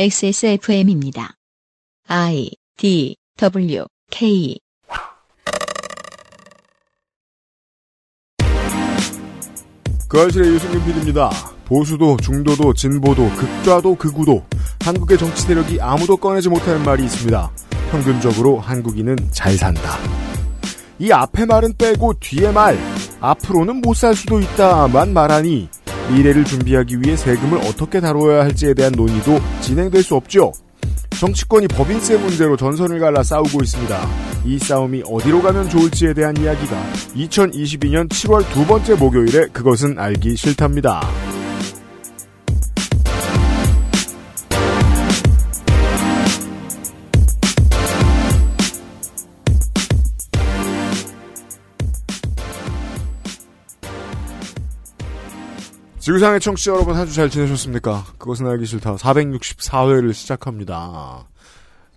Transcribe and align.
XSFM입니다. 0.00 1.34
I 2.06 2.52
D 2.76 3.16
W 3.36 3.84
K 4.12 4.56
그 10.08 10.20
알실의 10.20 10.52
유승균 10.52 10.84
PD입니다. 10.84 11.30
보수도 11.64 12.16
중도도 12.18 12.72
진보도 12.74 13.28
극좌도 13.30 13.96
극우도 13.96 14.44
한국의 14.84 15.18
정치 15.18 15.42
세력이 15.42 15.80
아무도 15.80 16.16
꺼내지 16.16 16.48
못하는 16.48 16.84
말이 16.84 17.04
있습니다. 17.04 17.50
평균적으로 17.90 18.60
한국인은 18.60 19.16
잘 19.32 19.54
산다. 19.54 19.98
이 21.00 21.10
앞에 21.10 21.44
말은 21.44 21.74
빼고 21.76 22.14
뒤에 22.20 22.52
말 22.52 22.78
앞으로는 23.20 23.80
못 23.80 23.96
살 23.96 24.14
수도 24.14 24.38
있다만 24.38 25.12
말하니 25.12 25.68
미래를 26.10 26.44
준비하기 26.44 27.00
위해 27.00 27.16
세금을 27.16 27.58
어떻게 27.58 28.00
다뤄야 28.00 28.42
할지에 28.44 28.74
대한 28.74 28.92
논의도 28.92 29.40
진행될 29.60 30.02
수 30.02 30.14
없죠. 30.14 30.52
정치권이 31.18 31.68
법인세 31.68 32.16
문제로 32.16 32.56
전선을 32.56 33.00
갈라 33.00 33.22
싸우고 33.22 33.62
있습니다. 33.62 34.08
이 34.44 34.58
싸움이 34.58 35.02
어디로 35.04 35.42
가면 35.42 35.68
좋을지에 35.68 36.14
대한 36.14 36.36
이야기가 36.36 36.76
2022년 37.16 38.08
7월 38.08 38.48
두 38.52 38.64
번째 38.66 38.94
목요일에 38.94 39.48
그것은 39.48 39.98
알기 39.98 40.36
싫답니다. 40.36 41.00
지구상의 56.08 56.40
청취자 56.40 56.72
여러분 56.72 56.96
한 56.96 57.06
주 57.06 57.12
잘 57.12 57.28
지내셨습니까? 57.28 58.06
그것은 58.16 58.46
알기 58.46 58.64
싫다. 58.64 58.96
464회를 58.96 60.14
시작합니다. 60.14 61.26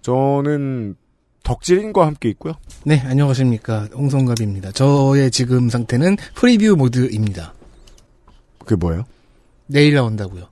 저는 0.02 0.95
덕질인과 1.44 2.06
함께 2.08 2.28
있고요. 2.31 2.56
네, 2.84 3.00
안녕하십니까. 3.00 3.88
홍성갑입니다. 3.94 4.73
저의 4.73 5.31
지금 5.31 5.70
상태는 5.70 6.18
preview 6.36 6.76
모드입니다. 6.76 7.53
그게 8.59 8.76
뭐예요? 8.76 9.06
내일 9.68 9.94
나온다고요. 9.94 10.50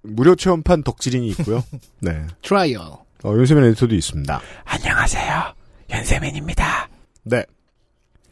무료 0.00 0.34
체험판 0.34 0.82
덕질인이 0.82 1.28
있고요. 1.28 1.62
네. 2.00 2.26
trial. 2.40 2.80
어, 3.24 3.34
윤세민 3.36 3.64
에디터도 3.64 3.94
있습니다. 3.94 4.40
안녕하세요. 4.64 5.54
윤세민입니다. 5.90 6.88
네. 7.24 7.44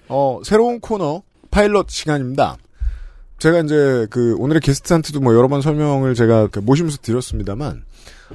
어, 0.09 0.41
새로운 0.47 0.81
코너 0.81 1.23
파일럿 1.51 1.91
시간입니다. 1.91 2.57
제가 3.41 3.61
이제 3.61 4.07
그 4.11 4.37
오늘의 4.39 4.61
게스트한테도 4.61 5.21
뭐 5.21 5.35
여러 5.35 5.49
번 5.49 5.63
설명을 5.63 6.15
제가 6.15 6.49
그 6.49 6.61
모시면서 6.61 6.99
드렸습니다만 6.99 7.83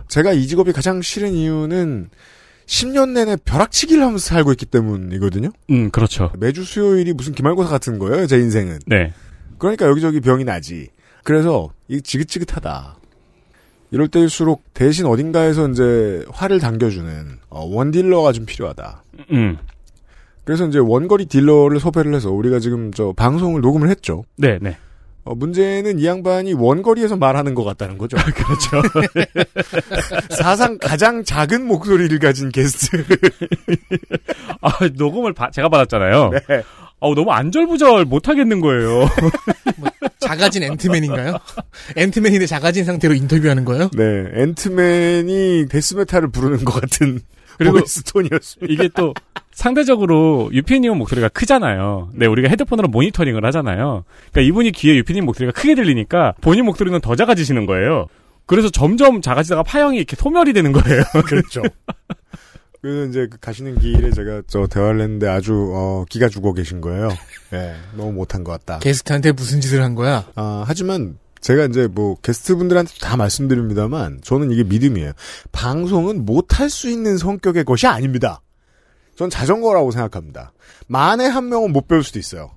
제가 0.08 0.34
이 0.34 0.48
직업이 0.48 0.74
가장 0.74 1.02
싫은 1.02 1.32
이유는 1.32 2.10
10년 2.66 3.12
내내 3.12 3.38
벼락치기를 3.46 4.02
하면서 4.02 4.26
살고 4.26 4.52
있기 4.54 4.66
때문이거든요. 4.66 5.52
음, 5.70 5.92
그렇죠. 5.92 6.32
매주 6.40 6.64
수요일이 6.64 7.14
무슨 7.14 7.34
기말고사 7.34 7.70
같은 7.70 8.00
거예요, 8.00 8.26
제 8.26 8.38
인생은. 8.38 8.80
네. 8.88 9.14
그러니까 9.60 9.86
여기저기 9.86 10.20
병이 10.20 10.44
나지. 10.44 10.90
그래서 11.24 11.70
이 11.88 12.02
지긋지긋하다. 12.02 12.98
이럴 13.92 14.08
때일수록 14.08 14.64
대신 14.74 15.06
어딘가에서 15.06 15.70
이제 15.70 16.26
활을 16.32 16.60
당겨주는 16.60 17.38
어, 17.50 17.64
원딜러가 17.64 18.32
좀 18.32 18.48
필요하다. 18.48 19.04
음. 19.32 19.58
그래서 20.44 20.66
이제 20.66 20.80
원거리 20.80 21.28
딜러를 21.28 21.80
섭외를 21.80 22.16
해서 22.16 22.32
우리가 22.32 22.58
지금 22.60 22.92
저 22.92 23.14
방송을 23.16 23.62
녹음을 23.62 23.90
했죠. 23.90 24.24
네, 24.38 24.58
네. 24.60 24.78
어, 25.26 25.34
문제는 25.34 25.98
이 26.00 26.06
양반이 26.06 26.54
원거리에서 26.54 27.18
말하는 27.18 27.56
것 27.56 27.64
같다는 27.64 27.98
거죠. 27.98 28.16
그렇죠. 28.34 28.82
사상 30.30 30.78
가장 30.78 31.24
작은 31.24 31.66
목소리를 31.66 32.18
가진 32.20 32.50
게스트. 32.52 33.04
아, 34.62 34.72
녹음을 34.94 35.34
바- 35.34 35.50
제가 35.50 35.68
받았잖아요. 35.70 36.30
네. 36.30 36.40
아, 37.02 37.08
너무 37.16 37.32
안절부절 37.32 38.06
못 38.06 38.30
하겠는 38.30 38.62
거예요. 38.62 39.08
작아진 40.20 40.64
앤트맨인가요? 40.64 41.38
앤트맨인데 41.96 42.46
작아진 42.46 42.86
상태로 42.86 43.14
인터뷰하는 43.16 43.66
거예요? 43.66 43.90
네, 43.94 44.04
앤트맨이 44.42 45.68
death 45.70 45.93
metal을 45.93 46.30
부르는 46.30 46.64
것 46.66 46.80
같은 46.80 47.20
그리고 47.58 47.80
voice 47.80 48.04
톤이었습니다. 48.04 48.74
이게 48.74 48.90
또 48.96 49.14
상대적으로 49.56 50.50
유피님 50.52 50.96
목소리가 50.98 51.30
크잖아요. 51.30 52.10
네, 52.14 52.26
우리가 52.26 52.50
헤드폰으로 52.50 52.90
모니터링을 52.90 53.44
하잖아요. 53.46 54.04
그러니까 54.32 54.42
이분이 54.42 54.72
귀에 54.74 54.96
유피님 54.98 55.26
목소리가 55.26 55.54
크게 55.54 55.76
들리니까 55.76 56.34
본인 56.42 56.66
목소리는 56.66 57.00
더 57.00 57.16
작아지시는 57.16 57.66
거예요. 57.66 58.08
그래서 58.46 58.70
점점 58.70 59.22
작아지다가 59.22 59.64
파형이 59.64 59.98
이렇게 59.98 60.18
소멸이 60.18 60.52
되는 60.54 60.74
거예요. 60.74 61.02
그렇죠. 61.26 61.64
그 62.82 63.08
이제 63.10 63.28
그 63.32 63.40
가시는 63.40 63.80
길에 63.80 64.12
제가 64.12 64.44
저 64.48 64.68
대화를 64.68 65.02
했는데 65.02 65.28
아주 65.28 65.72
어, 65.74 66.06
기가 66.10 66.28
죽어 66.28 66.54
계신 66.54 66.82
거예요. 66.82 67.08
네, 67.50 67.76
너무 67.96 68.12
못한 68.12 68.44
것 68.44 68.52
같다. 68.52 68.80
게스트한테 68.80 69.32
무슨 69.32 69.62
짓을 69.62 69.82
한 69.82 69.96
거야? 69.96 70.26
아, 70.36 70.66
하지만 70.68 71.18
제가 71.40 71.66
이제 71.66 71.88
뭐 71.88 72.16
게스트분들한테 72.22 72.92
다 73.00 73.16
말씀드립니다만 73.16 74.20
저는 74.22 74.52
이게 74.52 74.64
믿음이에요. 74.64 75.14
방송은 75.54 76.26
못할 76.26 76.70
수 76.70 76.90
있는 76.90 77.18
성격의 77.18 77.64
것이 77.64 77.88
아닙니다. 77.88 78.42
전 79.16 79.30
자전거라고 79.30 79.92
생각합니다. 79.92 80.52
만에 80.88 81.26
한 81.26 81.50
명은 81.50 81.72
못 81.72 81.88
배울 81.88 82.04
수도 82.04 82.20
있어요. 82.20 82.52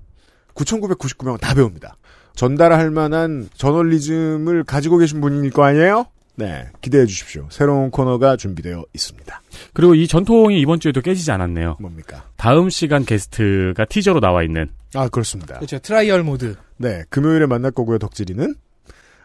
9,999명은 0.55 1.41
다 1.41 1.55
배웁니다. 1.55 1.97
전달할 2.35 2.91
만한 2.91 3.49
저널리즘을 3.55 4.65
가지고 4.65 4.99
계신 4.99 5.21
분일 5.21 5.51
거 5.51 5.65
아니에요? 5.65 6.07
네, 6.37 6.69
기대해 6.81 7.05
주십시오. 7.05 7.49
새로운 7.51 7.91
코너가 7.91 8.37
준비되어 8.37 8.85
있습니다. 8.95 9.43
그리고 9.73 9.97
이 9.97 10.07
전통이 10.07 10.61
이번 10.61 10.79
주에도 10.79 11.01
깨지지 11.01 11.33
않았네요. 11.33 11.79
뭡니까? 11.81 12.25
다음 12.37 12.71
시간 12.71 13.05
게스트가 13.05 13.85
티저로 13.87 14.21
나와 14.21 14.45
있는 14.45 14.69
아, 14.95 15.09
그렇습니다. 15.09 15.57
그렇죠. 15.57 15.81
trial 15.81 16.23
모드. 16.23 16.55
네, 16.77 17.03
금요일에 17.11 17.47
만날 17.47 17.73
거고요, 17.73 17.99
덕질이는. 17.99 18.55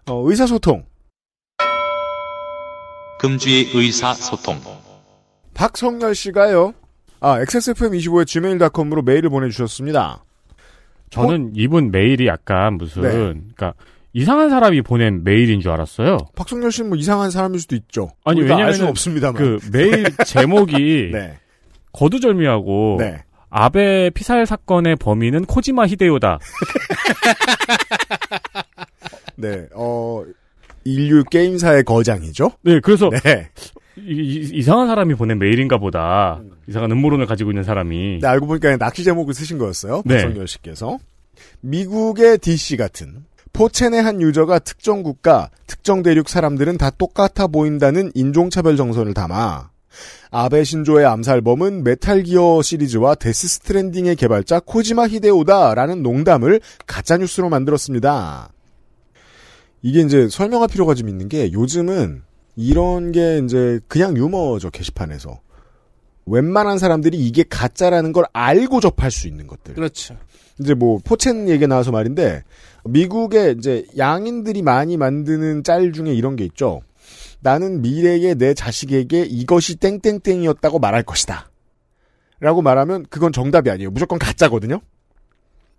어, 0.08 0.30
의사소통. 0.30 0.86
금주의 3.20 3.70
의사소통. 3.74 4.60
박성열 5.54 6.16
씨가요. 6.16 6.74
아, 7.24 7.40
XSFM25의 7.40 8.28
gmail.com으로 8.28 9.02
메일을 9.02 9.30
보내주셨습니다. 9.30 10.26
저는 11.10 11.54
이분 11.56 11.90
메일이 11.90 12.28
약간 12.28 12.74
무슨 12.74 13.04
네. 13.04 13.12
그러니까 13.12 13.74
이상한 14.12 14.50
사람이 14.50 14.82
보낸 14.82 15.24
메일인 15.24 15.62
줄 15.62 15.72
알았어요. 15.72 16.18
박성열 16.36 16.74
씨는 16.74 16.90
뭐 16.90 16.98
이상한 16.98 17.32
사람일 17.32 17.62
수도 17.62 17.78
있죠. 17.78 18.10
아니, 18.26 18.42
수는 18.42 18.90
없습니다만. 18.90 19.42
그 19.42 19.58
메일 19.72 20.04
제목이 20.28 21.12
네. 21.14 21.40
거두절미하고 21.94 22.98
네. 23.00 23.24
아베 23.50 24.10
피살 24.10 24.46
사건의 24.46 24.98
범인은 24.98 25.46
코지마 25.46 25.88
히데요다. 25.88 26.40
네. 29.38 29.66
어, 29.74 30.26
인류 30.84 31.24
게임사의 31.24 31.86
거장이죠. 31.86 32.52
네, 32.64 32.82
그래서 32.82 33.10
네. 33.10 33.50
이, 33.98 34.62
상한 34.64 34.88
사람이 34.88 35.16
보낸 35.16 35.40
메일인가 35.40 35.78
보다. 35.78 36.42
이상한 36.68 36.92
음모론을 36.92 37.26
가지고 37.26 37.52
있는 37.52 37.64
사람이. 37.64 38.20
네, 38.22 38.28
알고 38.28 38.48
보니까 38.48 38.78
낚시 38.78 39.04
제목을 39.04 39.34
쓰신 39.34 39.58
거였어요. 39.58 40.02
네. 40.06 40.24
박성열 40.24 40.48
씨께서. 40.48 40.98
미국의 41.62 42.40
DC 42.40 42.78
같은 42.78 43.26
포첸의 43.54 44.02
한 44.02 44.22
유저가 44.22 44.60
특정 44.60 45.04
국가, 45.04 45.50
특정 45.68 46.02
대륙 46.02 46.28
사람들은 46.28 46.78
다 46.78 46.90
똑같아 46.90 47.48
보인다는 47.48 48.12
인종차별 48.16 48.76
정선을 48.76 49.14
담아 49.14 49.70
아베 50.32 50.64
신조의 50.64 51.06
암살범은 51.06 51.84
메탈 51.84 52.24
기어 52.24 52.64
시리즈와 52.64 53.14
데스 53.14 53.48
스트랜딩의 53.48 54.16
개발자 54.16 54.62
코지마 54.62 55.08
히데오다라는 55.08 56.02
농담을 56.02 56.60
가짜 56.88 57.18
뉴스로 57.18 57.50
만들었습니다. 57.50 58.52
이게 59.84 60.02
이제 60.02 60.28
설명할 60.30 60.70
필요가 60.70 60.96
좀 60.96 61.10
있는 61.10 61.30
게 61.30 61.52
요즘은 61.52 62.24
이런 62.56 63.12
게 63.12 63.42
이제 63.44 63.80
그냥 63.88 64.16
유머죠, 64.16 64.70
게시판에서. 64.70 65.40
웬만한 66.26 66.78
사람들이 66.78 67.18
이게 67.18 67.44
가짜라는 67.44 68.14
걸 68.14 68.26
알고 68.34 68.80
접할 68.80 69.12
수 69.12 69.28
있는 69.28 69.48
것들. 69.48 69.74
그렇죠. 69.74 70.16
이제 70.60 70.74
뭐 70.74 71.00
포챈 71.04 71.50
얘기 71.50 71.68
나와서 71.68 71.92
말인데 71.92 72.44
미국의 72.86 73.56
이제 73.58 73.86
양인들이 73.98 74.62
많이 74.62 74.98
만드는 74.98 75.64
짤 75.64 75.92
중에 75.92 76.14
이런 76.14 76.36
게 76.36 76.46
있죠. 76.46 76.82
나는 77.42 77.82
미래의 77.82 78.36
내 78.36 78.54
자식에게 78.54 79.24
이것이 79.24 79.76
땡땡땡이었다고 79.76 80.80
말할 80.80 81.04
것이다. 81.04 81.50
라고 82.40 82.62
말하면 82.62 83.06
그건 83.10 83.32
정답이 83.32 83.70
아니에요. 83.70 83.90
무조건 83.92 84.20
가짜거든요. 84.20 84.80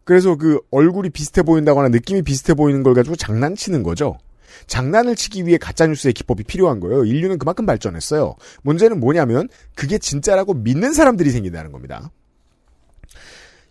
그래서 0.05 0.37
그 0.37 0.61
얼굴이 0.71 1.11
비슷해 1.11 1.43
보인다거나 1.43 1.89
느낌이 1.89 2.23
비슷해 2.23 2.53
보이는 2.55 2.83
걸 2.83 2.95
가지고 2.95 3.17
장난치는 3.17 3.83
거죠. 3.83 4.19
장난을 4.67 5.17
치기 5.17 5.47
위해 5.47 5.59
가짜뉴스의 5.59 6.13
기법이 6.15 6.45
필요한 6.45 6.81
거예요. 6.81 7.05
인류는 7.05 7.39
그만큼 7.39 7.67
발전했어요. 7.67 8.37
문제는 8.63 9.01
뭐냐면 9.01 9.49
그게 9.75 9.99
진짜라고 9.99 10.55
믿는 10.55 10.93
사람들이 10.93 11.31
생긴다는 11.31 11.73
겁니다. 11.73 12.11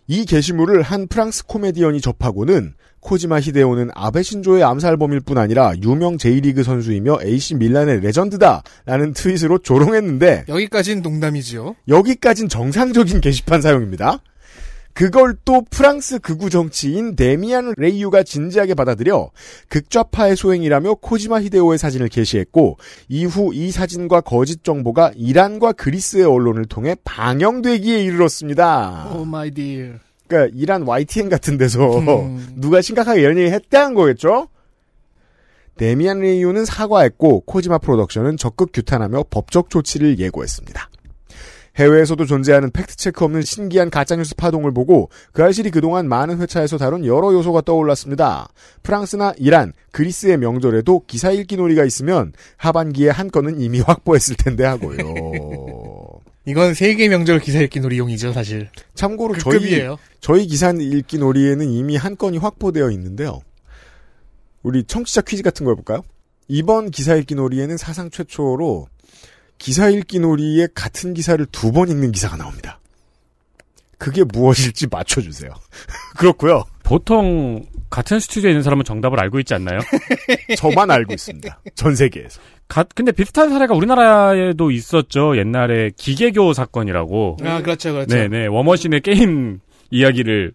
이 0.06 0.26
게시물을 0.26 0.82
한 0.82 1.06
프랑스 1.06 1.46
코미디언이 1.46 2.00
접하고는 2.00 2.74
코지마 3.00 3.40
히데오는 3.40 3.90
아베 3.94 4.22
신조의 4.22 4.62
암살범일 4.62 5.20
뿐 5.20 5.38
아니라 5.38 5.74
유명 5.82 6.18
J리그 6.18 6.62
선수이며 6.62 7.18
AC 7.22 7.54
밀란의 7.56 8.00
레전드다 8.00 8.62
라는 8.86 9.12
트윗으로 9.12 9.58
조롱했는데 9.58 10.44
여기까지는 10.48 11.02
농담이지요. 11.02 11.76
여기까진 11.88 12.48
정상적인 12.48 13.20
게시판 13.20 13.60
사용입니다. 13.60 14.20
그걸 14.94 15.36
또 15.44 15.62
프랑스 15.68 16.20
극우 16.20 16.50
정치인 16.50 17.16
데미안 17.16 17.74
레이유가 17.76 18.22
진지하게 18.22 18.74
받아들여 18.74 19.30
극좌파의 19.68 20.36
소행이라며 20.36 20.94
코지마 20.94 21.42
히데오의 21.42 21.78
사진을 21.78 22.08
게시했고 22.08 22.78
이후 23.08 23.50
이 23.52 23.72
사진과 23.72 24.20
거짓 24.22 24.62
정보가 24.62 25.12
이란과 25.16 25.72
그리스의 25.72 26.24
언론을 26.24 26.66
통해 26.66 26.94
방영되기에 27.04 28.02
이르렀습니다. 28.04 29.10
Oh 29.12 29.24
my 29.24 29.50
dear. 29.50 29.94
그러니까 30.28 30.56
이란 30.56 30.82
YTN 30.86 31.28
같은 31.28 31.58
데서 31.58 31.98
음. 31.98 32.54
누가 32.56 32.80
심각하게 32.80 33.20
이런 33.20 33.36
얘기 33.36 33.50
했다는 33.50 33.94
거겠죠? 33.94 34.48
데미안 35.76 36.20
레이유는 36.20 36.64
사과했고 36.64 37.40
코지마 37.40 37.78
프로덕션은 37.78 38.36
적극 38.36 38.70
규탄하며 38.72 39.24
법적 39.28 39.70
조치를 39.70 40.20
예고했습니다. 40.20 40.88
해외에서도 41.76 42.24
존재하는 42.24 42.70
팩트체크 42.70 43.24
없는 43.24 43.42
신기한 43.42 43.90
가짜뉴스 43.90 44.34
파동을 44.36 44.72
보고 44.72 45.10
그 45.32 45.42
알실이 45.42 45.70
그동안 45.70 46.08
많은 46.08 46.40
회차에서 46.40 46.78
다룬 46.78 47.04
여러 47.04 47.32
요소가 47.32 47.62
떠올랐습니다. 47.62 48.48
프랑스나 48.82 49.34
이란, 49.38 49.72
그리스의 49.90 50.38
명절에도 50.38 51.04
기사 51.06 51.30
읽기 51.30 51.56
놀이가 51.56 51.84
있으면 51.84 52.32
하반기에 52.56 53.10
한 53.10 53.30
건은 53.30 53.60
이미 53.60 53.80
확보했을 53.84 54.36
텐데 54.36 54.64
하고요. 54.64 54.98
이건 56.46 56.74
세계 56.74 57.08
명절 57.08 57.40
기사 57.40 57.60
읽기 57.60 57.80
놀이용이죠, 57.80 58.32
사실. 58.32 58.68
참고로 58.94 59.34
그 59.34 59.40
저희 59.40 59.58
급이에요. 59.58 59.98
저희 60.20 60.46
기사 60.46 60.70
읽기 60.70 61.18
놀이에는 61.18 61.68
이미 61.70 61.96
한 61.96 62.16
건이 62.16 62.36
확보되어 62.36 62.90
있는데요. 62.90 63.40
우리 64.62 64.84
청취자 64.84 65.22
퀴즈 65.22 65.42
같은 65.42 65.64
거 65.64 65.72
해볼까요? 65.72 66.02
이번 66.48 66.90
기사 66.90 67.14
읽기 67.16 67.34
놀이에는 67.34 67.78
사상 67.78 68.10
최초로 68.10 68.88
기사 69.58 69.88
읽기 69.88 70.18
놀이에 70.20 70.68
같은 70.74 71.14
기사를 71.14 71.44
두 71.46 71.72
번 71.72 71.88
읽는 71.88 72.12
기사가 72.12 72.36
나옵니다. 72.36 72.80
그게 73.98 74.22
무엇일지 74.24 74.86
맞춰주세요. 74.90 75.50
그렇고요. 76.18 76.64
보통 76.82 77.64
같은 77.88 78.20
스튜디오에 78.20 78.50
있는 78.50 78.62
사람은 78.62 78.84
정답을 78.84 79.18
알고 79.20 79.38
있지 79.40 79.54
않나요? 79.54 79.78
저만 80.58 80.90
알고 80.90 81.14
있습니다. 81.14 81.60
전 81.74 81.94
세계에서. 81.94 82.40
가- 82.68 82.84
근데 82.94 83.12
비슷한 83.12 83.50
사례가 83.50 83.74
우리나라에도 83.74 84.70
있었죠. 84.70 85.36
옛날에 85.38 85.90
기계교 85.96 86.52
사건이라고. 86.52 87.36
아, 87.44 87.62
그렇죠, 87.62 87.92
그렇죠. 87.92 88.14
네네. 88.14 88.46
워머신의 88.48 89.00
게임 89.00 89.60
이야기를 89.90 90.52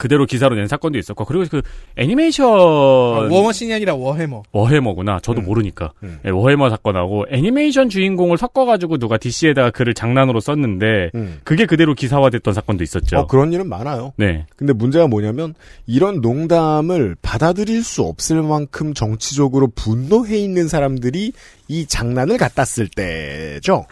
그대로 0.00 0.24
기사로 0.24 0.56
낸 0.56 0.66
사건도 0.66 0.98
있었고. 0.98 1.26
그리고 1.26 1.44
그 1.50 1.60
애니메이션. 1.96 2.48
아, 2.48 3.28
워머신이 3.30 3.74
아니라 3.74 3.94
워해머. 3.94 4.42
워해머구나. 4.50 5.20
저도 5.20 5.42
음. 5.42 5.44
모르니까. 5.44 5.92
음. 6.02 6.18
예, 6.24 6.30
워해머 6.30 6.70
사건하고 6.70 7.26
애니메이션 7.30 7.90
주인공을 7.90 8.38
섞어가지고 8.38 8.96
누가 8.96 9.18
DC에다가 9.18 9.70
글을 9.70 9.92
장난으로 9.92 10.40
썼는데 10.40 11.10
음. 11.14 11.40
그게 11.44 11.66
그대로 11.66 11.94
기사화됐던 11.94 12.54
사건도 12.54 12.82
있었죠. 12.82 13.18
어, 13.18 13.26
그런 13.26 13.52
일은 13.52 13.68
많아요. 13.68 14.14
네. 14.16 14.46
근데 14.56 14.72
문제가 14.72 15.06
뭐냐면 15.06 15.54
이런 15.86 16.22
농담을 16.22 17.16
받아들일 17.20 17.84
수 17.84 18.02
없을 18.02 18.42
만큼 18.42 18.94
정치적으로 18.94 19.68
분노해 19.74 20.38
있는 20.38 20.66
사람들이 20.66 21.32
이 21.68 21.86
장난을 21.86 22.38
갖다 22.38 22.64
쓸 22.64 22.88
때죠. 22.88 23.84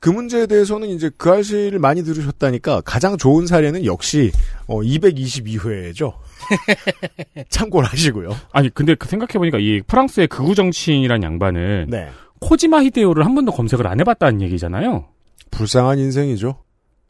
그 0.00 0.10
문제에 0.10 0.46
대해서는 0.46 0.88
이제 0.88 1.10
그 1.16 1.30
알씨를 1.30 1.78
많이 1.78 2.02
들으셨다니까 2.04 2.82
가장 2.82 3.16
좋은 3.16 3.46
사례는 3.46 3.84
역시 3.84 4.30
어 4.66 4.80
222회죠. 4.80 6.14
참고를 7.48 7.88
하시고요. 7.88 8.30
아니 8.52 8.68
근데 8.70 8.94
그 8.94 9.08
생각해보니까 9.08 9.58
이 9.58 9.80
프랑스의 9.86 10.28
극우 10.28 10.54
정치인이란 10.54 11.22
양반은 11.22 11.86
네. 11.88 12.08
코지마 12.40 12.82
히데오를 12.82 13.24
한 13.24 13.34
번도 13.34 13.52
검색을 13.52 13.86
안 13.86 13.98
해봤다는 14.00 14.42
얘기잖아요. 14.42 15.06
불쌍한 15.50 15.98
인생이죠. 15.98 16.56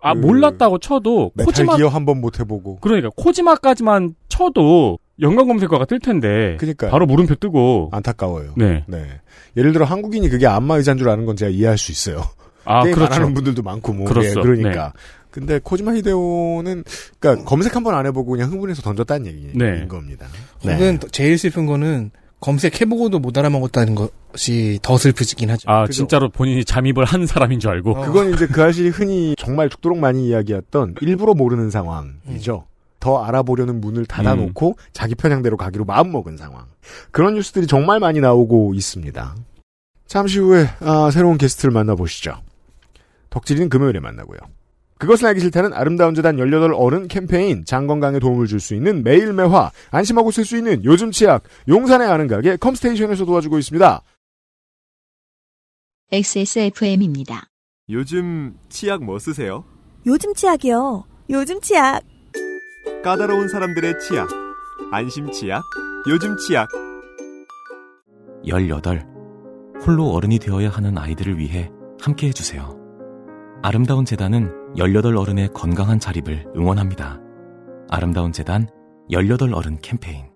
아 0.00 0.14
그 0.14 0.20
몰랐다고 0.20 0.78
쳐도 0.78 1.32
코지마 1.38 1.76
기어 1.76 1.88
한번 1.88 2.20
못 2.20 2.38
해보고. 2.38 2.76
그러니까 2.80 3.10
코지마까지만 3.16 4.14
쳐도 4.28 4.98
연관 5.20 5.48
검색어가 5.48 5.86
뜰 5.86 5.98
텐데 5.98 6.56
그러니까요. 6.60 6.90
바로 6.90 7.06
물음표 7.06 7.36
뜨고 7.36 7.88
안타까워요. 7.92 8.52
네. 8.56 8.84
네. 8.86 9.04
예를 9.56 9.72
들어 9.72 9.84
한국인이 9.84 10.28
그게 10.28 10.46
안마 10.46 10.76
의자인 10.76 10.98
줄 10.98 11.08
아는 11.08 11.24
건 11.26 11.34
제가 11.34 11.50
이해할 11.50 11.76
수 11.78 11.90
있어요. 11.90 12.22
아 12.66 12.82
게임 12.82 12.94
안 12.94 12.98
그렇죠. 13.00 13.14
하는 13.14 13.34
분들도 13.34 13.62
많고 13.62 13.92
뭐 13.92 14.06
그렇소. 14.06 14.28
예, 14.28 14.42
그러니까 14.42 14.92
근데 15.30 15.58
코지마 15.62 15.94
히데오는 15.96 16.84
그러니까 17.20 17.44
검색 17.44 17.76
한 17.76 17.82
번 17.84 17.94
안 17.94 18.06
해보고 18.06 18.32
그냥 18.32 18.50
흥분해서 18.50 18.82
던졌다는 18.82 19.26
얘기인 19.26 19.50
네. 19.54 19.86
겁니다. 19.86 20.26
혹은 20.64 20.98
더- 20.98 21.08
제일 21.08 21.36
슬픈 21.38 21.66
거는 21.66 22.10
검색해보고도 22.40 23.18
못 23.18 23.36
알아먹었다는 23.38 23.94
것이 23.94 24.78
더 24.82 24.96
슬프지긴 24.98 25.50
하죠. 25.50 25.68
아 25.70 25.82
그죠. 25.86 25.92
진짜로 25.98 26.28
본인이 26.30 26.64
잠입을 26.64 27.04
한 27.04 27.26
사람인 27.26 27.60
줄 27.60 27.70
알고 27.70 27.92
어. 27.96 28.04
그건 28.06 28.32
이제 28.34 28.46
그 28.46 28.62
아실이 28.62 28.90
흔히 28.90 29.34
정말 29.38 29.68
죽도록 29.70 29.98
많이 29.98 30.28
이야기했던 30.28 30.96
일부러 31.00 31.34
모르는 31.34 31.70
상황이죠. 31.70 32.66
더 33.00 33.22
알아보려는 33.24 33.80
문을 33.80 34.06
닫아놓고 34.06 34.76
자기 34.92 35.14
편향대로 35.14 35.56
가기로 35.56 35.84
마음먹은 35.84 36.36
상황. 36.36 36.64
그런 37.10 37.34
뉴스들이 37.34 37.66
정말 37.66 38.00
많이 38.00 38.20
나오고 38.20 38.72
있습니다. 38.74 39.34
잠시 40.06 40.38
후에 40.38 40.68
아, 40.80 41.10
새로운 41.12 41.36
게스트를 41.38 41.72
만나보시죠. 41.72 42.36
덕질인 43.36 43.68
금요일에 43.68 44.00
만나고요. 44.00 44.38
그것은 44.98 45.28
알기 45.28 45.40
싫다는 45.40 45.74
아름다운 45.74 46.14
재단 46.14 46.38
18 46.38 46.72
어른 46.72 47.06
캠페인 47.06 47.66
장건강에 47.66 48.18
도움을 48.18 48.46
줄 48.46 48.60
수 48.60 48.74
있는 48.74 49.04
매일 49.04 49.34
매화 49.34 49.70
안심하고 49.90 50.30
쓸 50.30 50.46
수 50.46 50.56
있는 50.56 50.82
요즘 50.86 51.10
치약 51.10 51.42
용산의 51.68 52.08
아는 52.08 52.28
가게 52.28 52.56
컴스테이션에서 52.56 53.26
도와주고 53.26 53.58
있습니다. 53.58 54.00
XSFM입니다. 56.10 57.48
요즘 57.90 58.56
치약 58.70 59.04
뭐 59.04 59.18
쓰세요? 59.18 59.64
요즘 60.06 60.32
치약이요. 60.32 61.04
요즘 61.28 61.60
치약. 61.60 62.00
까다로운 63.04 63.48
사람들의 63.48 64.00
치약. 64.00 64.30
안심 64.92 65.30
치약. 65.30 65.62
요즘 66.08 66.38
치약. 66.38 66.68
18. 68.46 69.06
홀로 69.84 70.06
어른이 70.12 70.38
되어야 70.38 70.70
하는 70.70 70.96
아이들을 70.96 71.36
위해 71.38 71.70
함께 72.00 72.28
해주세요. 72.28 72.85
아름다운 73.68 74.04
재단은 74.04 74.52
18 74.78 75.16
어른의 75.16 75.48
건강한 75.52 75.98
자립을 75.98 76.52
응원합니다. 76.56 77.18
아름다운 77.90 78.30
재단 78.30 78.68
18 79.10 79.52
어른 79.52 79.80
캠페인. 79.82 80.26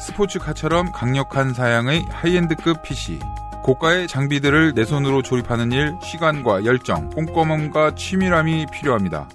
스포츠카처럼 0.00 0.92
강력한 0.92 1.52
사양의 1.52 2.06
하이엔드급 2.08 2.80
PC. 2.80 3.18
고가의 3.64 4.08
장비들을 4.08 4.72
내 4.72 4.86
손으로 4.86 5.20
조립하는 5.20 5.72
일, 5.72 5.92
시간과 6.02 6.64
열정, 6.64 7.10
꼼꼼함과 7.10 7.94
치밀함이 7.94 8.68
필요합니다. 8.72 9.28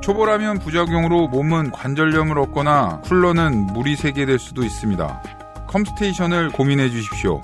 초보라면 0.00 0.58
부작용으로 0.58 1.28
몸은 1.28 1.70
관절염을 1.70 2.38
얻거나 2.38 3.02
쿨러는 3.02 3.66
물이 3.74 3.94
새게 3.94 4.24
될 4.24 4.38
수도 4.38 4.64
있습니다. 4.64 5.22
컴스테이션을 5.66 6.52
고민해 6.52 6.88
주십시오. 6.88 7.42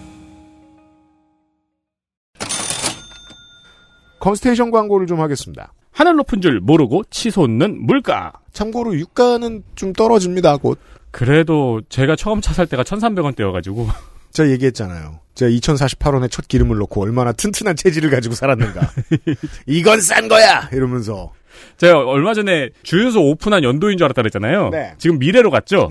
컴스테이션 4.20 4.70
광고를 4.70 5.06
좀 5.06 5.20
하겠습니다. 5.20 5.74
하늘 5.92 6.16
높은 6.16 6.40
줄 6.40 6.60
모르고 6.60 7.02
치솟는 7.10 7.84
물가. 7.86 8.32
참고로 8.52 8.94
유가는 8.94 9.62
좀 9.74 9.92
떨어집니다. 9.92 10.56
곧 10.56 10.78
그래도 11.10 11.82
제가 11.90 12.16
처음 12.16 12.40
차 12.40 12.54
살 12.54 12.66
때가 12.66 12.84
1,300원대여가지고 12.84 13.86
제가 14.34 14.50
얘기했잖아요. 14.50 15.20
제가 15.34 15.50
2048원에 15.50 16.30
첫 16.30 16.46
기름을 16.46 16.76
넣고 16.78 17.02
얼마나 17.02 17.32
튼튼한 17.32 17.76
체질을 17.76 18.10
가지고 18.10 18.34
살았는가. 18.34 18.90
이건 19.66 20.00
싼 20.00 20.28
거야! 20.28 20.68
이러면서. 20.72 21.32
제가 21.78 22.00
얼마 22.04 22.34
전에 22.34 22.70
주유소 22.82 23.20
오픈한 23.30 23.62
연도인 23.64 23.96
줄 23.96 24.04
알았다 24.04 24.22
그랬잖아요. 24.22 24.70
네. 24.70 24.94
지금 24.98 25.18
미래로 25.18 25.50
갔죠. 25.50 25.90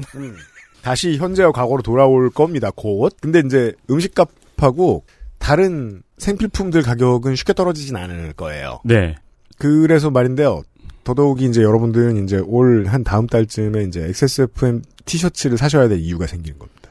다시 0.82 1.18
현재와 1.18 1.52
과거로 1.54 1.82
돌아올 1.82 2.30
겁니다. 2.30 2.70
곧. 2.76 3.16
근데 3.22 3.42
이제 3.46 3.74
음식값하고 3.90 5.06
다른 5.40 6.04
생필품들 6.18 6.82
가격은 6.84 7.36
쉽게 7.36 7.54
떨어지진 7.54 7.96
않을 7.96 8.34
거예요. 8.34 8.80
네. 8.84 9.16
그래서 9.58 10.10
말인데요. 10.10 10.64
더더욱이 11.06 11.46
이제 11.46 11.62
여러분들은 11.62 12.24
이제 12.26 12.38
올 12.46 12.86
한 12.88 13.04
다음 13.06 13.28
달쯤에 13.28 13.84
이제 13.84 14.04
XSFM 14.06 14.82
티셔츠를 15.06 15.58
사셔야 15.58 15.88
될 15.88 16.00
이유가 16.00 16.28
생기는 16.28 16.60
겁니다. 16.60 16.83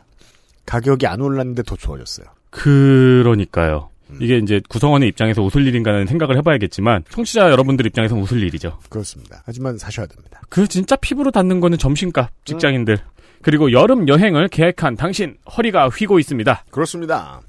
가격이 0.67 1.07
안 1.07 1.21
올랐는데 1.21 1.63
더 1.65 1.77
좋아졌어요. 1.77 2.27
그러니까요. 2.51 3.89
이게 4.21 4.37
이제 4.37 4.61
구성원의 4.69 5.09
입장에서 5.09 5.43
웃을 5.43 5.67
일인가는 5.67 6.07
생각을 6.07 6.37
해봐야겠지만 6.37 7.05
청취자 7.09 7.51
여러분들 7.51 7.87
입장에서 7.87 8.15
웃을 8.15 8.43
일이죠. 8.43 8.79
그렇습니다. 8.91 9.43
하지만 9.47 9.79
사셔야 9.79 10.07
됩니다. 10.07 10.41
그 10.51 10.69
진짜 10.69 10.97
피부로 10.97 11.31
닿는 11.31 11.61
거는 11.61 11.79
점심값 11.79 12.31
직장인들. 12.45 12.99
그리고 13.41 13.73
여름 13.73 14.09
여행을 14.09 14.49
계획한 14.49 14.97
당신 14.97 15.37
허리가 15.57 15.89
휘고 15.89 16.19
있습니다. 16.19 16.65
그렇습니다. 16.71 17.41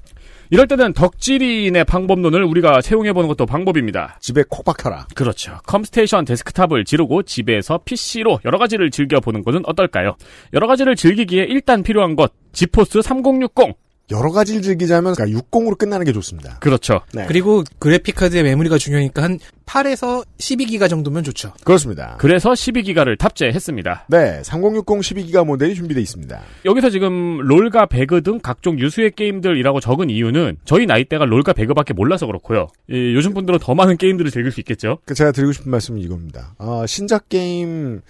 이럴 0.50 0.66
때는 0.66 0.92
덕질인의 0.92 1.84
방법론을 1.84 2.42
우리가 2.44 2.80
채용해보는 2.80 3.28
것도 3.28 3.46
방법입니다. 3.46 4.18
집에 4.20 4.42
콕 4.48 4.64
박혀라. 4.64 5.06
그렇죠. 5.14 5.58
컴스테이션 5.66 6.24
데스크탑을 6.24 6.84
지르고 6.84 7.22
집에서 7.22 7.78
PC로 7.84 8.40
여러 8.44 8.58
가지를 8.58 8.90
즐겨보는 8.90 9.42
것은 9.42 9.62
어떨까요? 9.66 10.16
여러 10.52 10.66
가지를 10.66 10.96
즐기기에 10.96 11.44
일단 11.44 11.82
필요한 11.82 12.16
것, 12.16 12.32
지포스 12.52 13.02
3060. 13.02 13.83
여러 14.10 14.30
가지를 14.30 14.60
즐기자면 14.62 15.14
60으로 15.14 15.78
끝나는 15.78 16.04
게 16.04 16.12
좋습니다. 16.12 16.58
그렇죠. 16.60 17.00
네. 17.14 17.24
그리고 17.26 17.64
그래픽카드의 17.78 18.42
메모리가 18.42 18.76
중요하니까 18.76 19.22
한 19.22 19.38
8에서 19.64 20.24
12기가 20.38 20.90
정도면 20.90 21.24
좋죠. 21.24 21.52
그렇습니다. 21.64 22.16
그래서 22.18 22.50
12기가를 22.50 23.18
탑재했습니다. 23.18 24.06
네, 24.08 24.42
3060 24.44 24.84
12기가 24.84 25.46
모델이 25.46 25.74
준비되어 25.74 26.02
있습니다. 26.02 26.40
여기서 26.66 26.90
지금 26.90 27.38
롤과 27.38 27.86
배그 27.86 28.22
등 28.22 28.40
각종 28.42 28.78
유수의 28.78 29.12
게임들이라고 29.12 29.80
적은 29.80 30.10
이유는 30.10 30.58
저희 30.66 30.84
나이대가 30.84 31.24
롤과 31.24 31.54
배그밖에 31.54 31.94
몰라서 31.94 32.26
그렇고요. 32.26 32.68
이, 32.90 33.14
요즘 33.14 33.32
분들은 33.32 33.58
더 33.60 33.74
많은 33.74 33.96
게임들을 33.96 34.30
즐길 34.30 34.52
수 34.52 34.60
있겠죠. 34.60 34.98
그 35.06 35.14
제가 35.14 35.32
드리고 35.32 35.52
싶은 35.52 35.70
말씀은 35.70 36.00
이겁니다. 36.00 36.54
아, 36.58 36.84
신작 36.86 37.30
게임 37.30 38.02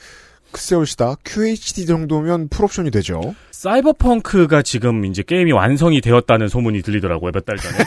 글쎄올시다 0.54 1.16
QHD 1.24 1.84
정도면 1.84 2.48
풀옵션이 2.48 2.92
되죠. 2.92 3.34
사이버펑크가 3.50 4.62
지금 4.62 5.04
이제 5.04 5.24
게임이 5.26 5.50
완성이 5.50 6.00
되었다는 6.00 6.46
소문이 6.46 6.82
들리더라고요, 6.82 7.32
몇 7.34 7.44
달 7.44 7.56
전에. 7.56 7.76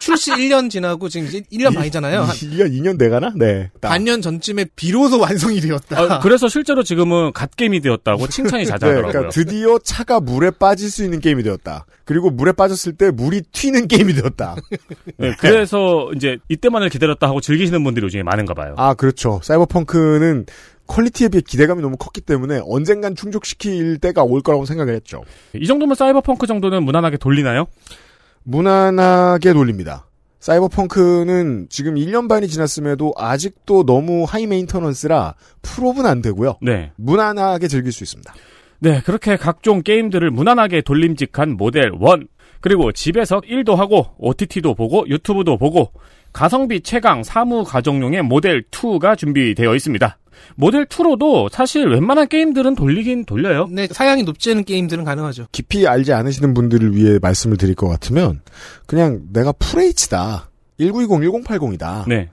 출시 0.00 0.32
1년 0.32 0.68
지나고 0.68 1.08
지금 1.08 1.28
이제 1.28 1.42
1년 1.52 1.76
반이잖아요. 1.76 2.22
한 2.22 2.28
2년 2.34 2.72
2년 2.72 2.98
돼가나? 2.98 3.32
네. 3.36 3.70
딱. 3.80 3.90
반년 3.90 4.20
전쯤에 4.20 4.66
비로소 4.74 5.20
완성이 5.20 5.60
되었다. 5.60 6.00
아, 6.00 6.18
그래서 6.18 6.48
실제로 6.48 6.82
지금은 6.82 7.32
갓게임이 7.32 7.80
되었다고 7.82 8.26
칭찬이 8.26 8.64
네, 8.66 8.68
자자하더라고요. 8.68 9.12
그러니까 9.12 9.30
드디어 9.30 9.78
차가 9.78 10.18
물에 10.18 10.50
빠질 10.50 10.90
수 10.90 11.04
있는 11.04 11.20
게임이 11.20 11.44
되었다. 11.44 11.86
그리고 12.04 12.30
물에 12.30 12.50
빠졌을 12.50 12.94
때 12.94 13.12
물이 13.12 13.42
튀는 13.52 13.86
게임이 13.86 14.14
되었다. 14.14 14.56
네, 15.18 15.34
그래서 15.38 16.10
이제 16.16 16.38
이때만을 16.48 16.88
기다렸다 16.88 17.28
하고 17.28 17.40
즐기시는 17.40 17.84
분들이 17.84 18.04
요즘에 18.04 18.24
많은가 18.24 18.54
봐요. 18.54 18.74
아, 18.78 18.94
그렇죠. 18.94 19.38
사이버펑크는 19.44 20.46
퀄리티에 20.86 21.28
비해 21.28 21.42
기대감이 21.46 21.80
너무 21.80 21.96
컸기 21.96 22.20
때문에 22.20 22.60
언젠간 22.64 23.14
충족시킬 23.14 23.98
때가 23.98 24.24
올 24.24 24.42
거라고 24.42 24.64
생각을 24.66 24.94
했죠. 24.94 25.22
이 25.54 25.66
정도면 25.66 25.94
사이버펑크 25.94 26.46
정도는 26.46 26.84
무난하게 26.84 27.16
돌리나요? 27.16 27.66
무난하게 28.44 29.52
돌립니다. 29.52 30.06
사이버펑크는 30.40 31.68
지금 31.70 31.94
1년 31.94 32.28
반이 32.28 32.48
지났음에도 32.48 33.14
아직도 33.16 33.86
너무 33.86 34.24
high 34.24 34.46
maintenance라 34.46 35.34
풀업은 35.62 36.04
안 36.04 36.20
되고요. 36.20 36.56
네. 36.60 36.90
무난하게 36.96 37.68
즐길 37.68 37.92
수 37.92 38.02
있습니다. 38.02 38.34
네, 38.80 39.00
그렇게 39.02 39.36
각종 39.36 39.82
게임들을 39.82 40.28
무난하게 40.32 40.82
돌림직한 40.82 41.56
모델 41.56 41.92
1. 41.92 42.26
그리고 42.60 42.90
집에서 42.90 43.40
일도 43.46 43.76
하고 43.76 44.06
OTT도 44.18 44.74
보고 44.74 45.08
유튜브도 45.08 45.58
보고 45.58 45.92
가성비 46.32 46.80
최강 46.80 47.22
사무 47.22 47.62
가정용의 47.62 48.22
모델 48.22 48.62
2가 48.70 49.16
준비되어 49.16 49.74
있습니다. 49.76 50.18
모델 50.54 50.84
2로도 50.86 51.50
사실 51.50 51.86
웬만한 51.88 52.28
게임들은 52.28 52.74
돌리긴 52.74 53.24
돌려요. 53.24 53.68
네, 53.70 53.86
사양이 53.90 54.22
높지 54.22 54.50
않은 54.52 54.64
게임들은 54.64 55.04
가능하죠. 55.04 55.46
깊이 55.52 55.86
알지 55.86 56.12
않으시는 56.12 56.54
분들을 56.54 56.94
위해 56.94 57.18
말씀을 57.20 57.56
드릴 57.56 57.74
것 57.74 57.88
같으면 57.88 58.40
그냥 58.86 59.22
내가 59.32 59.52
FH다. 59.60 60.50
1920, 60.78 61.44
1080이다. 61.44 62.08
네. 62.08 62.30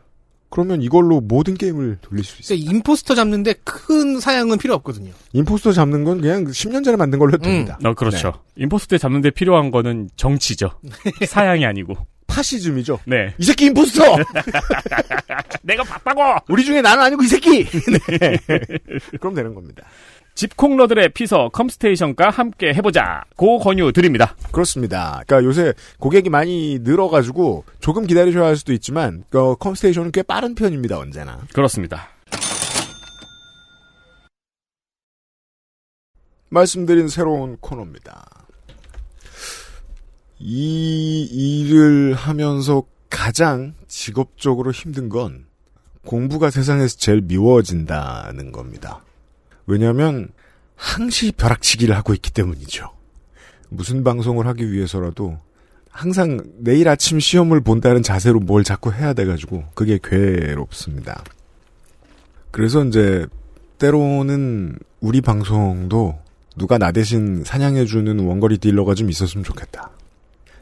그러면 0.49 0.81
이걸로 0.81 1.21
모든 1.21 1.53
게임을 1.55 1.99
돌릴 2.01 2.23
수 2.23 2.41
있어요. 2.41 2.57
그러니까 2.57 2.77
임포스터 2.77 3.15
잡는데 3.15 3.53
큰 3.63 4.19
사양은 4.19 4.57
필요 4.57 4.73
없거든요. 4.75 5.11
임포스터 5.33 5.73
잡는 5.73 6.03
건 6.03 6.21
그냥 6.21 6.45
10년 6.45 6.83
전에 6.83 6.97
만든 6.97 7.19
걸로 7.19 7.33
해도 7.33 7.43
됩니다. 7.43 7.77
어, 7.83 7.93
그렇죠. 7.93 8.33
임포스터 8.57 8.97
잡는데 8.97 9.29
필요한 9.29 9.69
거는 9.69 10.09
정치죠. 10.15 10.71
사양이 11.27 11.65
아니고. 11.65 11.95
파시즘이죠. 12.29 12.99
네. 13.05 13.33
이 13.37 13.43
새끼 13.43 13.65
임포스터! 13.65 14.03
내가 15.63 15.83
봤다고! 15.83 16.21
우리 16.47 16.63
중에 16.63 16.81
나는 16.81 17.03
아니고 17.03 17.23
이 17.23 17.27
새끼! 17.27 17.65
네. 18.19 18.37
그럼 19.19 19.33
되는 19.33 19.53
겁니다. 19.53 19.83
집콩러들의 20.35 21.09
피서 21.09 21.49
컴스테이션과 21.49 22.29
함께 22.29 22.73
해보자. 22.73 23.23
고 23.35 23.59
권유 23.59 23.91
드립니다. 23.91 24.35
그렇습니다. 24.53 25.21
그러니까 25.27 25.43
요새 25.43 25.73
고객이 25.97 26.29
많이 26.29 26.79
늘어가지고 26.79 27.65
조금 27.81 28.07
기다리셔야 28.07 28.45
할 28.45 28.55
수도 28.55 28.71
있지만 28.71 29.25
어, 29.33 29.55
컴스테이션은 29.55 30.11
꽤 30.11 30.23
빠른 30.23 30.55
편입니다. 30.55 30.97
언제나. 30.97 31.41
그렇습니다. 31.53 32.07
말씀드린 36.49 37.09
새로운 37.09 37.57
코너입니다. 37.57 38.38
이 40.39 41.23
일을 41.23 42.13
하면서 42.13 42.83
가장 43.09 43.73
직업적으로 43.87 44.71
힘든 44.71 45.09
건 45.09 45.45
공부가 46.05 46.49
세상에서 46.49 46.97
제일 46.97 47.21
미워진다는 47.21 48.51
겁니다. 48.51 49.03
왜냐하면 49.67 50.29
항시 50.75 51.33
벼락치기를 51.33 51.95
하고 51.95 52.13
있기 52.13 52.31
때문이죠. 52.31 52.89
무슨 53.69 54.03
방송을 54.03 54.47
하기 54.47 54.71
위해서라도 54.71 55.37
항상 55.89 56.39
내일 56.57 56.87
아침 56.87 57.19
시험을 57.19 57.61
본다는 57.61 58.01
자세로 58.01 58.39
뭘 58.39 58.63
자꾸 58.63 58.93
해야 58.93 59.13
돼가지고 59.13 59.65
그게 59.73 59.99
괴롭습니다. 60.01 61.23
그래서 62.51 62.83
이제 62.85 63.27
때로는 63.77 64.79
우리 65.01 65.21
방송도 65.21 66.17
누가 66.57 66.77
나 66.77 66.91
대신 66.91 67.43
사냥해주는 67.43 68.19
원거리 68.19 68.57
딜러가 68.57 68.95
좀 68.95 69.09
있었으면 69.09 69.43
좋겠다. 69.43 69.91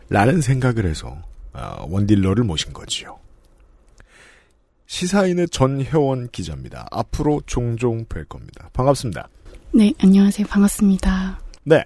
라는 0.10 0.42
생각을 0.42 0.86
해서 0.86 1.22
어, 1.54 1.86
원딜러를 1.90 2.44
모신 2.44 2.74
거지요. 2.74 3.20
시사인의 4.86 5.50
전혜원 5.50 6.30
기자입니다. 6.30 6.88
앞으로 6.92 7.42
종종 7.46 8.06
뵐 8.06 8.26
겁니다. 8.28 8.70
반갑습니다. 8.72 9.28
네, 9.74 9.94
안녕하세요. 10.00 10.48
반갑습니다. 10.48 11.40
네. 11.64 11.84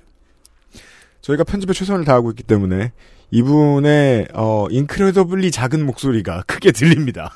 저희가 1.22 1.44
편집에 1.44 1.74
최선을 1.74 2.06
다하고 2.06 2.30
있기 2.32 2.44
때문에 2.44 2.92
이분의 3.32 4.28
어 4.34 4.68
인크레더블리 4.70 5.52
작은 5.52 5.86
목소리가 5.86 6.44
크게 6.44 6.72
들립니다. 6.72 7.32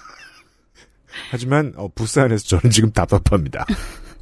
하지만 1.31 1.73
어, 1.77 1.87
부스 1.93 2.19
안에서 2.19 2.45
저는 2.45 2.69
지금 2.69 2.91
답답합니다. 2.91 3.65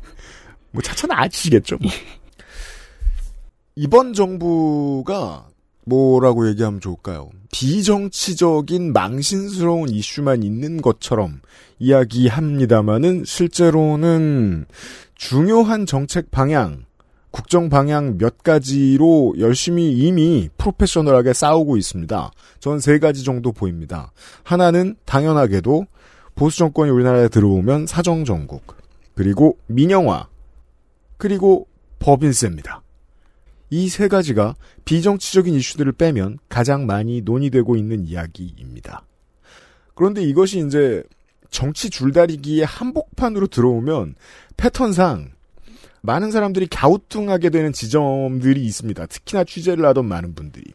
뭐 0.71 0.81
차차 0.81 1.07
나아지시겠죠. 1.07 1.77
뭐. 1.81 1.91
이번 3.75 4.13
정부가 4.13 5.47
뭐라고 5.85 6.47
얘기하면 6.49 6.79
좋을까요? 6.79 7.29
비정치적인 7.51 8.93
망신스러운 8.93 9.89
이슈만 9.89 10.43
있는 10.43 10.81
것처럼 10.81 11.41
이야기합니다마는 11.79 13.23
실제로는 13.25 14.65
중요한 15.15 15.85
정책 15.85 16.31
방향, 16.31 16.85
국정 17.31 17.69
방향 17.69 18.17
몇 18.17 18.43
가지로 18.43 19.33
열심히 19.39 19.91
이미 19.91 20.49
프로페셔널하게 20.57 21.33
싸우고 21.33 21.77
있습니다. 21.77 22.31
전 22.59 22.79
세 22.79 22.99
가지 22.99 23.23
정도 23.23 23.51
보입니다. 23.51 24.11
하나는 24.43 24.95
당연하게도 25.05 25.87
보수 26.35 26.57
정권이 26.59 26.91
우리나라에 26.91 27.27
들어오면 27.29 27.87
사정 27.87 28.23
정국, 28.23 28.75
그리고 29.15 29.57
민영화, 29.67 30.27
그리고 31.17 31.67
법인세입니다. 31.99 32.82
이 33.73 33.89
세 33.89 34.07
가지가 34.07 34.55
비정치적인 34.85 35.55
이슈들을 35.55 35.93
빼면 35.93 36.37
가장 36.47 36.85
많이 36.85 37.21
논의되고 37.21 37.75
있는 37.75 38.05
이야기입니다. 38.05 39.03
그런데 39.95 40.21
이것이 40.21 40.63
이제 40.65 41.03
정치 41.49 41.89
줄다리기의 41.89 42.65
한복판으로 42.65 43.47
들어오면 43.47 44.13
패턴상 44.57 45.31
많은 46.01 46.29
사람들이 46.29 46.67
갸우뚱하게 46.67 47.49
되는 47.49 47.73
지점들이 47.73 48.63
있습니다. 48.63 49.07
특히나 49.07 49.43
취재를 49.43 49.85
하던 49.87 50.05
많은 50.05 50.35
분들이. 50.35 50.71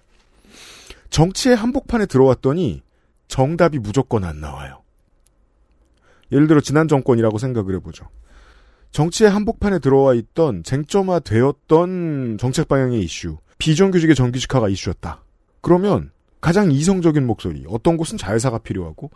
정치의 1.10 1.54
한복판에 1.54 2.06
들어왔더니 2.06 2.82
정답이 3.28 3.78
무조건 3.78 4.24
안 4.24 4.40
나와요. 4.40 4.82
예를 6.32 6.48
들어 6.48 6.60
지난 6.60 6.88
정권이라고 6.88 7.38
생각을 7.38 7.76
해보죠. 7.76 8.08
정치의 8.90 9.30
한복판에 9.30 9.78
들어와 9.78 10.14
있던 10.14 10.62
쟁점화 10.62 11.20
되었던 11.20 12.38
정책 12.38 12.68
방향의 12.68 13.02
이슈, 13.02 13.38
비정규직의 13.58 14.14
정규직화가 14.14 14.68
이슈였다. 14.68 15.22
그러면 15.60 16.10
가장 16.40 16.70
이성적인 16.70 17.26
목소리, 17.26 17.64
어떤 17.68 17.96
곳은 17.96 18.16
자회사가 18.16 18.58
필요하고 18.58 19.10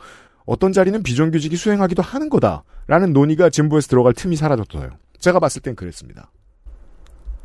어떤 0.44 0.72
자리는 0.72 1.02
비정규직이 1.02 1.56
수행하기도 1.56 2.02
하는 2.02 2.28
거다라는 2.28 3.12
논의가 3.12 3.50
진보에서 3.50 3.88
들어갈 3.88 4.12
틈이 4.12 4.36
사라졌어요. 4.36 4.90
제가 5.18 5.38
봤을 5.38 5.62
땐 5.62 5.76
그랬습니다. 5.76 6.30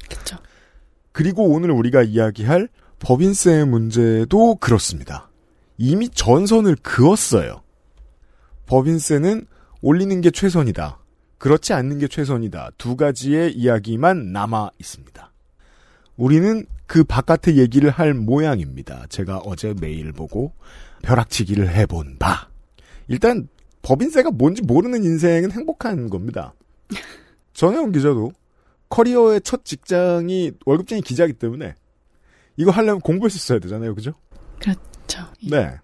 그렇죠. 0.10 0.38
그리고 1.12 1.48
오늘 1.50 1.72
우리가 1.72 2.04
이야기할 2.04 2.70
법인세 3.00 3.64
문제도 3.66 4.56
그렇습니다. 4.56 5.30
이미 5.78 6.10
전선을 6.10 6.78
그었어요. 6.82 7.62
법인세는 8.66 9.46
올리는 9.82 10.22
게 10.22 10.32
최선이다. 10.32 11.00
그렇지 11.38 11.74
않는 11.74 12.00
게 12.00 12.08
최선이다. 12.08 12.72
두 12.78 12.96
가지의 12.96 13.54
이야기만 13.54 14.32
남아 14.32 14.72
있습니다. 14.80 15.32
우리는 16.16 16.66
그 16.88 17.04
바깥의 17.04 17.58
얘기를 17.58 17.90
할 17.90 18.14
모양입니다. 18.14 19.06
제가 19.10 19.40
어제 19.40 19.74
메일 19.80 20.12
보고 20.14 20.54
벼락치기를 21.04 21.70
해본 21.70 22.18
바. 22.18 22.50
일단 23.08 23.48
법인세가 23.84 24.32
뭔지 24.32 24.62
모르는 24.64 25.04
인생은 25.04 25.52
행복한 25.52 26.10
겁니다. 26.10 26.54
전혜원 27.54 27.92
기자도 27.92 28.32
커리어의 28.90 29.42
첫 29.42 29.64
직장이 29.66 30.52
월급쟁이 30.66 31.02
기자이기 31.02 31.38
때문에 31.38 31.76
이거 32.56 32.72
하려면 32.72 33.00
공부했었어야 33.02 33.60
되잖아요. 33.60 33.94
그죠? 33.94 34.14
그렇죠. 34.60 35.28
예. 35.44 35.50
네. 35.50 35.78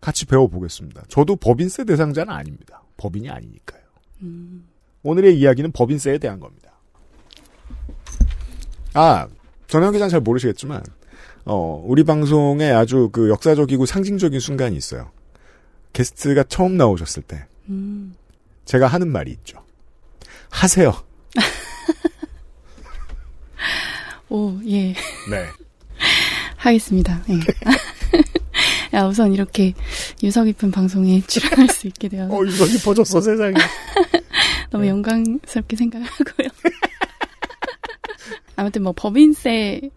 같이 0.00 0.24
배워보겠습니다. 0.26 1.04
저도 1.08 1.36
법인세 1.36 1.84
대상자는 1.84 2.32
아닙니다. 2.32 2.82
법인이 2.96 3.28
아니니까요. 3.28 3.82
음, 4.22 4.66
오늘의 5.06 5.38
이야기는 5.38 5.70
법인세에 5.70 6.18
대한 6.18 6.40
겁니다. 6.40 6.72
아, 8.92 9.28
전현 9.68 9.92
기자는 9.92 10.10
잘 10.10 10.20
모르시겠지만, 10.20 10.82
어, 11.44 11.80
우리 11.86 12.02
방송에 12.02 12.70
아주 12.70 13.10
그 13.12 13.30
역사적이고 13.30 13.86
상징적인 13.86 14.40
순간이 14.40 14.76
있어요. 14.76 15.12
게스트가 15.92 16.42
처음 16.44 16.76
나오셨을 16.76 17.22
때, 17.22 17.46
음. 17.68 18.16
제가 18.64 18.88
하는 18.88 19.08
말이 19.08 19.30
있죠. 19.30 19.62
하세요. 20.50 20.92
오, 24.28 24.58
예. 24.66 24.92
네. 25.30 25.46
하겠습니다. 26.56 27.22
예. 27.28 27.34
야, 28.96 29.06
우선 29.06 29.32
이렇게 29.32 29.72
유서 30.24 30.42
깊은 30.42 30.72
방송에 30.72 31.22
출연할 31.28 31.68
수 31.68 31.86
있게 31.86 32.08
되어서 32.08 32.34
어, 32.34 32.44
이거 32.44 32.64
깊어졌어, 32.64 33.20
세상에. 33.20 33.54
너무 34.70 34.84
네. 34.84 34.90
영광스럽게 34.90 35.76
생각하고요. 35.76 36.48
아무튼 38.56 38.82
뭐 38.82 38.92
법인세 38.92 39.90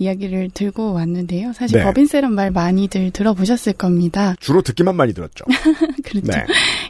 이야기를 0.00 0.50
들고 0.54 0.94
왔는데요. 0.94 1.52
사실 1.52 1.78
네. 1.78 1.84
법인세란 1.84 2.32
말 2.32 2.50
많이들 2.50 3.10
들어보셨을 3.10 3.74
겁니다. 3.74 4.34
주로 4.40 4.62
듣기만 4.62 4.96
많이 4.96 5.12
들었죠. 5.12 5.44
그렇죠. 6.04 6.32
네. 6.32 6.46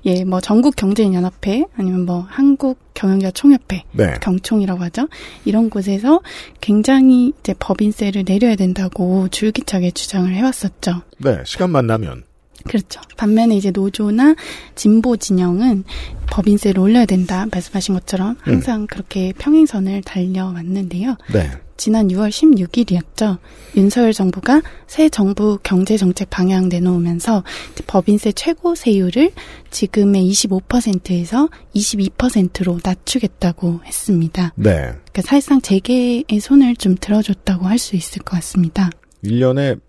예, 0.06 0.24
뭐 0.24 0.40
전국 0.40 0.76
경제인 0.76 1.12
연합회 1.12 1.64
아니면 1.76 2.06
뭐 2.06 2.24
한국 2.28 2.78
경영자 2.94 3.32
총협회 3.32 3.82
네. 3.92 4.14
경총이라고 4.22 4.82
하죠. 4.84 5.08
이런 5.44 5.70
곳에서 5.70 6.20
굉장히 6.60 7.32
이제 7.40 7.52
법인세를 7.58 8.24
내려야 8.24 8.54
된다고 8.54 9.28
줄기차게 9.28 9.90
주장을 9.90 10.32
해왔었죠. 10.32 11.02
네, 11.18 11.42
시간만 11.44 11.86
나면. 11.86 12.29
그렇죠. 12.68 13.00
반면에 13.16 13.56
이제 13.56 13.70
노조나 13.70 14.34
진보 14.74 15.16
진영은 15.16 15.84
법인세를 16.30 16.80
올려야 16.80 17.06
된다 17.06 17.46
말씀하신 17.50 17.94
것처럼 17.94 18.36
항상 18.40 18.86
그렇게 18.86 19.32
평행선을 19.38 20.02
달려왔는데요. 20.02 21.16
네. 21.32 21.50
지난 21.76 22.08
6월 22.08 22.28
16일이었죠. 22.28 23.38
윤석열 23.74 24.12
정부가 24.12 24.60
새 24.86 25.08
정부 25.08 25.58
경제 25.62 25.96
정책 25.96 26.28
방향 26.28 26.68
내놓으면서 26.68 27.42
법인세 27.86 28.32
최고 28.32 28.74
세율을 28.74 29.32
지금의 29.70 30.30
25%에서 30.30 31.48
22%로 31.74 32.80
낮추겠다고 32.84 33.80
했습니다. 33.86 34.52
네. 34.56 34.72
그러니까 34.72 35.22
사실상 35.22 35.62
재계의 35.62 36.26
손을 36.40 36.76
좀 36.76 36.96
들어줬다고 37.00 37.64
할 37.66 37.78
수 37.78 37.96
있을 37.96 38.22
것 38.22 38.36
같습니다. 38.36 38.90
1년에 39.24 39.80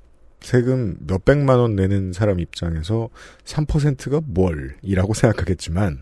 세금 0.41 0.97
몇백만 1.07 1.59
원 1.59 1.75
내는 1.75 2.13
사람 2.13 2.39
입장에서 2.39 3.09
3%가 3.45 4.21
뭘 4.25 4.75
이라고 4.81 5.13
생각하겠지만 5.13 5.99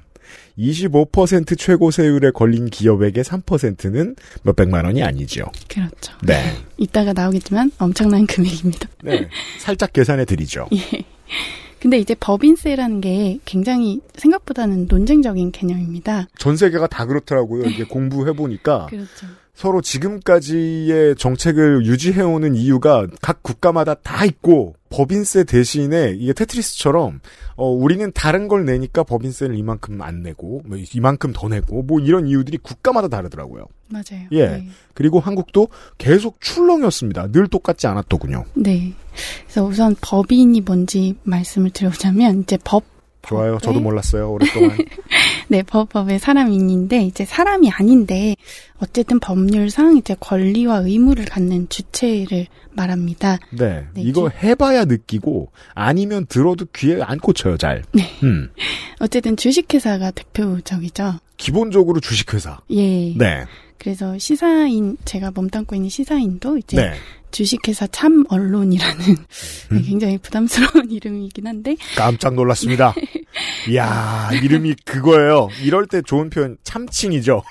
25% 0.58 1.58
최고 1.58 1.92
세율에 1.92 2.32
걸린 2.32 2.68
기업에게 2.68 3.22
3%는 3.22 4.16
몇백만 4.44 4.86
원이 4.86 5.04
아니죠. 5.04 5.46
그렇죠. 5.68 6.14
네. 6.24 6.56
이따가 6.78 7.14
나오겠지만 7.14 7.72
엄청난 7.78 8.26
금액입니다. 8.28 8.90
네. 9.04 9.28
살짝 9.60 9.94
계산해 9.94 10.26
드리죠. 10.26 10.68
예. 10.74 11.04
근데 11.80 11.98
이제 11.98 12.14
법인세라는 12.20 13.00
게 13.00 13.40
굉장히 13.46 14.02
생각보다는 14.16 14.88
논쟁적인 14.90 15.52
개념입니다. 15.54 16.28
전 16.38 16.58
세계가 16.58 16.88
다 16.88 17.06
그렇더라고요. 17.06 17.66
이게 17.66 17.86
공부해 17.86 18.34
보니까 18.34 18.88
그렇죠. 18.88 19.28
서로 19.60 19.82
지금까지의 19.82 21.18
정책을 21.18 21.86
유지해오는 21.86 22.56
이유가 22.56 23.06
각 23.22 23.44
국가마다 23.44 23.94
다 23.94 24.24
있고 24.24 24.76
법인세 24.90 25.44
대신에 25.44 26.16
이게 26.18 26.32
테트리스처럼 26.32 27.20
어, 27.58 27.70
우리는 27.70 28.10
다른 28.14 28.48
걸 28.48 28.64
내니까 28.64 29.04
법인세를 29.04 29.58
이만큼 29.58 30.02
안 30.02 30.24
내고 30.24 30.62
뭐 30.66 30.78
이만큼 30.94 31.34
더 31.34 31.50
내고 31.50 31.84
뭐 31.84 32.00
이런 32.00 32.26
이유들이 32.26 32.60
국가마다 32.60 33.10
다르더라고요. 33.10 33.66
맞아요. 33.90 34.28
예. 34.32 34.48
네. 34.48 34.68
그리고 34.94 35.20
한국도 35.20 35.68
계속 35.98 36.40
출렁이었습니다. 36.40 37.34
늘 37.34 37.50
똑같지 37.50 37.86
않았더군요. 37.86 38.46
네. 38.54 38.94
그래서 39.44 39.66
우선 39.66 39.94
법인이 40.00 40.62
뭔지 40.62 41.16
말씀을 41.24 41.72
드려보자면 41.72 42.44
이제 42.44 42.58
법 42.64 42.86
좋아요. 43.28 43.58
법에- 43.58 43.62
저도 43.64 43.80
몰랐어요. 43.80 44.32
오랫동안. 44.32 44.78
네, 45.50 45.64
법 45.64 45.90
법의 45.90 46.20
사람인인데 46.20 47.04
이제 47.04 47.26
사람이 47.26 47.70
아닌데 47.72 48.36
어쨌든 48.80 49.20
법률상 49.20 49.98
이제 49.98 50.16
권리와 50.20 50.78
의무를 50.80 51.26
갖는 51.26 51.68
주체를 51.70 52.48
말합니다. 52.72 53.40
네. 53.52 53.86
네, 53.94 54.02
이거 54.02 54.30
해봐야 54.30 54.86
느끼고 54.86 55.52
아니면 55.74 56.26
들어도 56.28 56.66
귀에 56.76 57.02
안 57.02 57.18
꽂혀요. 57.20 57.58
잘. 57.58 57.84
네. 57.94 58.04
음. 58.24 58.50
어쨌든 59.02 59.36
주식회사가 59.36 60.12
대표적이죠. 60.12 61.16
기본적으로 61.38 62.00
주식회사. 62.00 62.60
예. 62.72 63.14
네. 63.18 63.46
그래서 63.78 64.18
시사인 64.18 64.98
제가 65.06 65.32
몸담고 65.32 65.74
있는 65.76 65.90
시사인도 65.90 66.58
이제 66.58 66.76
네. 66.78 66.94
주식회사 67.32 67.88
참 67.88 68.26
언론이라는 68.30 69.06
음. 69.72 69.82
굉장히 69.86 70.18
부담스러운 70.18 70.90
이름이긴 70.92 71.48
한데 71.48 71.76
깜짝 71.96 72.34
놀랐습니다. 72.36 72.94
이야, 73.70 74.30
이름이 74.44 74.76
그거예요. 74.86 75.50
이럴 75.64 75.86
때 75.86 76.02
좋은 76.02 76.30
표현, 76.30 76.58
참칭이죠. 76.64 77.44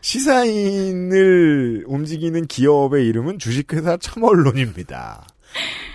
시사인을 0.00 1.84
움직이는 1.86 2.46
기업의 2.46 3.06
이름은 3.06 3.38
주식회사 3.38 3.96
참 3.98 4.22
언론입니다. 4.22 5.26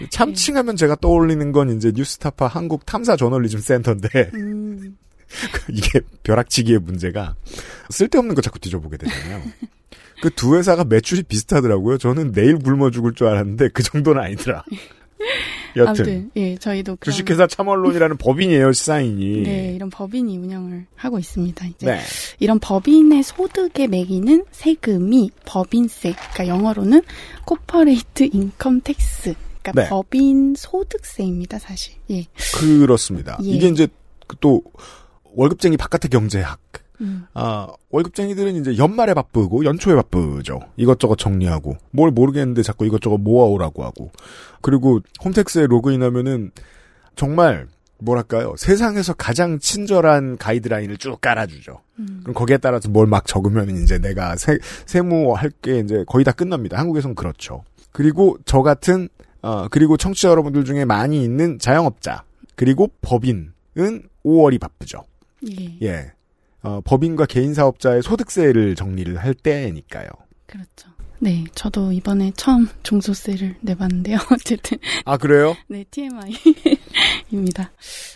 참칭하면 0.09 0.75
제가 0.75 0.95
떠올리는 0.95 1.51
건 1.51 1.75
이제 1.75 1.91
뉴스타파 1.95 2.47
한국 2.47 2.85
탐사 2.85 3.15
저널리즘 3.15 3.59
센터인데, 3.59 4.31
음, 4.33 4.97
이게 5.69 6.01
벼락치기의 6.23 6.79
문제가 6.79 7.35
쓸데없는 7.89 8.35
거 8.35 8.41
자꾸 8.41 8.59
뒤져보게 8.59 8.97
되잖아요. 8.97 9.43
그 10.23 10.29
두 10.29 10.55
회사가 10.55 10.85
매출이 10.85 11.23
비슷하더라고요. 11.23 11.97
저는 11.97 12.31
내일 12.31 12.57
굶어 12.57 12.91
죽을 12.91 13.13
줄 13.13 13.27
알았는데 13.27 13.67
그 13.73 13.83
정도는 13.83 14.23
아니더라. 14.23 14.63
여튼 15.75 15.87
아무튼 15.87 16.31
예 16.37 16.55
저희도 16.55 16.97
주식회사 17.01 17.45
참언론이라는 17.45 18.15
법인이에요, 18.15 18.71
시사인이. 18.71 19.41
네 19.43 19.73
이런 19.75 19.89
법인이 19.89 20.37
운영을 20.37 20.85
하고 20.95 21.19
있습니다. 21.19 21.65
이제 21.65 21.85
네. 21.85 21.99
이런 22.39 22.59
법인의 22.59 23.23
소득에 23.23 23.87
매기는 23.87 24.45
세금이 24.51 25.31
법인세, 25.45 26.13
그러니까 26.13 26.47
영어로는 26.47 27.01
corporate 27.45 28.29
income 28.31 28.79
tax, 28.79 29.33
그러니까 29.61 29.83
네. 29.83 29.89
법인 29.89 30.55
소득세입니다, 30.55 31.59
사실. 31.59 31.95
예. 32.11 32.25
그렇습니다. 32.55 33.37
예. 33.43 33.49
이게 33.49 33.67
이제 33.67 33.89
그또 34.27 34.63
월급쟁이 35.35 35.75
바깥의 35.75 36.09
경제학. 36.09 36.59
음, 37.01 37.25
아, 37.33 37.67
월급쟁이들은 37.89 38.55
이제 38.55 38.77
연말에 38.77 39.13
바쁘고 39.13 39.65
연초에 39.65 39.95
바쁘죠. 39.95 40.59
이것저것 40.77 41.17
정리하고 41.17 41.77
뭘 41.91 42.11
모르겠는데 42.11 42.61
자꾸 42.63 42.85
이것저것 42.85 43.17
모아오라고 43.17 43.83
하고. 43.83 44.11
그리고 44.61 44.99
홈택스에 45.23 45.67
로그인하면은 45.67 46.51
정말 47.15 47.67
뭐랄까요? 47.99 48.53
세상에서 48.57 49.13
가장 49.13 49.59
친절한 49.59 50.37
가이드라인을 50.37 50.97
쭉 50.97 51.19
깔아주죠. 51.21 51.79
음. 51.99 52.19
그럼 52.23 52.33
거기에 52.33 52.57
따라서 52.57 52.89
뭘 52.89 53.07
막 53.07 53.25
적으면 53.25 53.69
이제 53.77 53.97
내가 53.99 54.35
세, 54.35 54.57
세무할 54.85 55.51
게 55.61 55.79
이제 55.79 56.03
거의 56.07 56.25
다 56.25 56.31
끝납니다. 56.31 56.77
한국에선 56.77 57.15
그렇죠. 57.15 57.63
그리고 57.91 58.37
저 58.45 58.61
같은, 58.61 59.07
어, 59.41 59.67
그리고 59.69 59.95
청취자 59.97 60.29
여러분들 60.29 60.65
중에 60.65 60.83
많이 60.85 61.23
있는 61.23 61.59
자영업자, 61.59 62.23
그리고 62.55 62.89
법인은 63.01 63.51
5월이 64.25 64.59
바쁘죠. 64.59 65.03
예. 65.49 65.77
예. 65.87 66.11
어, 66.63 66.81
법인과 66.83 67.25
개인 67.25 67.53
사업자의 67.53 68.01
소득세를 68.01 68.75
정리를 68.75 69.15
할 69.17 69.33
때니까요. 69.33 70.07
그렇죠. 70.45 70.89
네, 71.19 71.45
저도 71.55 71.91
이번에 71.91 72.31
처음 72.35 72.67
종소세를 72.83 73.55
내봤는데요. 73.61 74.17
어쨌든 74.31 74.77
아, 75.05 75.17
그래요? 75.17 75.55
네 75.67 75.85
TMI. 75.89 76.33
입니다. 77.31 77.71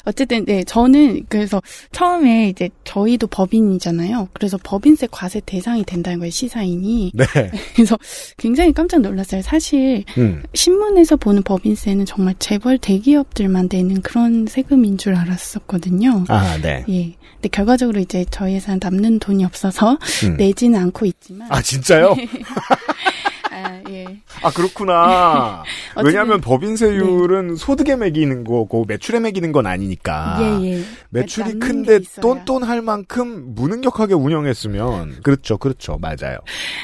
어쨌든 0.06 0.46
네 0.46 0.64
저는 0.64 1.26
그래서 1.30 1.62
처음에 1.92 2.50
이제 2.50 2.70
저희도 2.84 3.28
법인이잖아요. 3.28 4.30
그래서 4.34 4.58
법인세 4.64 5.08
과세 5.12 5.42
대상이 5.46 5.84
된다는 5.84 6.20
거예요 6.20 6.32
시사인이. 6.32 7.12
네. 7.14 7.26
그래서 7.76 7.98
굉장히 8.38 8.74
깜짝 8.74 9.02
놀랐어요. 9.02 9.42
사실 9.42 10.04
음. 10.18 10.44
신문에서 10.54 11.16
보는 11.18 11.44
법인세는 11.44 12.06
정말 12.06 12.36
재벌 12.40 12.78
대기업들만 12.78 13.70
내는 13.72 14.02
그런 14.02 14.46
세금인 14.48 14.98
줄 14.98 15.16
알았었거든요. 15.16 16.26
아, 16.28 16.58
네. 16.62 16.86
예. 16.90 17.16
근데 17.34 17.50
결과적으로 17.50 18.00
이제 18.00 18.26
저희 18.32 18.56
회사는 18.56 18.80
남는 18.82 19.20
돈이 19.20 19.46
없어서 19.46 19.98
음. 20.24 20.38
내지는 20.38 20.80
않고 20.80 21.06
있지만. 21.06 21.48
아, 21.52 21.62
진짜요? 21.62 22.16
아, 23.66 23.82
예. 23.90 24.06
아, 24.44 24.52
그렇구나. 24.52 25.64
어쨌든- 25.96 26.06
왜냐하면 26.06 26.42
법인세율은 26.42 27.56
소득에 27.56 27.96
매기는 27.96 28.44
거고 28.44 28.86
매출에 28.86 29.20
매기는 29.20 29.52
건 29.52 29.66
아니니까. 29.66 30.38
예, 30.62 30.72
예. 30.78 30.84
매출이 31.10 31.60
큰데. 31.60 32.00
똔똔할 32.22 32.82
만큼 32.82 33.56
무능력하게 33.56 34.14
운영했으면 34.14 35.18
그렇죠, 35.24 35.58
그렇죠, 35.58 35.98
맞아요. 36.00 36.38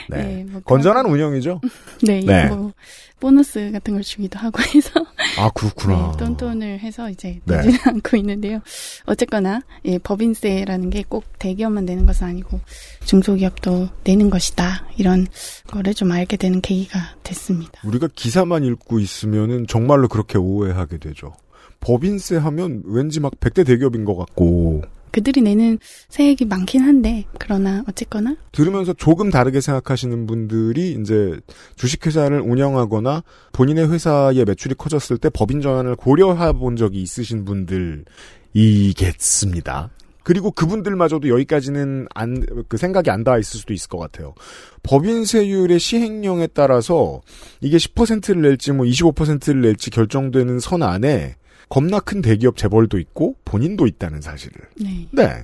네, 0.09 0.17
네, 0.17 0.45
뭐 0.49 0.61
건전한 0.61 1.05
운영이죠. 1.05 1.61
네, 2.03 2.21
네. 2.25 2.45
뭐 2.47 2.71
보너스 3.19 3.71
같은 3.71 3.93
걸 3.93 4.03
주기도 4.03 4.37
하고 4.39 4.61
해서 4.61 4.89
아 5.37 5.49
그렇구나. 5.53 6.15
네, 6.17 6.25
똔똔을 6.25 6.79
해서 6.79 7.09
이제 7.09 7.39
네. 7.45 7.57
내지는 7.57 7.77
않고 7.85 8.17
있는데요. 8.17 8.59
어쨌거나 9.05 9.61
예, 9.85 9.97
법인세라는 9.97 10.89
게 10.89 11.03
꼭 11.13 11.25
대기업만 11.37 11.85
내는 11.85 12.05
것은 12.05 12.25
아니고 12.27 12.59
중소기업도 13.05 13.89
내는 14.03 14.29
것이다. 14.29 14.85
이런 14.97 15.27
거를 15.67 15.93
좀 15.93 16.11
알게 16.11 16.37
되는 16.37 16.61
계기가 16.61 16.99
됐습니다. 17.23 17.81
우리가 17.85 18.07
기사만 18.15 18.63
읽고 18.63 18.99
있으면은 18.99 19.67
정말로 19.67 20.07
그렇게 20.07 20.37
오해하게 20.37 20.97
되죠. 20.97 21.33
법인세 21.81 22.37
하면 22.37 22.81
왠지 22.85 23.19
막 23.19 23.33
백대 23.39 23.63
대기업인 23.63 24.05
것 24.05 24.15
같고 24.15 24.81
그들이 25.13 25.39
내는 25.41 25.79
세액이 26.09 26.43
많긴 26.45 26.81
한데 26.81 27.25
그러나 27.39 27.83
어쨌거나 27.87 28.35
들으면서 28.51 28.93
조금 28.93 29.29
다르게 29.29 29.61
생각하시는 29.61 30.25
분들이 30.25 30.97
이제 30.99 31.39
주식회사를 31.75 32.41
운영하거나 32.41 33.23
본인의 33.53 33.91
회사의 33.91 34.43
매출이 34.43 34.73
커졌을 34.75 35.19
때 35.19 35.29
법인 35.29 35.61
전환을 35.61 35.95
고려해 35.95 36.53
본 36.53 36.75
적이 36.75 37.03
있으신 37.03 37.45
분들이겠습니다. 37.45 39.91
그리고 40.23 40.49
그분들마저도 40.51 41.29
여기까지는 41.29 42.07
안, 42.15 42.43
그 42.67 42.77
생각이 42.77 43.11
안 43.11 43.23
닿아 43.23 43.37
있을 43.37 43.59
수도 43.59 43.73
있을 43.73 43.89
것 43.89 43.99
같아요. 43.99 44.33
법인세율의 44.81 45.79
시행령에 45.79 46.47
따라서 46.47 47.21
이게 47.61 47.77
10%를 47.77 48.41
낼지 48.41 48.71
뭐 48.71 48.83
25%를 48.85 49.61
낼지 49.61 49.91
결정되는 49.91 50.59
선 50.59 50.81
안에 50.81 51.35
겁나 51.73 51.99
큰 51.99 52.21
대기업 52.21 52.55
재벌도 52.55 52.99
있고 52.99 53.35
본인도 53.45 53.87
있다는 53.87 54.21
사실을. 54.21 54.61
네. 54.75 55.07
네. 55.09 55.43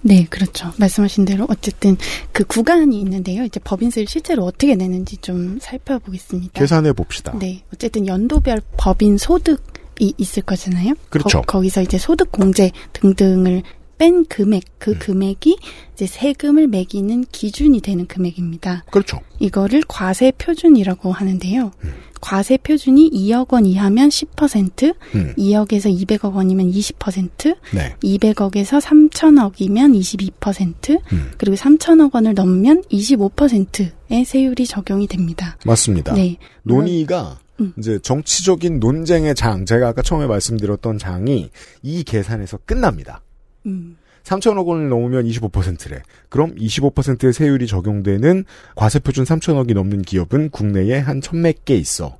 네, 0.00 0.24
그렇죠. 0.30 0.72
말씀하신 0.78 1.24
대로 1.24 1.48
어쨌든 1.50 1.96
그 2.30 2.44
구간이 2.44 3.00
있는데요. 3.00 3.42
이제 3.42 3.58
법인세를 3.58 4.06
실제로 4.06 4.44
어떻게 4.44 4.76
내는지 4.76 5.16
좀 5.16 5.58
살펴보겠습니다. 5.60 6.52
계산해 6.52 6.92
봅시다. 6.92 7.36
네, 7.36 7.64
어쨌든 7.74 8.06
연도별 8.06 8.60
법인 8.76 9.18
소득 9.18 9.64
이 9.98 10.14
있을 10.16 10.44
거잖아요. 10.44 10.94
그렇죠. 11.10 11.42
거, 11.42 11.60
기서 11.60 11.82
이제 11.82 11.98
소득 11.98 12.30
공제 12.30 12.70
등등을 12.92 13.64
뺀 14.02 14.24
금액, 14.24 14.64
음. 14.64 14.74
그 14.78 14.98
금액이 14.98 15.58
이제 15.92 16.06
세금을 16.06 16.66
매기는 16.66 17.24
기준이 17.30 17.80
되는 17.80 18.08
금액입니다. 18.08 18.82
그렇죠. 18.90 19.20
이거를 19.38 19.84
과세 19.86 20.32
표준이라고 20.32 21.12
하는데요. 21.12 21.70
음. 21.84 21.92
과세 22.20 22.56
표준이 22.56 23.10
2억 23.10 23.52
원 23.52 23.64
이하면 23.64 24.08
10%, 24.08 24.96
음. 25.14 25.34
2억에서 25.38 25.96
200억 26.04 26.34
원이면 26.34 26.72
20%, 26.72 27.56
네. 27.72 27.94
200억에서 28.02 28.80
3천억이면 28.80 29.96
22%, 30.40 31.00
음. 31.12 31.30
그리고 31.38 31.56
3천억 31.56 32.16
원을 32.16 32.34
넘으면 32.34 32.82
25%의 32.90 34.24
세율이 34.24 34.66
적용이 34.66 35.06
됩니다. 35.06 35.56
맞습니다. 35.64 36.14
네. 36.14 36.38
논의가 36.64 37.38
음. 37.60 37.72
이제 37.78 38.00
정치적인 38.00 38.80
논쟁의 38.80 39.36
장, 39.36 39.64
제가 39.64 39.88
아까 39.88 40.02
처음에 40.02 40.26
말씀드렸던 40.26 40.98
장이 40.98 41.50
이 41.82 42.02
계산에서 42.02 42.58
끝납니다. 42.66 43.22
음. 43.66 43.96
3천억 44.24 44.66
원을 44.66 44.88
넘으면 44.88 45.26
25%래. 45.26 46.02
그럼 46.28 46.54
25%의 46.54 47.32
세율이 47.32 47.66
적용되는 47.66 48.44
과세표준 48.76 49.24
3천억이 49.24 49.74
넘는 49.74 50.02
기업은 50.02 50.50
국내에 50.50 50.98
한 50.98 51.20
천몇 51.20 51.64
개 51.64 51.74
있어. 51.74 52.18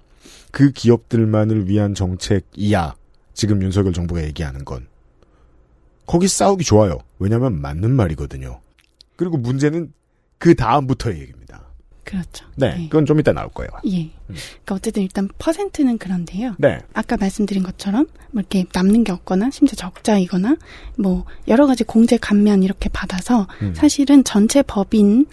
그 0.51 0.73
기업들만을 0.73 1.69
위한 1.69 1.95
정책이야. 1.95 2.95
지금 3.35 3.63
윤석열 3.63 3.93
정부가 3.93 4.23
얘기하는 4.25 4.65
건. 4.65 4.87
거기 6.07 6.29
싸우기 6.29 6.65
좋아요. 6.65 6.99
왜냐면 7.19 7.61
맞는 7.61 7.91
말이거든요. 7.91 8.61
그리고 9.17 9.39
문제는 9.39 9.93
그 10.39 10.55
다음부터의 10.55 11.21
얘기입니다. 11.21 11.42
그렇죠. 12.05 12.47
네, 12.57 12.89
그건 12.91 13.07
좀 13.07 13.21
이따 13.21 13.33
나올 13.33 13.49
거예요. 13.51 13.71
예. 13.87 14.11
그러니까 14.27 14.75
어쨌든 14.75 15.03
일단 15.03 15.29
퍼센트는 15.39 15.99
그런데요. 15.99 16.57
네. 16.59 16.81
아까 16.95 17.17
말씀드린 17.17 17.63
것처럼 17.63 18.07
뭐 18.33 18.41
이렇게 18.41 18.65
남는 18.73 19.05
게 19.05 19.13
없거나 19.13 19.51
심지어 19.51 19.77
적자이거나 19.77 20.57
뭐 20.99 21.25
여러 21.49 21.67
가지 21.67 21.85
공제 21.85 22.17
감면 22.17 22.63
이렇게 22.63 22.89
받아서 22.89 23.47
음. 23.63 23.73
사실은 23.75 24.25
전체 24.25 24.63
법인 24.63 25.27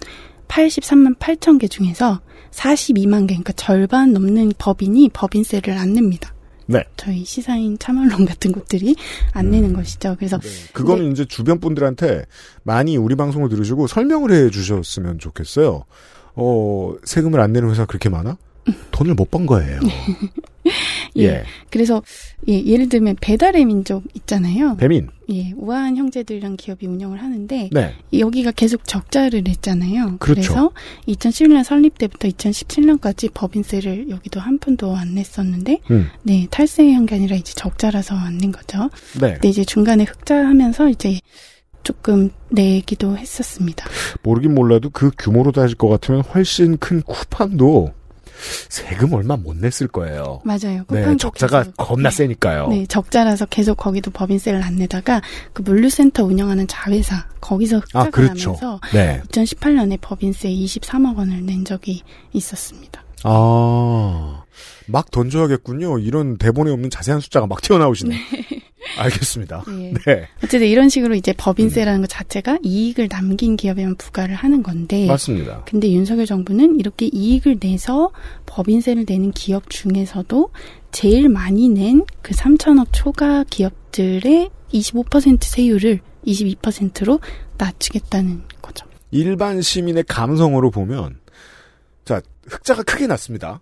83만 0.47 1.17
8천 1.17 1.59
개 1.59 1.67
중에서 1.67 2.21
42만 2.51 3.27
개, 3.27 3.35
그러니까 3.35 3.53
절반 3.53 4.13
넘는 4.13 4.53
법인이 4.57 5.09
법인세를 5.09 5.77
안 5.77 5.93
냅니다. 5.93 6.33
네. 6.65 6.83
저희 6.97 7.25
시사인 7.25 7.79
참언론 7.79 8.25
같은 8.25 8.51
곳들이 8.51 8.95
안 9.33 9.47
음. 9.47 9.51
내는 9.51 9.73
것이죠. 9.73 10.15
그래서 10.19 10.39
그거는 10.73 11.11
이제 11.11 11.25
주변 11.25 11.59
분들한테 11.59 12.25
많이 12.61 12.95
우리 12.95 13.15
방송을 13.15 13.49
들으시고 13.49 13.87
설명을 13.87 14.31
해 14.31 14.49
주셨으면 14.51 15.17
좋겠어요. 15.17 15.85
어, 16.39 16.95
세금을 17.03 17.39
안 17.39 17.53
내는 17.53 17.69
회사 17.69 17.85
그렇게 17.85 18.09
많아? 18.09 18.37
돈을 18.91 19.15
못 19.15 19.31
번 19.31 19.45
거예요. 19.45 19.79
예. 21.17 21.23
예. 21.23 21.43
그래서 21.71 22.03
예, 22.47 22.63
예를 22.63 22.87
들면 22.89 23.15
배달의 23.19 23.65
민족 23.65 24.03
있잖아요. 24.13 24.75
배민. 24.77 25.09
예, 25.31 25.51
우아한 25.55 25.97
형제들이랑 25.97 26.57
기업이 26.57 26.85
운영을 26.85 27.21
하는데 27.23 27.69
네. 27.71 27.95
여기가 28.17 28.51
계속 28.51 28.85
적자를 28.85 29.43
냈잖아요. 29.43 30.17
그렇죠. 30.19 30.39
래서 30.41 30.71
2011년 31.07 31.63
설립 31.63 31.97
때부터 31.97 32.27
2017년까지 32.27 33.31
법인세를 33.33 34.09
여기도 34.09 34.39
한 34.39 34.59
푼도 34.59 34.95
안 34.95 35.15
냈었는데 35.15 35.79
음. 35.89 36.09
네, 36.23 36.47
탈세한 36.51 37.05
게 37.07 37.15
아니라 37.15 37.35
이제 37.37 37.53
적자라서 37.55 38.15
안 38.15 38.37
낸 38.37 38.51
거죠. 38.51 38.89
네. 39.19 39.33
근데 39.33 39.49
이제 39.49 39.63
중간에 39.65 40.03
흑자하면서 40.03 40.89
이제 40.89 41.19
조금 41.83 42.29
내기도 42.49 43.17
했었습니다. 43.17 43.85
모르긴 44.23 44.53
몰라도 44.55 44.89
그 44.89 45.11
규모로 45.17 45.51
따질 45.51 45.77
것 45.77 45.87
같으면 45.89 46.21
훨씬 46.21 46.77
큰 46.77 47.01
쿠팡도 47.01 47.93
세금 48.69 49.11
얼마 49.13 49.35
못 49.35 49.57
냈을 49.57 49.87
거예요. 49.89 50.39
맞아요. 50.45 50.83
네, 50.89 51.17
적자가 51.17 51.63
계속- 51.63 51.77
겁나 51.77 52.09
세니까요. 52.09 52.67
네, 52.69 52.85
적자라서 52.85 53.45
계속 53.47 53.75
거기도 53.75 54.11
법인세를 54.11 54.63
안 54.63 54.77
내다가 54.77 55.21
그 55.51 55.61
물류센터 55.61 56.23
운영하는 56.23 56.65
자회사 56.67 57.25
거기서 57.41 57.79
흑자가 57.79 58.05
아, 58.05 58.09
그렇죠. 58.09 58.51
나면서 58.61 58.79
네. 58.93 59.21
2018년에 59.27 59.97
법인세 59.99 60.49
23억 60.49 61.17
원을 61.17 61.45
낸 61.45 61.65
적이 61.65 62.01
있었습니다. 62.31 63.03
아, 63.25 64.43
막 64.87 65.11
던져야겠군요. 65.11 65.99
이런 65.99 66.37
대본에 66.37 66.71
없는 66.71 66.89
자세한 66.89 67.19
숫자가 67.19 67.45
막 67.47 67.61
튀어나오시네. 67.61 68.15
알겠습니다. 68.97 69.63
네. 69.67 69.93
네. 70.05 70.27
어쨌든 70.37 70.67
이런 70.67 70.89
식으로 70.89 71.15
이제 71.15 71.33
법인세라는 71.33 72.01
것 72.01 72.07
자체가 72.07 72.59
이익을 72.63 73.09
남긴 73.09 73.55
기업에만 73.55 73.95
부과를 73.95 74.35
하는 74.35 74.63
건데 74.63 75.07
맞습니다. 75.07 75.63
근데 75.65 75.91
윤석열 75.91 76.25
정부는 76.25 76.79
이렇게 76.79 77.09
이익을 77.11 77.59
내서 77.59 78.11
법인세를 78.45 79.05
내는 79.07 79.31
기업 79.31 79.69
중에서도 79.69 80.49
제일 80.91 81.29
많이 81.29 81.69
낸 81.69 82.03
그 82.21 82.35
3천억 82.35 82.87
초과 82.91 83.43
기업들의 83.43 84.49
25% 84.71 85.43
세율을 85.43 85.99
22%로 86.25 87.19
낮추겠다는 87.57 88.43
거죠. 88.61 88.85
일반 89.11 89.61
시민의 89.61 90.03
감성으로 90.07 90.69
보면, 90.69 91.19
자, 92.05 92.21
흑자가 92.47 92.83
크게 92.83 93.07
났습니다. 93.07 93.61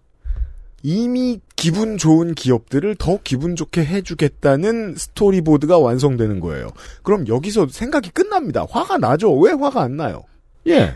이미 0.84 1.40
기분 1.56 1.98
좋은 1.98 2.36
기업들을 2.36 2.96
더 2.96 3.20
기분 3.24 3.56
좋게 3.56 3.84
해주겠다는 3.84 4.96
스토리보드가 4.96 5.80
완성되는 5.80 6.40
거예요. 6.40 6.70
그럼 7.04 7.28
여기서 7.28 7.68
생각이 7.70 8.12
끝납니다. 8.12 8.66
화가 8.70 8.98
나죠? 8.98 9.34
왜 9.38 9.52
화가 9.54 9.82
안 9.82 9.98
나요? 9.98 10.24
예. 10.68 10.96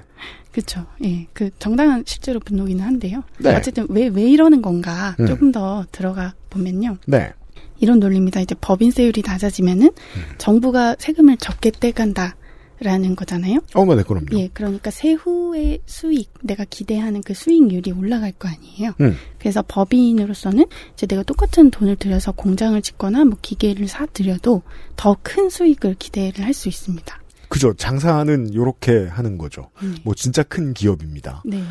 그렇죠. 0.51 0.85
예, 1.03 1.27
그 1.33 1.49
정당한 1.59 2.03
실제로 2.05 2.39
분노기는 2.39 2.83
한데요. 2.83 3.23
네. 3.39 3.55
어쨌든 3.55 3.87
왜왜 3.89 4.29
이러는 4.29 4.61
건가 4.61 5.15
음. 5.19 5.25
조금 5.25 5.51
더 5.51 5.85
들어가 5.91 6.33
보면요. 6.49 6.97
네. 7.07 7.31
이런 7.79 7.99
논리입니다. 7.99 8.41
이제 8.41 8.53
법인세율이 8.59 9.23
낮아지면은 9.25 9.87
음. 9.87 10.21
정부가 10.37 10.95
세금을 10.99 11.37
적게 11.37 11.71
떼간다. 11.71 12.35
라는 12.83 13.15
거잖아요. 13.15 13.59
어머, 13.75 13.93
네, 13.95 14.01
그럼요. 14.01 14.25
예, 14.33 14.49
그러니까 14.53 14.89
세후의 14.89 15.81
수익, 15.85 16.31
내가 16.41 16.65
기대하는 16.67 17.21
그 17.21 17.33
수익률이 17.35 17.91
올라갈 17.91 18.31
거 18.31 18.49
아니에요. 18.49 18.93
음. 19.01 19.15
그래서 19.37 19.63
법인으로서는 19.67 20.65
이제 20.93 21.05
내가 21.05 21.21
똑같은 21.23 21.69
돈을 21.69 21.95
들여서 21.97 22.31
공장을 22.31 22.81
짓거나 22.81 23.23
뭐 23.25 23.37
기계를 23.41 23.87
사들여도 23.87 24.63
더 24.95 25.15
큰 25.21 25.49
수익을 25.49 25.95
기대를 25.99 26.43
할 26.43 26.53
수 26.53 26.67
있습니다. 26.69 27.21
그죠. 27.49 27.73
장사는 27.73 28.53
요렇게 28.53 29.07
하는 29.07 29.37
거죠. 29.37 29.69
음. 29.83 29.95
뭐 30.03 30.13
진짜 30.15 30.41
큰 30.43 30.73
기업입니다. 30.73 31.43
네. 31.45 31.61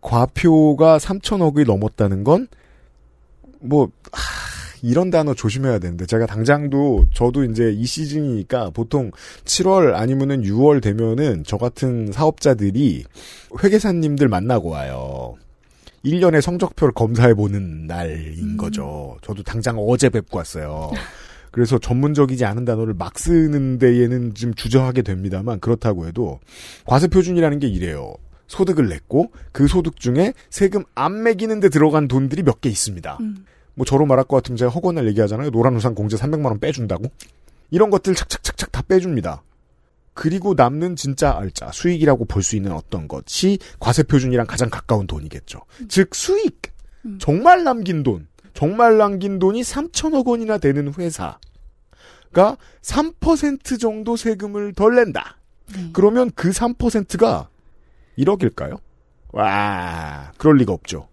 과표가 0.00 0.98
3천억이 0.98 1.66
넘었다는 1.66 2.22
건, 2.24 2.48
뭐, 3.60 3.88
하, 4.12 4.51
이런 4.82 5.10
단어 5.10 5.32
조심해야 5.34 5.78
되는데, 5.78 6.06
제가 6.06 6.26
당장도, 6.26 7.06
저도 7.14 7.44
이제 7.44 7.70
이 7.70 7.84
시즌이니까 7.86 8.70
보통 8.70 9.10
7월 9.44 9.94
아니면은 9.94 10.42
6월 10.42 10.82
되면은 10.82 11.44
저 11.46 11.56
같은 11.56 12.10
사업자들이 12.12 13.04
회계사님들 13.62 14.28
만나고 14.28 14.70
와요. 14.70 15.36
1년의 16.04 16.40
성적표를 16.40 16.92
검사해보는 16.94 17.86
날인 17.86 18.56
거죠. 18.56 19.16
저도 19.22 19.44
당장 19.44 19.78
어제 19.78 20.08
뵙고 20.08 20.38
왔어요. 20.38 20.90
그래서 21.52 21.78
전문적이지 21.78 22.44
않은 22.44 22.64
단어를 22.64 22.94
막 22.94 23.18
쓰는 23.18 23.78
데에는 23.78 24.34
좀 24.34 24.52
주저하게 24.54 25.02
됩니다만, 25.02 25.60
그렇다고 25.60 26.06
해도, 26.08 26.40
과세표준이라는 26.86 27.58
게 27.60 27.68
이래요. 27.68 28.14
소득을 28.48 28.88
냈고 28.88 29.32
그 29.52 29.66
소득 29.68 29.98
중에 29.98 30.34
세금 30.50 30.82
안 30.94 31.22
매기는 31.22 31.60
데 31.60 31.68
들어간 31.70 32.08
돈들이 32.08 32.42
몇 32.42 32.60
개 32.60 32.68
있습니다. 32.68 33.18
음. 33.20 33.46
뭐 33.74 33.84
저로 33.86 34.06
말할 34.06 34.24
것 34.26 34.36
같으면 34.36 34.56
제가 34.56 34.70
허구날 34.70 35.06
얘기하잖아요. 35.08 35.50
노란 35.50 35.74
우산 35.76 35.94
공제 35.94 36.16
300만 36.16 36.46
원 36.46 36.60
빼준다고. 36.60 37.04
이런 37.70 37.90
것들 37.90 38.14
착착착착 38.14 38.70
다 38.72 38.82
빼줍니다. 38.82 39.42
그리고 40.14 40.52
남는 40.54 40.96
진짜 40.96 41.34
알짜 41.36 41.70
수익이라고 41.72 42.26
볼 42.26 42.42
수 42.42 42.54
있는 42.56 42.72
어떤 42.72 43.08
것이 43.08 43.58
과세 43.80 44.02
표준이랑 44.02 44.46
가장 44.46 44.68
가까운 44.68 45.06
돈이겠죠. 45.06 45.60
즉 45.88 46.14
수익 46.14 46.60
음. 47.06 47.16
정말 47.18 47.64
남긴 47.64 48.02
돈 48.02 48.28
정말 48.52 48.98
남긴 48.98 49.38
돈이 49.38 49.62
3천억 49.62 50.26
원이나 50.26 50.58
되는 50.58 50.92
회사가 50.92 51.38
3% 52.82 53.80
정도 53.80 54.16
세금을 54.16 54.74
덜 54.74 54.96
낸다. 54.96 55.38
네. 55.74 55.88
그러면 55.94 56.30
그 56.34 56.50
3%가 56.50 57.48
1억일까요? 58.18 58.78
와, 59.32 60.30
그럴 60.36 60.56
리가 60.58 60.74
없죠. 60.74 61.08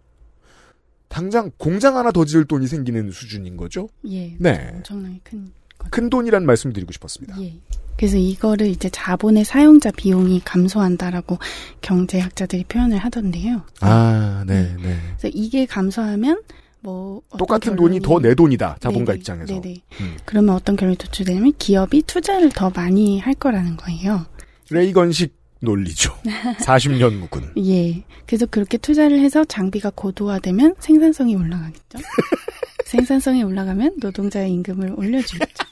당장 1.10 1.52
공장 1.58 1.98
하나 1.98 2.12
더 2.12 2.24
지을 2.24 2.46
돈이 2.46 2.68
생기는 2.68 3.12
수준인 3.12 3.58
거죠? 3.58 3.90
예. 4.08 4.36
네. 4.40 4.72
엄청나게 4.76 5.20
큰. 5.24 5.52
큰 5.90 6.10
돈이란 6.10 6.46
말씀 6.46 6.72
드리고 6.72 6.92
싶었습니다. 6.92 7.42
예. 7.42 7.56
그래서 7.98 8.16
이거를 8.18 8.68
이제 8.68 8.90
자본의 8.90 9.44
사용자 9.44 9.92
비용이 9.92 10.42
감소한다라고 10.46 11.38
경제학자들이 11.82 12.64
표현을 12.66 12.98
하던데요. 12.98 13.64
아, 13.82 14.44
네, 14.48 14.74
네. 14.82 14.98
그래서 15.18 15.30
이게 15.34 15.66
감소하면 15.66 16.42
뭐 16.82 17.22
똑같은 17.38 17.76
돈이 17.76 18.00
더 18.00 18.20
내 18.20 18.34
돈이다. 18.36 18.78
자본가 18.80 19.12
네네, 19.14 19.20
입장에서. 19.20 19.60
네네. 19.62 19.82
음. 20.00 20.18
그러면 20.24 20.56
어떤 20.56 20.76
결론이 20.78 20.98
도출되냐면 20.98 21.52
기업이 21.58 22.04
투자를 22.04 22.50
더 22.52 22.70
많이 22.70 23.20
할 23.20 23.34
거라는 23.34 23.76
거예요. 23.76 24.26
레이건식 24.70 25.36
논리죠. 25.60 26.14
40년 26.60 27.14
묵은. 27.30 27.54
예. 27.68 28.04
그래서 28.26 28.46
그렇게 28.46 28.78
투자를 28.78 29.20
해서 29.20 29.44
장비가 29.46 29.92
고도화되면 29.94 30.76
생산성이 30.80 31.36
올라가겠죠. 31.36 32.00
생산성이 32.86 33.44
올라가면 33.44 33.98
노동자의 34.00 34.52
임금을 34.54 34.94
올려주겠죠. 34.98 35.66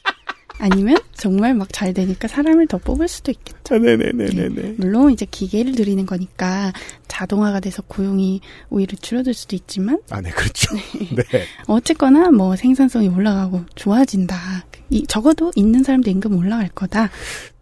아니면 0.60 0.98
정말 1.14 1.54
막 1.54 1.68
잘 1.72 1.94
되니까 1.94 2.28
사람을 2.28 2.66
더 2.66 2.80
뽑을 2.80 3.08
수도 3.08 3.32
있겠죠. 3.32 3.78
네네네네 3.78 4.50
네. 4.50 4.76
물론 4.78 5.12
이제 5.12 5.28
기계를 5.30 5.76
들이는 5.76 6.08
거니까 6.08 6.74
자동화가 7.08 7.60
돼서 7.60 7.84
고용이 7.84 8.42
오히려 8.70 8.98
줄어들 9.00 9.36
수도 9.36 9.56
있지만 9.56 10.00
아, 10.10 10.20
네, 10.22 10.32
그렇죠. 10.32 10.76
네. 11.16 11.24
어쨌거나 11.68 12.32
뭐 12.32 12.56
생산성이 12.56 13.10
올라가고 13.10 13.66
좋아진다. 13.76 14.66
이, 14.90 15.06
적어도 15.06 15.52
있는 15.56 15.84
사람도 15.84 16.10
임금 16.10 16.36
올라갈 16.36 16.70
거다. 16.70 17.12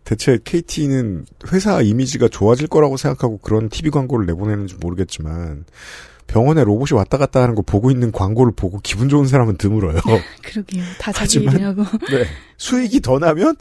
대체 0.06 0.38
KT는 0.44 1.26
회사 1.52 1.82
이미지가 1.82 2.28
좋아질 2.30 2.68
거라고 2.68 2.96
생각하고 2.96 3.40
그런 3.40 3.70
TV 3.70 3.92
광고를 3.92 4.26
내보내는지 4.28 4.76
모르겠지만 4.80 5.66
병원에 6.28 6.64
로봇이 6.64 6.98
왔다 6.98 7.18
갔다 7.18 7.42
하는 7.42 7.54
거 7.56 7.62
보고 7.62 7.92
있는 7.92 8.12
광고를 8.12 8.54
보고 8.56 8.80
기분 8.82 9.10
좋은 9.10 9.28
사람은 9.28 9.58
드물어요. 9.58 10.00
그러게요. 10.44 10.84
다 11.00 11.12
자기 11.12 11.46
하지만- 11.46 11.54
얘기하고. 11.56 11.84
네. 12.10 12.26
수익이 12.58 13.02
더 13.02 13.20
나면 13.20 13.56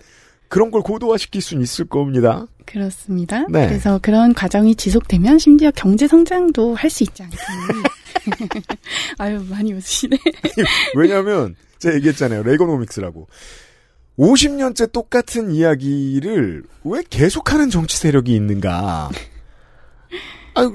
그런 0.49 0.71
걸 0.71 0.83
고도화시킬 0.83 1.41
수는 1.41 1.63
있을 1.63 1.87
겁니다. 1.87 2.47
그렇습니다. 2.67 3.45
네. 3.51 3.67
그래서 3.67 3.99
그런 4.03 4.33
과정이 4.35 4.75
지속되면 4.77 5.39
심지어 5.39 5.71
경제 5.75 6.07
성장도 6.07 6.75
할 6.75 6.91
수 6.91 7.03
있지 7.05 7.23
않겠니? 7.23 7.83
아유 9.19 9.43
많이 9.49 9.73
웃으시네. 9.73 10.17
왜냐하면 10.97 11.57
제가 11.79 11.97
얘기했잖아요. 11.97 12.43
레이거노믹스라고. 12.45 13.27
50년째 14.19 14.93
똑같은 14.93 15.51
이야기를 15.51 16.65
왜 16.85 17.03
계속하는 17.09 17.71
정치 17.71 17.97
세력이 17.97 18.35
있는가? 18.35 19.11
아, 20.55 20.71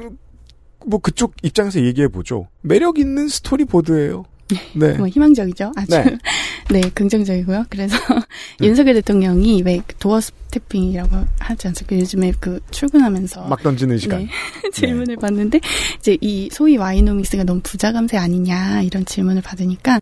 뭐 0.85 0.99
그쪽 0.99 1.35
입장에서 1.41 1.81
얘기해 1.81 2.09
보죠. 2.09 2.47
매력 2.61 2.99
있는 2.99 3.27
스토리보드예요. 3.27 4.25
네. 4.73 4.93
뭐 4.93 5.07
희망적이죠. 5.07 5.71
아주 5.75 5.91
네. 5.91 6.17
네, 6.71 6.81
긍정적이고요. 6.93 7.65
그래서 7.69 7.97
윤석열 8.61 8.95
대통령이 8.95 9.63
왜 9.63 9.81
도어 9.99 10.21
스태핑이라고 10.21 11.25
하지 11.39 11.67
않습니까? 11.67 11.97
요즘에 11.97 12.33
그 12.39 12.59
출근하면서 12.71 13.47
막 13.47 13.61
던지는 13.61 13.97
시간. 13.97 14.21
네. 14.63 14.69
질문을 14.73 15.17
받는데 15.17 15.59
이제 15.99 16.17
이 16.21 16.49
소위 16.51 16.77
와이노믹스가 16.77 17.43
너무 17.43 17.61
부자 17.61 17.91
감세 17.91 18.17
아니냐 18.17 18.81
이런 18.81 19.05
질문을 19.05 19.41
받으니까 19.41 19.99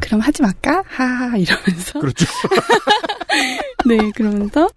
그럼 0.00 0.20
하지 0.20 0.42
말까? 0.42 0.82
하하 0.86 1.36
이러면서 1.36 1.98
음. 1.98 2.00
그렇죠. 2.00 2.26
네 3.86 4.10
그러면서 4.14 4.68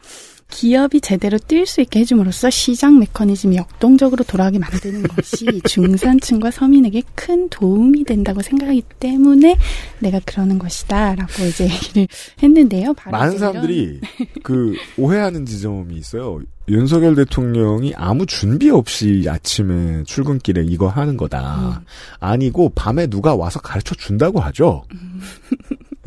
기업이 0.51 1.01
제대로 1.01 1.39
뛸 1.39 1.65
수 1.65 1.81
있게 1.81 2.01
해줌으로써 2.01 2.51
시장 2.51 2.99
메커니즘이 2.99 3.55
역동적으로 3.55 4.23
돌아가게 4.23 4.59
만드는 4.59 5.03
것이 5.03 5.45
중산층과 5.65 6.51
서민에게 6.51 7.01
큰 7.15 7.49
도움이 7.49 8.03
된다고 8.03 8.43
생각하기 8.43 8.83
때문에 8.99 9.57
내가 9.99 10.19
그러는 10.25 10.59
것이다라고 10.59 11.45
이제 11.49 11.63
얘기를 11.63 12.07
했는데요. 12.43 12.93
많은 13.09 13.39
사람들이 13.39 14.01
그 14.43 14.75
오해하는 14.97 15.45
지점이 15.45 15.95
있어요. 15.95 16.41
윤석열 16.67 17.15
대통령이 17.15 17.93
아무 17.95 18.25
준비 18.25 18.69
없이 18.69 19.25
아침에 19.27 20.03
출근길에 20.03 20.63
이거 20.65 20.87
하는 20.87 21.17
거다. 21.17 21.81
아니고 22.19 22.69
밤에 22.75 23.07
누가 23.07 23.35
와서 23.35 23.59
가르쳐 23.59 23.95
준다고 23.95 24.39
하죠. 24.41 24.83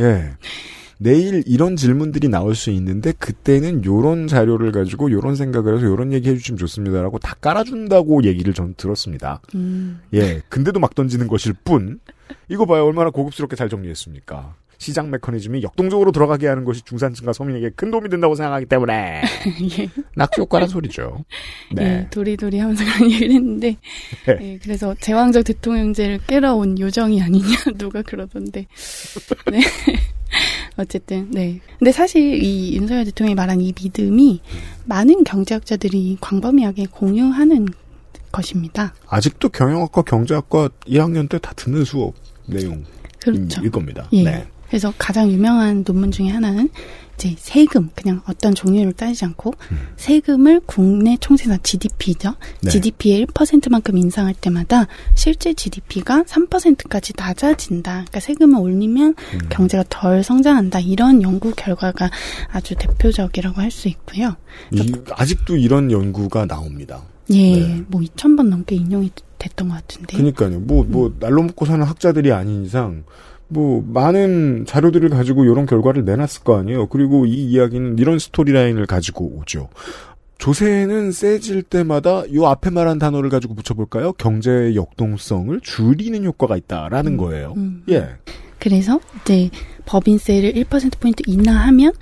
예. 0.00 0.30
내일 1.04 1.42
이런 1.46 1.76
질문들이 1.76 2.28
나올 2.28 2.54
수 2.54 2.70
있는데 2.70 3.12
그때는 3.12 3.84
요런 3.84 4.26
자료를 4.26 4.72
가지고 4.72 5.12
요런 5.12 5.36
생각을 5.36 5.76
해서 5.76 5.84
요런 5.84 6.14
얘기 6.14 6.30
해주시면 6.30 6.56
좋습니다라고 6.56 7.18
다 7.18 7.36
깔아준다고 7.42 8.24
얘기를 8.24 8.54
전 8.54 8.72
들었습니다. 8.74 9.42
음, 9.54 10.00
예. 10.14 10.40
근데도 10.48 10.80
막 10.80 10.94
던지는 10.94 11.28
것일 11.28 11.52
뿐. 11.62 12.00
이거 12.48 12.64
봐요. 12.64 12.86
얼마나 12.86 13.10
고급스럽게 13.10 13.54
잘 13.54 13.68
정리했습니까. 13.68 14.54
시장 14.84 15.10
메커니즘이 15.10 15.62
역동적으로 15.62 16.12
돌아가게 16.12 16.46
하는 16.46 16.64
것이 16.64 16.82
중산층과 16.82 17.32
서민에게 17.32 17.70
큰 17.70 17.90
도움이 17.90 18.10
된다고 18.10 18.34
생각하기 18.34 18.66
때문에 18.66 19.22
예. 19.78 19.88
낙수 20.14 20.42
효과란 20.42 20.68
소리죠. 20.68 21.24
네. 21.72 21.84
예, 21.84 22.08
도리도리 22.10 22.58
하면서 22.58 22.84
그런 22.84 23.10
얘기를 23.10 23.34
했는데, 23.34 23.76
네. 24.26 24.38
예, 24.42 24.58
그래서 24.62 24.94
제왕적 25.00 25.44
대통령제를 25.44 26.18
깨러온 26.26 26.78
요정이 26.78 27.22
아니냐, 27.22 27.46
누가 27.78 28.02
그러던데. 28.02 28.66
네. 29.50 29.60
어쨌든, 30.76 31.30
네. 31.30 31.60
근데 31.78 31.90
사실 31.90 32.42
이 32.42 32.76
윤석열 32.76 33.06
대통령이 33.06 33.34
말한 33.34 33.62
이 33.62 33.72
믿음이 33.80 34.42
많은 34.84 35.24
경제학자들이 35.24 36.18
광범위하게 36.20 36.86
공유하는 36.90 37.68
것입니다. 38.30 38.92
아직도 39.08 39.48
경영학과 39.48 40.02
경제학과 40.02 40.68
2학년 40.86 41.28
때 41.30 41.38
다 41.38 41.52
듣는 41.54 41.84
수업 41.84 42.14
내용일 42.46 42.84
그렇죠. 43.22 43.70
겁니다. 43.70 44.06
예. 44.12 44.24
네. 44.24 44.46
그래서 44.68 44.92
가장 44.98 45.30
유명한 45.30 45.84
논문 45.84 46.10
중에 46.10 46.28
하나는 46.28 46.68
이제 47.16 47.34
세금, 47.38 47.90
그냥 47.94 48.22
어떤 48.28 48.56
종류를 48.56 48.92
따지지 48.92 49.24
않고 49.26 49.54
세금을 49.96 50.62
국내 50.66 51.16
총생산 51.20 51.60
GDP죠. 51.62 52.34
네. 52.62 52.70
GDP의 52.70 53.26
1%만큼 53.26 53.96
인상할 53.96 54.34
때마다 54.34 54.88
실제 55.14 55.54
GDP가 55.54 56.24
3%까지 56.24 57.12
낮아진다. 57.16 57.92
그러니까 57.92 58.18
세금을 58.20 58.58
올리면 58.58 59.14
음. 59.34 59.38
경제가 59.48 59.84
덜 59.88 60.24
성장한다. 60.24 60.80
이런 60.80 61.22
연구 61.22 61.52
결과가 61.54 62.10
아주 62.50 62.74
대표적이라고 62.74 63.60
할 63.60 63.70
수 63.70 63.86
있고요. 63.88 64.36
이- 64.72 64.92
아직도 65.12 65.56
이런 65.56 65.90
연구가 65.92 66.46
나옵니다. 66.46 67.02
예, 67.30 67.58
네. 67.58 67.84
뭐 67.88 68.00
2,000번 68.02 68.48
넘게 68.48 68.74
인용이 68.76 69.10
됐던 69.38 69.68
것 69.68 69.74
같은데. 69.74 70.16
그러니까요. 70.16 70.60
뭐, 70.60 70.84
뭐, 70.84 71.14
날로 71.20 71.42
먹고 71.42 71.64
사는 71.64 71.84
학자들이 71.84 72.32
아닌 72.32 72.64
이상, 72.64 73.04
뭐, 73.48 73.84
많은 73.86 74.64
자료들을 74.66 75.10
가지고 75.10 75.44
이런 75.44 75.66
결과를 75.66 76.04
내놨을 76.04 76.44
거 76.44 76.58
아니에요. 76.58 76.86
그리고 76.88 77.26
이 77.26 77.32
이야기는 77.32 77.98
이런 77.98 78.18
스토리라인을 78.18 78.86
가지고 78.86 79.26
오죠. 79.38 79.68
조세는 80.38 81.12
세질 81.12 81.62
때마다 81.62 82.24
요 82.34 82.46
앞에 82.46 82.70
말한 82.70 82.98
단어를 82.98 83.30
가지고 83.30 83.54
붙여볼까요? 83.54 84.12
경제의 84.14 84.76
역동성을 84.76 85.58
줄이는 85.62 86.24
효과가 86.24 86.56
있다라는 86.56 87.16
거예요. 87.16 87.54
음. 87.56 87.82
예. 87.88 88.08
그래서 88.58 89.00
이제 89.22 89.50
법인세를 89.86 90.52
1%포인트 90.54 91.22
인하하면 91.26 91.92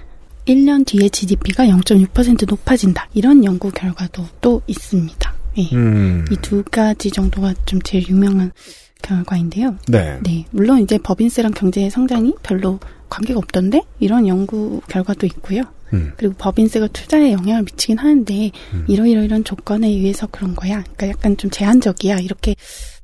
1년 0.47 0.85
뒤에 0.87 1.09
GDP가 1.09 1.67
0.6% 1.67 2.49
높아진다. 2.49 3.09
이런 3.15 3.45
연구 3.45 3.71
결과도 3.71 4.25
또 4.41 4.61
있습니다. 4.67 5.35
예. 5.59 5.77
음. 5.77 6.25
이두 6.31 6.65
가지 6.71 7.11
정도가 7.11 7.55
좀 7.65 7.81
제일 7.83 8.09
유명한 8.09 8.51
결과인데요. 9.03 9.77
네. 9.89 10.19
네. 10.23 10.45
물론 10.51 10.81
이제 10.81 10.99
법인세랑 10.99 11.53
경제 11.53 11.91
성장이 11.91 12.35
별로 12.43 12.79
관계가 13.09 13.39
없던데 13.39 13.83
이런 14.01 14.27
연구 14.27 14.81
결과도 14.89 15.27
있고요. 15.27 15.63
음. 15.93 16.13
그리고 16.17 16.35
법인세가 16.39 16.89
투자에 16.89 17.33
영향을 17.33 17.65
미치긴 17.65 17.99
하는데 17.99 18.51
이러이러이런 18.89 19.45
조건에 19.45 19.89
의해서 19.89 20.27
그런 20.31 20.55
거야. 20.55 20.83
그러니까 20.83 21.09
약간 21.09 21.37
좀 21.37 21.51
제한적이야. 21.51 22.21
이렇게 22.21 22.55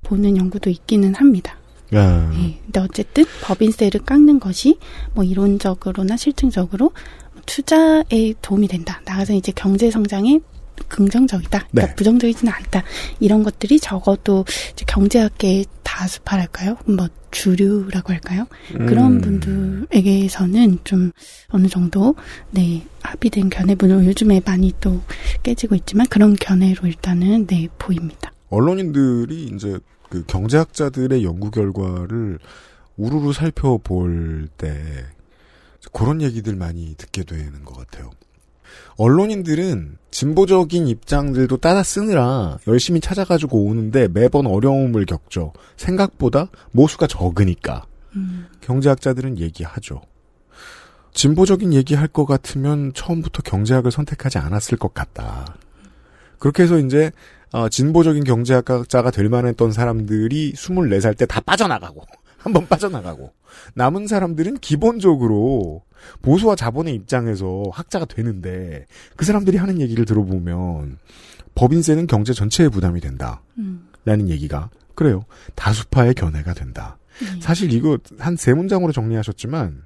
보는 0.05 0.37
연구도 0.39 0.71
있기는 0.71 1.15
합니다. 1.15 1.59
야. 1.95 2.31
네. 2.33 2.59
근데 2.65 2.81
어쨌든 2.81 3.25
법인세를 3.43 4.01
깎는 4.05 4.41
것이 4.41 4.79
뭐 5.15 5.25
이론적으로나 5.25 6.17
실증적으로 6.17 6.93
투자에 7.47 8.35
도움이 8.43 8.69
된다. 8.69 9.01
나가서 9.05 9.35
이제 9.35 9.53
경제 9.55 9.91
성장에 9.91 10.41
긍정적이다. 10.89 11.67
그러니까 11.71 11.87
네. 11.87 11.95
부정적이지는 11.95 12.53
않다. 12.53 12.83
이런 13.21 13.43
것들이 13.43 13.81
적어도 13.81 14.45
경제학계의 14.87 15.67
다수파랄까요? 15.83 16.77
뭐 16.87 17.09
주류라고 17.31 18.13
할까요? 18.13 18.47
그런 18.73 19.15
음. 19.15 19.21
분들에게서는 19.21 20.79
좀 20.85 21.13
어느 21.49 21.67
정도 21.67 22.15
네 22.51 22.87
합의된 23.03 23.51
견해 23.51 23.75
물론 23.75 24.05
요즘에 24.05 24.41
많이 24.45 24.73
또 24.81 25.03
깨지고 25.43 25.75
있지만 25.75 26.07
그런 26.07 26.35
견해로 26.35 26.87
일단은 26.87 27.47
네 27.47 27.69
보입니다. 27.79 28.33
언론인들이 28.51 29.51
이제 29.55 29.79
그 30.09 30.25
경제학자들의 30.27 31.25
연구 31.25 31.51
결과를 31.51 32.39
우르르 32.97 33.33
살펴볼 33.33 34.49
때 34.57 35.05
그런 35.93 36.23
얘기들 36.23 36.57
많이 36.57 36.95
듣게 36.97 37.25
되는 37.25 37.65
것 37.65 37.77
같아요. 37.77 38.11
언론인들은 38.97 39.99
진보적인 40.11 40.89
입장들도 40.89 41.59
따라 41.59 41.83
쓰느라 41.83 42.59
열심히 42.67 43.01
찾아가지고 43.01 43.65
오는데 43.65 44.09
매번 44.09 44.47
어려움을 44.47 45.07
겪죠. 45.07 45.53
생각보다 45.77 46.49
모수가 46.73 47.07
적으니까. 47.07 47.85
경제학자들은 48.61 49.39
얘기하죠. 49.39 50.01
진보적인 51.15 51.73
얘기할 51.75 52.09
것 52.09 52.27
같으면 52.27 52.93
처음부터 52.95 53.43
경제학을 53.43 53.91
선택하지 53.91 54.39
않았을 54.39 54.79
것 54.79 54.95
같다. 54.95 55.57
그렇게 56.39 56.63
해서 56.63 56.79
이제 56.79 57.11
어, 57.53 57.69
진보적인 57.69 58.25
경제학자가 58.25 59.11
될 59.11 59.29
만했던 59.29 59.73
사람들이 59.73 60.53
24살 60.53 61.17
때 61.17 61.27
다 61.27 61.41
빠져나가고 61.41 62.03
한 62.39 62.53
번 62.53 62.67
빠져나가고 62.69 63.33
남은 63.75 64.07
사람들은 64.07 64.59
기본적으로 64.59 65.83
보수와 66.23 66.57
자본의 66.57 66.95
입장에서 66.95 67.63
학자가 67.73 68.05
되는데 68.05 68.87
그 69.17 69.25
사람들이 69.25 69.57
하는 69.57 69.81
얘기를 69.81 70.05
들어보면 70.05 70.99
법인세는 71.55 72.07
경제 72.07 72.33
전체에 72.33 72.69
부담이 72.69 73.01
된다. 73.01 73.43
음. 73.59 73.89
라는 74.05 74.29
얘기가 74.29 74.71
그래요. 74.95 75.25
다수파의 75.55 76.15
견해가 76.15 76.55
된다. 76.55 76.99
사실 77.41 77.73
이거 77.73 77.99
한 78.19 78.37
세 78.37 78.55
문장으로 78.55 78.93
정리하셨지만 78.93 79.83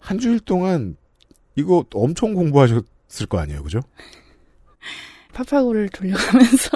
한 0.00 0.18
주일 0.18 0.40
동안 0.40 0.96
이거 1.54 1.84
엄청 1.94 2.34
공부하셨을 2.34 3.26
거 3.28 3.38
아니에요, 3.38 3.62
그죠? 3.62 3.80
파파고를 5.32 5.88
돌려가면서 5.90 6.70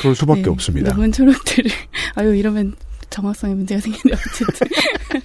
그럴 0.00 0.14
수밖에 0.14 0.42
네, 0.42 0.50
없습니다. 0.50 0.90
논문 0.90 1.10
초록들을 1.12 1.70
아유 2.14 2.34
이러면 2.36 2.76
정확성에 3.10 3.54
문제가 3.54 3.80
생기네 3.80 4.14
어쨌든 4.14 4.68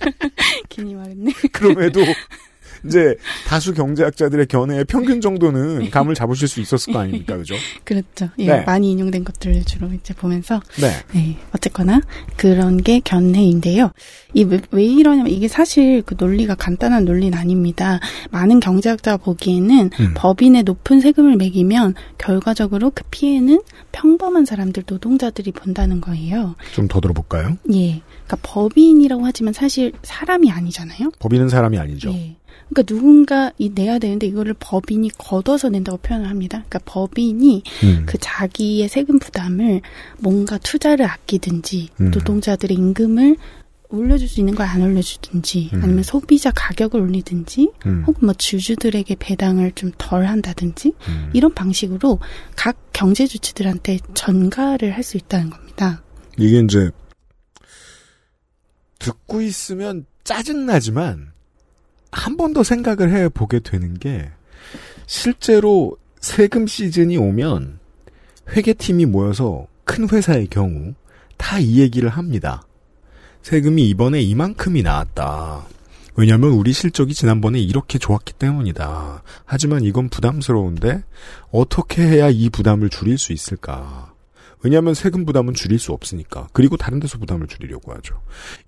괜히 0.69 0.95
말했네. 0.95 1.31
그럼에도 1.51 2.01
이제 2.85 3.15
다수 3.47 3.73
경제학자들의 3.73 4.47
견해의 4.47 4.85
평균 4.85 5.21
정도는 5.21 5.89
감을 5.89 6.15
잡으실 6.15 6.47
수 6.47 6.59
있었을 6.61 6.93
거 6.93 6.99
아닙니까, 6.99 7.37
그죠? 7.37 7.55
그렇죠. 7.83 8.29
예, 8.39 8.47
네. 8.47 8.61
많이 8.61 8.91
인용된 8.91 9.23
것들을 9.23 9.63
주로 9.65 9.91
이제 9.93 10.13
보면서 10.13 10.61
네. 10.79 10.91
네, 11.13 11.37
어쨌거나 11.55 12.01
그런 12.37 12.77
게 12.77 12.99
견해인데요. 12.99 13.91
이 14.33 14.43
왜 14.71 14.83
이러냐면 14.85 15.31
이게 15.31 15.47
사실 15.47 16.01
그 16.03 16.15
논리가 16.17 16.55
간단한 16.55 17.05
논리는 17.05 17.37
아닙니다. 17.37 17.99
많은 18.31 18.59
경제학자가 18.59 19.17
보기에는 19.17 19.89
음. 19.99 20.13
법인에 20.15 20.63
높은 20.63 20.99
세금을 20.99 21.37
매기면 21.37 21.95
결과적으로 22.17 22.91
그 22.93 23.03
피해는 23.11 23.61
평범한 23.91 24.45
사람들 24.45 24.83
노동자들이 24.87 25.51
본다는 25.51 26.01
거예요. 26.01 26.55
좀 26.73 26.87
더 26.87 26.99
들어볼까요? 26.99 27.57
예. 27.73 28.01
그러니까 28.25 28.37
법인이라고 28.43 29.25
하지만 29.25 29.53
사실 29.53 29.93
사람이 30.03 30.51
아니잖아요. 30.51 31.11
법인은 31.19 31.49
사람이 31.49 31.77
아니죠. 31.79 32.11
예. 32.13 32.35
그러니까 32.73 32.83
누군가 32.83 33.51
이 33.57 33.69
내야 33.69 33.99
되는데 33.99 34.27
이거를 34.27 34.55
법인이 34.59 35.09
걷어서 35.17 35.69
낸다고 35.69 35.97
표현을 35.99 36.29
합니다. 36.29 36.63
그러니까 36.67 36.79
법인이 36.85 37.63
음. 37.83 38.03
그 38.05 38.17
자기의 38.19 38.89
세금 38.89 39.19
부담을 39.19 39.81
뭔가 40.19 40.57
투자를 40.57 41.05
아끼든지 41.05 41.89
음. 42.01 42.11
노동자들의 42.11 42.75
임금을 42.75 43.37
올려줄 43.89 44.27
수 44.27 44.39
있는 44.39 44.55
걸 44.55 44.65
안 44.65 44.81
올려주든지 44.81 45.69
음. 45.73 45.81
아니면 45.83 46.01
소비자 46.03 46.51
가격을 46.55 46.99
올리든지 46.99 47.71
음. 47.85 48.03
혹은 48.07 48.25
뭐 48.25 48.33
주주들에게 48.33 49.15
배당을 49.19 49.73
좀 49.75 49.91
덜 49.99 50.25
한다든지 50.25 50.93
음. 51.07 51.29
이런 51.33 51.53
방식으로 51.53 52.19
각 52.55 52.75
경제 52.91 53.27
주체들한테 53.27 53.99
전가를 54.15 54.93
할 54.95 55.03
수 55.03 55.17
있다는 55.17 55.51
겁니다. 55.51 56.01
이게 56.39 56.59
이제 56.59 56.89
듣고 58.97 59.41
있으면 59.41 60.05
짜증나지만 60.23 61.32
한 62.13 62.37
번 62.37 62.53
더 62.53 62.63
생각을 62.63 63.11
해 63.11 63.27
보게 63.29 63.59
되는 63.59 63.95
게 63.95 64.29
실제로 65.07 65.97
세금 66.19 66.67
시즌이 66.67 67.17
오면 67.17 67.79
회계팀이 68.49 69.05
모여서 69.05 69.67
큰 69.83 70.07
회사의 70.09 70.47
경우 70.47 70.93
다 71.37 71.59
이 71.59 71.79
얘기를 71.79 72.09
합니다. 72.09 72.63
세금이 73.41 73.89
이번에 73.89 74.21
이만큼이 74.21 74.81
나왔다. 74.83 75.65
왜냐하면 76.15 76.51
우리 76.51 76.71
실적이 76.71 77.13
지난번에 77.13 77.59
이렇게 77.59 77.97
좋았기 77.97 78.33
때문이다. 78.33 79.23
하지만 79.45 79.83
이건 79.83 80.09
부담스러운데 80.09 81.03
어떻게 81.51 82.03
해야 82.03 82.29
이 82.29 82.49
부담을 82.49 82.89
줄일 82.89 83.17
수 83.17 83.33
있을까? 83.33 84.13
왜냐하면 84.61 84.93
세금 84.93 85.25
부담은 85.25 85.53
줄일 85.55 85.79
수 85.79 85.91
없으니까. 85.91 86.47
그리고 86.53 86.77
다른 86.77 86.99
데서 87.01 87.17
부담을 87.17 87.47
줄이려고 87.47 87.93
하죠. 87.95 88.21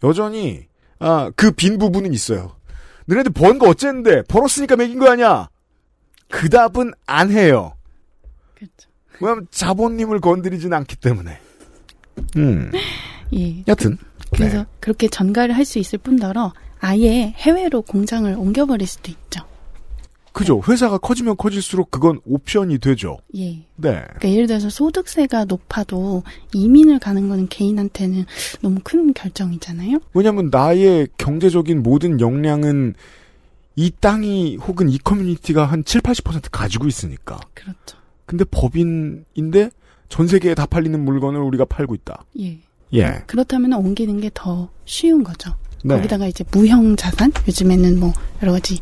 여전히 0.04 0.66
아 1.00 1.30
그 1.36 1.52
빈 1.52 1.78
부분은 1.78 2.14
있어요. 2.14 2.55
너네들 3.06 3.32
번 3.34 3.60
거 3.60 3.68
어쨌는데 3.70 4.24
벌었으니까 4.24 4.76
매긴 4.76 5.00
거 5.00 5.10
아니야? 5.10 5.50
그 6.30 6.50
답은 6.50 6.92
안 7.06 7.32
해요. 7.32 7.74
그렇죠. 8.56 8.90
왜냐면 9.22 9.48
자본님을 9.52 10.20
건드리진 10.20 10.74
않기 10.74 10.96
때문에. 10.98 11.40
음. 12.38 12.72
예. 13.34 13.64
여튼 13.68 13.98
그 14.36 14.42
래서 14.42 14.60
네. 14.60 14.66
그렇게 14.80 15.08
전가를 15.08 15.56
할 15.56 15.66
수 15.66 15.80
있을 15.80 16.00
뿐더러 16.00 16.54
아예 16.80 17.34
해외로 17.38 17.82
공장을 17.82 18.32
옮겨버릴 18.34 18.88
수도 18.88 19.12
있죠. 19.12 19.42
그죠. 20.36 20.62
회사가 20.68 20.98
커지면 20.98 21.38
커질수록 21.38 21.92
그건 21.92 22.20
옵션이 22.26 22.80
되죠. 22.80 23.18
예. 23.38 23.52
네. 23.52 23.66
그러니까 23.78 24.30
예를 24.30 24.48
들어서 24.48 24.70
소득세가 24.70 25.46
높아도 25.46 26.24
이민을 26.54 27.00
가는 27.00 27.30
거는 27.30 27.48
개인한테는 27.48 28.26
너무 28.62 28.82
큰 28.84 29.14
결정이잖아요. 29.14 30.00
왜냐면 30.14 30.50
나의 30.52 31.08
경제적인 31.18 31.82
모든 31.84 32.20
역량은 32.20 32.96
이 33.78 33.92
땅이 33.98 34.58
혹은 34.58 34.90
이 34.90 34.98
커뮤니티가 34.98 35.66
한 35.66 35.86
7, 35.86 36.02
80% 36.02 36.50
가지고 36.52 36.88
있으니까. 36.88 37.40
그렇죠. 37.54 37.98
근데 38.26 38.44
법인인데 38.44 39.70
전 40.10 40.28
세계에 40.28 40.54
다 40.54 40.66
팔리는 40.66 41.00
물건을 41.00 41.40
우리가 41.40 41.64
팔고 41.64 41.96
있다. 41.96 42.26
예. 42.42 42.60
예. 42.94 43.24
그렇다면 43.26 43.72
옮기는 43.72 44.20
게 44.20 44.30
더 44.34 44.70
쉬운 44.84 45.24
거죠. 45.24 45.56
네. 45.86 45.96
거기다가 45.96 46.28
이제 46.28 46.44
무형 46.52 46.98
자산 46.98 47.32
요즘에는 47.48 48.00
뭐 48.00 48.12
여러 48.42 48.52
가지 48.52 48.80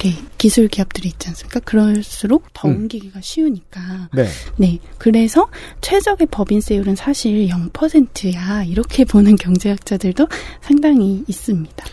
이렇게 0.00 0.14
기술 0.38 0.68
기업들이 0.68 1.08
있지 1.08 1.28
않습니까? 1.28 1.60
그럴수록 1.60 2.46
더 2.54 2.68
음. 2.68 2.76
옮기기가 2.76 3.20
쉬우니까. 3.20 4.08
네. 4.14 4.26
네. 4.56 4.78
그래서 4.96 5.48
최적의 5.82 6.28
법인세율은 6.30 6.96
사실 6.96 7.48
0%야. 7.48 8.64
이렇게 8.64 9.04
보는 9.04 9.36
경제학자들도 9.36 10.26
상당히 10.62 11.22
있습니다. 11.28 11.84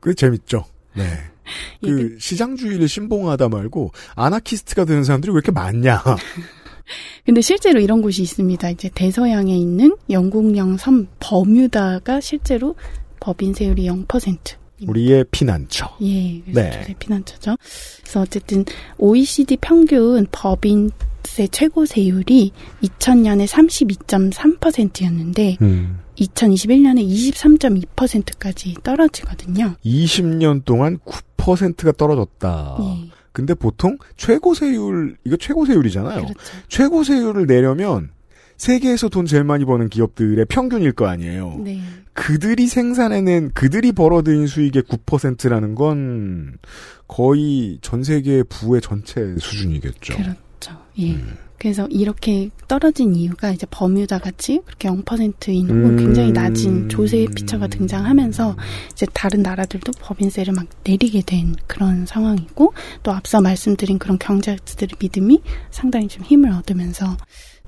그 0.00 0.14
재밌죠. 0.14 0.64
네. 0.94 1.04
예, 1.84 1.88
그 1.88 2.16
시장주의를 2.20 2.86
신봉하다 2.86 3.48
말고 3.48 3.92
아나키스트가 4.14 4.84
되는 4.84 5.02
사람들이 5.02 5.32
왜 5.32 5.36
이렇게 5.36 5.50
많냐. 5.50 6.04
근데 7.24 7.40
실제로 7.40 7.80
이런 7.80 8.02
곳이 8.02 8.22
있습니다. 8.22 8.68
이제 8.70 8.90
대서양에 8.94 9.56
있는 9.56 9.96
영국령 10.10 10.76
섬 10.76 11.06
버뮤다가 11.20 12.20
실제로 12.20 12.74
법인세율이 13.20 13.86
0%. 13.86 14.67
우리의 14.86 15.24
피난처. 15.30 15.96
예, 16.02 16.42
네. 16.46 16.94
피난처죠. 16.98 17.56
그래서 18.02 18.20
어쨌든 18.20 18.64
OECD 18.98 19.56
평균 19.60 20.26
법인 20.30 20.90
세 21.24 21.46
최고 21.46 21.84
세율이 21.84 22.52
2000년에 22.82 23.46
32.3%였는데 23.46 25.58
음. 25.60 25.98
2021년에 26.16 27.06
23.2%까지 27.06 28.74
떨어지거든요. 28.82 29.74
20년 29.84 30.64
동안 30.64 30.98
9%가 30.98 31.92
떨어졌다. 31.92 32.78
예, 32.80 33.08
근데 33.32 33.54
보통 33.54 33.98
최고 34.16 34.54
세율 34.54 35.16
이거 35.24 35.36
최고 35.36 35.64
세율이잖아요. 35.64 36.22
그렇죠. 36.22 36.34
최고 36.68 37.04
세율을 37.04 37.46
내려면 37.46 38.10
세계에서 38.58 39.08
돈 39.08 39.24
제일 39.24 39.44
많이 39.44 39.64
버는 39.64 39.88
기업들의 39.88 40.44
평균일 40.46 40.92
거 40.92 41.06
아니에요. 41.06 41.60
네, 41.64 41.80
그들이 42.12 42.66
생산해낸 42.66 43.52
그들이 43.54 43.92
벌어들인 43.92 44.46
수익의 44.46 44.82
9%라는 44.82 45.74
건 45.74 46.58
거의 47.06 47.78
전 47.80 48.02
세계 48.02 48.42
부의 48.42 48.80
전체 48.82 49.36
수준이겠죠. 49.38 50.16
그렇죠. 50.16 50.76
예. 50.98 51.12
음. 51.12 51.36
그래서 51.58 51.88
이렇게 51.90 52.50
떨어진 52.68 53.14
이유가 53.16 53.50
이제 53.50 53.66
버뮤다 53.68 54.18
같이 54.18 54.60
그렇게 54.64 54.88
0%인 54.88 55.68
혹은 55.68 55.84
음. 55.84 55.96
굉장히 55.96 56.30
낮은 56.30 56.88
조세 56.88 57.26
피처가 57.34 57.66
등장하면서 57.66 58.56
이제 58.92 59.06
다른 59.12 59.42
나라들도 59.42 59.90
법인세를 60.00 60.52
막 60.54 60.66
내리게 60.84 61.20
된 61.26 61.56
그런 61.66 62.06
상황이고 62.06 62.72
또 63.02 63.12
앞서 63.12 63.40
말씀드린 63.40 63.98
그런 63.98 64.18
경제학자들의 64.18 64.90
믿음이 65.00 65.42
상당히 65.70 66.06
좀 66.06 66.22
힘을 66.22 66.52
얻으면서 66.52 67.16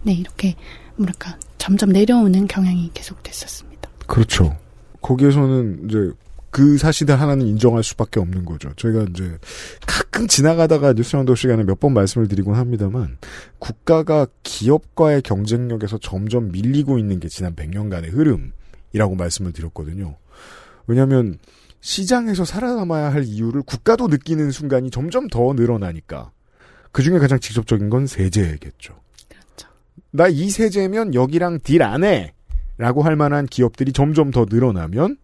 네 0.03 0.13
이렇게 0.13 0.55
뭐랄까 0.97 1.39
점점 1.59 1.91
내려오는 1.91 2.47
경향이 2.47 2.91
계속됐었습니다. 2.95 3.91
그렇죠. 4.07 4.57
거기에서는 5.03 5.89
이제 5.89 6.11
그 6.51 6.79
사실을 6.79 7.21
하나는 7.21 7.47
인정할 7.47 7.85
수밖에 7.85 8.19
없는 8.19 8.45
거죠. 8.45 8.73
저희가 8.75 9.07
이제 9.11 9.39
가끔 9.87 10.27
지나가다가 10.27 10.93
뉴스 10.95 11.13
라운드 11.15 11.35
시간에 11.37 11.63
몇 11.63 11.79
번 11.79 11.95
말씀을 11.95 12.27
드리곤 12.29 12.57
합니다만 12.57 13.17
국가가 13.59 14.27
기업과의 14.43 15.23
경쟁력에서 15.23 15.99
점점 15.99 16.51
밀리고 16.51 16.99
있는 16.99 17.21
게 17.21 17.29
지난 17.29 17.55
100년간의 17.55 18.13
흐름이라고 18.13 19.15
말씀을 19.17 19.53
드렸거든요. 19.53 20.17
왜냐하면 20.89 21.39
시장에서 21.81 22.45
살아남아야 22.45 23.13
할 23.13 23.25
이유를 23.25 23.63
국가도 23.63 24.09
느끼는 24.09 24.51
순간이 24.51 24.91
점점 24.91 25.29
더 25.29 25.53
늘어나니까 25.55 26.33
그 26.93 27.03
중에 27.03 27.19
가장 27.19 27.39
직접적인 27.39 27.89
건 27.91 28.07
세제겠죠. 28.09 28.95
나 30.13 30.29
이 30.29 30.51
세제면 30.51 31.15
여기랑 31.15 31.61
딜 31.63 31.83
안 31.83 32.05
해. 32.05 32.33
라고 32.79 33.03
할 33.03 33.15
만한 33.15 33.47
기업들이 33.47 33.93
점점 33.93 34.31
더 34.31 34.47
늘어나면 34.49 35.19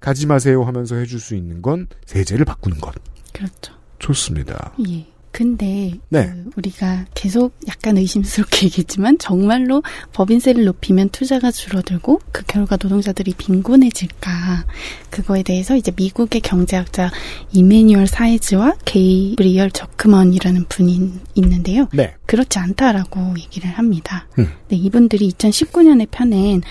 가지 0.00 0.26
마세요 0.26 0.64
하면서 0.64 0.96
해줄 0.96 1.20
수 1.20 1.36
있는 1.36 1.62
건 1.62 1.86
세제를 2.06 2.44
바꾸는 2.44 2.78
것. 2.80 2.94
그렇죠. 3.32 3.72
좋습니다. 4.00 4.74
예. 4.88 5.06
근데 5.30 5.92
네. 6.08 6.26
그 6.26 6.50
우리가 6.56 7.06
계속 7.14 7.54
약간 7.68 7.96
의심스럽게 7.96 8.66
얘기했지만 8.66 9.18
정말로 9.18 9.82
법인세를 10.12 10.64
높이면 10.64 11.10
투자가 11.10 11.50
줄어들고 11.50 12.20
그 12.32 12.44
결과 12.46 12.76
노동자들이 12.80 13.34
빈곤해질까 13.36 14.64
그거에 15.10 15.42
대해서 15.42 15.76
이제 15.76 15.92
미국의 15.94 16.40
경제학자 16.40 17.10
이매뉴얼 17.52 18.06
사에즈와 18.06 18.74
게이브리얼 18.84 19.70
저크먼이라는 19.70 20.64
분이 20.68 21.12
있는데요. 21.34 21.88
네. 21.92 22.14
그렇지 22.26 22.58
않다라고 22.58 23.34
얘기를 23.38 23.70
합니다. 23.70 24.26
음. 24.38 24.48
네, 24.68 24.76
이분들이 24.76 25.30
2019년에 25.30 26.08
펴낸 26.10 26.62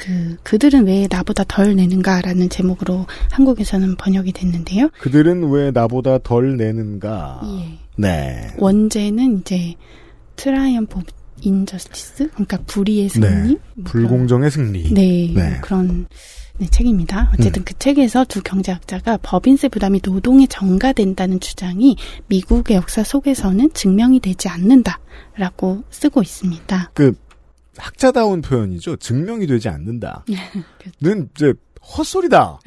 그 0.00 0.36
그들은 0.44 0.86
왜 0.86 1.06
나보다 1.10 1.44
덜 1.44 1.76
내는가라는 1.76 2.48
제목으로 2.48 3.06
한국에서는 3.32 3.96
번역이 3.96 4.32
됐는데요. 4.32 4.88
그들은 4.98 5.50
왜 5.50 5.70
나보다 5.72 6.18
덜 6.18 6.56
내는가? 6.56 7.42
예. 7.44 7.78
네. 8.00 8.54
원제는 8.58 9.40
이제 9.40 9.74
Triumph 10.36 10.98
of 10.98 11.06
Injustice 11.42 12.30
그러니까 12.30 12.58
불의의 12.66 13.08
승리 13.08 13.26
네. 13.26 13.56
뭐 13.74 13.84
불공정의 13.84 14.50
승리. 14.50 14.92
네, 14.92 15.32
네. 15.34 15.58
그런 15.62 16.06
네, 16.58 16.66
책입니다. 16.68 17.30
어쨌든 17.32 17.62
음. 17.62 17.64
그 17.64 17.74
책에서 17.78 18.24
두 18.24 18.42
경제학자가 18.42 19.18
법인세 19.22 19.68
부담이 19.68 20.00
노동에 20.04 20.46
전가된다는 20.46 21.40
주장이 21.40 21.96
미국의 22.26 22.76
역사 22.76 23.02
속에서는 23.02 23.72
증명이 23.72 24.20
되지 24.20 24.48
않는다라고 24.48 25.84
쓰고 25.90 26.20
있습니다. 26.20 26.90
그 26.92 27.14
학자다운 27.78 28.42
표현이죠. 28.42 28.96
증명이 28.96 29.46
되지 29.46 29.70
않는다. 29.70 30.24
는 31.00 31.30
이제 31.34 31.54
헛소리다. 31.96 32.60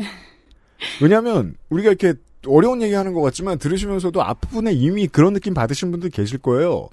왜냐하면 1.01 1.55
우리가 1.69 1.89
이렇게 1.89 2.15
어려운 2.47 2.81
얘기하는 2.81 3.13
것 3.13 3.21
같지만 3.21 3.57
들으시면서도 3.57 4.21
앞부분에 4.21 4.73
이미 4.73 5.07
그런 5.07 5.33
느낌 5.33 5.53
받으신 5.53 5.91
분들 5.91 6.09
계실 6.09 6.37
거예요. 6.39 6.89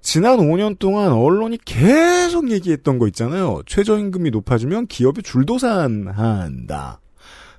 지난 0.00 0.38
5년 0.38 0.78
동안 0.78 1.12
언론이 1.12 1.58
계속 1.64 2.50
얘기했던 2.50 2.98
거 2.98 3.06
있잖아요. 3.08 3.62
최저임금이 3.66 4.30
높아지면 4.30 4.86
기업이 4.86 5.22
줄도산한다. 5.22 7.00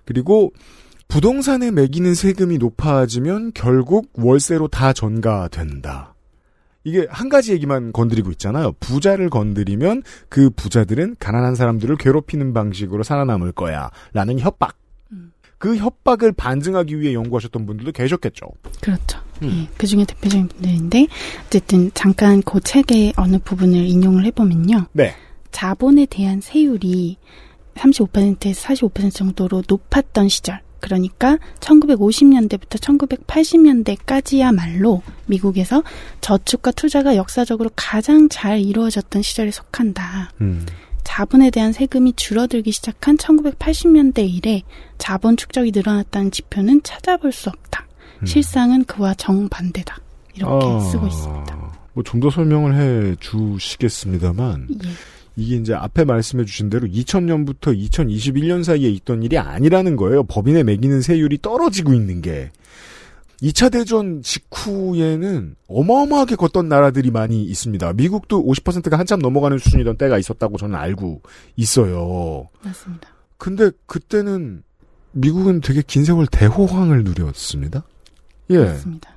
그리고 0.05 0.51
부동산에 1.07 1.71
매기는 1.71 2.13
세금이 2.15 2.57
높아지면 2.57 3.51
결국 3.53 4.09
월세로 4.13 4.69
다 4.69 4.93
전가된다. 4.93 6.15
이게 6.83 7.05
한 7.09 7.29
가지 7.29 7.51
얘기만 7.51 7.91
건드리고 7.91 8.31
있잖아요. 8.31 8.71
부자를 8.79 9.29
건드리면 9.29 10.01
그 10.29 10.49
부자들은 10.49 11.17
가난한 11.19 11.55
사람들을 11.55 11.97
괴롭히는 11.97 12.53
방식으로 12.53 13.03
살아남을 13.03 13.51
거야. 13.51 13.91
라는 14.13 14.39
협박. 14.39 14.80
음. 15.61 15.61
그 15.61 15.77
협박을 15.77 16.31
반증하기 16.31 16.99
위해 16.99 17.13
연구하셨던 17.13 17.65
분들도 17.65 17.91
계셨겠죠. 17.91 18.47
그렇죠. 18.81 19.19
음. 19.43 19.67
예, 19.67 19.73
그 19.77 19.87
중에 19.87 20.05
대표적인 20.05 20.47
분들인데 20.47 21.07
어쨌든 21.45 21.91
잠깐 21.93 22.41
그 22.41 22.59
책의 22.59 23.13
어느 23.15 23.37
부분을 23.37 23.77
인용을 23.77 24.25
해보면요. 24.25 24.87
네. 24.93 25.13
자본에 25.51 26.07
대한 26.07 26.41
세율이 26.41 27.17
35%에서 27.75 28.69
45% 28.69 29.13
정도로 29.13 29.63
높았던 29.67 30.29
시절. 30.29 30.61
그러니까 30.79 31.37
1950년대부터 31.59 32.79
1980년대까지야말로 32.79 35.03
미국에서 35.27 35.83
저축과 36.21 36.71
투자가 36.71 37.15
역사적으로 37.15 37.69
가장 37.75 38.29
잘 38.29 38.59
이루어졌던 38.59 39.21
시절에 39.21 39.51
속한다. 39.51 40.31
음. 40.41 40.65
자본에 41.13 41.49
대한 41.49 41.73
세금이 41.73 42.13
줄어들기 42.15 42.71
시작한 42.71 43.17
1980년대 43.17 44.19
이래 44.33 44.61
자본 44.97 45.35
축적이 45.35 45.73
늘어났다는 45.75 46.31
지표는 46.31 46.83
찾아볼 46.83 47.33
수 47.33 47.49
없다. 47.49 47.85
음. 48.21 48.25
실상은 48.25 48.85
그와 48.85 49.13
정반대다. 49.15 49.97
이렇게 50.35 50.65
아, 50.65 50.79
쓰고 50.79 51.07
있습니다. 51.07 51.55
뭐 51.93 52.03
좀 52.05 52.21
더 52.21 52.29
설명을 52.29 52.75
해 52.75 53.15
주시겠습니다만 53.19 54.67
예. 54.85 54.89
이게 55.35 55.57
이제 55.57 55.73
앞에 55.73 56.05
말씀해 56.05 56.45
주신 56.45 56.69
대로 56.69 56.87
2000년부터 56.87 57.77
2021년 57.77 58.63
사이에 58.63 58.89
있던 58.91 59.21
일이 59.23 59.37
아니라는 59.37 59.97
거예요. 59.97 60.23
법인에 60.23 60.63
매기는 60.63 61.01
세율이 61.01 61.39
떨어지고 61.41 61.93
있는 61.93 62.21
게. 62.21 62.51
2차 63.41 63.71
대전 63.71 64.21
직후에는 64.21 65.55
어마어마하게 65.67 66.35
걷던 66.35 66.69
나라들이 66.69 67.11
많이 67.11 67.43
있습니다. 67.43 67.93
미국도 67.93 68.45
50%가 68.45 68.99
한참 68.99 69.19
넘어가는 69.19 69.57
수준이던 69.57 69.97
때가 69.97 70.17
있었다고 70.19 70.57
저는 70.57 70.75
알고 70.75 71.21
있어요. 71.55 72.49
맞습니다. 72.61 73.09
근데 73.37 73.71
그때는 73.87 74.63
미국은 75.13 75.61
되게 75.61 75.81
긴 75.81 76.05
세월 76.05 76.27
대호황을 76.27 77.03
누렸습니다. 77.03 77.83
예. 78.51 78.59
맞습니다. 78.59 79.09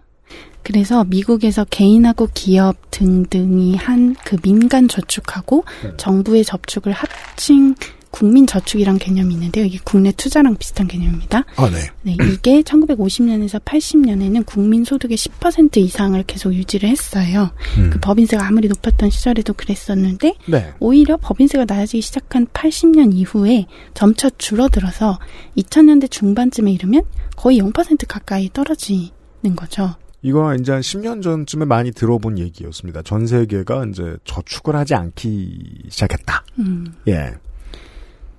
그래서 0.63 1.05
미국에서 1.05 1.65
개인하고 1.65 2.29
기업 2.33 2.77
등등이 2.91 3.77
한 3.77 4.17
그 4.25 4.37
민간 4.43 4.89
저축하고 4.89 5.65
네. 5.83 5.93
정부의 5.97 6.45
저축을 6.45 6.93
합친 6.93 7.75
국민 8.15 8.47
저축이란 8.47 8.99
개념이 8.99 9.35
있는데요. 9.35 9.65
이게 9.65 9.81
국내 9.83 10.13
투자랑 10.13 10.55
비슷한 10.55 10.87
개념입니다. 10.87 11.45
아, 11.57 11.69
네. 11.69 11.91
네, 12.03 12.13
이게 12.13 12.63
1950년에서 12.63 13.61
80년에는 13.65 14.47
국민 14.47 14.85
소득의 14.85 15.17
10% 15.17 15.79
이상을 15.79 16.23
계속 16.23 16.55
유지를 16.55 16.89
했어요. 16.89 17.51
음. 17.77 17.91
그 17.91 17.99
법인세가 17.99 18.47
아무리 18.47 18.69
높았던 18.69 19.11
시절에도 19.11 19.55
그랬었는데 19.55 20.35
네. 20.47 20.73
오히려 20.79 21.17
법인세가 21.17 21.65
낮아지기 21.67 22.03
시작한 22.03 22.47
80년 22.47 23.13
이후에 23.13 23.67
점차 23.95 24.31
줄어들어서 24.39 25.19
2000년대 25.57 26.09
중반쯤에 26.09 26.71
이르면 26.71 27.03
거의 27.35 27.59
0% 27.59 28.07
가까이 28.07 28.49
떨어지는 28.53 29.11
거죠. 29.57 29.97
이거 30.23 30.55
이제 30.55 30.71
한 30.71 30.83
10년 30.83 31.21
전쯤에 31.21 31.65
많이 31.65 31.91
들어본 31.91 32.39
얘기였습니다. 32.39 33.03
전 33.03 33.27
세계가 33.27 33.87
이제 33.87 34.17
저축을 34.25 34.77
하지 34.77 34.95
않기 34.95 35.89
시작했다. 35.89 36.45
음. 36.61 36.95
예. 37.09 37.33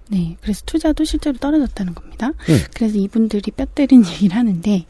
네, 0.09 0.37
그래서 0.41 0.61
투자도 0.65 1.03
실제로 1.03 1.37
떨어졌다는 1.37 1.95
겁니다. 1.95 2.27
음. 2.27 2.59
그래서 2.75 2.97
이분들이 2.97 3.51
뼈 3.51 3.65
때린 3.65 4.05
얘기를 4.07 4.35
하는데 4.35 4.85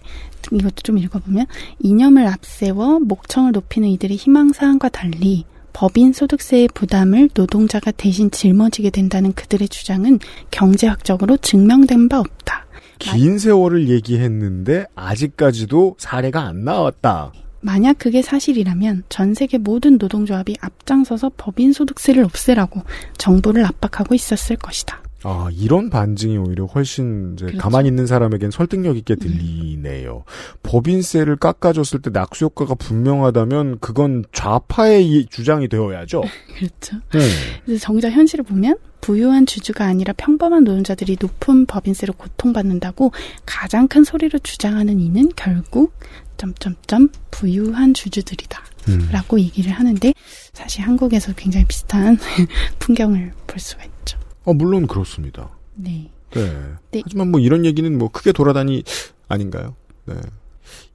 이것도 0.51 0.81
좀 0.83 0.97
읽어보면 0.97 1.47
이념을 1.79 2.27
앞세워 2.27 2.99
목청을 2.99 3.51
높이는 3.51 3.89
이들의 3.89 4.17
희망사항과 4.17 4.89
달리 4.89 5.45
법인 5.73 6.13
소득세의 6.13 6.69
부담을 6.73 7.29
노동자가 7.33 7.91
대신 7.91 8.31
짊어지게 8.31 8.91
된다는 8.91 9.33
그들의 9.33 9.67
주장은 9.67 10.19
경제학적으로 10.51 11.35
증명된 11.37 12.07
바 12.07 12.19
없다. 12.19 12.65
긴 12.99 13.37
세월을 13.37 13.89
얘기했는데 13.89 14.85
아직까지도 14.95 15.95
사례가 15.97 16.43
안 16.43 16.63
나왔다. 16.63 17.33
만약 17.59 17.97
그게 17.97 18.21
사실이라면 18.21 19.03
전 19.09 19.33
세계 19.33 19.57
모든 19.57 19.97
노동조합이 19.97 20.55
앞장서서 20.61 21.31
법인 21.35 21.73
소득세를 21.73 22.23
없애라고 22.23 22.83
정부를 23.17 23.65
압박하고 23.65 24.13
있었을 24.15 24.55
것이다. 24.55 25.01
아, 25.23 25.49
이런 25.51 25.89
반증이 25.89 26.37
오히려 26.37 26.65
훨씬 26.65 27.33
이제 27.33 27.45
그렇죠. 27.45 27.61
가만히 27.61 27.87
있는 27.87 28.05
사람에겐 28.05 28.51
설득력 28.51 28.95
있게 28.97 29.15
들리네요. 29.15 30.23
법인세를 30.61 31.37
깎아줬을 31.37 32.01
때 32.01 32.11
낙수 32.11 32.45
효과가 32.45 32.75
분명하다면 32.75 33.79
그건 33.79 34.23
좌파의 34.31 35.07
이 35.07 35.25
주장이 35.25 35.67
되어야죠. 35.67 36.21
그렇죠. 36.55 36.97
네. 37.11 37.19
그래서 37.65 37.81
정작 37.81 38.09
현실을 38.09 38.43
보면 38.43 38.77
부유한 39.01 39.45
주주가 39.45 39.85
아니라 39.85 40.13
평범한 40.13 40.63
노동자들이 40.63 41.17
높은 41.19 41.65
법인세로 41.65 42.13
고통받는다고 42.13 43.11
가장 43.45 43.87
큰 43.87 44.03
소리로 44.03 44.39
주장하는 44.39 44.99
이는 44.99 45.31
결국 45.35 45.93
점점점 46.37 47.09
부유한 47.31 47.93
주주들이다. 47.93 48.63
음. 48.89 49.09
라고 49.11 49.39
얘기를 49.39 49.71
하는데 49.71 50.13
사실 50.53 50.83
한국에서 50.83 51.33
굉장히 51.33 51.65
비슷한 51.65 52.17
풍경을 52.79 53.33
볼 53.47 53.59
수가 53.59 53.83
있죠. 53.83 54.19
어, 54.45 54.53
물론 54.53 54.87
그렇습니다. 54.87 55.49
네. 55.75 56.09
네. 56.31 56.53
네. 56.91 57.01
하지만 57.03 57.31
뭐 57.31 57.39
이런 57.39 57.65
얘기는 57.65 57.97
뭐 57.97 58.09
크게 58.09 58.31
돌아다니 58.31 58.83
아닌가요? 59.27 59.75
네. 60.05 60.15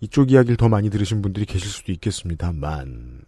이쪽 0.01 0.33
이야기를 0.33 0.57
더 0.57 0.69
많이 0.69 0.91
들으신 0.91 1.23
분들이 1.23 1.47
계실 1.47 1.69
수도 1.69 1.93
있겠습니다만. 1.93 3.21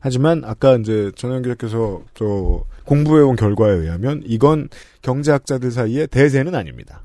하지만 0.00 0.44
아까 0.44 0.76
이제 0.76 1.12
전현 1.14 1.42
기자께서 1.42 2.02
저 2.14 2.64
공부해온 2.84 3.36
결과에 3.36 3.72
의하면 3.72 4.22
이건 4.24 4.68
경제학자들 5.02 5.70
사이의 5.70 6.08
대세는 6.08 6.54
아닙니다. 6.54 7.02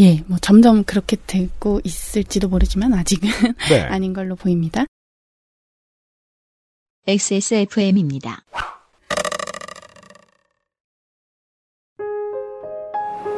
예, 0.00 0.22
뭐 0.26 0.38
점점 0.40 0.84
그렇게 0.84 1.16
되고 1.26 1.80
있을지도 1.84 2.48
모르지만 2.48 2.94
아직은 2.94 3.28
네. 3.68 3.80
아닌 3.82 4.12
걸로 4.12 4.36
보입니다. 4.36 4.84
XSFM입니다. 7.06 8.44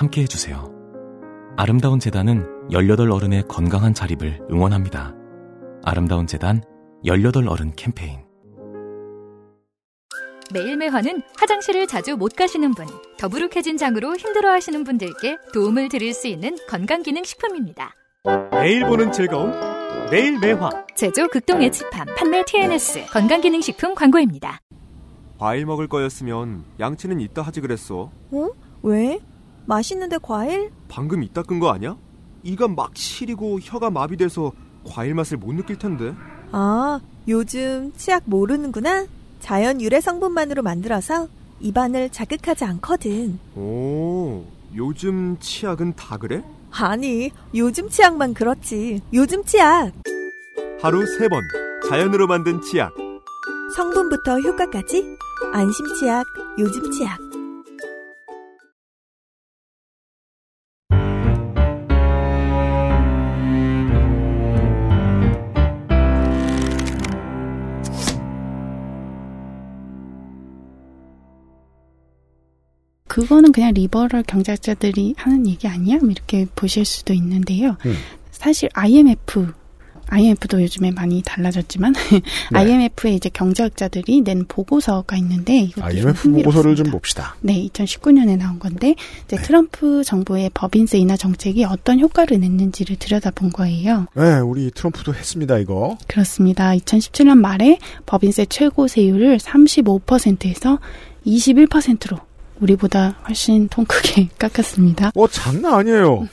함께 0.00 0.22
해주세요. 0.22 0.72
아름다운 1.58 2.00
재단은 2.00 2.46
18 2.72 3.10
어른의 3.10 3.44
건강한 3.48 3.92
자립을 3.92 4.40
응원합니다. 4.50 5.14
아름다운 5.84 6.26
재단 6.26 6.62
18 7.04 7.46
어른 7.46 7.70
캠페인. 7.76 8.20
매일매화는 10.54 11.20
화장실을 11.38 11.86
자주 11.86 12.16
못 12.16 12.34
가시는 12.34 12.72
분, 12.72 12.86
더부룩해진 13.18 13.76
장으로 13.76 14.16
힘들어하시는 14.16 14.84
분들께 14.84 15.36
도움을 15.52 15.90
드릴 15.90 16.14
수 16.14 16.28
있는 16.28 16.56
건강기능 16.66 17.22
식품입니다. 17.22 17.94
매일 18.52 18.86
보는 18.86 19.12
즐거움 19.12 19.52
매일 20.10 20.38
매화 20.38 20.70
제조 20.96 21.28
극동 21.28 21.62
에치팜 21.62 22.06
판매 22.16 22.42
TNS 22.46 23.04
건강기능식품 23.12 23.94
광고입니다. 23.94 24.60
과일 25.36 25.66
먹을 25.66 25.88
거였으면 25.88 26.64
양치는 26.80 27.20
이따 27.20 27.42
하지 27.42 27.60
그랬어. 27.60 28.10
어? 28.30 28.48
왜? 28.82 29.18
맛있는데 29.66 30.18
과일? 30.22 30.70
방금 30.88 31.22
이따 31.22 31.42
끈 31.42 31.60
거 31.60 31.70
아니야? 31.70 31.96
이가 32.42 32.68
막 32.68 32.90
시리고 32.96 33.58
혀가 33.60 33.90
마비돼서 33.90 34.52
과일 34.84 35.14
맛을 35.14 35.36
못 35.36 35.52
느낄 35.54 35.76
텐데. 35.78 36.14
아, 36.52 37.00
요즘 37.28 37.92
치약 37.96 38.22
모르는구나? 38.26 39.06
자연 39.40 39.80
유래 39.80 40.00
성분만으로 40.00 40.62
만들어서 40.62 41.28
입안을 41.60 42.10
자극하지 42.10 42.64
않거든. 42.64 43.38
오, 43.56 44.44
요즘 44.74 45.36
치약은 45.38 45.94
다 45.96 46.16
그래? 46.16 46.42
아니, 46.72 47.30
요즘 47.54 47.88
치약만 47.88 48.32
그렇지. 48.34 49.02
요즘 49.12 49.44
치약. 49.44 49.92
하루 50.80 51.04
세 51.18 51.28
번 51.28 51.42
자연으로 51.88 52.26
만든 52.26 52.60
치약. 52.62 52.92
성분부터 53.76 54.40
효과까지 54.40 55.04
안심 55.52 55.86
치약, 55.98 56.24
요즘 56.58 56.90
치약. 56.92 57.18
그거는 73.10 73.50
그냥 73.50 73.74
리버럴 73.74 74.22
경제학자들이 74.22 75.14
하는 75.16 75.44
얘기 75.48 75.66
아니야? 75.66 75.98
뭐 75.98 76.10
이렇게 76.10 76.46
보실 76.54 76.84
수도 76.84 77.12
있는데요. 77.12 77.76
음. 77.84 77.94
사실 78.30 78.68
IMF 78.72 79.48
IMF도 80.06 80.62
요즘에 80.62 80.92
많이 80.92 81.20
달라졌지만 81.24 81.92
IMF의 82.54 83.16
이제 83.16 83.28
경제학자들이 83.28 84.20
낸 84.22 84.44
보고서가 84.46 85.16
있는데 85.16 85.58
이것도 85.58 85.88
좀 85.90 86.06
IMF 86.06 86.32
보고서를 86.32 86.76
좀. 86.76 86.90
봅시다. 86.90 87.34
네, 87.40 87.68
2019년에 87.68 88.38
나온 88.38 88.60
건데 88.60 88.94
이제 89.24 89.36
네. 89.36 89.42
트럼프 89.42 90.04
정부의 90.04 90.50
법인세 90.54 90.98
인하 90.98 91.16
정책이 91.16 91.64
어떤 91.64 91.98
효과를 91.98 92.38
냈는지를 92.38 92.94
들여다본 92.96 93.50
거예요. 93.50 94.06
네, 94.14 94.38
우리 94.38 94.70
트럼프도 94.70 95.14
했습니다, 95.14 95.58
이거. 95.58 95.98
그렇습니다. 96.06 96.72
2017년 96.76 97.38
말에 97.38 97.78
법인세 98.06 98.46
최고 98.46 98.86
세율을 98.86 99.38
35%에서 99.38 100.78
21%로 101.26 102.29
우리보다 102.60 103.10
훨씬 103.26 103.68
통 103.68 103.84
크게 103.86 104.28
깎았습니다. 104.38 105.12
어, 105.14 105.26
장난 105.28 105.74
아니에요. 105.74 106.28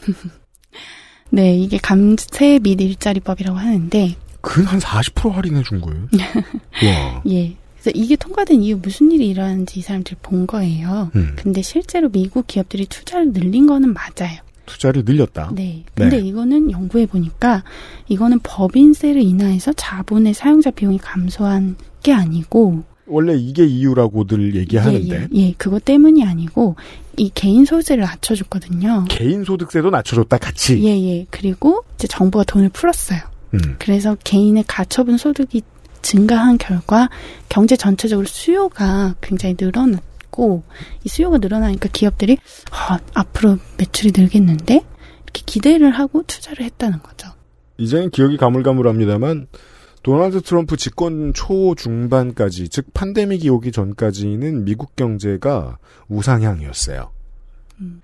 네, 1.30 1.58
이게 1.58 1.78
감세 1.78 2.60
및 2.60 2.80
일자리법이라고 2.80 3.58
하는데, 3.58 4.16
근 4.42 4.66
한 4.66 4.80
40% 4.80 5.32
할인해 5.32 5.64
준 5.64 5.82
거예요. 5.82 6.08
와. 6.14 7.22
예. 7.28 7.56
그래서 7.82 7.92
이게 7.94 8.16
통과된 8.16 8.62
이후 8.62 8.80
무슨 8.82 9.12
일이 9.12 9.28
일어나는지 9.30 9.80
이 9.80 9.82
사람들이 9.84 10.16
본 10.22 10.48
거예요. 10.48 11.12
음. 11.16 11.34
근데 11.36 11.62
실제로 11.62 12.10
미국 12.10 12.48
기업들이 12.48 12.86
투자를 12.86 13.34
늘린 13.34 13.68
거는 13.68 13.94
맞아요. 13.94 14.40
투자를 14.66 15.04
늘렸다. 15.06 15.52
네. 15.54 15.84
근데 15.96 16.18
네. 16.18 16.28
이거는 16.28 16.72
연구해 16.72 17.06
보니까 17.06 17.64
이거는 18.10 18.40
법인세를 18.44 19.22
인하해서 19.22 19.74
자본의 19.74 20.34
사용자 20.34 20.72
비용이 20.72 20.98
감소한 20.98 21.76
게 22.04 22.14
아니고 22.14 22.84
원래 23.08 23.36
이게 23.36 23.66
이유라고들 23.66 24.56
얘기하는데 24.56 25.16
예, 25.16 25.28
예, 25.34 25.48
예, 25.48 25.54
그것 25.58 25.84
때문이 25.86 26.24
아니고 26.24 26.76
이 27.16 27.32
개인 27.34 27.66
소득세를 27.66 28.04
낮춰줬거든요. 28.04 29.06
개인 29.10 29.44
소득세도 29.44 29.90
낮춰줬다 29.90 30.38
같이. 30.38 30.84
예, 30.84 30.90
예. 30.90 31.26
그리고 31.32 31.84
이제 31.96 32.08
정부가 32.08 32.44
돈을 32.44 32.70
풀었어요. 32.70 33.20
음. 33.54 33.76
그래서 33.80 34.16
개인의 34.24 34.66
가처분 34.68 35.18
소득이 35.18 35.62
증가한 36.02 36.58
결과 36.58 37.10
경제 37.50 37.76
전체적으로 37.76 38.28
수요가 38.28 39.16
굉장히 39.22 39.56
늘어났고 39.60 40.64
이 41.04 41.10
수요가 41.10 41.38
늘어나니까 41.38 41.90
기업들이 41.92 42.38
아, 42.72 43.00
앞으로 43.14 43.58
매출이 43.78 44.12
늘겠는데 44.16 44.76
이렇게 44.76 45.42
기대를 45.46 45.92
하고 45.92 46.24
투자를 46.26 46.66
했다는 46.66 47.00
거죠. 47.02 47.30
이제는 47.78 48.10
기억이 48.12 48.38
가물가물합니다만 48.38 49.48
도널드 50.08 50.40
트럼프 50.40 50.78
집권 50.78 51.34
초 51.34 51.76
중반까지 51.76 52.70
즉 52.70 52.86
팬데믹이 52.94 53.50
오기 53.50 53.74
전까지는 53.74 54.64
미국 54.64 54.96
경제가 54.96 55.80
우상향이었어요. 56.08 57.12
음. 57.82 58.02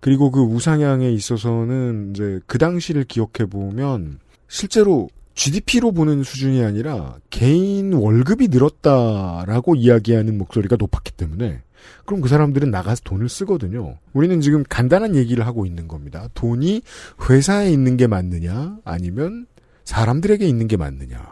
그리고 0.00 0.30
그 0.30 0.40
우상향에 0.40 1.10
있어서는 1.12 2.12
이제 2.14 2.40
그 2.46 2.56
당시를 2.56 3.04
기억해 3.04 3.44
보면 3.50 4.18
실제로 4.48 5.10
GDP로 5.34 5.92
보는 5.92 6.22
수준이 6.22 6.64
아니라 6.64 7.16
개인 7.28 7.92
월급이 7.92 8.48
늘었다라고 8.48 9.74
이야기하는 9.74 10.38
목소리가 10.38 10.76
높았기 10.78 11.12
때문에 11.12 11.60
그럼 12.06 12.22
그 12.22 12.30
사람들은 12.30 12.70
나가서 12.70 13.02
돈을 13.04 13.28
쓰거든요. 13.28 13.98
우리는 14.14 14.40
지금 14.40 14.64
간단한 14.66 15.16
얘기를 15.16 15.46
하고 15.46 15.66
있는 15.66 15.86
겁니다. 15.86 16.28
돈이 16.32 16.80
회사에 17.28 17.70
있는 17.70 17.98
게 17.98 18.06
맞느냐 18.06 18.78
아니면 18.86 19.46
사람들에게 19.84 20.46
있는 20.48 20.66
게 20.66 20.78
맞느냐. 20.78 21.31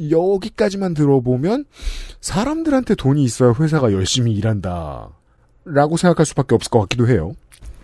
여기까지만 0.00 0.94
들어보면 0.94 1.64
사람들한테 2.20 2.94
돈이 2.94 3.22
있어야 3.24 3.54
회사가 3.58 3.92
열심히 3.92 4.32
일한다. 4.32 5.10
라고 5.64 5.96
생각할 5.96 6.24
수밖에 6.26 6.54
없을 6.54 6.70
것 6.70 6.80
같기도 6.80 7.08
해요. 7.08 7.34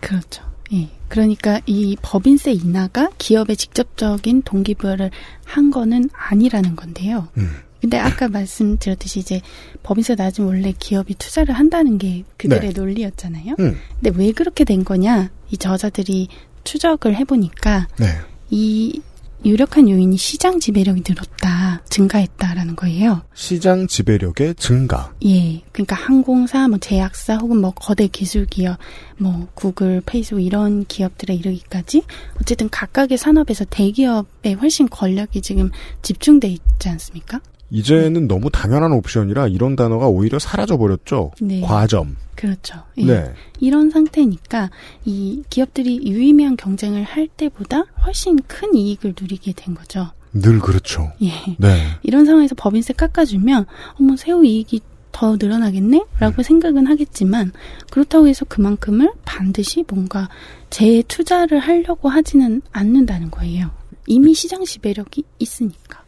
그렇죠. 0.01 0.43
예. 0.73 0.89
그러니까 1.07 1.61
이 1.65 1.95
법인세 2.01 2.51
인하가 2.51 3.09
기업에 3.17 3.55
직접적인 3.55 4.41
동기부여를 4.41 5.11
한 5.43 5.71
거는 5.71 6.09
아니라는 6.13 6.75
건데요. 6.75 7.27
음. 7.37 7.51
근데 7.81 7.99
아까 7.99 8.27
말씀드렸듯이 8.27 9.19
이제 9.19 9.41
법인세 9.83 10.15
낮으면 10.15 10.49
원래 10.49 10.73
기업이 10.77 11.13
투자를 11.15 11.53
한다는 11.53 11.99
게 11.99 12.23
그들의 12.37 12.73
네. 12.73 12.79
논리였잖아요. 12.79 13.55
음. 13.59 13.77
근데 14.01 14.17
왜 14.17 14.31
그렇게 14.31 14.63
된 14.63 14.83
거냐? 14.83 15.29
이 15.51 15.57
저자들이 15.57 16.27
추적을 16.63 17.15
해보니까 17.15 17.87
네. 17.99 18.07
이 18.49 19.01
유력한 19.45 19.87
요인이 19.87 20.17
시장 20.17 20.59
지배력이 20.59 21.03
늘었다, 21.07 21.83
증가했다라는 21.87 22.75
거예요. 22.75 23.21
시장 23.35 23.85
지배력의 23.85 24.55
증가. 24.55 25.13
예. 25.23 25.61
그러니까 25.71 25.95
항공사, 25.95 26.67
뭐 26.67 26.79
제약사 26.79 27.35
혹은 27.35 27.61
뭐 27.61 27.71
거대 27.71 28.07
기술 28.07 28.47
기업, 28.47 28.77
뭐 29.17 29.47
구글, 29.53 30.01
페이스북 30.03 30.41
이런 30.41 30.85
기업들에 30.85 31.35
이르기까지 31.35 32.03
어쨌든 32.41 32.69
각각의 32.69 33.19
산업에서 33.19 33.65
대기업에 33.69 34.53
훨씬 34.53 34.89
권력이 34.89 35.41
지금 35.41 35.69
집중돼 36.01 36.47
있지 36.47 36.89
않습니까? 36.89 37.39
이제는 37.69 38.27
너무 38.27 38.49
당연한 38.49 38.91
옵션이라 38.93 39.47
이런 39.47 39.75
단어가 39.75 40.07
오히려 40.07 40.39
사라져 40.39 40.77
버렸죠. 40.77 41.31
네. 41.41 41.61
과점. 41.61 42.15
그렇죠. 42.35 42.83
예. 42.97 43.05
네. 43.05 43.33
이런 43.59 43.89
상태니까 43.89 44.69
이 45.05 45.43
기업들이 45.49 46.01
유의미한 46.05 46.57
경쟁을 46.57 47.03
할 47.03 47.27
때보다 47.27 47.85
훨씬 48.05 48.37
큰 48.47 48.75
이익을 48.75 49.15
누리게 49.19 49.53
된 49.55 49.73
거죠. 49.73 50.11
늘 50.33 50.59
그렇죠. 50.59 51.11
예. 51.21 51.31
네. 51.57 51.87
이런 52.03 52.25
상황에서 52.25 52.55
법인세 52.55 52.93
깎아주면 52.93 53.65
어머 53.99 54.15
세후 54.15 54.45
이익이 54.45 54.81
더 55.11 55.37
늘어나겠네? 55.39 56.03
라고 56.19 56.43
생각은 56.43 56.87
하겠지만 56.87 57.53
그렇다고 57.89 58.27
해서 58.27 58.43
그만큼을 58.43 59.13
반드시 59.23 59.85
뭔가 59.87 60.27
재투자를 60.69 61.59
하려고 61.59 62.09
하지는 62.09 62.61
않는다는 62.73 63.31
거예요. 63.31 63.71
이미 64.07 64.33
시장 64.33 64.65
지배력이 64.65 65.23
있으니까. 65.39 66.03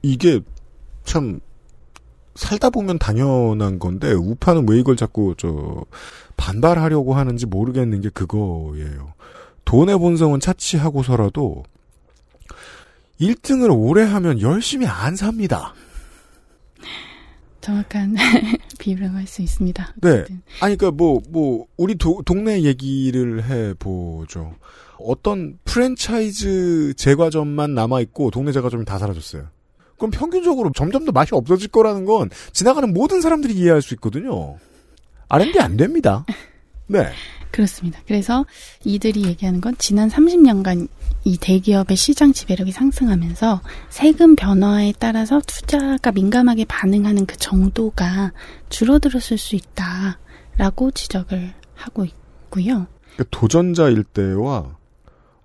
이게 0.00 0.40
참 1.10 1.40
살다 2.36 2.70
보면 2.70 3.00
당연한 3.00 3.80
건데 3.80 4.12
우파는 4.12 4.68
왜 4.68 4.78
이걸 4.78 4.94
자꾸 4.94 5.34
저 5.36 5.84
반발하려고 6.36 7.14
하는지 7.14 7.46
모르겠는 7.46 8.00
게 8.00 8.10
그거예요. 8.10 9.12
돈의 9.64 9.98
본성은 9.98 10.38
차치하고서라도 10.38 11.64
1등을 13.20 13.76
오래 13.76 14.04
하면 14.04 14.40
열심히 14.40 14.86
안 14.86 15.16
삽니다. 15.16 15.74
정확한 17.60 18.14
비유를 18.78 19.12
할수 19.12 19.42
있습니다. 19.42 19.94
네. 20.00 20.24
아니, 20.60 20.76
그니까 20.76 20.92
뭐, 20.92 21.20
뭐, 21.28 21.66
우리 21.76 21.96
도- 21.96 22.22
동네 22.24 22.62
얘기를 22.62 23.44
해보죠. 23.44 24.54
어떤 24.98 25.58
프랜차이즈 25.64 26.94
제과점만 26.96 27.74
남아있고 27.74 28.30
동네 28.30 28.52
제과점이 28.52 28.84
다 28.84 28.98
사라졌어요. 28.98 29.48
그럼 30.00 30.10
평균적으로 30.10 30.72
점점 30.74 31.04
더 31.04 31.12
맛이 31.12 31.34
없어질 31.34 31.68
거라는 31.68 32.06
건 32.06 32.30
지나가는 32.52 32.92
모든 32.92 33.20
사람들이 33.20 33.54
이해할 33.54 33.82
수 33.82 33.94
있거든요. 33.94 34.56
R&D 35.28 35.60
안 35.60 35.76
됩니다. 35.76 36.24
네. 36.86 37.10
그렇습니다. 37.52 38.00
그래서 38.06 38.46
이들이 38.84 39.24
얘기하는 39.26 39.60
건 39.60 39.74
지난 39.78 40.08
30년간 40.08 40.88
이 41.24 41.36
대기업의 41.36 41.96
시장 41.96 42.32
지배력이 42.32 42.72
상승하면서 42.72 43.60
세금 43.90 44.36
변화에 44.36 44.94
따라서 44.98 45.40
투자가 45.46 46.12
민감하게 46.12 46.64
반응하는 46.64 47.26
그 47.26 47.36
정도가 47.36 48.32
줄어들었을 48.70 49.36
수 49.36 49.56
있다라고 49.56 50.92
지적을 50.92 51.52
하고 51.74 52.04
있고요. 52.04 52.86
그러니까 53.16 53.24
도전자일 53.30 54.04
때와 54.04 54.76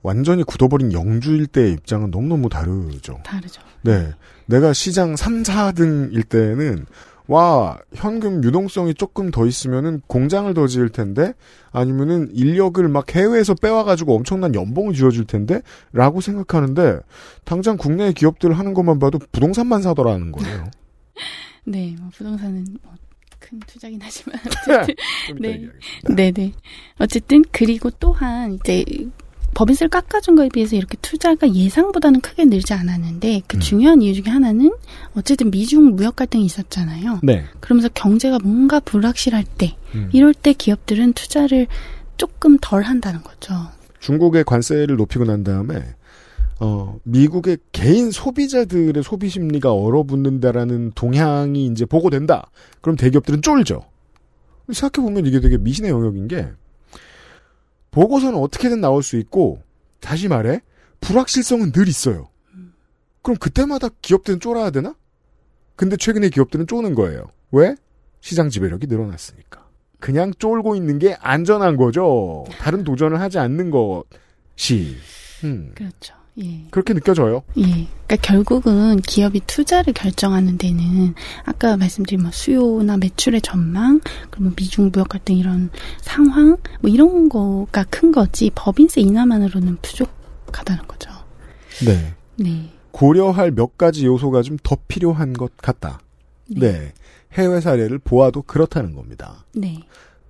완전히 0.02 0.44
굳어버린 0.44 0.94
영주일 0.94 1.48
때의 1.48 1.74
입장은 1.74 2.12
너무너무 2.12 2.48
다르죠. 2.48 3.20
다르죠. 3.24 3.62
네. 3.86 4.14
내가 4.48 4.74
시장 4.74 5.16
3, 5.16 5.44
4등일 5.44 6.28
때는 6.28 6.86
와, 7.28 7.78
현금 7.94 8.44
유동성이 8.44 8.94
조금 8.94 9.32
더 9.32 9.48
있으면은 9.48 10.02
공장을 10.08 10.54
더 10.54 10.68
지을 10.68 10.90
텐데 10.90 11.34
아니면은 11.72 12.30
인력을 12.34 12.88
막 12.88 13.16
해외에서 13.16 13.56
빼와 13.56 13.84
가지고 13.84 14.16
엄청난 14.16 14.54
연봉을 14.54 14.94
지어줄 14.94 15.26
텐데 15.26 15.62
라고 15.92 16.22
생각하는데 16.22 17.00
당장 17.44 17.78
국내 17.78 18.12
기업들 18.12 18.54
하는 18.54 18.74
것만 18.74 19.00
봐도 19.00 19.20
부동산만 19.32 19.82
사더라는 19.82 20.32
거예요. 20.32 20.70
네, 21.66 21.96
뭐 22.00 22.10
부동산은 22.14 22.78
뭐 22.84 22.96
큰 23.46 23.60
투자긴 23.68 24.00
하지만 24.02 24.40
좀 24.66 24.76
어쨌든 24.76 24.96
네. 25.40 25.70
네, 26.10 26.32
네. 26.32 26.52
어쨌든 27.00 27.44
그리고 27.52 27.90
또한 27.92 28.54
이제 28.54 28.84
법인세를 29.56 29.90
깎아준 29.90 30.36
거에 30.36 30.50
비해서 30.50 30.76
이렇게 30.76 30.98
투자가 31.02 31.52
예상보다는 31.52 32.22
크게 32.22 32.46
늘지 32.46 32.74
않았는데 32.74 33.38
음. 33.38 33.42
그 33.48 33.58
중요한 33.60 34.02
이유 34.02 34.14
중에 34.14 34.32
하나는 34.32 34.72
어쨌든 35.16 35.50
미중 35.50 35.96
무역 35.96 36.18
갈등이 36.18 36.46
있었잖아요. 36.46 37.22
네. 37.24 37.46
그러면서 37.62 37.90
경제가 37.90 38.40
뭔가 38.44 38.80
불확실할 38.80 39.46
때 39.58 39.76
음. 39.96 40.10
이럴 40.14 40.34
때 40.34 40.54
기업들은 40.54 41.14
투자를 41.14 41.68
조금 42.18 42.58
덜 42.62 42.84
한다는 42.84 43.24
거죠. 43.24 43.56
중국의 44.00 44.44
관세를 44.44 44.98
높이고 44.98 45.24
난 45.26 45.44
다음에 45.44 45.84
어, 46.60 47.00
미국의 47.04 47.58
개인 47.72 48.12
소비자들의 48.12 49.02
소비 49.04 49.30
심리가 49.30 49.74
얼어붙는다라는 49.74 50.92
동향이 50.96 51.66
이제 51.68 51.86
보고된다. 51.86 52.52
그럼 52.82 52.96
대기업들은 52.98 53.42
쫄죠. 53.42 53.86
생각해보면 54.72 55.26
이게 55.26 55.40
되게 55.40 55.58
미신의 55.58 55.92
영역인 55.92 56.28
게, 56.28 56.48
보고서는 57.96 58.38
어떻게든 58.38 58.82
나올 58.82 59.02
수 59.02 59.16
있고, 59.18 59.62
다시 60.02 60.28
말해, 60.28 60.60
불확실성은 61.00 61.72
늘 61.72 61.88
있어요. 61.88 62.28
그럼 63.22 63.38
그때마다 63.38 63.88
기업들은 64.02 64.42
쫄아야 64.42 64.70
되나? 64.70 64.96
근데 65.78 65.96
최근에 65.96 66.30
기업들은 66.30 66.68
쪼는 66.68 66.94
거예요. 66.94 67.28
왜? 67.52 67.76
시장 68.20 68.50
지배력이 68.50 68.88
늘어났으니까. 68.88 69.66
그냥 70.00 70.34
쫄고 70.38 70.76
있는 70.76 71.00
게 71.00 71.16
안전한 71.22 71.78
거죠. 71.78 72.46
다른 72.60 72.84
도전을 72.84 73.22
하지 73.22 73.40
않는 73.40 73.72
것이. 73.72 74.98
음, 75.46 75.72
그렇죠. 75.74 76.16
예. 76.44 76.66
그렇게 76.70 76.94
느껴져요. 76.94 77.44
예. 77.58 77.64
그러니까 77.64 78.16
결국은 78.22 78.98
기업이 78.98 79.42
투자를 79.48 79.94
결정하는 79.94 80.58
데는 80.58 81.14
아까 81.46 81.78
말씀드린 81.78 82.22
뭐 82.22 82.32
수요나 82.32 82.98
매출의 82.98 83.42
전망, 83.42 84.02
그리고 84.30 84.52
미중 84.56 84.92
무역 84.94 85.10
갈등 85.10 85.38
이런 85.38 85.70
상황, 86.02 86.58
뭐 86.82 86.92
이런 86.92 87.30
거가 87.30 87.86
큰 87.90 88.12
거지 88.12 88.52
법인세 88.54 89.02
인하만으로는 89.02 89.78
부족하다는 89.82 90.88
거죠. 90.88 91.10
네. 91.86 92.14
네. 92.38 92.72
고려할 92.92 93.52
몇 93.52 93.78
가지 93.78 94.06
요소가 94.06 94.42
좀 94.42 94.58
더 94.64 94.78
필요한 94.88 95.34
것 95.34 95.56
같다. 95.58 96.00
네. 96.48 96.94
해외 97.34 97.60
사례를 97.60 98.00
보아도 98.00 98.42
그렇다는 98.42 98.94
겁니다. 98.96 99.46
네. 99.54 99.80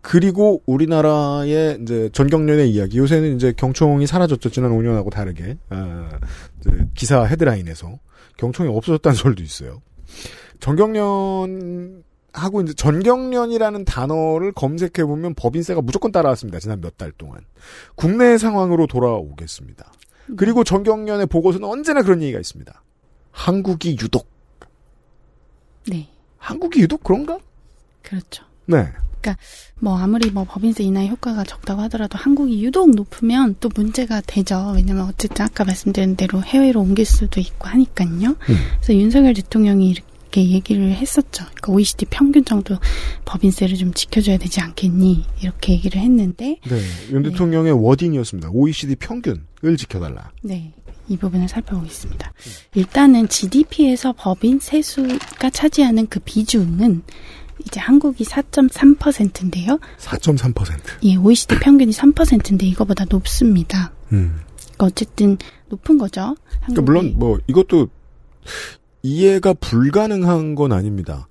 그리고 0.08 0.62
우리나라의 0.68 1.80
이제 1.82 2.10
전경련의 2.14 2.70
이야기. 2.70 2.99
요새는 2.99 3.36
이제 3.38 3.51
경총이 3.58 4.06
사라졌죠. 4.06 4.51
지난 4.51 4.70
5년하고 4.72 5.10
다르게. 5.10 5.58
아, 5.70 6.10
기사 6.93 7.24
헤드라인에서. 7.24 7.97
경총이 8.38 8.70
없어졌다는 8.70 9.16
소리도 9.18 9.41
있어요. 9.41 9.82
전경련, 10.60 12.03
하고 12.34 12.62
이제 12.62 12.74
전경련이라는 12.74 13.84
단어를 13.86 14.51
검색해 14.51 15.06
보면 15.06 15.34
법인세가 15.34 15.82
무조건 15.82 16.12
따라왔습니다. 16.12 16.60
지난 16.60 16.82
몇 16.82 16.97
달 16.97 17.12
동안. 17.12 17.39
국내 17.95 18.38
상황으로 18.38 18.86
돌아오겠습니다. 18.86 19.91
그리고 20.38 20.64
전경련의 20.64 21.26
보고서는 21.26 21.68
언제나 21.68 22.03
그런 22.03 22.22
얘기가 22.22 22.39
있습니다. 22.39 22.84
한국이 23.32 23.97
유독. 23.99 24.28
네. 25.88 26.10
한국이 26.38 26.82
유독 26.82 27.03
그런가? 27.03 27.39
그렇죠. 28.03 28.43
네. 28.68 28.88
그러니까 29.26 29.38
뭐 29.80 29.97
아무리 29.97 30.30
뭐 30.30 30.45
법인세 30.47 30.84
인하의 30.84 31.09
효과가 31.09 31.43
적다고 31.43 31.82
하더라도 31.84 32.17
한국이 32.17 32.63
유독 32.63 32.91
높으면 32.91 33.55
또 33.59 33.69
문제가 33.73 34.21
되죠. 34.21 34.73
왜냐면 34.76 35.07
어쨌든 35.07 35.45
아까 35.45 35.65
말씀드린 35.65 36.15
대로 36.15 36.43
해외로 36.43 36.82
옮길 36.82 37.05
수도 37.05 37.39
있고 37.39 37.67
하니까요. 37.67 38.36
그래서 38.39 38.93
윤석열 38.93 39.34
대통령이 39.34 39.89
이렇게 39.89 40.47
얘기를 40.49 40.91
했었죠. 40.91 41.43
그러니까 41.45 41.71
OECD 41.71 42.05
평균 42.05 42.45
정도 42.45 42.78
법인세를 43.26 43.76
좀 43.78 43.93
지켜줘야 43.93 44.38
되지 44.38 44.61
않겠니? 44.61 45.26
이렇게 45.41 45.73
얘기를 45.73 45.99
했는데 45.99 46.59
네. 46.67 46.82
윤 47.11 47.23
대통령의 47.23 47.71
워딩이었습니다. 47.71 48.49
OECD 48.51 48.95
평균을 48.95 49.78
지켜달라. 49.78 50.32
네. 50.43 50.71
이 51.07 51.17
부분을 51.17 51.47
살펴보겠습니다. 51.47 52.34
일단은 52.73 53.28
GDP에서 53.28 54.13
법인 54.17 54.59
세수가 54.59 55.51
차지하는 55.51 56.07
그 56.07 56.19
비중은 56.19 57.03
이제 57.60 57.80
한국이 57.80 58.24
4.3%인데요. 58.24 59.80
4.3%. 59.97 60.80
예, 61.03 61.16
OECD 61.16 61.60
평균이 61.60 61.91
3%인데 61.91 62.66
이거보다 62.68 63.06
높습니다. 63.10 63.91
음. 64.12 64.41
그러니까 64.58 64.86
어쨌든 64.86 65.38
높은 65.70 65.97
거죠. 65.97 66.36
그러니까 66.62 66.82
물론 66.82 67.14
뭐 67.18 67.39
이것도 67.47 67.88
이해가 69.03 69.53
불가능한 69.53 70.56
건 70.56 70.72
아닙니다. 70.72 71.28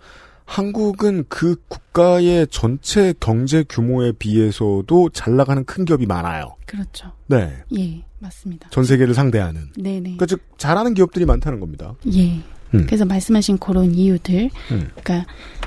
한국은 0.47 1.25
그 1.29 1.57
국가의 1.69 2.47
전체 2.51 3.15
경제 3.19 3.65
규모에 3.69 4.13
비해서도 4.13 5.11
잘 5.11 5.37
나가는 5.37 5.65
큰 5.65 5.85
기업이 5.85 6.07
많아요. 6.07 6.57
그렇죠. 6.67 7.13
네. 7.27 7.63
예, 7.77 8.05
맞습니다. 8.19 8.69
전 8.71 8.85
세계를 8.85 9.15
상대하는. 9.15 9.71
네네. 9.77 10.01
그러니까 10.01 10.27
즉 10.27 10.43
잘하는 10.59 10.95
기업들이 10.95 11.25
많다는 11.25 11.61
겁니다. 11.61 11.95
예. 12.13 12.43
음. 12.75 12.87
그래서 12.87 13.05
말씀하신 13.05 13.59
그런 13.59 13.95
이유들, 13.95 14.51
음. 14.71 14.91
그러니까 14.95 15.27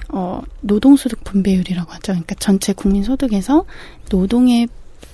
어, 0.09 0.41
노동소득 0.61 1.23
분배율이라고 1.23 1.91
하죠. 1.91 2.13
그러니까 2.13 2.35
전체 2.35 2.73
국민 2.73 3.03
소득에서 3.03 3.65
노동에 4.09 4.67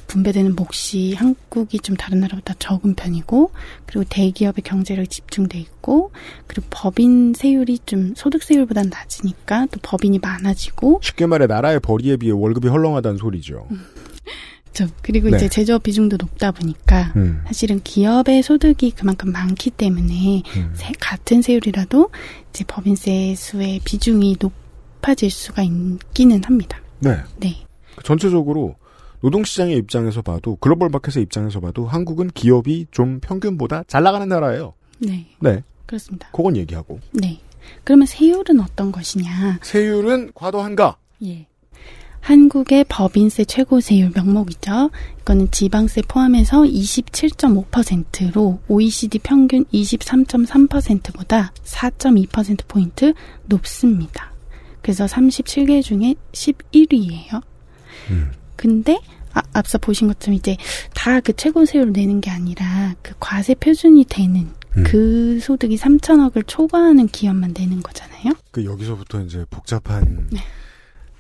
분배되는 0.08 0.56
몫이 0.56 1.14
한국이 1.14 1.80
좀 1.80 1.96
다른 1.96 2.20
나라보다 2.20 2.54
적은 2.60 2.94
편이고, 2.94 3.52
그리고 3.86 4.06
대기업의 4.10 4.64
경제력이 4.64 5.08
집중돼 5.08 5.58
있고, 5.60 6.12
그리고 6.46 6.68
법인 6.70 7.34
세율이 7.34 7.80
좀 7.86 8.14
소득세율보다 8.16 8.84
낮으니까 8.84 9.68
또 9.72 9.80
법인이 9.82 10.20
많아지고, 10.20 11.00
쉽게 11.02 11.26
말해 11.26 11.48
나라의 11.48 11.80
벌이에 11.80 12.18
비해 12.18 12.32
월급이 12.32 12.68
헐렁하다는 12.68 13.18
소리죠. 13.18 13.68
저 14.74 14.88
그리고 15.02 15.30
네. 15.30 15.38
이제 15.38 15.48
제조업 15.50 15.84
비중도 15.84 16.18
높다 16.20 16.52
보니까 16.52 17.14
음. 17.16 17.42
사실은 17.46 17.80
기업의 17.84 18.42
소득이 18.44 18.92
그만큼 18.92 19.32
많기 19.32 19.70
때문에 19.70 20.42
음. 20.58 20.72
세- 20.76 20.92
같은 21.00 21.42
세율이라도 21.44 22.10
이제 22.50 22.64
법인세 22.68 23.36
수의 23.38 23.80
비중이 23.84 24.38
높아질 24.40 25.30
수가 25.30 25.62
있기는 25.64 26.44
합니다. 26.44 26.80
네. 27.00 27.18
네. 27.38 27.56
전체적으로 28.04 28.76
노동시장의 29.22 29.78
입장에서 29.78 30.22
봐도 30.22 30.56
글로벌 30.58 30.90
마켓의 30.90 31.24
입장에서 31.24 31.60
봐도 31.60 31.86
한국은 31.88 32.30
기업이 32.34 32.88
좀 32.92 33.20
평균보다 33.20 33.84
잘 33.88 34.04
나가는 34.04 34.28
나라예요. 34.28 34.74
네. 35.00 35.28
네. 35.40 35.64
그렇습니다. 35.86 36.30
그건 36.34 36.58
얘기하고. 36.58 37.00
네. 37.12 37.40
그러면 37.84 38.08
세율은 38.08 38.60
어떤 38.60 38.92
것이냐? 38.92 39.60
세율은 39.62 40.32
과도한가? 40.34 40.98
예. 41.26 41.48
한국의 42.24 42.86
법인세 42.88 43.44
최고 43.44 43.82
세율 43.82 44.10
명목이죠. 44.16 44.90
이거는 45.22 45.52
지방세 45.52 46.02
포함해서 46.08 46.62
27.5%로 46.62 48.60
OECD 48.70 49.20
평균 49.20 49.66
23.3%보다 49.66 51.52
4.2%포인트 51.66 53.14
높습니다. 53.46 54.32
그래서 54.82 55.06
37개 55.06 55.84
중에 55.84 56.16
11위예요. 56.32 57.42
근데 58.56 58.98
아, 59.34 59.42
앞서 59.54 59.78
보신 59.78 60.08
것처럼 60.08 60.36
이제 60.36 60.56
다 60.94 61.20
그 61.20 61.34
최고 61.34 61.66
세율을 61.66 61.92
내는 61.92 62.22
게 62.22 62.30
아니라 62.32 62.96
그 63.02 63.14
과세 63.20 63.54
표준이 63.56 64.06
되는 64.06 64.50
그 64.86 65.40
소득이 65.42 65.76
3천억을 65.78 66.44
초과하는 66.48 67.08
기업만 67.08 67.54
내는 67.58 67.82
거잖아요. 67.82 68.34
그 68.52 68.64
여기서부터 68.64 69.22
이제 69.24 69.46
복잡한 69.50 70.30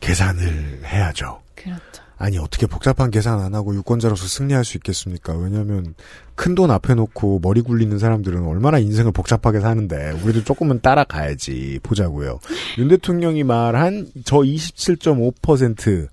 계산을 0.04 0.82
해야죠. 0.86 1.42
그렇죠. 1.56 2.04
아니 2.18 2.38
어떻게 2.38 2.68
복잡한 2.68 3.10
계산 3.10 3.40
안 3.40 3.56
하고 3.56 3.74
유권자로서 3.74 4.28
승리할 4.28 4.64
수 4.64 4.78
있겠습니까? 4.78 5.34
왜냐하면 5.36 5.96
큰 6.36 6.56
돈 6.56 6.72
앞에 6.72 6.94
놓고 6.94 7.40
머리 7.42 7.62
굴리는 7.62 7.98
사람들은 7.98 8.46
얼마나 8.46 8.80
인생을 8.80 9.12
복잡하게 9.12 9.60
사는데 9.60 10.12
우리도 10.24 10.44
조금은 10.44 10.82
따라가야지 10.82 11.80
보자고요. 11.84 12.40
윤 12.78 12.88
대통령이 12.90 13.44
말한 13.44 14.12
저 14.26 14.38
27.5% 14.38 16.08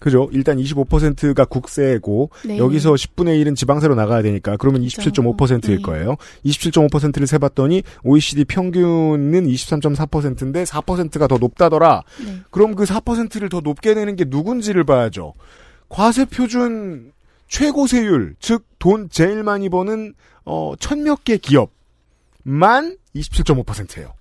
그죠? 0.00 0.28
일단 0.32 0.58
25%가 0.58 1.44
국세고 1.44 2.30
네. 2.46 2.58
여기서 2.58 2.94
10분의 2.94 3.40
1은 3.44 3.54
지방세로 3.54 3.94
나가야 3.94 4.22
되니까 4.22 4.56
그러면 4.56 4.82
27.5%일 4.82 5.82
거예요. 5.82 6.16
27.5%를 6.44 7.28
세봤더니 7.28 7.84
OECD 8.02 8.44
평균은 8.46 9.46
23.4%인데 9.46 10.64
4%가 10.64 11.28
더 11.28 11.38
높다더라. 11.38 12.02
그럼 12.50 12.74
그 12.74 12.82
4%를 12.84 13.48
더 13.48 13.60
높게 13.60 13.94
내는 13.94 14.16
게 14.16 14.24
누군지를 14.26 14.82
봐야죠. 14.82 15.34
과세 15.88 16.24
표준 16.24 17.12
최고 17.46 17.86
세율, 17.86 18.34
즉 18.40 18.70
돈 18.80 19.08
제일 19.10 19.44
많이 19.44 19.68
버는 19.68 20.14
어, 20.44 20.74
천몇 20.80 21.22
개 21.22 21.36
기업만 21.36 22.96
27.5%예요. 23.14 24.12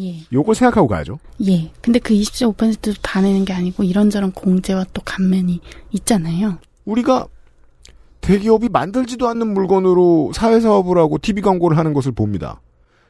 예. 0.00 0.20
요걸 0.32 0.54
생각하고 0.54 0.86
가야죠. 0.88 1.18
예. 1.46 1.70
근데 1.80 1.98
그 1.98 2.12
27.5%도 2.14 2.92
다 3.02 3.20
내는 3.20 3.44
게 3.44 3.52
아니고 3.52 3.84
이런저런 3.84 4.32
공제와 4.32 4.84
또 4.92 5.00
감면이 5.04 5.60
있잖아요. 5.92 6.58
우리가 6.84 7.26
대기업이 8.20 8.68
만들지도 8.68 9.26
않는 9.28 9.46
물건으로 9.54 10.32
사회사업을 10.34 10.98
하고 10.98 11.18
TV 11.18 11.40
광고를 11.42 11.78
하는 11.78 11.94
것을 11.94 12.12
봅니다. 12.12 12.60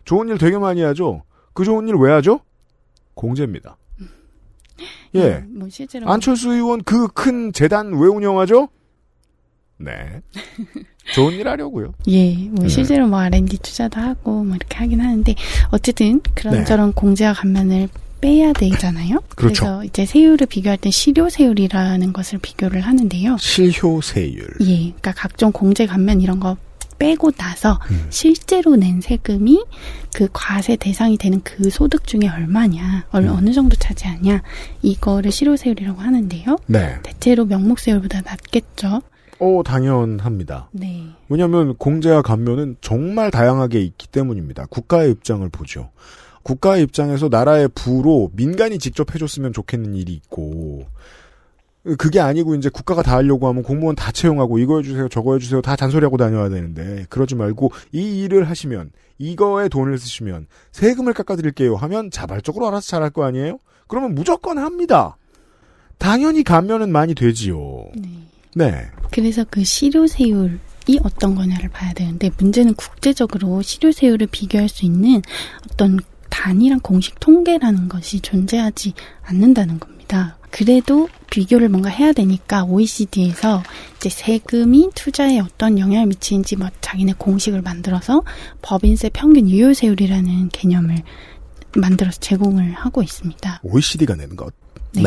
좋은 0.05 0.29
일 0.29 0.39
되게 0.39 0.57
많이 0.59 0.83
하죠. 0.83 1.23
그 1.53 1.65
좋은 1.65 1.89
일 1.89 1.95
왜 1.97 2.13
하죠? 2.13 2.41
공제입니다. 3.15 3.77
예. 5.17 5.39
뭐 5.49 5.69
실제로 5.69 6.09
안철수 6.09 6.53
의원 6.53 6.83
그 6.85 7.09
큰 7.09 7.53
재단 7.53 7.93
왜 7.95 8.07
운영하죠? 8.07 8.69
네. 9.79 10.23
좋은 11.15 11.35
일 11.35 11.49
하려고요. 11.49 11.93
예, 12.09 12.35
뭐 12.51 12.65
네. 12.65 12.69
실제로 12.69 13.07
뭐 13.09 13.19
R&D 13.21 13.59
투자도 13.59 14.01
하고 14.01 14.45
뭐 14.45 14.57
이렇게 14.57 14.77
하긴 14.79 15.01
하는데 15.01 15.35
어쨌든 15.71 16.21
그런저런 16.35 16.93
공제와 16.93 17.33
감면을 17.35 17.89
빼야 18.21 18.53
되잖아요. 18.53 19.21
그렇죠. 19.37 19.65
래서 19.65 19.85
이제 19.85 20.05
세율을 20.05 20.47
비교할 20.49 20.77
때 20.79 20.91
실효 20.91 21.29
세율이라는 21.31 22.13
것을 22.13 22.39
비교를 22.41 22.81
하는데요. 22.81 23.37
실효 23.39 24.01
세율. 24.01 24.45
예, 24.63 24.77
그러니까 24.77 25.13
각종 25.13 25.53
공제 25.53 25.87
감면 25.87 26.21
이런 26.21 26.41
거 26.41 26.57
빼고 26.99 27.31
나서 27.31 27.79
음. 27.93 28.07
실제로 28.11 28.75
낸 28.75 29.01
세금이 29.01 29.63
그 30.13 30.27
과세 30.33 30.75
대상이 30.75 31.17
되는 31.17 31.41
그 31.45 31.71
소득 31.71 32.09
중에 32.09 32.29
얼마냐, 32.29 33.07
얼- 33.13 33.23
음. 33.23 33.29
어느 33.37 33.53
정도 33.53 33.77
차지하냐 33.77 34.43
이거를 34.83 35.31
실효세율이라고 35.31 36.01
하는데요. 36.01 36.57
네. 36.67 36.97
대체로 37.05 37.45
명목세율보다 37.45 38.23
낮겠죠. 38.23 39.01
어, 39.41 39.63
당연합니다. 39.65 40.69
네. 40.73 41.05
왜냐하면 41.29 41.77
공제와 41.77 42.23
감면은 42.23 42.77
정말 42.81 43.31
다양하게 43.31 43.81
있기 43.81 44.09
때문입니다. 44.09 44.67
국가의 44.67 45.11
입장을 45.13 45.49
보죠. 45.49 45.91
국가의 46.43 46.83
입장에서 46.83 47.29
나라의 47.29 47.69
부로 47.75 48.31
민간이 48.35 48.79
직접 48.79 49.15
해줬으면 49.15 49.53
좋겠는 49.53 49.95
일이 49.95 50.15
있고 50.15 50.87
그게 51.99 52.21
아니고 52.21 52.55
이제 52.55 52.69
국가가 52.69 53.03
다 53.03 53.17
하려고 53.17 53.49
하면 53.49 53.63
공무원 53.63 53.95
다 53.95 54.13
채용하고 54.13 54.59
이거 54.59 54.79
해주세요 54.79 55.09
저거 55.09 55.35
해주세요 55.35 55.63
다 55.63 55.77
잔소리하고 55.77 56.17
다녀야 56.17 56.49
되는데 56.49 57.07
그러지 57.09 57.35
말고 57.35 57.73
이 57.93 58.23
일을 58.23 58.49
하시면 58.49 58.91
이거에 59.19 59.69
돈을 59.69 59.99
쓰시면 59.99 60.47
세금을 60.73 61.13
깎아드릴게요 61.13 61.77
하면 61.77 62.11
자발적으로 62.11 62.67
알아서 62.69 62.87
잘할 62.87 63.11
거 63.11 63.25
아니에요? 63.25 63.59
그러면 63.87 64.15
무조건 64.15 64.59
합니다. 64.59 65.17
당연히 65.99 66.45
감면은 66.45 66.93
많이 66.93 67.15
되지요. 67.15 67.87
네. 67.97 68.09
그래서 69.11 69.45
그 69.49 69.65
실효세율 69.65 70.61
이 70.87 70.99
어떤 71.05 71.35
거냐를 71.35 71.69
봐야 71.69 71.93
되는데 71.93 72.31
문제는 72.39 72.75
국제적으로 72.75 73.61
실효세율을 73.63 74.27
비교할 74.29 74.69
수 74.69 74.87
있는 74.87 75.23
어떤 75.71 75.99
단일한 76.31 76.81
공식 76.81 77.21
통계라는 77.21 77.89
것이 77.89 78.21
존재하지 78.21 78.95
않는다는 79.23 79.79
겁니다. 79.79 80.39
그래도 80.51 81.09
비교를 81.31 81.69
뭔가 81.69 81.91
해야 81.91 82.13
되니까 82.13 82.65
OECD에서 82.65 83.63
이제 83.97 84.09
세금이 84.09 84.91
투자에 84.95 85.41
어떤 85.41 85.79
영향을 85.79 86.07
미치는지 86.07 86.57
뭐 86.57 86.69
자기네 86.81 87.15
공식을 87.19 87.61
만들어서 87.61 88.23
법인세 88.63 89.11
평균 89.11 89.49
유효세율이라는 89.49 90.49
개념을 90.49 91.03
만들어서 91.77 92.19
제공을 92.21 92.73
하고 92.73 93.03
있습니다. 93.03 93.61
OECD가 93.63 94.15
내는 94.15 94.37
것. 94.37 94.55
네. 94.95 95.03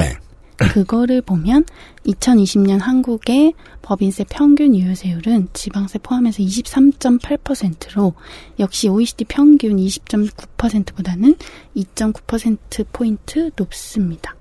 그거를 0.70 1.22
보면 1.22 1.66
2020년 2.05 2.80
한국의 2.80 3.53
법인세 3.82 4.24
평균 4.30 4.76
유효세율은 4.76 5.49
지방세 5.53 5.99
포함해서 5.99 6.43
23.8%로 6.43 8.14
역시 8.59 8.88
OECD 8.88 9.26
평균 9.26 9.78
20.9%보다는 9.78 11.36
2.9%포인트 11.76 13.51
높습니다. 13.55 14.36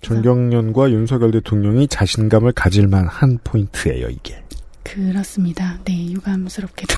전경련과 0.00 0.90
윤석열 0.92 1.32
대통령이 1.32 1.88
자신감을 1.88 2.52
가질 2.52 2.86
만 2.86 3.06
한 3.06 3.38
포인트예요, 3.42 4.08
이게. 4.08 4.42
그렇습니다. 4.88 5.78
네, 5.84 6.10
유감스럽게도. 6.12 6.94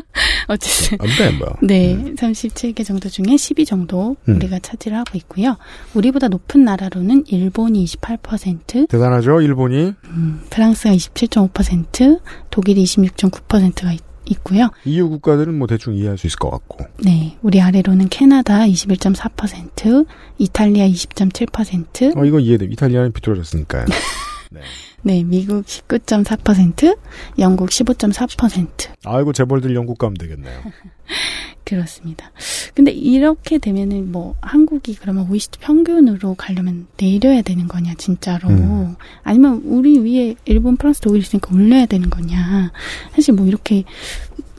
어쨌든. 0.48 0.98
안 1.00 1.08
돼, 1.16 1.30
뭐. 1.38 1.56
네, 1.62 1.96
37개 2.14 2.84
정도 2.84 3.08
중에 3.08 3.24
10위 3.24 3.66
정도 3.66 4.16
음. 4.28 4.36
우리가 4.36 4.58
차지를 4.58 4.98
하고 4.98 5.16
있고요. 5.16 5.56
우리보다 5.94 6.28
높은 6.28 6.64
나라로는 6.64 7.24
일본이 7.28 7.84
28%, 7.84 8.88
대단하죠, 8.88 9.40
일본이. 9.40 9.94
음, 10.04 10.42
프랑스가 10.50 10.94
27.5%, 10.94 12.20
독일이 12.50 12.84
26.9%가 12.84 13.94
있고요. 14.26 14.70
EU 14.84 15.08
국가들은 15.08 15.56
뭐 15.58 15.66
대충 15.66 15.94
이해할 15.94 16.18
수 16.18 16.26
있을 16.26 16.38
것 16.38 16.50
같고. 16.50 16.84
네, 17.02 17.38
우리 17.42 17.60
아래로는 17.60 18.08
캐나다 18.10 18.60
21.4%, 18.60 20.06
이탈리아 20.38 20.86
20.7%, 20.86 22.16
어, 22.16 22.24
이거 22.24 22.38
이해돼. 22.38 22.66
이탈리아는 22.66 23.12
비뚤어졌으니까요. 23.12 23.86
네, 24.52 24.60
미국 25.02 25.64
19.4%, 25.64 26.98
영국 27.38 27.70
15.4%. 27.70 28.68
아이고, 29.04 29.32
재벌들 29.32 29.74
영국 29.74 29.98
가면 29.98 30.14
되겠네요. 30.14 30.60
그렇습니다. 31.64 32.32
근데 32.74 32.90
이렇게 32.90 33.58
되면은 33.58 34.10
뭐 34.10 34.34
한국이 34.40 34.96
그러면 34.96 35.30
OECD 35.30 35.60
평균으로 35.60 36.34
가려면 36.34 36.88
내려야 36.96 37.42
되는 37.42 37.68
거냐 37.68 37.94
진짜로 37.94 38.48
음. 38.48 38.96
아니면 39.22 39.62
우리 39.64 39.98
위에 40.00 40.34
일본 40.46 40.76
프랑스 40.76 41.00
독일 41.00 41.20
있으니까 41.20 41.54
올려야 41.54 41.86
되는 41.86 42.10
거냐 42.10 42.72
사실 43.14 43.34
뭐 43.34 43.46
이렇게 43.46 43.84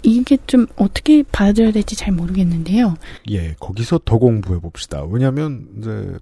이게 0.03 0.37
좀 0.47 0.67
어떻게 0.77 1.23
받아들여야 1.23 1.71
될지 1.71 1.95
잘 1.95 2.13
모르겠는데요. 2.13 2.95
예, 3.29 3.55
거기서 3.59 3.99
더 4.03 4.17
공부해 4.17 4.59
봅시다. 4.59 5.03
왜냐하면 5.03 5.67
이제 5.77 6.17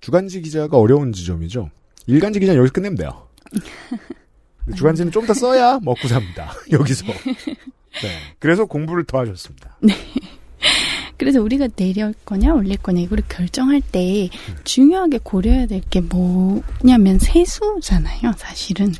주간지 0.00 0.42
기자가 0.42 0.76
어려운 0.76 1.12
지점이죠. 1.12 1.70
일간지 2.06 2.40
기자는 2.40 2.58
여기서 2.58 2.72
끝내면 2.72 2.96
돼요. 2.96 3.28
주간지는 4.76 5.12
좀 5.12 5.26
더 5.26 5.34
써야 5.34 5.78
먹고 5.82 6.08
삽니다. 6.08 6.52
여기서. 6.72 7.04
네. 7.06 8.18
그래서 8.38 8.64
공부를 8.64 9.04
더 9.04 9.18
하셨습니다. 9.20 9.78
그래서 11.16 11.40
우리가 11.40 11.68
내릴 11.68 12.12
거냐 12.24 12.52
올릴 12.54 12.76
거냐 12.78 13.00
이거를 13.02 13.24
결정할 13.28 13.80
때 13.80 14.28
중요하게 14.64 15.20
고려해야 15.22 15.66
될 15.66 15.80
게 15.90 16.00
뭐냐면 16.00 17.18
세수잖아요, 17.18 18.32
사실은. 18.36 18.92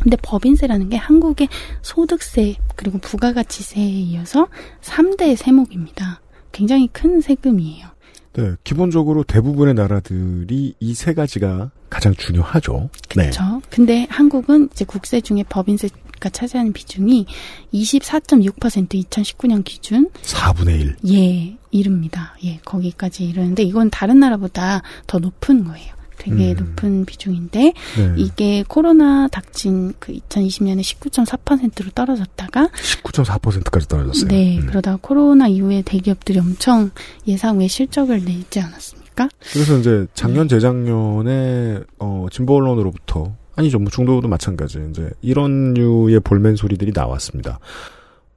근데 0.00 0.16
법인세라는 0.22 0.88
게 0.90 0.96
한국의 0.96 1.48
소득세 1.82 2.56
그리고 2.76 2.98
부가가치세에 2.98 3.84
이어서 3.84 4.48
3대 4.82 5.36
세목입니다. 5.36 6.20
굉장히 6.52 6.88
큰 6.88 7.20
세금이에요. 7.20 7.86
네, 8.34 8.52
기본적으로 8.64 9.24
대부분의 9.24 9.74
나라들이 9.74 10.74
이 10.78 10.94
세 10.94 11.14
가지가 11.14 11.70
가장 11.90 12.14
중요하죠. 12.14 12.90
네. 13.16 13.30
그렇죠. 13.30 13.62
근데 13.70 14.06
한국은 14.10 14.68
이제 14.72 14.84
국세 14.84 15.20
중에 15.20 15.44
법인세가 15.48 16.28
차지하는 16.32 16.72
비중이 16.72 17.26
24.6% 17.72 18.88
2019년 18.88 19.64
기준 19.64 20.10
4분의 20.22 20.80
1. 20.80 20.96
예, 21.12 21.56
이릅니다. 21.70 22.36
예, 22.44 22.58
거기까지 22.64 23.24
이르는데 23.24 23.62
이건 23.62 23.90
다른 23.90 24.20
나라보다 24.20 24.82
더 25.06 25.18
높은 25.18 25.64
거예요. 25.64 25.98
되게 26.18 26.52
음. 26.52 26.56
높은 26.56 27.04
비중인데 27.04 27.60
네. 27.60 28.14
이게 28.16 28.64
코로나 28.66 29.28
닥친 29.28 29.94
그 29.98 30.12
2020년에 30.12 30.80
19.4%로 30.80 31.90
떨어졌다가 31.92 32.68
19.4%까지 32.68 33.88
떨어졌어요. 33.88 34.28
네, 34.28 34.58
음. 34.58 34.66
그러다가 34.66 34.98
코로나 35.00 35.46
이후에 35.46 35.82
대기업들이 35.82 36.40
엄청 36.40 36.90
예상 37.26 37.58
외 37.60 37.68
실적을 37.68 38.24
내지 38.24 38.60
않았습니까? 38.60 39.07
그래서 39.52 39.78
이제 39.78 40.06
작년 40.14 40.46
재작년에 40.46 41.80
어 41.98 42.26
진보 42.30 42.56
언론으로부터 42.56 43.34
아니죠 43.56 43.78
뭐 43.80 43.90
중도도 43.90 44.28
마찬가지 44.28 44.86
이제 44.90 45.10
이런 45.20 45.74
류의 45.74 46.20
볼멘 46.20 46.54
소리들이 46.56 46.92
나왔습니다. 46.94 47.58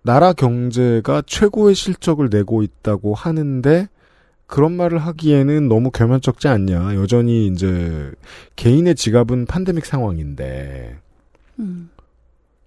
나라 0.02 0.34
경제가 0.34 1.22
최고의 1.28 1.76
실적을 1.76 2.30
내고 2.32 2.64
있다고 2.64 3.14
하는데 3.14 3.88
그런 4.48 4.74
말을 4.74 4.98
하기에는 4.98 5.68
너무 5.70 5.92
겸연쩍지 5.92 6.48
않냐. 6.48 6.96
여전히 6.96 7.48
이제 7.48 8.12
개인의 8.56 8.96
지갑은 8.96 9.46
팬데믹 9.46 9.86
상황인데 9.86 10.98
음. 11.60 11.90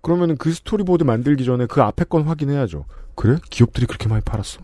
그러면은 0.00 0.36
그 0.36 0.52
스토리보드 0.52 1.02
만들기 1.02 1.44
전에 1.44 1.66
그 1.66 1.82
앞에 1.82 2.04
건 2.04 2.22
확인해야죠. 2.22 2.84
그래? 3.16 3.38
기업들이 3.50 3.86
그렇게 3.86 4.08
많이 4.08 4.22
팔았어? 4.22 4.60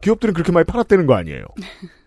기업들은 0.00 0.34
그렇게 0.34 0.52
많이 0.52 0.64
팔았다는 0.64 1.06
거 1.06 1.14
아니에요? 1.14 1.46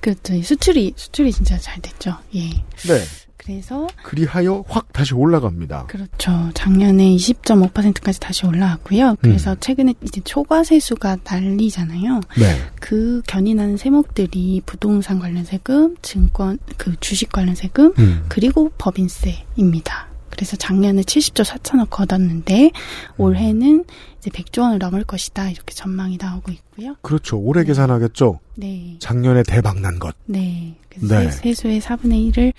그렇죠. 0.00 0.34
이 0.34 0.42
수출이 0.42 0.94
수출이 0.96 1.32
진짜 1.32 1.58
잘 1.58 1.80
됐죠. 1.80 2.16
예. 2.34 2.50
네. 2.50 3.04
그래서 3.46 3.86
그리하여 4.02 4.64
확 4.66 4.92
다시 4.92 5.14
올라갑니다. 5.14 5.86
그렇죠. 5.86 6.50
작년에 6.54 7.10
20.5%까지 7.14 8.18
다시 8.18 8.44
올라왔고요. 8.44 9.16
그래서 9.20 9.52
음. 9.52 9.56
최근에 9.60 9.94
이제 10.02 10.20
초과세수가 10.24 11.18
난리잖아요. 11.22 12.20
네. 12.38 12.60
그 12.80 13.22
견인하는 13.28 13.76
세목들이 13.76 14.62
부동산 14.66 15.20
관련 15.20 15.44
세금, 15.44 15.96
증권, 16.02 16.58
그 16.76 16.96
주식 16.98 17.30
관련 17.30 17.54
세금, 17.54 17.92
음. 17.98 18.24
그리고 18.28 18.70
법인세입니다. 18.78 20.08
그래서 20.30 20.56
작년에 20.56 21.02
70조 21.02 21.44
4천억 21.44 21.90
걷었는데 21.90 22.72
올해는 23.16 23.84
이제 24.18 24.30
100조 24.30 24.62
원을 24.62 24.78
넘을 24.78 25.04
것이다 25.04 25.50
이렇게 25.50 25.74
전망이 25.74 26.18
나오고 26.20 26.50
있고요. 26.52 26.96
그렇죠. 27.02 27.38
올해 27.38 27.64
계산하겠죠. 27.64 28.40
네, 28.56 28.96
작년에 28.98 29.42
대박 29.44 29.80
난 29.80 29.98
것. 29.98 30.14
네. 30.26 30.76
그래서 30.90 31.18
네. 31.20 31.30
세- 31.30 31.54
세수의 31.54 31.80
4분의 31.80 32.32
1을 32.32 32.52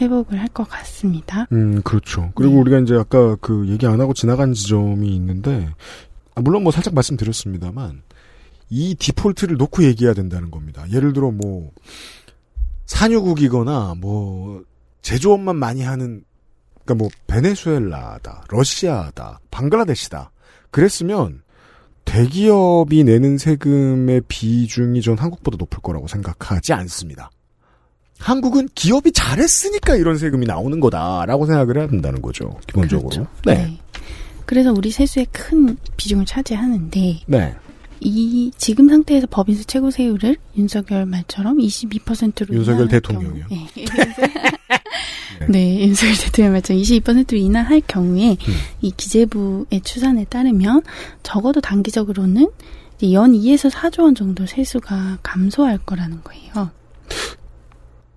회복을 0.00 0.38
할 0.40 0.48
것 0.48 0.68
같습니다. 0.68 1.46
음, 1.52 1.82
그렇죠. 1.82 2.30
그리고 2.34 2.58
우리가 2.60 2.78
이제 2.80 2.94
아까 2.94 3.36
그 3.36 3.68
얘기 3.68 3.86
안 3.86 4.00
하고 4.00 4.14
지나간 4.14 4.52
지점이 4.54 5.08
있는데, 5.16 5.68
아, 6.34 6.40
물론 6.40 6.62
뭐 6.62 6.70
살짝 6.72 6.94
말씀드렸습니다만, 6.94 8.02
이 8.70 8.94
디폴트를 8.94 9.56
놓고 9.56 9.82
얘기해야 9.84 10.14
된다는 10.14 10.50
겁니다. 10.52 10.84
예를 10.92 11.12
들어 11.12 11.30
뭐, 11.32 11.72
산유국이거나 12.86 13.94
뭐, 14.00 14.62
제조업만 15.02 15.56
많이 15.56 15.82
하는, 15.82 16.22
그니까 16.84 16.94
뭐, 16.94 17.08
베네수엘라다, 17.26 18.44
러시아다, 18.48 19.40
방글라데시다. 19.50 20.30
그랬으면, 20.70 21.42
대기업이 22.04 23.04
내는 23.04 23.38
세금의 23.38 24.22
비중이 24.26 25.00
전 25.02 25.16
한국보다 25.18 25.56
높을 25.58 25.80
거라고 25.80 26.08
생각하지 26.08 26.72
않습니다. 26.72 27.30
한국은 28.18 28.68
기업이 28.74 29.12
잘했으니까 29.12 29.96
이런 29.96 30.18
세금이 30.18 30.46
나오는 30.46 30.78
거다라고 30.80 31.46
생각을 31.46 31.78
해야 31.78 31.88
된다는 31.88 32.20
거죠. 32.20 32.58
기본적으로. 32.66 33.26
네. 33.46 33.78
그래서 34.44 34.72
우리 34.72 34.90
세수의 34.90 35.26
큰 35.32 35.76
비중을 35.96 36.26
차지하는데 36.26 37.20
네. 37.26 37.54
이 38.00 38.50
지금 38.56 38.88
상태에서 38.88 39.26
법인세 39.30 39.64
최고 39.64 39.90
세율을 39.90 40.36
윤석열 40.56 41.06
말처럼 41.06 41.58
22%로 41.58 42.54
윤석열 42.54 42.88
대통령이요. 42.88 43.46
네. 43.50 43.66
네, 45.48 45.80
윤석열 45.80 46.16
대통령 46.16 46.52
말처럼 46.52 46.82
22%로 46.82 47.38
인하할 47.38 47.80
경우에 47.86 48.32
음. 48.32 48.54
이 48.82 48.92
기재부의 48.96 49.80
추산에 49.82 50.24
따르면 50.24 50.82
적어도 51.22 51.60
단기적으로는 51.60 52.50
연 53.12 53.32
2에서 53.32 53.70
4조 53.70 54.02
원 54.02 54.14
정도 54.14 54.44
세수가 54.46 55.18
감소할 55.22 55.78
거라는 55.78 56.20
거예요. 56.22 56.70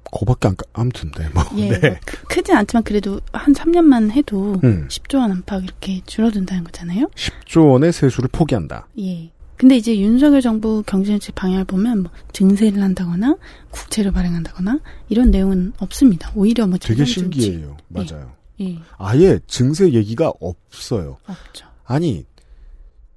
그거밖에 0.04 0.48
안, 0.50 0.56
까- 0.56 0.66
아무튼, 0.74 1.10
네. 1.18 1.28
뭐. 1.34 1.44
예, 1.58 1.70
네. 1.70 1.90
뭐 1.90 1.98
크, 2.06 2.24
크진 2.28 2.56
않지만 2.56 2.84
그래도 2.84 3.20
한 3.32 3.54
3년만 3.54 4.12
해도 4.12 4.60
음. 4.64 4.88
10조 4.90 5.18
원 5.20 5.32
안팎 5.32 5.64
이렇게 5.64 6.02
줄어든다는 6.06 6.66
거잖아요. 6.66 7.10
10조 7.16 7.70
원의 7.72 7.94
세수를 7.94 8.30
포기한다. 8.32 8.88
예. 9.00 9.32
근데 9.64 9.78
이제 9.78 9.98
윤석열 9.98 10.42
정부 10.42 10.84
경제정책 10.86 11.36
방향을 11.36 11.64
보면 11.64 12.04
뭐 12.04 12.12
증세를 12.34 12.84
한다거나 12.84 13.38
국채를 13.72 14.12
발행한다거나 14.12 14.82
이런 15.08 15.32
내용은 15.32 15.72
없습니다. 15.78 16.34
오히려 16.36 16.68
뭐 16.68 16.78
되게 16.78 17.06
재정 17.06 17.24
정치. 17.24 17.44
신기해요. 17.44 17.78
맞아요. 17.88 18.34
예. 18.60 18.78
아예 18.98 19.40
증세 19.48 19.94
얘기가 19.94 20.34
없어요. 20.42 21.16
없죠. 21.28 21.66
아니, 21.86 22.26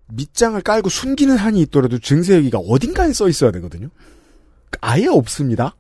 밑장을 0.07 0.61
깔고 0.61 0.89
숨기는 0.89 1.37
한이 1.37 1.63
있더라도 1.63 1.99
증세 1.99 2.37
얘기가 2.37 2.59
어딘가에 2.59 3.13
써 3.13 3.29
있어야 3.29 3.51
되거든요. 3.51 3.89
아예 4.81 5.09
없습니다. 5.09 5.75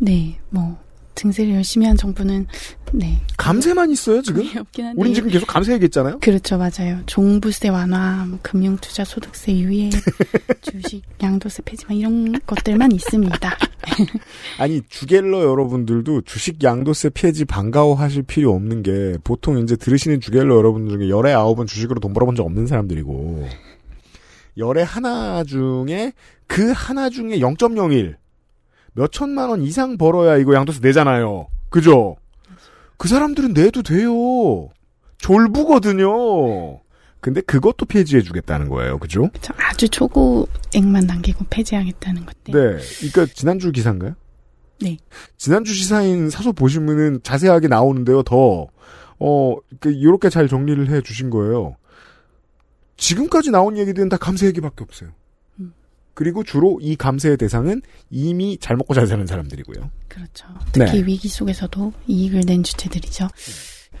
네, 0.00 0.38
뭐 0.50 0.78
증세를 1.14 1.54
열심히 1.54 1.86
한 1.86 1.96
정부는 1.96 2.46
네 2.92 3.20
감세만 3.36 3.90
있어요, 3.90 4.22
지금? 4.22 4.42
없긴 4.56 4.86
한데. 4.86 5.00
우린 5.00 5.14
지금 5.14 5.30
계속 5.30 5.46
감세 5.46 5.72
얘기했잖아요. 5.74 6.18
그렇죠, 6.20 6.58
맞아요. 6.58 7.00
종부세 7.06 7.68
완화, 7.68 8.24
뭐 8.26 8.38
금융투자 8.42 9.04
소득세 9.04 9.52
유예, 9.52 9.90
주식 10.62 11.02
양도세 11.22 11.62
폐지, 11.64 11.84
막 11.86 11.96
이런 11.96 12.40
것들만 12.46 12.92
있습니다. 12.92 13.58
아니 14.58 14.82
주갤러 14.88 15.42
여러분들도 15.42 16.22
주식 16.22 16.62
양도세 16.62 17.10
폐지 17.10 17.44
반가워하실 17.44 18.22
필요 18.24 18.52
없는 18.52 18.82
게 18.82 19.18
보통 19.24 19.58
이제 19.58 19.76
들으시는 19.76 20.20
주갤러 20.20 20.56
여러분들 20.56 20.98
중에 20.98 21.08
열에 21.08 21.32
아홉은 21.32 21.66
주식으로 21.66 22.00
돈 22.00 22.12
벌어본 22.12 22.34
적 22.36 22.44
없는 22.44 22.66
사람들이고 22.66 23.48
열에 24.56 24.82
하나 24.82 25.44
중에 25.44 26.12
그 26.46 26.72
하나 26.74 27.10
중에 27.10 27.38
0.01 27.38 28.14
몇 28.94 29.12
천만 29.12 29.50
원 29.50 29.62
이상 29.62 29.98
벌어야 29.98 30.36
이거 30.36 30.54
양도세 30.54 30.80
내잖아요. 30.82 31.48
그죠? 31.68 32.16
그 32.96 33.08
사람들은 33.08 33.52
내도 33.52 33.82
돼요. 33.82 34.70
졸부거든요. 35.18 36.80
근데 37.20 37.40
그것도 37.40 37.86
폐지해 37.86 38.22
주겠다는 38.22 38.68
거예요. 38.68 38.98
그죠? 38.98 39.30
저 39.40 39.52
아주 39.56 39.88
초고액만 39.88 41.06
남기고 41.06 41.46
폐지하겠다는 41.50 42.26
것. 42.26 42.36
네. 42.44 42.52
그러니까 42.52 43.26
지난주 43.34 43.72
기사인가요? 43.72 44.14
네. 44.80 44.98
지난주 45.36 45.72
시사인 45.72 46.30
사소 46.30 46.52
보시면은 46.52 47.20
자세하게 47.22 47.68
나오는데요. 47.68 48.22
더 48.22 48.68
어, 49.18 49.56
그 49.80 49.90
이렇게 49.90 50.28
잘 50.28 50.48
정리를 50.48 50.88
해 50.90 51.00
주신 51.00 51.30
거예요. 51.30 51.76
지금까지 52.96 53.50
나온 53.50 53.76
얘기들은 53.78 54.08
다 54.08 54.16
감세 54.16 54.46
얘기밖에 54.46 54.84
없어요. 54.84 55.10
그리고 56.14 56.42
주로 56.44 56.78
이 56.80 56.96
감세의 56.96 57.36
대상은 57.36 57.82
이미 58.10 58.56
잘 58.58 58.76
먹고 58.76 58.94
잘 58.94 59.06
사는 59.06 59.26
사람들이고요. 59.26 59.90
그렇죠. 60.08 60.46
특히 60.72 61.00
네. 61.00 61.06
위기 61.06 61.28
속에서도 61.28 61.92
이익을 62.06 62.42
낸 62.42 62.62
주체들이죠. 62.62 63.28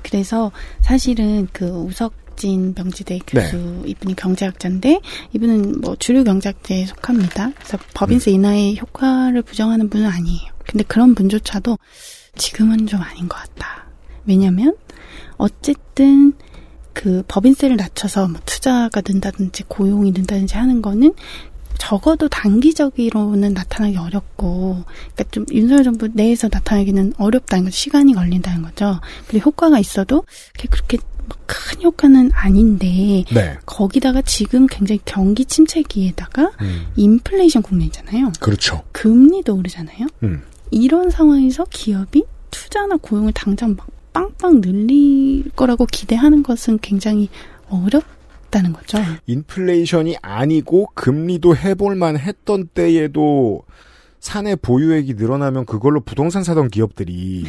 그래서 0.02 0.52
사실은 0.80 1.48
그 1.52 1.66
우석 1.66 2.24
박진 2.34 2.74
명지대 2.76 3.20
교수 3.26 3.82
이분이 3.86 4.16
경제학자인데 4.16 5.00
이분은 5.32 5.80
뭐 5.80 5.96
주류 5.96 6.24
경제학자에 6.24 6.86
속합니다. 6.86 7.52
그래서 7.56 7.78
법인세 7.94 8.32
인하의 8.32 8.78
효과를 8.78 9.42
부정하는 9.42 9.88
분은 9.88 10.06
아니에요. 10.06 10.52
근데 10.66 10.84
그런 10.84 11.14
분조차도 11.14 11.78
지금은 12.36 12.86
좀 12.86 13.00
아닌 13.00 13.28
것 13.28 13.36
같다. 13.36 13.86
왜냐면 14.26 14.76
어쨌든 15.36 16.32
그 16.92 17.22
법인세를 17.28 17.76
낮춰서 17.76 18.28
뭐 18.28 18.40
투자가 18.44 19.02
는다든지 19.06 19.64
고용이 19.68 20.10
는다든지 20.12 20.56
하는 20.56 20.82
거는 20.82 21.14
적어도 21.78 22.28
단기적으로는 22.28 23.54
나타나기 23.54 23.96
어렵고, 23.96 24.84
그러니까 25.14 25.24
좀 25.30 25.46
윤석열 25.50 25.84
정부 25.84 26.08
내에서 26.12 26.48
나타나기는 26.50 27.14
어렵다는 27.18 27.64
거죠. 27.64 27.74
시간이 27.74 28.14
걸린다는 28.14 28.62
거죠. 28.62 29.00
그리고 29.28 29.50
효과가 29.50 29.78
있어도 29.78 30.24
그렇게 30.70 30.98
뭐큰 31.26 31.82
효과는 31.82 32.30
아닌데 32.34 33.24
네. 33.32 33.56
거기다가 33.64 34.22
지금 34.22 34.66
굉장히 34.66 35.00
경기 35.04 35.44
침체기에다가 35.44 36.52
음. 36.60 36.86
인플레이션 36.96 37.62
국면이잖아요. 37.62 38.32
그렇죠. 38.40 38.82
금리도 38.92 39.54
오르잖아요. 39.56 40.06
음. 40.22 40.42
이런 40.70 41.10
상황에서 41.10 41.64
기업이 41.70 42.24
투자나 42.50 42.96
고용을 42.96 43.32
당장 43.32 43.74
막 43.76 43.86
빵빵 44.12 44.60
늘릴 44.60 45.50
거라고 45.56 45.86
기대하는 45.86 46.42
것은 46.42 46.78
굉장히 46.80 47.28
어렵 47.68 48.04
다는 48.54 48.72
거죠. 48.72 48.98
인플레이션이 49.26 50.16
아니고 50.22 50.86
금리도 50.94 51.56
해볼만 51.56 52.18
했던 52.18 52.68
때에도 52.68 53.62
사내 54.20 54.54
보유액이 54.54 55.14
늘어나면 55.14 55.66
그걸로 55.66 56.00
부동산 56.00 56.44
사던 56.44 56.68
기업들이 56.68 57.44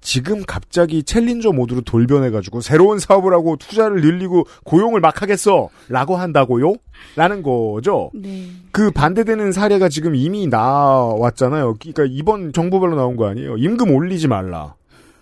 지금 0.00 0.42
갑자기 0.44 1.04
챌린저 1.04 1.52
모드로 1.52 1.82
돌변해가지고 1.82 2.60
새로운 2.60 2.98
사업을 2.98 3.32
하고 3.32 3.56
투자를 3.56 4.00
늘리고 4.00 4.44
고용을 4.64 5.00
막 5.00 5.22
하겠어 5.22 5.68
라고 5.88 6.16
한다고요? 6.16 6.74
라는 7.14 7.42
거죠. 7.42 8.10
네. 8.12 8.48
그 8.72 8.90
반대되는 8.90 9.52
사례가 9.52 9.88
지금 9.88 10.16
이미 10.16 10.48
나왔잖아요. 10.48 11.76
그러니까 11.78 12.04
이번 12.08 12.52
정부별로 12.52 12.96
나온 12.96 13.16
거 13.16 13.28
아니에요. 13.28 13.56
임금 13.56 13.92
올리지 13.92 14.26
말라. 14.26 14.74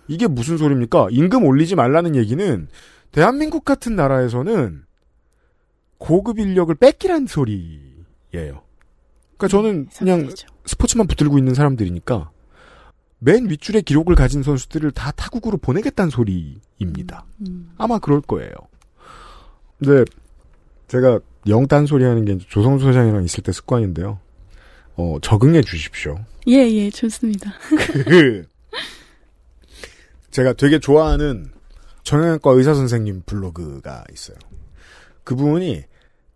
이게 0.07 0.27
무슨 0.27 0.57
소리입니까? 0.57 1.09
임금 1.11 1.45
올리지 1.45 1.75
말라는 1.75 2.15
얘기는 2.15 2.67
대한민국 3.11 3.63
같은 3.63 3.95
나라에서는 3.95 4.81
고급 6.01 6.39
인력을 6.39 6.73
뺏기란 6.73 7.27
소리예요. 7.27 7.83
그러니까 8.33 9.47
저는 9.47 9.87
그냥 9.95 10.29
스포츠만 10.65 11.05
붙들고 11.05 11.37
있는 11.37 11.53
사람들이니까 11.53 12.31
맨 13.19 13.47
윗줄에 13.47 13.81
기록을 13.81 14.15
가진 14.15 14.41
선수들을 14.41 14.91
다 14.91 15.11
타국으로 15.11 15.57
보내겠다는 15.57 16.09
소리입니다. 16.09 17.25
아마 17.77 17.99
그럴 17.99 18.19
거예요. 18.19 18.51
근데 19.77 20.03
제가 20.87 21.19
영단 21.47 21.85
소리 21.85 22.03
하는 22.03 22.25
게 22.25 22.39
조성수 22.39 22.89
회장이랑 22.89 23.23
있을 23.23 23.43
때 23.43 23.51
습관인데요. 23.51 24.19
어, 24.95 25.17
적응해 25.21 25.61
주십시오. 25.61 26.17
예, 26.47 26.67
예, 26.67 26.89
좋습니다. 26.89 27.51
그 28.05 28.43
제가 30.31 30.53
되게 30.53 30.79
좋아하는 30.79 31.51
정형외과 32.01 32.51
의사 32.51 32.73
선생님 32.73 33.21
블로그가 33.27 34.03
있어요. 34.11 34.37
그분이 35.23 35.90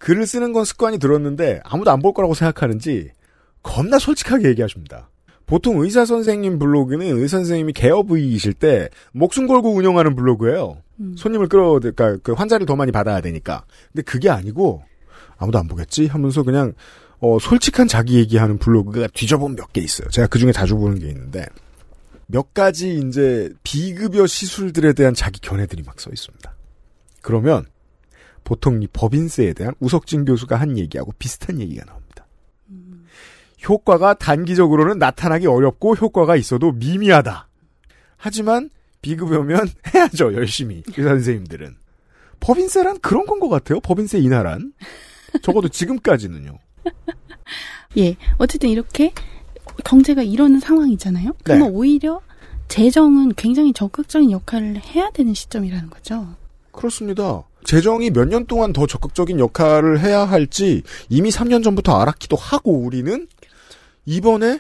글을 0.06 0.28
쓰는 0.28 0.54
건 0.54 0.66
습관이 0.66 1.00
들었는데 1.00 1.62
아무도 1.64 1.90
안 1.90 2.00
볼 2.00 2.14
거라고 2.14 2.36
생각하는지 2.36 3.10
겁나 3.64 3.98
솔직하게 3.98 4.50
얘기하십니다. 4.50 5.10
보통 5.48 5.80
의사 5.80 6.06
선생님 6.06 6.60
블로그는 6.60 7.18
의사 7.18 7.38
선생님이 7.38 7.74
개업의이실 7.74 8.54
때 8.54 8.90
목숨 9.14 9.48
걸고 9.48 9.74
운영하는 9.74 10.16
블로그예요. 10.16 10.78
손님을 11.18 11.48
끌어, 11.48 11.80
그러니까 11.80 12.18
그 12.22 12.34
환자를 12.34 12.68
더 12.68 12.76
많이 12.76 12.92
받아야 12.92 13.20
되니까. 13.20 13.66
근데 13.92 14.04
그게 14.04 14.30
아니고 14.30 14.84
아무도 15.38 15.58
안 15.58 15.68
보겠지 15.68 16.06
하면서 16.06 16.44
그냥 16.44 16.74
어, 17.20 17.40
솔직한 17.40 17.88
자기 17.88 18.20
얘기하는 18.20 18.60
블로그가 18.60 19.08
뒤져보면 19.12 19.56
몇개 19.56 19.82
있어요. 19.82 20.08
제가 20.10 20.28
그 20.28 20.38
중에 20.38 20.52
자주 20.52 20.76
보는 20.76 21.00
게 21.00 21.08
있는데 21.08 21.48
몇 22.28 22.54
가지 22.54 23.00
이제 23.00 23.52
비급여 23.64 24.28
시술들에 24.28 24.94
대한 24.94 25.16
자기 25.16 25.40
견해들이 25.42 25.82
막 25.84 26.00
써 26.00 26.12
있습니다. 26.12 26.54
그러면 27.24 27.66
보통 28.46 28.82
이 28.82 28.88
법인세에 28.88 29.52
대한 29.54 29.74
우석진 29.82 30.24
교수가 30.24 30.56
한 30.56 30.78
얘기하고 30.78 31.12
비슷한 31.20 31.60
얘기가 31.60 31.84
나옵니다. 31.84 32.26
효과가 33.68 34.14
단기적으로는 34.14 35.00
나타나기 35.00 35.48
어렵고 35.48 35.96
효과가 35.96 36.38
있어도 36.38 36.72
미미하다. 36.72 37.48
하지만 38.16 38.70
비급여면 39.02 39.68
해야죠 39.94 40.34
열심히 40.34 40.84
의사 40.88 41.10
선생님들은 41.10 41.76
법인세란 42.40 43.00
그런 43.00 43.26
건 43.26 43.40
것 43.40 43.50
같아요. 43.50 43.80
법인세 43.82 44.20
인하란 44.20 44.74
적어도 45.42 45.68
지금까지는요. 45.68 46.58
예, 47.98 48.16
어쨌든 48.38 48.70
이렇게 48.70 49.12
경제가 49.84 50.22
이러는 50.22 50.60
상황이잖아요. 50.60 51.34
그러면 51.44 51.70
네. 51.70 51.76
오히려 51.76 52.22
재정은 52.68 53.34
굉장히 53.36 53.74
적극적인 53.74 54.32
역할을 54.32 54.78
해야 54.78 55.10
되는 55.12 55.34
시점이라는 55.34 55.90
거죠. 55.90 56.36
그렇습니다. 56.72 57.44
재정이 57.66 58.12
몇 58.12 58.26
년 58.30 58.46
동안 58.46 58.74
더 58.74 58.88
적극적인 58.88 59.40
역할을 59.40 60.00
해야 60.00 60.22
할지 60.22 60.84
이미 61.10 61.30
3년 61.30 61.64
전부터 61.64 62.00
알았기도 62.00 62.36
하고 62.38 62.72
우리는 62.80 63.28
이번에 64.06 64.60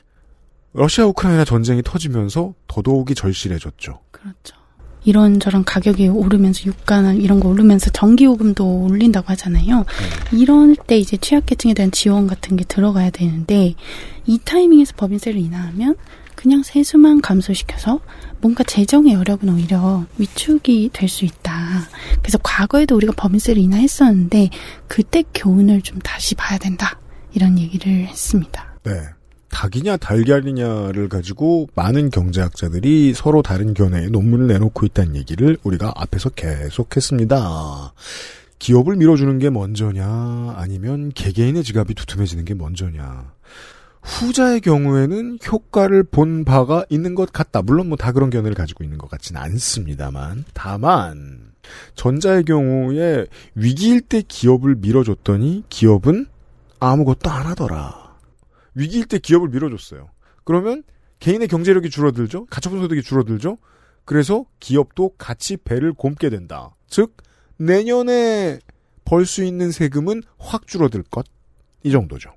러시아 0.74 1.06
우크라이나 1.06 1.46
전쟁이 1.46 1.82
터지면서 1.84 2.54
더더욱이 2.68 3.16
절실해졌죠. 3.16 4.00
그렇죠. 4.12 4.56
이런저런 5.06 5.64
가격이 5.64 6.08
오르면서 6.08 6.66
유가나 6.66 7.14
이런 7.14 7.40
거 7.40 7.50
오르면서 7.50 7.92
전기요금도 7.92 8.86
올린다고 8.86 9.28
하잖아요. 9.30 9.86
이럴 10.34 10.76
때 10.76 10.98
이제 10.98 11.16
취약계층에 11.16 11.76
대한 11.76 11.92
지원 11.92 12.26
같은 12.26 12.58
게 12.58 12.66
들어가야 12.66 13.12
되는데 13.12 13.76
이 14.26 14.40
타이밍에서 14.44 14.94
법인세를 14.98 15.40
인하하면 15.40 15.96
그냥 16.36 16.64
세수만 16.64 17.22
감소시켜서 17.22 18.00
뭔가 18.42 18.64
재정의 18.64 19.14
여력은 19.14 19.50
오히려 19.50 20.06
위축이 20.18 20.90
될 20.94 21.10
수 21.10 21.26
있다. 21.26 21.88
그래서 22.22 22.38
과거에도 22.44 22.96
우리가 22.96 23.14
법인세를 23.16 23.62
인하했었는데 23.62 24.50
그때 24.88 25.24
교훈을 25.34 25.82
좀 25.82 26.00
다시 26.00 26.36
봐야 26.36 26.58
된다. 26.58 27.00
이런 27.34 27.58
얘기를 27.60 28.08
했습니다. 28.08 28.78
네. 28.84 28.92
닭이냐 29.50 29.96
달걀이냐를 29.98 31.08
가지고 31.08 31.68
많은 31.76 32.10
경제학자들이 32.10 33.14
서로 33.16 33.42
다른 33.42 33.74
견해의 33.74 34.10
논문을 34.10 34.48
내놓고 34.48 34.86
있다는 34.86 35.16
얘기를 35.16 35.58
우리가 35.64 35.94
앞에서 35.96 36.30
계속했습니다. 36.32 37.94
기업을 38.60 38.96
밀어주는 38.98 39.38
게 39.40 39.50
먼저냐 39.50 40.56
아니면 40.58 41.12
개개인의 41.14 41.64
지갑이 41.64 41.94
두툼해지는 41.94 42.44
게 42.46 42.54
먼저냐. 42.54 43.35
후자의 44.06 44.62
경우에는 44.62 45.40
효과를 45.52 46.04
본 46.04 46.46
바가 46.46 46.86
있는 46.90 47.16
것 47.16 47.34
같다. 47.34 47.62
물론 47.64 47.88
뭐 47.88 47.98
다 47.98 48.12
그런 48.12 48.30
견해를 48.30 48.56
가지고 48.56 48.84
있는 48.84 48.98
것 48.98 49.10
같지는 49.10 49.42
않습니다만. 49.42 50.46
다만 50.54 51.52
전자의 51.96 52.44
경우에 52.44 53.26
위기일 53.56 54.02
때 54.02 54.22
기업을 54.26 54.76
밀어줬더니 54.76 55.64
기업은 55.70 56.28
아무것도 56.80 57.30
안 57.32 57.48
하더라. 57.48 58.16
위기일 58.76 59.06
때 59.06 59.18
기업을 59.18 59.50
밀어줬어요. 59.50 60.10
그러면 60.44 60.84
개인의 61.20 61.48
경제력이 61.48 61.90
줄어들죠? 61.90 62.46
가처분 62.46 62.82
소득이 62.82 63.02
줄어들죠? 63.02 63.58
그래서 64.04 64.46
기업도 64.60 65.14
같이 65.18 65.58
배를 65.58 65.94
곰게 65.94 66.30
된다. 66.30 66.76
즉, 66.88 67.18
내년에 67.58 68.60
벌 69.04 69.26
수 69.26 69.44
있는 69.44 69.72
세금은 69.72 70.22
확 70.38 70.68
줄어들 70.68 71.02
것. 71.04 71.26
이 71.84 71.92
정도죠. 71.92 72.30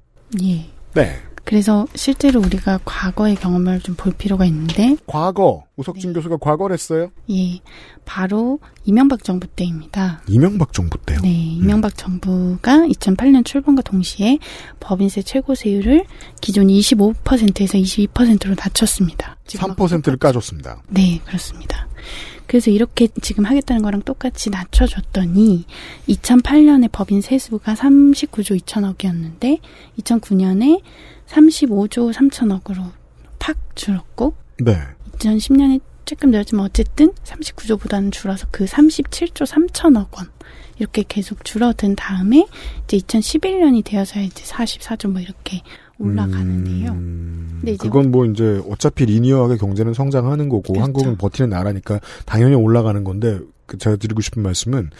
예. 0.43 0.71
네. 0.95 1.21
그래서 1.49 1.87
실제로 1.95 2.41
우리가 2.41 2.79
과거의 2.85 3.35
경험을 3.35 3.81
좀 3.81 3.97
볼 3.97 4.13
필요가 4.13 4.45
있는데 4.45 4.97
과거. 5.07 5.65
우석진 5.77 6.13
교수가 6.13 6.37
과거를 6.37 6.75
했어요? 6.75 7.11
예, 7.31 7.59
바로 8.05 8.61
이명박 8.85 9.25
정부 9.25 9.47
때입니다. 9.47 10.21
이명박 10.29 10.73
정부 10.73 10.99
때요? 11.07 11.19
네, 11.23 11.31
이명박 11.33 11.97
정부가 11.97 12.87
2008년 12.89 13.45
출범과 13.45 13.83
동시에 13.83 14.39
법인세 14.79 15.23
최고 15.23 15.55
세율을 15.55 16.05
기존 16.41 16.67
25%에서 16.69 17.79
22%로 17.79 18.55
낮췄습니다. 18.59 19.37
3%를 19.47 20.19
까줬습니다. 20.19 20.83
네, 20.89 21.21
그렇습니다. 21.25 21.88
그래서 22.49 22.71
이렇게 22.71 23.09
지금 23.21 23.45
하겠다는 23.45 23.83
거랑 23.83 24.03
똑같이 24.03 24.51
낮춰줬더니 24.51 25.67
2008년에 26.09 26.91
법인 26.91 27.21
세수가 27.21 27.75
39조 27.75 28.61
2천억이었는데 28.63 29.61
2009년에 30.01 30.81
35조 31.29 32.13
3천억으로 32.13 32.91
팍 33.39 33.57
줄었고 33.77 34.35
네. 34.61 34.79
2010년에 35.19 35.81
조금 36.07 36.31
늘었지만 36.31 36.65
어쨌든 36.65 37.13
39조보다는 37.13 38.11
줄어서 38.11 38.47
그 38.51 38.65
37조 38.65 39.47
3천억 39.47 40.17
원 40.17 40.31
이렇게 40.79 41.05
계속 41.07 41.45
줄어든 41.45 41.97
다음에 41.97 42.47
이제 42.85 42.97
2011년이 42.97 43.85
되어서 43.85 44.21
이제 44.21 44.43
44조 44.43 45.11
뭐 45.11 45.21
이렇게 45.21 45.61
올라가는데요. 45.99 46.93
근데 46.93 47.73
이제 47.73 47.89
그건 47.89 48.11
뭐 48.11 48.25
이제 48.25 48.63
어차피 48.69 49.07
리니어하게 49.07 49.57
경제는 49.57 49.95
성장하는 49.95 50.49
거고 50.49 50.81
한국은 50.81 51.17
버티는 51.17 51.51
나라니까 51.51 52.01
당연히 52.25 52.55
올라가는 52.55 53.03
건데 53.03 53.41
그 53.67 53.79
제가 53.79 53.97
드리고 53.97 54.21
싶은 54.21 54.43
말씀은 54.43 54.91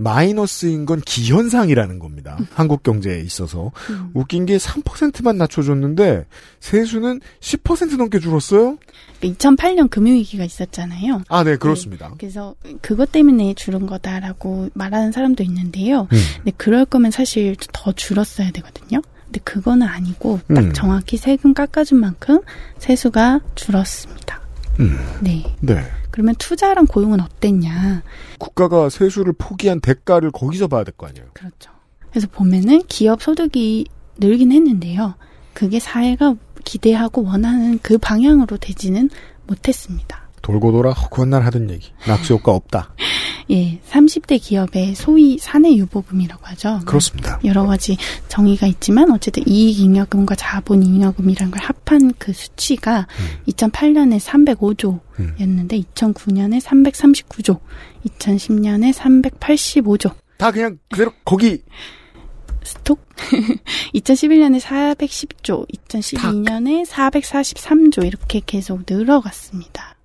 마이너스인 0.00 0.86
건 0.86 1.00
기현상이라는 1.00 1.98
겁니다. 1.98 2.38
한국 2.54 2.82
경제에 2.82 3.20
있어서. 3.20 3.70
웃긴 4.14 4.46
게 4.46 4.56
3%만 4.56 5.36
낮춰줬는데 5.36 6.26
세수는 6.60 7.20
10% 7.40 7.96
넘게 7.98 8.18
줄었어요? 8.18 8.78
2008년 9.20 9.90
금융위기가 9.90 10.44
있었잖아요. 10.44 11.22
아, 11.28 11.44
네, 11.44 11.56
그렇습니다. 11.56 12.14
그래서 12.18 12.54
그것 12.80 13.12
때문에 13.12 13.52
줄은 13.54 13.86
거다라고 13.86 14.70
말하는 14.72 15.12
사람도 15.12 15.42
있는데요. 15.42 16.08
음. 16.12 16.18
근데 16.36 16.52
그럴 16.56 16.86
거면 16.86 17.10
사실 17.10 17.54
더 17.72 17.92
줄었어야 17.92 18.50
되거든요. 18.52 19.02
근데 19.30 19.40
그거는 19.44 19.86
아니고 19.86 20.40
딱 20.48 20.58
음. 20.58 20.72
정확히 20.72 21.16
세금 21.16 21.54
깎아준 21.54 21.98
만큼 22.00 22.40
세수가 22.78 23.40
줄었습니다. 23.54 24.40
음. 24.80 24.98
네. 25.20 25.44
네. 25.60 25.84
그러면 26.10 26.34
투자랑 26.36 26.86
고용은 26.86 27.20
어땠냐? 27.20 28.02
국가가 28.38 28.88
세수를 28.88 29.32
포기한 29.38 29.80
대가를 29.80 30.32
거기서 30.32 30.66
봐야 30.66 30.82
될 30.82 30.92
거 30.96 31.06
아니에요. 31.06 31.28
그렇죠. 31.32 31.70
그래서 32.10 32.26
보면은 32.32 32.82
기업 32.88 33.22
소득이 33.22 33.86
늘긴 34.18 34.50
했는데요. 34.50 35.14
그게 35.54 35.78
사회가 35.78 36.34
기대하고 36.64 37.22
원하는 37.22 37.78
그 37.82 37.96
방향으로 37.98 38.56
되지는 38.56 39.10
못했습니다. 39.46 40.22
돌고 40.42 40.72
돌아 40.72 40.90
헛날 40.90 41.44
하던 41.44 41.70
얘기. 41.70 41.92
낙수 42.08 42.34
효과 42.34 42.50
없다. 42.52 42.92
예, 43.50 43.80
30대 43.88 44.40
기업의 44.40 44.94
소위 44.94 45.38
사내 45.38 45.74
유보금이라고 45.74 46.46
하죠. 46.46 46.80
그렇습니다. 46.86 47.40
여러 47.44 47.66
가지 47.66 47.96
정의가 48.28 48.66
있지만 48.68 49.10
어쨌든 49.10 49.42
이익잉여금과 49.46 50.36
자본잉여금이라는 50.36 51.50
걸 51.50 51.60
합한 51.62 52.14
그 52.18 52.32
수치가 52.32 53.08
2008년에 53.48 54.20
305조였는데 54.20 55.84
2009년에 55.94 56.60
339조, 56.60 57.58
2010년에 58.06 58.92
385조. 58.94 60.14
다 60.36 60.50
그냥 60.52 60.78
그대로 60.88 61.12
거기 61.24 61.62
스톡? 62.62 63.04
2011년에 63.94 64.60
410조, 64.60 65.66
2012년에 65.88 66.86
443조 66.86 68.06
이렇게 68.06 68.40
계속 68.44 68.82
늘어갔습니다. 68.88 69.96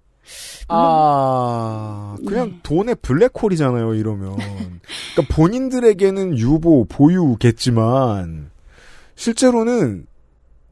아, 0.67 2.15
그냥 2.25 2.49
네. 2.49 2.59
돈의 2.63 2.95
블랙홀이잖아요, 3.01 3.93
이러면. 3.95 4.35
그러니까 4.35 5.35
본인들에게는 5.35 6.37
유보, 6.37 6.85
보유겠지만, 6.85 8.49
실제로는 9.15 10.07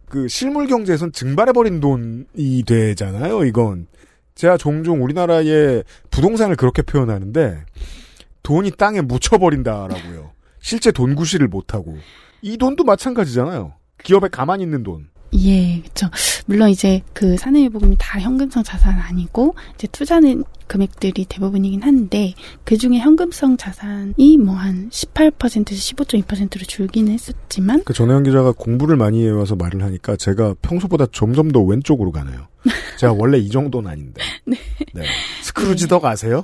그 0.09 0.27
실물 0.27 0.67
경제에선 0.67 1.11
증발해버린 1.11 1.79
돈이 1.79 2.63
되잖아요, 2.65 3.45
이건. 3.45 3.87
제가 4.35 4.57
종종 4.57 5.03
우리나라의 5.03 5.83
부동산을 6.09 6.55
그렇게 6.55 6.81
표현하는데, 6.81 7.65
돈이 8.41 8.71
땅에 8.71 9.01
묻혀버린다라고요. 9.01 10.31
실제 10.59 10.91
돈 10.91 11.15
구실을 11.15 11.47
못하고. 11.47 11.97
이 12.41 12.57
돈도 12.57 12.83
마찬가지잖아요. 12.83 13.73
기업에 14.03 14.27
가만히 14.27 14.63
있는 14.63 14.83
돈. 14.83 15.07
예, 15.35 15.79
그렇죠. 15.81 16.09
물론 16.45 16.69
이제 16.69 17.01
그 17.13 17.37
사내유보금이 17.37 17.95
다 17.99 18.19
현금성 18.19 18.63
자산은 18.63 18.99
아니고 18.99 19.55
이제 19.75 19.87
투자는 19.87 20.43
금액들이 20.67 21.25
대부분이긴 21.25 21.83
한데 21.83 22.33
그 22.63 22.77
중에 22.77 22.97
현금성 22.99 23.57
자산이 23.57 24.37
뭐 24.37 24.55
한 24.55 24.89
18%에서 24.89 25.95
15.2%로 25.95 26.65
줄기는 26.65 27.11
했었지만 27.11 27.83
그 27.83 27.93
전혜원 27.93 28.23
기자가 28.23 28.51
공부를 28.53 28.95
많이 28.95 29.25
해와서 29.25 29.55
말을 29.55 29.83
하니까 29.83 30.15
제가 30.15 30.55
평소보다 30.61 31.07
점점 31.11 31.51
더 31.51 31.61
왼쪽으로 31.61 32.11
가네요. 32.11 32.47
제가 32.99 33.13
원래 33.13 33.37
이 33.39 33.49
정도는 33.49 33.89
아닌데. 33.89 34.21
네. 34.45 34.57
네. 34.93 35.03
스크루지 35.41 35.87
덕 35.87 36.05
아세요? 36.05 36.43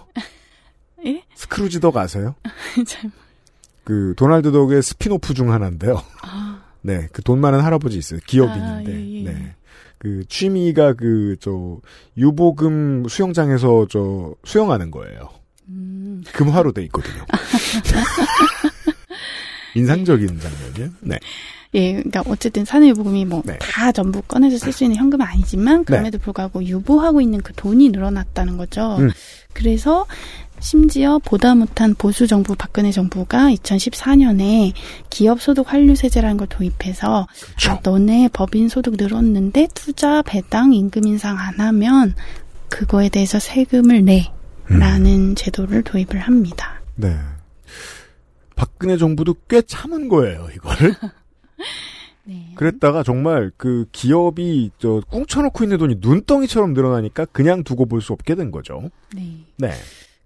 예? 1.06 1.24
스크루지 1.36 1.80
덕 1.80 1.96
아세요? 1.96 2.36
잘 2.86 3.10
그 3.90 4.14
도널드 4.16 4.52
덕의 4.52 4.84
스피노프 4.84 5.34
중 5.34 5.52
하나인데요. 5.52 6.04
네, 6.82 7.08
그 7.12 7.22
돈 7.22 7.40
많은 7.42 7.60
할아버지 7.62 7.98
있어요. 7.98 8.20
기업인인데. 8.26 8.92
아, 8.92 8.96
예, 8.96 9.20
예. 9.20 9.24
네. 9.24 9.56
그 9.98 10.24
취미가 10.30 10.94
그 10.94 11.36
저 11.42 11.78
유보금 12.18 13.06
수영장에서 13.10 13.88
저 13.90 14.34
수영하는 14.46 14.92
거예요. 14.92 15.30
음. 15.68 16.24
금화로 16.34 16.72
돼 16.72 16.84
있거든요. 16.84 17.26
인상적인 19.76 20.40
장면이에요. 20.40 20.90
네. 21.02 21.20
예, 21.76 21.92
그러니까 21.94 22.24
어쨌든 22.26 22.66
사내유보금이 22.66 23.26
뭐다 23.26 23.92
전부 23.92 24.22
꺼내서 24.24 24.58
쓸 24.58 24.72
수 24.74 24.84
있는 24.84 24.98
현금은 24.98 25.24
아니지만 25.26 25.84
그럼에도 25.86 26.18
불구하고 26.18 26.64
유보하고 26.64 27.22
있는 27.22 27.42
그 27.42 27.54
돈이 27.54 27.90
늘어났다는 27.90 28.58
거죠. 28.58 28.98
음. 28.98 29.12
그래서 29.54 30.08
심지어 30.60 31.20
보다 31.20 31.56
못한 31.56 31.96
보수 31.96 32.28
정부 32.28 32.56
박근혜 32.56 32.92
정부가 32.92 33.50
2014년에 33.52 34.74
기업 35.10 35.42
소득 35.42 35.72
환류 35.72 35.96
세제라는 35.96 36.38
걸 36.38 36.48
도입해서 36.48 37.28
아, 37.68 37.80
너네 37.84 38.30
법인 38.34 38.70
소득 38.70 38.96
늘었는데 38.98 39.68
투자 39.74 40.22
배당 40.22 40.74
임금 40.74 41.06
인상 41.08 41.38
안 41.38 41.60
하면 41.60 42.16
그거에 42.70 43.10
대해서 43.10 43.40
세금을 43.40 44.06
내라는 44.06 45.36
제도를 45.36 45.84
도입을 45.84 46.20
합니다. 46.20 46.82
네. 46.96 47.16
박근혜 48.56 48.98
정부도 48.98 49.36
꽤 49.48 49.62
참은 49.62 50.10
거예요, 50.10 50.50
이걸. 50.54 50.76
그랬다가 52.56 53.04
정말 53.04 53.52
그 53.58 53.86
기업이 53.92 54.72
저 54.78 55.02
꿍쳐놓고 55.10 55.64
있는 55.64 55.78
돈이 55.78 55.96
눈덩이처럼 56.00 56.74
늘어나니까 56.74 57.26
그냥 57.26 57.64
두고 57.64 57.86
볼 57.86 58.02
수 58.02 58.14
없게 58.14 58.36
된 58.36 58.52
거죠. 58.52 58.90
네. 59.16 59.46
네. 59.58 59.72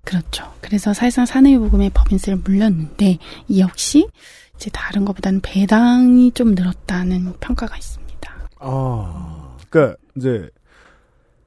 그렇죠. 0.06 0.52
그래서 0.62 0.94
사실상 0.94 1.26
사내유보금에 1.26 1.90
법인세를 1.94 2.40
물렸는데 2.44 3.18
이 3.48 3.60
역시 3.60 4.08
이제 4.56 4.70
다른 4.72 5.06
것보다는 5.06 5.42
배당이 5.42 6.32
좀 6.34 6.56
늘었다는 6.56 7.34
평가가 7.40 7.78
있습니다. 7.78 8.34
아, 8.60 9.58
그러니까 9.70 9.98
이제 10.16 10.50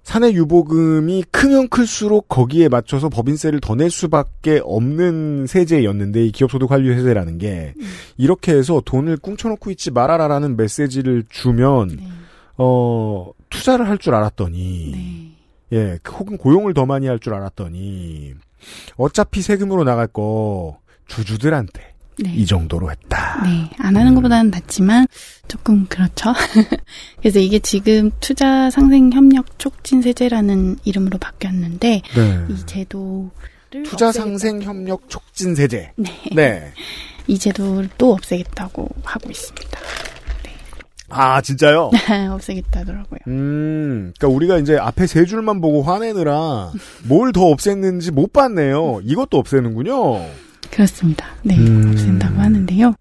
사내 0.03 0.33
유보금이 0.33 1.25
크면 1.33 1.69
클수록 1.69 2.29
거기에 2.29 2.69
맞춰서 2.69 3.09
법인세를 3.09 3.61
더 3.61 3.75
낼 3.75 3.91
수밖에 3.91 4.61
없는 4.65 5.47
세제였는데 5.49 6.27
이 6.27 6.31
기업소득 6.33 6.71
환류 6.71 6.95
세제라는 6.95 7.39
게 7.39 7.75
이렇게 8.17 8.53
해서 8.53 8.81
돈을 8.85 9.17
꿍쳐놓고 9.19 9.71
있지 9.73 9.91
말아라라는 9.91 10.57
메시지를 10.57 11.25
주면 11.29 11.99
어 12.57 13.31
투자를 13.51 13.89
할 13.89 13.99
줄 13.99 14.15
알았더니 14.15 15.35
예그 15.73 16.13
혹은 16.13 16.39
고용을 16.39 16.73
더 16.73 16.87
많이 16.87 17.09
할 17.09 17.19
줄 17.19 17.35
알았더니 17.35 18.35
어차피 18.97 19.43
세금으로 19.43 19.85
나갈 19.85 20.07
거 20.07 20.79
주주들한테 21.07 21.95
네. 22.19 22.33
이 22.35 22.47
정도로 22.47 22.91
했다. 22.91 23.43
네, 23.45 23.71
안 23.79 23.97
하는 23.97 24.15
것보다는 24.15 24.51
낫지만 24.51 25.07
조금 25.49 25.87
그렇죠. 25.87 26.33
그래서 27.21 27.39
이게 27.39 27.59
지금 27.59 28.11
투자 28.21 28.71
상생 28.71 29.13
협력 29.13 29.59
촉진 29.59 30.01
세제라는 30.03 30.79
이름으로 30.85 31.19
바뀌었는데 31.19 32.03
네. 32.15 32.47
이 32.49 32.67
제도를 32.67 33.31
투자 33.85 34.13
상생 34.13 34.63
협력 34.63 35.09
촉진 35.11 35.55
세제. 35.55 35.93
네. 35.97 36.11
네. 36.35 36.73
이 37.29 37.39
제도를 37.39 37.91
또 37.99 38.13
없애겠다고 38.15 38.89
하고 39.05 39.31
있습니다. 39.31 39.81
아 41.09 41.41
진짜요? 41.41 41.91
없애겠다더라고요. 42.33 43.21
음, 43.29 44.13
그러니까 44.19 44.29
우리가 44.37 44.59
이제 44.59 44.77
앞에 44.77 45.07
세 45.07 45.25
줄만 45.25 45.61
보고 45.61 45.83
화내느라 45.83 46.73
뭘 47.05 47.33
더 47.33 47.43
없앴는지 47.55 48.11
못 48.13 48.33
봤네요. 48.33 49.01
이것도 49.05 49.39
없애는군요. 49.39 50.25
그렇습니다. 50.71 51.27
네, 51.43 51.57
음. 51.57 51.91
없앤다고 51.93 52.41
하는데요. 52.41 52.95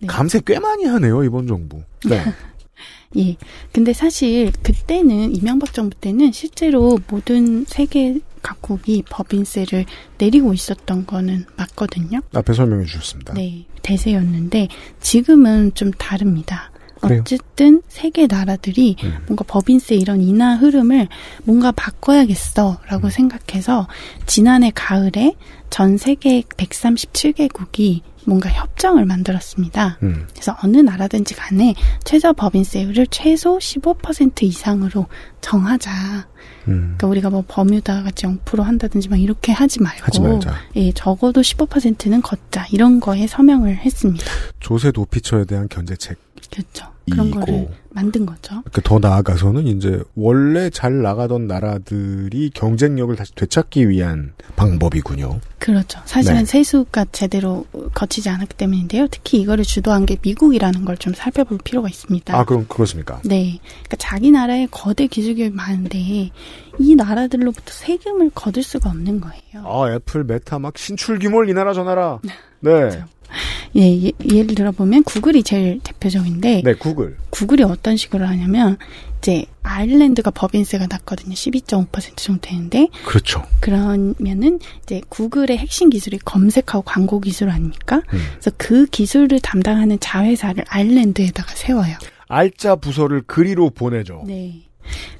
네. 0.00 0.06
감세 0.06 0.40
꽤 0.46 0.58
많이 0.58 0.84
하네요 0.84 1.24
이번 1.24 1.46
정부. 1.46 1.82
네. 2.08 2.22
예. 3.18 3.36
근데 3.72 3.92
사실 3.92 4.52
그때는 4.62 5.34
이명박 5.34 5.72
정부 5.74 5.96
때는 6.00 6.30
실제로 6.32 6.98
모든 7.08 7.64
세계 7.66 8.20
각국이 8.42 9.02
법인세를 9.10 9.84
내리고 10.18 10.54
있었던 10.54 11.06
거는 11.06 11.44
맞거든요. 11.56 12.20
앞에 12.32 12.52
설명해 12.54 12.84
주셨습니다. 12.86 13.34
네, 13.34 13.66
대세였는데 13.82 14.68
지금은 15.00 15.74
좀 15.74 15.90
다릅니다. 15.90 16.69
그래요? 17.00 17.20
어쨌든 17.20 17.82
세계 17.88 18.26
나라들이 18.26 18.96
뭔가 19.26 19.44
법인세 19.46 19.94
이런 19.94 20.20
인하 20.20 20.56
흐름을 20.56 21.08
뭔가 21.44 21.72
바꿔야겠어라고 21.72 23.10
생각해서 23.10 23.88
지난해 24.26 24.70
가을에 24.74 25.34
전 25.70 25.96
세계 25.96 26.42
137개국이 26.42 28.02
뭔가 28.26 28.50
협정을 28.50 29.06
만들었습니다. 29.06 29.98
음. 30.02 30.26
그래서 30.32 30.56
어느 30.62 30.76
나라든지 30.76 31.34
간에 31.34 31.74
최저 32.04 32.32
법인세율을 32.32 33.06
최소 33.10 33.58
15% 33.58 34.42
이상으로 34.42 35.06
정하자. 35.40 35.90
음. 36.68 36.94
그러니까 36.98 37.06
우리가 37.06 37.30
뭐 37.30 37.44
버뮤다 37.46 38.02
같이 38.02 38.26
0% 38.26 38.62
한다든지 38.62 39.08
막 39.08 39.20
이렇게 39.20 39.52
하지 39.52 39.80
말고 39.80 40.04
하지. 40.04 40.20
예, 40.76 40.92
적어도 40.92 41.40
15%는 41.40 42.20
걷자. 42.22 42.66
이런 42.70 43.00
거에 43.00 43.26
서명을 43.26 43.76
했습니다. 43.78 44.24
조세 44.60 44.92
도피처에 44.92 45.46
대한 45.46 45.68
견제책. 45.68 46.18
그렇죠. 46.50 46.86
그런 47.10 47.30
거를 47.32 47.68
만든 47.90 48.24
거죠. 48.24 48.62
그더 48.72 49.00
나아가서는 49.00 49.66
이제 49.66 50.00
원래 50.14 50.70
잘 50.70 51.02
나가던 51.02 51.48
나라들이 51.48 52.50
경쟁력을 52.54 53.16
다시 53.16 53.34
되찾기 53.34 53.88
위한 53.88 54.32
방법이군요. 54.54 55.40
그렇죠. 55.58 56.00
사실은 56.04 56.38
네. 56.40 56.44
세수가 56.44 57.06
제대로 57.10 57.66
거치지 57.94 58.28
않았기 58.28 58.56
때문인데요. 58.56 59.08
특히 59.10 59.40
이거를 59.40 59.64
주도한 59.64 60.06
게 60.06 60.16
미국이라는 60.22 60.84
걸 60.84 60.96
좀 61.00 61.14
살펴볼 61.14 61.58
필요가 61.64 61.88
있습니다. 61.88 62.36
아, 62.36 62.44
그럼 62.44 62.66
그렇습니까? 62.68 63.20
네. 63.24 63.58
그러니까 63.62 63.96
자기 63.98 64.30
나라에 64.30 64.68
거대 64.70 65.06
기술 65.06 65.34
기업이 65.34 65.54
많은데 65.54 66.30
이 66.78 66.94
나라들로부터 66.94 67.72
세금을 67.72 68.30
거둘 68.34 68.62
수가 68.62 68.90
없는 68.90 69.20
거예요. 69.20 69.64
아, 69.66 69.92
애플, 69.94 70.22
메타 70.24 70.58
막 70.60 70.76
신출 70.78 71.18
규모를 71.18 71.48
이 71.48 71.54
나라 71.54 71.72
저 71.72 71.82
나라. 71.82 72.20
네. 72.60 73.02
예, 73.76 73.82
예, 73.82 74.12
예를 74.32 74.54
들어보면 74.54 75.04
구글이 75.04 75.42
제일 75.42 75.80
대표적인데 75.82 76.62
네, 76.64 76.74
구글. 76.74 77.16
구글이 77.30 77.62
어떤 77.62 77.96
식으로 77.96 78.26
하냐면 78.26 78.76
이제 79.18 79.44
아일랜드가 79.62 80.30
법인세가 80.30 80.86
낮거든요. 80.88 81.34
12.5% 81.34 82.16
정도 82.16 82.40
되는데 82.40 82.88
그렇죠. 83.04 83.44
그러면은 83.60 84.58
이제 84.82 85.02
구글의 85.08 85.58
핵심 85.58 85.90
기술이 85.90 86.18
검색하고 86.18 86.82
광고 86.82 87.20
기술 87.20 87.50
아닙니까? 87.50 88.02
음. 88.12 88.18
그래서 88.32 88.50
그 88.56 88.86
기술을 88.86 89.40
담당하는 89.40 89.98
자회사를 90.00 90.64
아일랜드에다가 90.68 91.54
세워요. 91.54 91.96
알짜 92.28 92.76
부서를 92.76 93.22
그리로 93.26 93.70
보내죠. 93.70 94.24
네. 94.26 94.69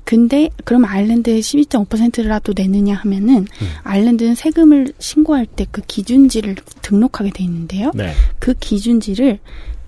근데 0.04 0.50
그럼 0.64 0.84
아일랜드에 0.84 1.38
12.5%라도 1.38 2.52
내느냐 2.56 2.96
하면은 2.96 3.36
음. 3.38 3.68
아일랜드는 3.84 4.34
세금을 4.34 4.92
신고할 4.98 5.46
때 5.46 5.66
그 5.70 5.82
기준지를 5.86 6.56
등록하게 6.82 7.30
돼 7.30 7.44
있는데요. 7.44 7.92
네. 7.94 8.12
그 8.38 8.54
기준지를 8.54 9.38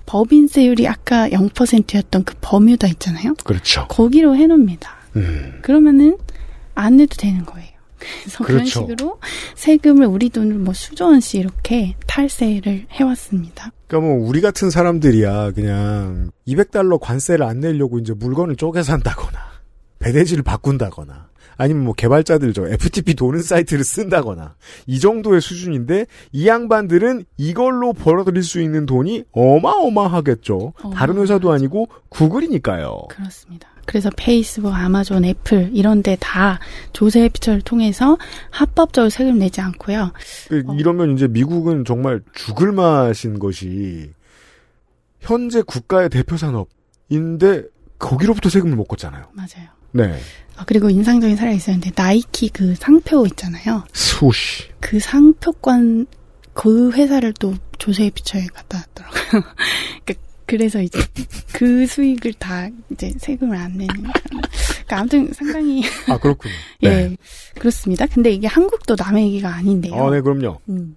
법인세율이 0.06 0.86
아까 0.88 1.28
0%였던 1.28 2.24
그 2.24 2.34
버뮤다 2.40 2.86
있잖아요. 2.88 3.34
그렇죠. 3.44 3.86
거기로 3.88 4.36
해놓습니다. 4.36 4.94
음. 5.16 5.58
그러면은 5.62 6.18
안 6.74 6.96
내도 6.96 7.16
되는 7.16 7.44
거예요. 7.44 7.68
그래서 7.98 8.44
그런 8.44 8.60
그렇죠. 8.60 8.80
식으로 8.80 9.18
세금을 9.54 10.06
우리 10.06 10.28
돈으로 10.28 10.58
뭐 10.58 10.74
수조 10.74 11.06
원씩 11.06 11.40
이렇게 11.40 11.94
탈세를 12.06 12.86
해왔습니다. 12.90 13.70
그러니까 13.86 14.08
뭐 14.12 14.28
우리 14.28 14.40
같은 14.40 14.70
사람들이야 14.70 15.52
그냥 15.52 16.32
200달러 16.48 16.98
관세를 17.00 17.44
안 17.46 17.60
내려고 17.60 17.98
이제 17.98 18.12
물건을 18.12 18.56
쪼개 18.56 18.82
산다거나 18.82 19.51
배대지를 20.02 20.42
바꾼다거나 20.42 21.30
아니면 21.56 21.84
뭐 21.84 21.94
개발자들 21.94 22.52
저 22.54 22.66
FTP 22.66 23.14
도는 23.14 23.42
사이트를 23.42 23.84
쓴다거나 23.84 24.56
이 24.86 24.98
정도의 24.98 25.40
수준인데 25.40 26.06
이 26.32 26.46
양반들은 26.48 27.24
이걸로 27.36 27.92
벌어들일 27.92 28.42
수 28.42 28.60
있는 28.60 28.84
돈이 28.86 29.24
어마어마하겠죠. 29.32 30.72
다른 30.94 31.18
회사도 31.18 31.52
아니고 31.52 31.88
구글이니까요. 32.08 33.02
그렇습니다. 33.10 33.68
그래서 33.84 34.10
페이스북, 34.16 34.72
아마존, 34.72 35.24
애플 35.24 35.70
이런 35.72 36.02
데 36.02 36.16
다 36.20 36.60
조세 36.92 37.28
피처를 37.28 37.62
통해서 37.62 38.16
합법적으로 38.50 39.10
세금 39.10 39.38
내지 39.38 39.60
않고요. 39.60 40.12
그 40.48 40.62
이러면 40.78 41.14
이제 41.14 41.26
미국은 41.28 41.84
정말 41.84 42.22
죽을 42.32 42.72
맛인 42.72 43.38
것이 43.38 44.12
현재 45.20 45.62
국가의 45.62 46.08
대표 46.10 46.36
산업인데 46.36 47.64
거기로부터 47.98 48.48
세금을 48.48 48.76
못 48.76 48.84
걷잖아요. 48.84 49.26
맞아요. 49.32 49.68
네. 49.92 50.18
아, 50.56 50.64
그리고 50.64 50.90
인상적인 50.90 51.36
사례가 51.36 51.56
있었는데 51.56 51.92
나이키 51.94 52.48
그 52.48 52.74
상표 52.74 53.26
있잖아요. 53.26 53.84
수시. 53.92 54.64
그 54.80 55.00
상표권 55.00 56.06
그 56.54 56.92
회사를 56.92 57.32
또 57.34 57.54
조세 57.78 58.10
피처에 58.10 58.46
갖다 58.52 58.84
놨더라고요. 58.94 59.42
그러니까 60.04 60.14
그래서 60.46 60.82
이제 60.82 60.98
그 61.52 61.86
수익을 61.86 62.34
다 62.34 62.68
이제 62.90 63.12
세금을 63.18 63.56
안 63.56 63.72
내는. 63.72 63.94
그러니까 63.94 64.98
아무튼 64.98 65.32
상당히 65.32 65.82
아 66.08 66.18
그렇군요. 66.18 66.52
예 66.84 67.16
그렇습니다. 67.58 68.06
근데 68.06 68.30
이게 68.30 68.46
한국도 68.46 68.96
남의 68.98 69.26
얘기가 69.28 69.48
아닌데요. 69.54 69.94
아, 69.94 70.10
네, 70.10 70.20
그럼요. 70.20 70.60
음. 70.68 70.96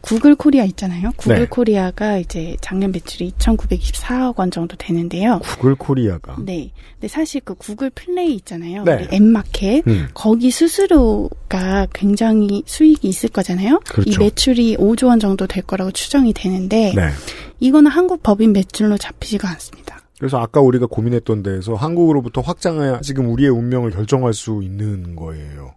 구글 0.00 0.34
코리아 0.34 0.64
있잖아요. 0.64 1.12
구글 1.16 1.40
네. 1.40 1.46
코리아가 1.46 2.16
이제 2.16 2.56
작년 2.60 2.90
매출이 2.92 3.32
2,924억 3.32 4.38
원 4.38 4.50
정도 4.50 4.76
되는데요. 4.76 5.40
구글 5.42 5.74
코리아가. 5.74 6.36
네. 6.38 6.70
근데 6.94 7.08
사실 7.08 7.40
그 7.44 7.54
구글 7.54 7.90
플레이 7.90 8.34
있잖아요. 8.36 8.84
네. 8.84 8.94
우리 8.94 9.16
앱 9.16 9.22
마켓. 9.22 9.82
음. 9.86 10.08
거기 10.14 10.50
수수료가 10.50 11.88
굉장히 11.92 12.62
수익이 12.66 13.08
있을 13.08 13.28
거잖아요. 13.28 13.80
그렇죠. 13.88 14.10
이 14.10 14.16
매출이 14.18 14.76
5조 14.78 15.08
원 15.08 15.20
정도 15.20 15.46
될 15.46 15.62
거라고 15.62 15.90
추정이 15.90 16.32
되는데 16.32 16.92
네. 16.94 17.10
이거는 17.60 17.90
한국 17.90 18.22
법인 18.22 18.52
매출로 18.52 18.96
잡히지가 18.96 19.48
않습니다. 19.50 20.00
그래서 20.18 20.38
아까 20.38 20.60
우리가 20.60 20.86
고민했던 20.86 21.42
데에서 21.42 21.74
한국으로부터 21.74 22.42
확장해야 22.42 23.00
지금 23.00 23.30
우리의 23.30 23.50
운명을 23.50 23.90
결정할 23.90 24.34
수 24.34 24.60
있는 24.62 25.16
거예요. 25.16 25.74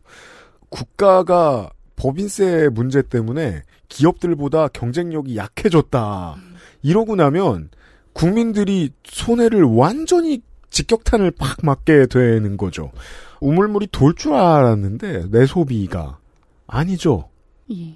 국가가 0.69 1.69
법인세 1.95 2.69
문제 2.73 3.01
때문에 3.01 3.61
기업들보다 3.97 4.69
경쟁력이 4.69 5.37
약해졌다. 5.37 6.35
이러고 6.81 7.15
나면 7.15 7.69
국민들이 8.13 8.91
손해를 9.03 9.63
완전히 9.63 10.41
직격탄을 10.71 11.31
팍 11.31 11.57
맞게 11.63 12.07
되는 12.07 12.57
거죠. 12.57 12.91
우물물이 13.39 13.87
돌 13.91 14.15
줄 14.15 14.33
알았는데 14.33 15.29
내 15.29 15.45
소비가 15.45 16.17
아니죠. 16.65 17.29
예. 17.71 17.93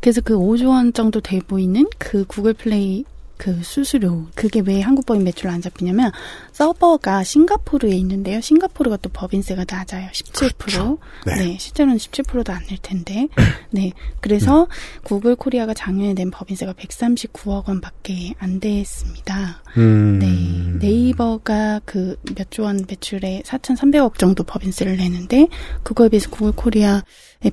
그래서 0.00 0.20
그 0.20 0.34
5조 0.34 0.68
원 0.68 0.92
정도 0.92 1.20
돼 1.20 1.40
보이는 1.40 1.86
그 1.98 2.24
구글 2.26 2.54
플레이 2.54 3.04
그 3.36 3.62
수수료 3.62 4.26
그게 4.34 4.60
왜 4.60 4.80
한국 4.80 5.06
법인 5.06 5.24
매출로 5.24 5.52
안 5.52 5.60
잡히냐면 5.60 6.10
서버가 6.52 7.22
싱가포르에 7.24 7.94
있는데요. 7.96 8.40
싱가포르가 8.40 8.96
또 8.98 9.08
법인세가 9.10 9.64
낮아요. 9.68 10.08
17%. 10.12 10.98
네. 11.26 11.56
실제로는 11.58 11.98
17%도 11.98 12.52
안 12.52 12.66
낼 12.68 12.78
텐데. 12.82 13.28
네. 13.70 13.92
그래서 14.20 14.66
구글 15.04 15.36
코리아가 15.36 15.72
작년에 15.74 16.14
낸 16.14 16.30
법인세가 16.30 16.72
139억 16.72 17.68
원밖에 17.68 18.34
안 18.38 18.58
됐습니다. 18.60 19.62
음. 19.76 20.18
네. 20.18 20.86
네이버가 20.86 21.80
그 21.84 22.16
몇 22.36 22.50
조 22.50 22.64
원 22.64 22.84
매출에 22.88 23.42
4,300억 23.44 24.18
정도 24.18 24.42
법인세를 24.44 24.96
내는데 24.96 25.46
그거에 25.82 26.08
비해서 26.08 26.30
구글 26.30 26.52
코리아의 26.52 27.02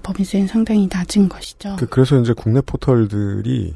법인세는 0.01 0.47
상당히 0.47 0.87
낮은 0.91 1.29
것이죠. 1.29 1.75
그, 1.77 1.85
그래서 1.87 2.19
이제 2.19 2.33
국내 2.33 2.61
포털들이 2.61 3.75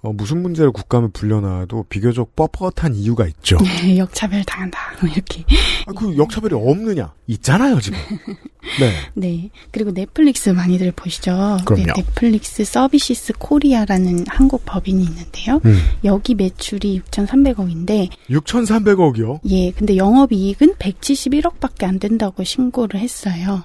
어, 0.00 0.12
무슨 0.12 0.42
문제를 0.42 0.70
국감에 0.70 1.08
불려나와도 1.12 1.86
비교적 1.88 2.36
뻣뻣한 2.36 2.94
이유가 2.94 3.26
있죠. 3.26 3.58
네, 3.82 3.98
역차별 3.98 4.44
당한다. 4.44 4.78
뭐 5.00 5.10
이렇게. 5.10 5.44
아, 5.86 5.92
그 5.92 6.16
역차별이 6.16 6.54
없느냐? 6.54 7.12
있잖아요, 7.26 7.80
지금. 7.80 7.98
네. 8.80 8.92
네. 9.14 9.50
그리고 9.70 9.92
넷플릭스 9.92 10.50
많이들 10.50 10.92
보시죠. 10.92 11.58
그럼요. 11.64 11.86
네, 11.86 11.92
넷플릭스 11.96 12.64
서비시스 12.64 13.34
코리아라는 13.38 14.26
한국 14.28 14.64
법인이 14.64 15.02
있는데요. 15.02 15.60
음. 15.64 15.78
여기 16.04 16.34
매출이 16.34 17.00
6,300억인데 17.00 18.08
6,300억이요? 18.30 19.40
예, 19.50 19.72
근데 19.72 19.96
영업 19.96 20.32
이익은 20.32 20.74
171억밖에 20.74 21.84
안 21.84 21.98
된다고 21.98 22.44
신고를 22.44 23.00
했어요. 23.00 23.64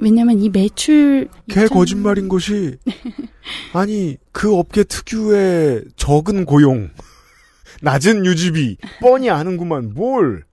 왜냐면 0.00 0.40
이 0.40 0.48
매출 0.48 1.28
개 1.48 1.66
거짓말인 1.66 2.28
것이 2.28 2.76
아니 3.72 4.16
그 4.32 4.56
업계 4.56 4.84
특유의 4.84 5.84
적은 5.96 6.44
고용, 6.44 6.90
낮은 7.82 8.26
유지비 8.26 8.76
뻔히 9.00 9.30
아는구만 9.30 9.94
뭘? 9.94 10.44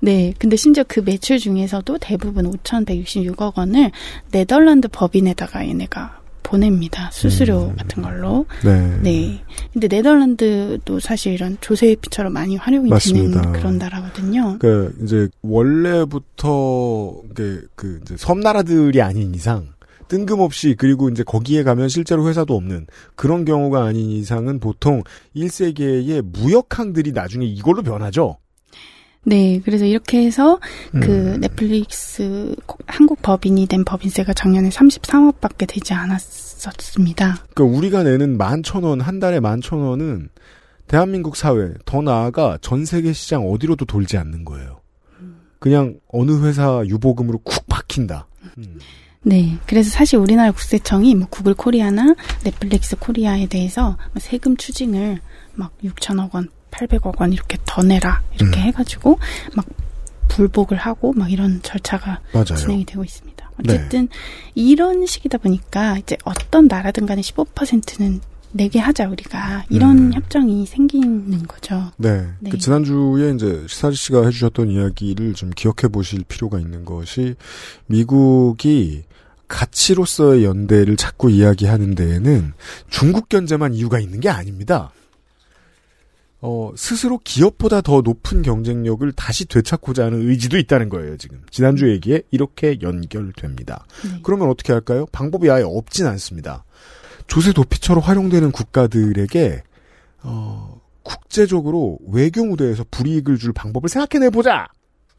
네, 0.00 0.34
근데 0.38 0.56
심지어 0.56 0.84
그 0.86 1.00
매출 1.00 1.38
중에서도 1.38 1.98
대부분 1.98 2.50
5,166억 2.50 3.56
원을 3.56 3.90
네덜란드 4.30 4.88
법인에다가 4.88 5.66
얘네가 5.66 6.24
보냅니다. 6.42 7.10
수수료 7.10 7.70
음. 7.70 7.76
같은 7.76 8.02
걸로. 8.02 8.46
네. 8.62 8.98
네. 9.02 9.44
근데 9.72 9.88
네덜란드도 9.88 11.00
사실 11.00 11.32
이런 11.32 11.56
조세피처럼 11.60 12.32
많이 12.32 12.56
활용이 12.56 12.90
맞습니다. 12.90 13.40
되는 13.40 13.52
그런 13.52 13.78
나라거든요. 13.78 14.58
그 14.60 14.94
이제 15.02 15.28
원래부터 15.42 17.22
그, 17.34 17.66
그 17.74 17.98
이제 18.02 18.14
섬나라들이 18.16 19.00
아닌 19.00 19.34
이상 19.34 19.68
뜬금없이 20.08 20.74
그리고 20.78 21.08
이제 21.08 21.22
거기에 21.22 21.62
가면 21.62 21.88
실제로 21.88 22.28
회사도 22.28 22.54
없는 22.56 22.86
그런 23.14 23.44
경우가 23.44 23.84
아닌 23.84 24.10
이상은 24.10 24.60
보통 24.60 25.02
1세계의 25.36 26.22
무역항들이 26.22 27.12
나중에 27.12 27.46
이걸로 27.46 27.82
변하죠. 27.82 28.38
네, 29.26 29.60
그래서 29.64 29.86
이렇게 29.86 30.24
해서 30.26 30.60
그 30.92 30.98
음. 31.34 31.40
넷플릭스 31.40 32.54
고- 32.66 32.76
한국 32.86 33.22
법인이 33.22 33.66
낸 33.66 33.82
법인세가 33.84 34.34
작년에 34.34 34.68
33억밖에 34.68 35.66
되지 35.66 35.94
않았었습니다. 35.94 37.36
그러니까 37.54 37.78
우리가 37.78 38.02
내는 38.02 38.36
만천 38.36 38.82
원, 38.84 39.00
한 39.00 39.20
달에 39.20 39.40
만천 39.40 39.78
원은 39.78 40.28
대한민국 40.88 41.36
사회, 41.36 41.72
더 41.86 42.02
나아가 42.02 42.58
전 42.60 42.84
세계 42.84 43.14
시장 43.14 43.50
어디로도 43.50 43.86
돌지 43.86 44.18
않는 44.18 44.44
거예요. 44.44 44.80
그냥 45.58 45.98
어느 46.08 46.44
회사 46.46 46.82
유보금으로 46.86 47.38
쿡 47.38 47.66
박힌다. 47.66 48.28
네, 49.24 49.56
그래서 49.66 49.90
사실 49.90 50.18
우리나라 50.18 50.52
국세청이 50.52 51.14
뭐 51.14 51.26
구글 51.28 51.54
코리아나 51.54 52.14
넷플릭스 52.44 52.96
코리아에 52.96 53.46
대해서 53.46 53.96
뭐 54.12 54.20
세금 54.20 54.56
추징을 54.56 55.20
막 55.54 55.72
6천억 55.82 56.34
원, 56.34 56.50
800억 56.70 57.20
원 57.20 57.32
이렇게 57.32 57.56
더 57.64 57.82
내라 57.82 58.22
이렇게 58.34 58.60
음. 58.60 58.62
해가지고 58.64 59.18
막 59.54 59.66
불복을 60.28 60.76
하고 60.76 61.12
막 61.12 61.32
이런 61.32 61.62
절차가 61.62 62.20
맞아요. 62.32 62.44
진행이 62.44 62.84
되고 62.84 63.02
있습니다. 63.02 63.50
네. 63.64 63.74
어쨌든 63.74 64.08
이런 64.54 65.06
식이다 65.06 65.38
보니까 65.38 65.98
이제 65.98 66.16
어떤 66.24 66.66
나라든 66.66 67.06
간에 67.06 67.20
15%는 67.22 68.20
내게 68.54 68.78
하자 68.78 69.08
우리가 69.08 69.64
이런 69.68 69.98
음. 69.98 70.12
협정이 70.12 70.64
생기는 70.64 71.42
거죠. 71.46 71.90
네. 71.96 72.28
네. 72.38 72.50
그 72.50 72.56
지난주에 72.56 73.32
이제 73.34 73.66
시사지 73.68 73.96
씨가 73.96 74.24
해주셨던 74.26 74.70
이야기를 74.70 75.34
좀 75.34 75.50
기억해 75.50 75.88
보실 75.90 76.24
필요가 76.26 76.60
있는 76.60 76.84
것이 76.84 77.34
미국이 77.86 79.02
가치로서의 79.48 80.44
연대를 80.44 80.96
자꾸 80.96 81.30
이야기하는 81.30 81.96
데에는 81.96 82.52
중국 82.88 83.28
견제만 83.28 83.74
이유가 83.74 83.98
있는 83.98 84.20
게 84.20 84.28
아닙니다. 84.28 84.92
어, 86.40 86.72
스스로 86.76 87.18
기업보다 87.24 87.80
더 87.80 88.02
높은 88.02 88.42
경쟁력을 88.42 89.10
다시 89.12 89.46
되찾고자 89.46 90.04
하는 90.04 90.28
의지도 90.28 90.58
있다는 90.58 90.90
거예요, 90.90 91.16
지금. 91.16 91.40
지난주 91.50 91.90
얘기에 91.90 92.22
이렇게 92.30 92.78
연결됩니다. 92.82 93.86
그러면 94.22 94.50
어떻게 94.50 94.72
할까요? 94.74 95.06
방법이 95.10 95.50
아예 95.50 95.62
없진 95.64 96.06
않습니다. 96.06 96.64
조세 97.26 97.52
도피처로 97.52 98.00
활용되는 98.00 98.52
국가들에게 98.52 99.62
어, 100.22 100.80
국제적으로 101.02 101.98
외교 102.08 102.44
무대에서 102.44 102.84
불이익을 102.90 103.38
줄 103.38 103.52
방법을 103.52 103.88
생각해내보자. 103.88 104.68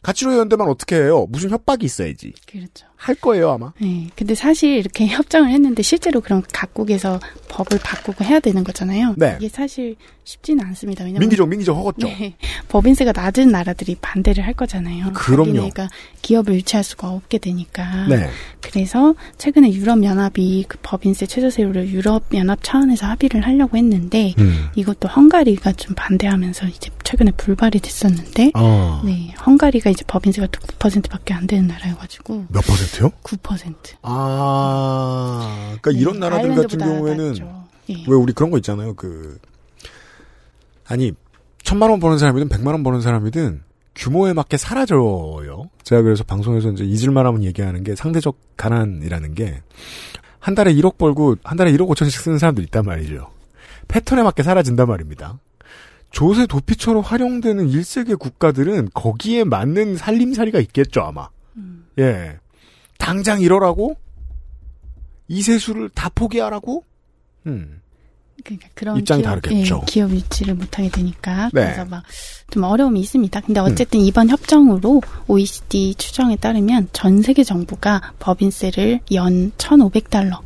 가치로 0.01 0.37
연대만 0.37 0.67
어떻게 0.67 0.95
해요? 0.97 1.25
무슨 1.29 1.49
협박이 1.49 1.85
있어야지. 1.85 2.33
그렇죠. 2.47 2.85
할 3.05 3.13
거예요 3.13 3.51
아마. 3.51 3.71
네, 3.79 4.07
근데 4.15 4.33
사실 4.33 4.77
이렇게 4.77 5.05
협정을 5.07 5.51
했는데 5.51 5.83
실제로 5.83 6.21
그럼 6.21 6.41
각국에서 6.51 7.19
법을 7.49 7.79
바꾸고 7.83 8.25
해야 8.25 8.39
되는 8.39 8.63
거잖아요. 8.63 9.13
네. 9.15 9.37
이게 9.39 9.47
사실 9.47 9.95
쉽지는 10.23 10.65
않습니다. 10.65 11.03
왜냐면 11.03 11.19
민기적 11.19 11.47
민기적 11.47 11.77
허겄죠. 11.77 12.07
네, 12.07 12.35
법인세가 12.67 13.11
낮은 13.15 13.49
나라들이 13.49 13.95
반대를 14.01 14.43
할 14.43 14.55
거잖아요. 14.55 15.13
그럼요. 15.13 15.45
자기네가 15.53 15.89
기업을 16.23 16.55
유치할 16.55 16.83
수가 16.83 17.11
없게 17.11 17.37
되니까. 17.37 18.07
네. 18.07 18.27
그래서 18.61 19.13
최근에 19.37 19.71
유럽 19.73 20.03
연합이 20.03 20.65
그 20.67 20.79
법인세 20.81 21.27
최저세율을 21.27 21.89
유럽 21.89 22.23
연합 22.33 22.63
차원에서 22.63 23.05
합의를 23.05 23.45
하려고 23.45 23.77
했는데 23.77 24.33
음. 24.39 24.69
이것도 24.75 25.07
헝가리가 25.07 25.73
좀 25.73 25.93
반대하면서 25.95 26.67
이제 26.69 26.89
최근에 27.03 27.31
불발이 27.37 27.79
됐었는데 27.79 28.51
아. 28.55 29.03
네, 29.05 29.31
헝가리가 29.45 29.91
이제 29.91 30.03
법인세가 30.07 30.47
9%밖에 30.47 31.35
안 31.35 31.45
되는 31.45 31.67
나라여 31.67 31.95
가지고 31.97 32.45
몇 32.49 32.61
퍼센트 32.65 32.94
요? 33.01 33.11
9%. 33.23 33.75
아, 34.01 35.75
그러니까 35.81 35.91
이런 35.91 36.19
나라들 36.19 36.55
같은 36.55 36.79
경우에는 36.79 37.35
예. 37.89 37.93
왜 38.07 38.15
우리 38.15 38.33
그런 38.33 38.51
거 38.51 38.57
있잖아요. 38.57 38.93
그 38.95 39.37
아니 40.87 41.13
천만 41.63 41.89
원 41.89 41.99
버는 41.99 42.17
사람이든 42.17 42.49
백만 42.49 42.73
원 42.73 42.83
버는 42.83 43.01
사람이든 43.01 43.63
규모에 43.95 44.33
맞게 44.33 44.57
사라져요. 44.57 45.69
제가 45.83 46.01
그래서 46.01 46.23
방송에서 46.23 46.69
이제 46.71 46.83
잊을만하면 46.83 47.43
얘기하는 47.43 47.83
게 47.83 47.95
상대적 47.95 48.37
가난이라는 48.57 49.35
게 49.35 49.61
한 50.45 50.53
달에 50.53 50.75
1억 50.75 50.99
벌고 50.99 51.37
한 51.43 51.57
달에 51.57 51.71
1억 51.71 51.89
5천씩 51.89 52.21
쓰는 52.21 52.37
사람들 52.37 52.63
있단 52.65 52.85
말이죠. 52.85 53.31
패턴에 53.87 54.21
맞게 54.21 54.43
사라진단 54.43 54.87
말입니다. 54.87 55.39
조세 56.11 56.45
도피처로 56.45 57.01
활용되는 57.01 57.67
1세계 57.67 58.19
국가들은 58.19 58.89
거기에 58.93 59.43
맞는 59.43 59.97
살림살이가 59.97 60.59
있겠죠, 60.59 61.01
아마. 61.01 61.29
예. 61.97 62.37
당장 63.05 63.41
이러라고? 63.41 63.95
이 65.27 65.41
세수를 65.41 65.89
다 65.89 66.09
포기하라고? 66.13 66.83
음. 67.47 67.81
그러니까 68.43 68.69
그런 68.75 68.97
입장이 68.97 69.21
기업, 69.21 69.29
다르겠죠. 69.41 69.81
예, 69.81 69.85
기업 69.85 70.11
유치를 70.11 70.53
못하게 70.55 70.89
되니까 70.89 71.49
네. 71.53 71.63
그래서 71.65 71.85
막 71.85 72.03
좀 72.51 72.63
어려움이 72.63 72.99
있습니다. 72.99 73.41
근데 73.41 73.59
음. 73.59 73.65
어쨌든 73.65 73.99
이번 73.99 74.29
협정으로 74.29 75.01
OECD 75.27 75.95
추정에 75.95 76.35
따르면 76.35 76.89
전 76.93 77.21
세계 77.21 77.43
정부가 77.43 78.13
법인세를 78.19 79.01
연 79.13 79.51
1,500달러, 79.57 80.39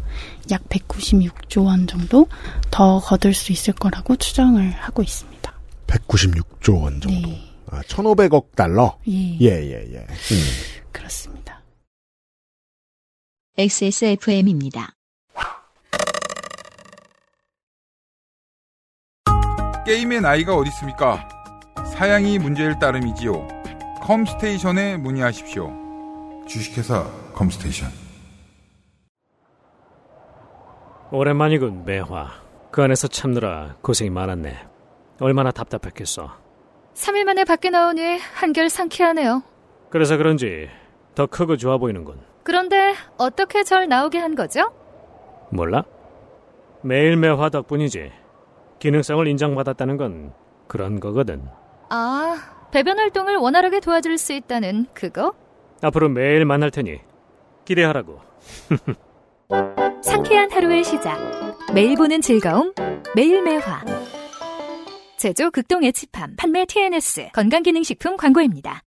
약 0.52 0.68
196조 0.70 1.66
원 1.66 1.88
정도 1.88 2.28
더 2.72 3.00
거둘 3.00 3.34
수 3.34 3.52
있을 3.52 3.74
거라고 3.74 4.16
추정을 4.16 4.72
하고 4.72 5.04
있습니다. 5.04 5.54
196조 5.88 6.82
원 6.82 7.02
정도. 7.02 7.28
네. 7.28 7.42
아, 7.68 7.82
1,500억 7.82 8.56
달러? 8.56 8.98
예. 9.08 9.38
예, 9.40 9.48
예, 9.48 9.94
예. 9.94 9.98
음. 9.98 10.44
그렇습니다. 10.92 11.59
XSFM입니다. 13.60 14.94
게임의 19.86 20.22
나이가 20.22 20.56
어디 20.56 20.70
있습니까? 20.70 21.28
사양이 21.94 22.40
문제일 22.40 22.80
따름이지요. 22.80 23.46
컴스테이션에 24.02 24.96
문의하십시오. 24.96 26.46
주식회사 26.48 27.04
컴스테이션. 27.34 27.90
오랜만이군, 31.12 31.84
매화. 31.84 32.32
그 32.72 32.82
안에서 32.82 33.10
참느라 33.10 33.76
고생이 33.82 34.10
많았네. 34.10 34.58
얼마나 35.20 35.52
답답했겠어. 35.52 36.34
3일 36.94 37.26
만에 37.26 37.44
밖에 37.44 37.70
나오니 37.70 38.20
한결 38.36 38.70
상쾌하네요. 38.70 39.44
그래서 39.90 40.16
그런지 40.16 40.70
더 41.14 41.28
크고 41.28 41.58
좋아 41.58 41.78
보이는군. 41.78 42.29
그런데 42.50 42.96
어떻게 43.20 43.64
절 43.64 43.88
나오게 43.88 44.18
한 44.18 44.34
거죠? 44.34 44.72
몰라? 45.52 45.84
매일 46.82 47.16
매화 47.16 47.50
덕분이지. 47.50 48.12
기능성을 48.80 49.28
인정받았다는 49.28 49.98
건 49.98 50.34
그런 50.68 51.00
거거든. 51.00 51.44
아, 51.92 52.38
배변 52.72 52.98
활동을 52.98 53.36
원활하게 53.36 53.82
도와줄 53.82 54.18
수 54.18 54.34
있다는 54.34 54.88
그거? 54.96 55.36
앞으로 55.84 56.10
매일 56.10 56.44
만날 56.46 56.72
테니 56.72 57.02
기대하라고. 57.66 58.20
상쾌한 60.02 60.52
하루의 60.52 60.84
시작. 60.84 61.20
매일 61.76 61.96
보는 61.98 62.20
즐거움. 62.22 62.74
매일 63.16 63.44
매화. 63.44 63.86
제조 65.20 65.52
극동 65.52 65.84
에치팜 65.84 66.36
판매 66.36 66.66
TNS 66.66 67.30
건강기능식품 67.32 68.18
광고입니다. 68.18 68.82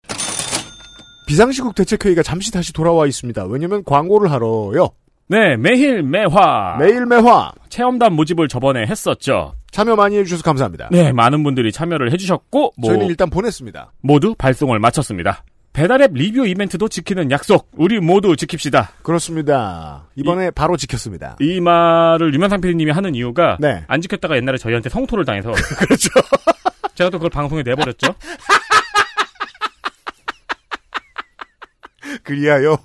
비상시국 1.32 1.76
대책회의가 1.76 2.24
잠시 2.24 2.52
다시 2.52 2.74
돌아와 2.74 3.08
있습니다. 3.08 3.46
왜냐면 3.46 3.86
광고를 3.86 4.30
하러요. 4.34 4.90
네, 5.30 5.56
매일 5.56 6.04
매화. 6.04 6.76
매일 6.78 7.06
매화. 7.06 7.54
체험단 7.70 8.12
모집을 8.12 8.50
저번에 8.50 8.86
했었죠. 8.86 9.54
참여 9.72 9.96
많이 9.96 10.18
해주셔서 10.18 10.44
감사합니다. 10.44 10.90
네, 10.92 11.14
많은 11.14 11.42
분들이 11.44 11.72
참여를 11.72 12.12
해주셨고, 12.12 12.74
뭐 12.76 12.90
저희는 12.90 13.08
일단 13.08 13.30
보냈습니다. 13.30 13.94
모두 14.02 14.36
발송을 14.36 14.80
마쳤습니다. 14.80 15.46
배달앱 15.72 16.12
리뷰 16.16 16.46
이벤트도 16.46 16.90
지키는 16.90 17.32
약속, 17.32 17.72
우리 17.78 18.02
모두 18.02 18.34
지킵시다. 18.34 18.88
그렇습니다. 19.02 20.10
이번에 20.18 20.52
바로 20.52 20.76
지켰습니다. 20.76 21.38
이 21.40 21.62
말을 21.62 22.34
유명상 22.34 22.60
PD님이 22.60 22.92
하는 22.92 23.16
이유가 23.16 23.56
네. 23.62 23.86
안 23.88 24.02
지켰다가 24.02 24.36
옛날에 24.36 24.58
저희한테 24.58 24.90
성토를 24.90 25.24
당해서 25.24 25.54
그렇죠. 25.80 26.10
제가 26.96 27.10
또 27.10 27.20
그걸 27.20 27.30
방송에 27.30 27.64
내버렸죠. 27.64 28.14
그리하여 32.24 32.78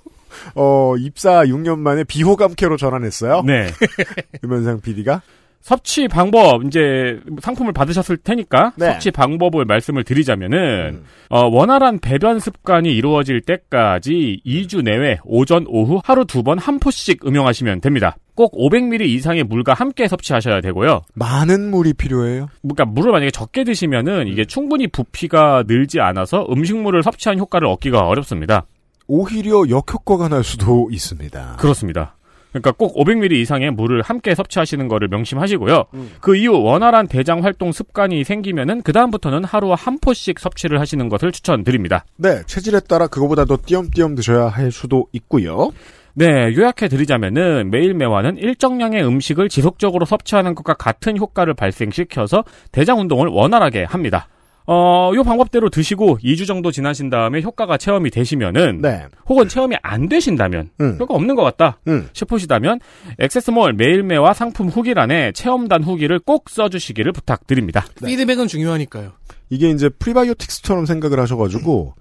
어, 0.55 0.95
입사 0.99 1.43
6년 1.45 1.79
만에 1.79 2.03
비호감캐로 2.03 2.77
전환했어요. 2.77 3.41
네. 3.45 3.67
유면상 4.43 4.81
PD가 4.81 5.21
섭취 5.59 6.07
방법 6.07 6.63
이제 6.63 7.19
상품을 7.41 7.73
받으셨을 7.73 8.17
테니까 8.17 8.71
네. 8.77 8.85
음. 8.85 8.91
섭취 8.93 9.11
방법을 9.11 9.65
말씀을 9.65 10.05
드리자면은 10.05 11.01
어, 11.29 11.45
원활한 11.47 11.99
배변 11.99 12.39
습관이 12.39 12.95
이루어질 12.95 13.41
때까지 13.41 14.39
2주 14.45 14.81
내외 14.83 15.19
오전 15.25 15.65
오후 15.67 15.99
하루 16.05 16.23
두 16.25 16.43
번 16.43 16.57
한 16.59 16.79
포씩 16.79 17.25
음용하시면 17.25 17.81
됩니다. 17.81 18.15
꼭 18.35 18.53
500ml 18.53 19.01
이상의 19.07 19.43
물과 19.43 19.73
함께 19.73 20.07
섭취하셔야 20.07 20.61
되고요. 20.61 21.01
많은 21.15 21.69
물이 21.71 21.93
필요해요. 21.93 22.47
그러니까 22.61 22.85
물을 22.85 23.11
만약에 23.11 23.31
적게 23.31 23.63
드시면은 23.65 24.27
이게 24.27 24.45
충분히 24.45 24.87
부피가 24.87 25.63
늘지 25.67 25.99
않아서 25.99 26.45
음식물을 26.49 27.03
섭취한 27.03 27.39
효과를 27.39 27.67
얻기가 27.67 27.99
어렵습니다. 28.07 28.65
오히려 29.07 29.69
역효과가 29.69 30.27
날 30.29 30.43
수도 30.43 30.89
있습니다. 30.91 31.57
그렇습니다. 31.59 32.17
그러니까 32.51 32.71
꼭 32.71 32.95
500ml 32.95 33.33
이상의 33.33 33.71
물을 33.71 34.01
함께 34.01 34.33
섭취하시는 34.33 34.87
거를 34.87 35.07
명심하시고요. 35.09 35.85
음. 35.93 36.11
그 36.21 36.35
이후 36.35 36.61
원활한 36.61 37.07
대장 37.07 37.43
활동 37.43 37.71
습관이 37.71 38.23
생기면은 38.23 38.81
그 38.81 38.93
다음부터는 38.93 39.43
하루 39.43 39.73
한 39.73 39.99
포씩 39.99 40.39
섭취를 40.39 40.79
하시는 40.79 41.09
것을 41.09 41.31
추천드립니다. 41.31 42.05
네, 42.15 42.41
체질에 42.45 42.79
따라 42.81 43.07
그거보다 43.07 43.45
더 43.45 43.57
띄엄띄엄 43.63 44.15
드셔야 44.15 44.47
할 44.47 44.71
수도 44.71 45.07
있고요. 45.11 45.71
네, 46.13 46.25
요약해 46.55 46.87
드리자면은 46.87 47.69
매일 47.69 47.93
매화는 47.93 48.37
일정량의 48.37 49.05
음식을 49.05 49.49
지속적으로 49.49 50.05
섭취하는 50.05 50.55
것과 50.55 50.73
같은 50.73 51.15
효과를 51.15 51.53
발생시켜서 51.53 52.43
대장 52.71 52.99
운동을 52.99 53.27
원활하게 53.27 53.83
합니다. 53.83 54.27
어, 54.69 55.11
요 55.15 55.23
방법대로 55.23 55.69
드시고 55.69 56.19
2주 56.21 56.45
정도 56.45 56.71
지나신 56.71 57.09
다음에 57.09 57.41
효과가 57.41 57.77
체험이 57.77 58.09
되시면은 58.09 58.81
네. 58.81 59.05
혹은 59.27 59.47
체험이 59.47 59.77
안 59.81 60.09
되신다면 60.09 60.71
음. 60.81 60.97
효과 60.99 61.15
없는 61.15 61.35
것 61.35 61.43
같다 61.43 61.79
음. 61.87 62.09
싶으시다면 62.11 62.81
액세스몰 63.17 63.73
메일매와 63.73 64.33
상품 64.33 64.67
후기란에 64.67 65.31
체험단 65.31 65.83
후기를 65.83 66.19
꼭 66.19 66.49
써주시기를 66.49 67.13
부탁드립니다. 67.13 67.85
피드백은 68.05 68.47
중요하니까요. 68.47 69.13
이게 69.49 69.69
이제 69.69 69.87
프리바이오틱스처럼 69.87 70.85
생각을 70.85 71.21
하셔가지고 71.21 71.95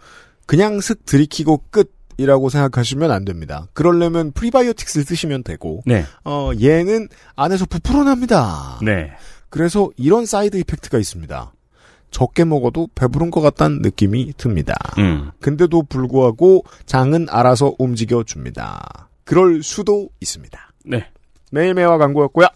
그냥 0.47 0.81
슥 0.81 1.07
들이키고 1.07 1.63
끝 1.71 1.95
이라고 2.19 2.49
생각하시면 2.49 3.11
안 3.11 3.25
됩니다. 3.25 3.67
그러려면 3.75 4.33
프리바이오틱스를 4.33 5.05
쓰시면 5.05 5.45
되고 5.45 5.83
네. 5.87 6.05
어, 6.25 6.51
얘는 6.61 7.09
안에서 7.37 7.67
부풀어 7.67 8.05
납니다. 8.05 8.79
네. 8.83 9.13
그래서 9.51 9.91
이런 9.97 10.27
side 10.27 10.57
effect가 10.57 10.99
있습니다. 10.99 11.53
적게 12.11 12.45
먹어도 12.45 12.89
배부른 12.95 13.31
것 13.31 13.41
같다는 13.41 13.81
느낌이 13.83 14.33
듭니다. 14.37 14.75
음. 14.99 15.31
근데도 15.41 15.83
불구하고 15.85 16.65
장은 16.87 17.27
알아서 17.29 17.75
움직여 17.79 18.23
줍니다. 18.25 19.09
그럴 19.25 19.63
수도 19.63 20.09
있습니다. 20.21 20.73
네. 20.85 21.11
매일 21.51 21.75
매화 21.75 21.99
광고였고요. 21.99 22.47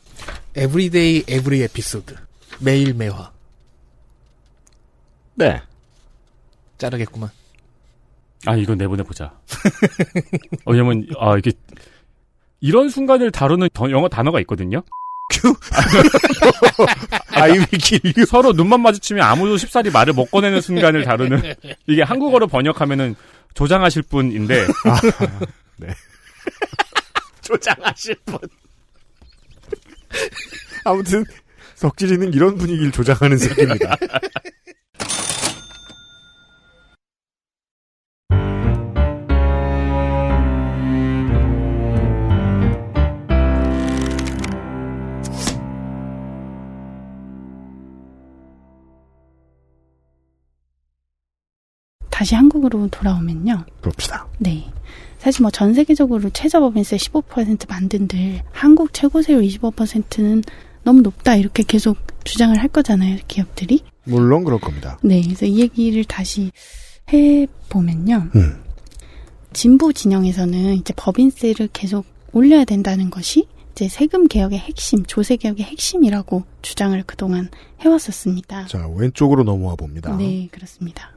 everyday 0.57 1.25
every 1.29 1.62
에피소드. 1.63 2.15
매일 2.61 2.95
매화. 2.95 3.31
네. 5.35 5.61
자르겠구만. 6.79 7.31
아, 8.47 8.57
이건 8.57 8.79
내보내보자. 8.79 9.27
어, 10.65 10.71
왜냐면, 10.73 11.07
아, 11.19 11.37
이게, 11.37 11.53
이런 12.61 12.89
순간을 12.89 13.31
다루는 13.31 13.69
더- 13.75 13.91
영어 13.91 14.09
단어가 14.09 14.41
있거든요? 14.41 14.83
Kill 15.31 15.55
you. 18.15 18.27
서로 18.27 18.52
눈만 18.52 18.82
마주치면 18.82 19.24
아무도 19.24 19.57
쉽사리 19.57 19.90
말을 19.90 20.12
못 20.12 20.27
꺼내는 20.27 20.61
순간을 20.61 21.05
다루는, 21.05 21.55
이게 21.86 22.02
한국어로 22.02 22.47
번역하면은 22.48 23.15
조장하실 23.55 24.02
분인데, 24.02 24.66
네. 25.77 25.89
조장하실 27.43 28.16
분. 28.27 28.39
아무튼 30.85 31.24
석질이는 31.77 32.35
이런 32.35 32.57
분위기를 32.59 32.93
조장하는 32.93 33.39
새끼입니다. 33.39 33.97
다시 52.21 52.35
한국으로 52.35 52.87
돌아오면요. 52.89 53.65
봅시다. 53.81 54.29
네. 54.37 54.71
사실 55.21 55.41
뭐 55.41 55.51
전 55.51 55.73
세계적으로 55.73 56.29
최저 56.29 56.61
법인세 56.61 56.99
15% 56.99 57.67
만든들 57.67 58.43
한국 58.53 58.93
최고 58.93 59.23
세율 59.23 59.41
25%는 59.43 60.43
너무 60.83 61.01
높다 61.01 61.37
이렇게 61.37 61.63
계속 61.63 61.97
주장을 62.25 62.55
할 62.59 62.69
거잖아요 62.69 63.17
기업들이. 63.27 63.81
물론 64.05 64.45
그럴 64.45 64.61
겁니다. 64.61 64.99
네, 65.03 65.23
그래서 65.23 65.47
이 65.47 65.61
얘기를 65.61 66.05
다시 66.05 66.53
해 67.11 67.47
보면요. 67.71 68.29
음. 68.35 68.65
진보 69.55 69.91
진영에서는 69.91 70.75
이제 70.75 70.93
법인세를 70.99 71.71
계속 71.73 72.05
올려야 72.33 72.67
된다는 72.67 73.09
것이 73.09 73.47
이제 73.73 73.89
세금 73.89 74.29
개혁의 74.29 74.59
핵심, 74.59 75.05
조세 75.07 75.37
개혁의 75.37 75.65
핵심이라고 75.65 76.45
주장을 76.61 77.03
그동안 77.07 77.49
해왔었습니다. 77.81 78.67
자 78.67 78.87
왼쪽으로 78.95 79.43
넘어와 79.43 79.75
봅니다. 79.77 80.15
네, 80.19 80.49
그렇습니다. 80.53 81.13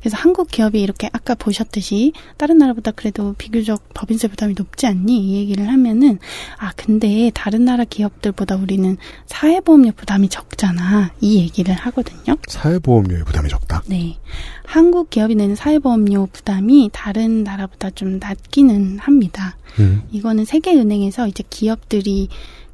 그래서 0.00 0.16
한국 0.16 0.48
기업이 0.50 0.80
이렇게 0.80 1.08
아까 1.12 1.34
보셨듯이 1.34 2.12
다른 2.36 2.58
나라보다 2.58 2.90
그래도 2.90 3.34
비교적 3.38 3.82
법인세 3.94 4.28
부담이 4.28 4.54
높지 4.56 4.86
않니? 4.86 5.18
이 5.18 5.36
얘기를 5.36 5.68
하면은 5.68 6.18
아 6.58 6.72
근데 6.76 7.30
다른 7.34 7.64
나라 7.64 7.84
기업들보다 7.84 8.56
우리는 8.56 8.96
사회보험료 9.26 9.92
부담이 9.92 10.28
적잖아. 10.28 11.12
이 11.20 11.38
얘기를 11.38 11.74
하거든요. 11.74 12.36
사회보험료의 12.48 13.24
부담이 13.24 13.48
적다. 13.48 13.82
네. 13.86 14.16
한국 14.64 15.10
기업이 15.10 15.34
내는 15.34 15.54
사회보험료 15.54 16.28
부담이 16.32 16.90
다른 16.92 17.44
나라보다 17.44 17.90
좀 17.90 18.18
낮기는 18.18 18.98
합니다. 18.98 19.56
음. 19.78 20.02
이거는 20.10 20.44
세계은행에서 20.44 21.28
이제 21.28 21.42
기업들이 21.50 22.28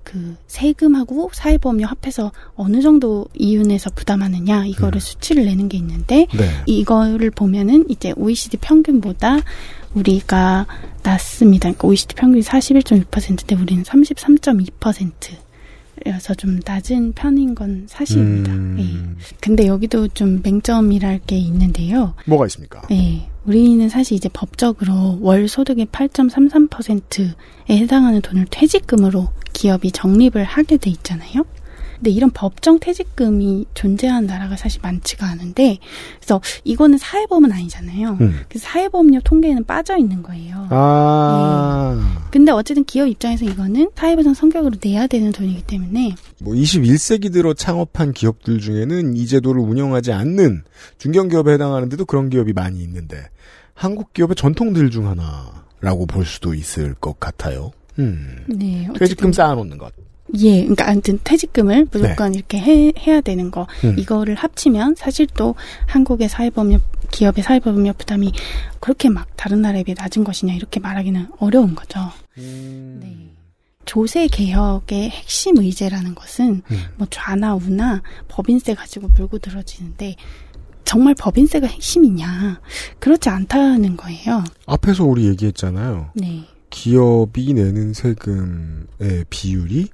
그 0.07 0.37
세금하고 0.47 1.31
사회보험료 1.33 1.85
합해서 1.85 2.31
어느 2.55 2.81
정도 2.81 3.27
이윤에서 3.35 3.91
부담하느냐 3.97 4.67
이거를 4.67 5.01
수치를 5.01 5.47
내는 5.47 5.69
게 5.69 5.77
있는데 5.79 6.29
네. 6.33 6.49
이거를 6.67 7.33
보면은 7.33 7.87
이제 7.89 8.15
OECD 8.17 8.59
평균보다 8.59 9.41
우리가 9.95 10.69
낮습니다. 11.03 11.63
그러니까 11.63 11.89
OECD 11.89 12.15
평균이 12.15 12.43
41.6%인데 12.43 13.57
우리는 13.57 13.83
33.2%여서 13.83 16.35
좀 16.35 16.61
낮은 16.65 17.15
편인 17.15 17.57
건 17.57 17.87
사실입니다. 17.89 18.53
음. 18.53 18.77
예. 18.79 18.85
근데 19.41 19.67
여기도 19.67 20.07
좀 20.07 20.41
맹점이랄 20.41 21.19
게 21.27 21.37
있는데요. 21.37 22.15
뭐가 22.27 22.47
있습니까? 22.47 22.83
네. 22.89 23.29
우리는 23.47 23.89
사실 23.89 24.17
이제 24.17 24.29
법적으로 24.29 25.19
월 25.21 25.49
소득의 25.49 25.87
8.33%에 25.87 27.77
해당하는 27.79 28.21
돈을 28.21 28.47
퇴직금으로 28.51 29.29
기업이 29.53 29.93
적립을 29.93 30.45
하게 30.45 30.77
돼 30.77 30.91
있잖아요. 30.91 31.45
근데 31.97 32.11
이런 32.11 32.31
법정 32.31 32.79
퇴직금이 32.79 33.67
존재하는 33.75 34.27
나라가 34.27 34.57
사실 34.57 34.81
많지가 34.83 35.27
않은데, 35.27 35.79
그래서 36.19 36.41
이거는 36.65 36.99
사회보험은 36.99 37.53
아니잖아요. 37.53 38.19
음. 38.21 38.41
그래서 38.49 38.67
사회보험료 38.69 39.21
통계에는 39.21 39.65
빠져 39.65 39.97
있는 39.97 40.23
거예요. 40.23 40.69
아, 40.71 42.27
근데 42.31 42.53
어쨌든 42.53 42.85
기업 42.85 43.09
입장에서 43.09 43.45
이거는 43.45 43.91
사회보장 43.95 44.35
성격으로 44.35 44.77
내야 44.83 45.07
되는 45.07 45.33
돈이기 45.33 45.63
때문에 45.63 46.15
뭐 46.41 46.55
21세기 46.55 47.33
들어 47.33 47.55
창업한 47.55 48.13
기업들 48.13 48.61
중에는 48.61 49.17
이 49.17 49.27
제도를 49.27 49.61
운영하지 49.61 50.13
않는 50.13 50.63
중견기업에 50.99 51.53
해당하는데도 51.53 52.05
그런 52.05 52.29
기업이 52.31 52.53
많이 52.53 52.83
있는데 52.83 53.29
한국 53.75 54.13
기업의 54.13 54.37
전통들 54.37 54.91
중 54.91 55.09
하나라고 55.09 56.07
볼 56.07 56.25
수도 56.25 56.55
있을 56.55 56.95
것 56.95 57.21
같아요. 57.21 57.73
음. 57.99 58.45
네, 58.49 58.89
퇴직금 58.99 59.33
쌓아놓는 59.33 59.79
것. 59.79 59.93
예, 60.35 60.61
그러니까 60.61 60.91
아무튼 60.91 61.19
퇴직금을 61.23 61.87
무조건 61.91 62.35
이렇게 62.35 62.59
해, 62.59 62.93
해야 62.99 63.21
되는 63.21 63.51
거 63.51 63.67
네. 63.83 63.91
음. 63.91 63.99
이거를 63.99 64.35
합치면 64.35 64.97
사실 64.97 65.27
또 65.35 65.55
한국의 65.87 66.29
사회보험료 66.29 66.79
기업의 67.11 67.45
사회보험료 67.45 67.93
부담이 67.93 68.33
그렇게 68.81 69.09
막 69.09 69.29
다른 69.37 69.63
나라에 69.63 69.85
비해 69.85 69.95
낮은 69.97 70.25
것이냐 70.25 70.55
이렇게 70.55 70.81
말하기는 70.81 71.29
어려운 71.39 71.75
거죠. 71.75 72.01
음. 72.39 73.01
네. 73.03 73.33
조세 73.85 74.27
개혁의 74.27 75.11
핵심 75.11 75.59
의제라는 75.59 76.17
것은 76.17 76.63
음. 76.71 76.79
뭐 76.97 77.07
좌나 77.09 77.55
우나 77.55 78.03
법인세 78.27 78.75
가지고 78.75 79.09
물고 79.17 79.39
들어지는데 79.39 80.17
정말 80.85 81.15
법인세가 81.15 81.67
핵심이냐 81.67 82.61
그렇지 82.99 83.29
않다는 83.29 83.97
거예요. 83.97 84.45
앞에서 84.67 85.05
우리 85.05 85.27
얘기했잖아요. 85.27 86.11
네. 86.15 86.45
기업이 86.71 87.55
내는 87.55 87.93
세금의 87.93 89.25
비율이 89.31 89.89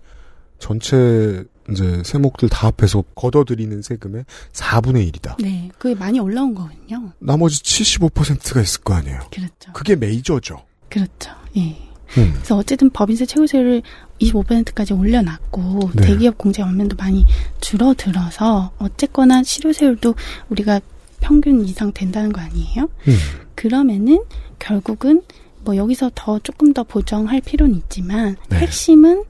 전체 0.62 1.42
이제 1.70 2.02
세목들 2.04 2.48
다 2.48 2.68
합해서 2.68 3.02
걷어들이는 3.16 3.82
세금의 3.82 4.24
4분의 4.52 5.12
1이다. 5.12 5.42
네, 5.42 5.68
그게 5.76 5.92
많이 5.96 6.20
올라온 6.20 6.54
거거든요. 6.54 7.12
나머지 7.18 7.60
75%가 7.64 8.60
있을 8.60 8.80
거 8.82 8.94
아니에요. 8.94 9.18
그렇죠. 9.32 9.72
그게 9.72 9.96
메이저죠. 9.96 10.62
그렇죠. 10.88 11.32
예. 11.56 11.76
음. 12.16 12.32
그래서 12.34 12.56
어쨌든 12.56 12.90
법인세 12.90 13.26
최고세율을 13.26 13.82
25%까지 14.20 14.92
올려놨고 14.92 15.90
네. 15.94 16.02
대기업 16.06 16.38
공제 16.38 16.62
완면도 16.62 16.94
많이 16.96 17.26
줄어들어서 17.60 18.70
어쨌거나 18.78 19.42
실효세율도 19.42 20.14
우리가 20.50 20.80
평균 21.20 21.64
이상 21.64 21.92
된다는 21.92 22.32
거 22.32 22.40
아니에요? 22.40 22.82
음. 23.08 23.16
그러면은 23.56 24.22
결국은 24.60 25.22
뭐 25.64 25.76
여기서 25.76 26.12
더 26.14 26.38
조금 26.38 26.72
더 26.72 26.84
보정할 26.84 27.40
필요는 27.40 27.74
있지만 27.74 28.36
네. 28.48 28.58
핵심은 28.58 29.24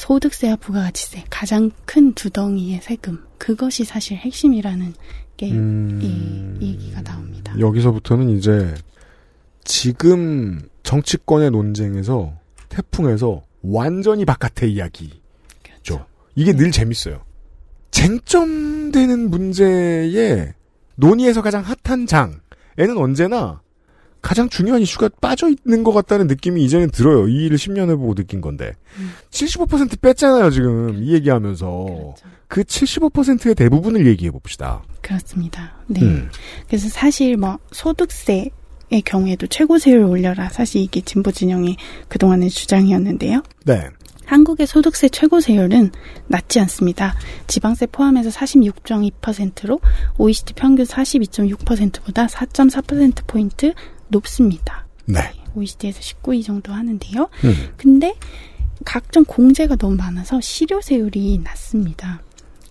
소득세와 0.00 0.56
부가가치세 0.56 1.24
가장 1.28 1.70
큰 1.84 2.14
두 2.14 2.30
덩이의 2.30 2.80
세금 2.82 3.22
그것이 3.36 3.84
사실 3.84 4.16
핵심이라는 4.16 4.94
게 5.36 5.52
음. 5.52 6.58
예, 6.62 6.66
얘기가 6.66 7.02
나옵니다. 7.02 7.54
여기서부터는 7.58 8.30
이제 8.30 8.74
지금 9.62 10.62
정치권의 10.84 11.50
논쟁에서 11.50 12.32
태풍에서 12.70 13.42
완전히 13.62 14.24
바깥의 14.24 14.72
이야기죠. 14.72 15.16
그렇죠. 15.62 16.06
이게 16.34 16.54
늘 16.54 16.70
재밌어요. 16.70 17.22
쟁점되는 17.90 19.28
문제에 19.28 20.54
논의에서 20.96 21.42
가장 21.42 21.62
핫한 21.62 22.06
장에는 22.06 22.96
언제나 22.96 23.60
가장 24.22 24.48
중요한 24.48 24.82
이슈가 24.82 25.08
빠져 25.20 25.48
있는 25.48 25.82
것 25.82 25.92
같다는 25.92 26.26
느낌이 26.26 26.62
이제는 26.64 26.90
들어요. 26.90 27.28
이 27.28 27.46
일을 27.46 27.56
10년 27.56 27.90
해보고 27.90 28.14
느낀 28.14 28.40
건데. 28.40 28.72
75% 29.30 30.00
뺐잖아요, 30.00 30.50
지금. 30.50 31.02
이 31.02 31.12
얘기하면서. 31.14 32.14
그 32.48 32.64
75%의 32.64 33.54
대부분을 33.54 34.06
얘기해 34.06 34.30
봅시다. 34.30 34.82
그렇습니다. 35.00 35.74
네. 35.86 36.02
음. 36.02 36.28
그래서 36.66 36.88
사실 36.88 37.36
뭐 37.36 37.58
소득세 37.70 38.50
의 38.92 39.02
경우에도 39.02 39.46
최고세율 39.46 40.02
올려라. 40.02 40.48
사실 40.48 40.82
이게 40.82 41.00
진보 41.00 41.30
진영의 41.30 41.76
그동안의 42.08 42.50
주장이었는데요. 42.50 43.40
네. 43.64 43.88
한국의 44.26 44.66
소득세 44.66 45.08
최고세율은 45.08 45.92
낮지 46.26 46.58
않습니다. 46.60 47.14
지방세 47.46 47.86
포함해서 47.86 48.30
46.2%로 48.30 49.80
OECD 50.18 50.54
평균 50.54 50.84
42.6%보다 50.84 52.26
4.4%포인트 52.26 53.74
높습니다. 54.10 54.86
네. 55.06 55.20
OECD에서 55.54 56.00
19위 56.00 56.44
정도 56.44 56.72
하는데요. 56.72 57.28
음. 57.44 57.72
근데 57.76 58.14
각종 58.84 59.24
공제가 59.24 59.76
너무 59.76 59.96
많아서 59.96 60.40
실효세율이 60.40 61.40
낮습니다. 61.42 62.22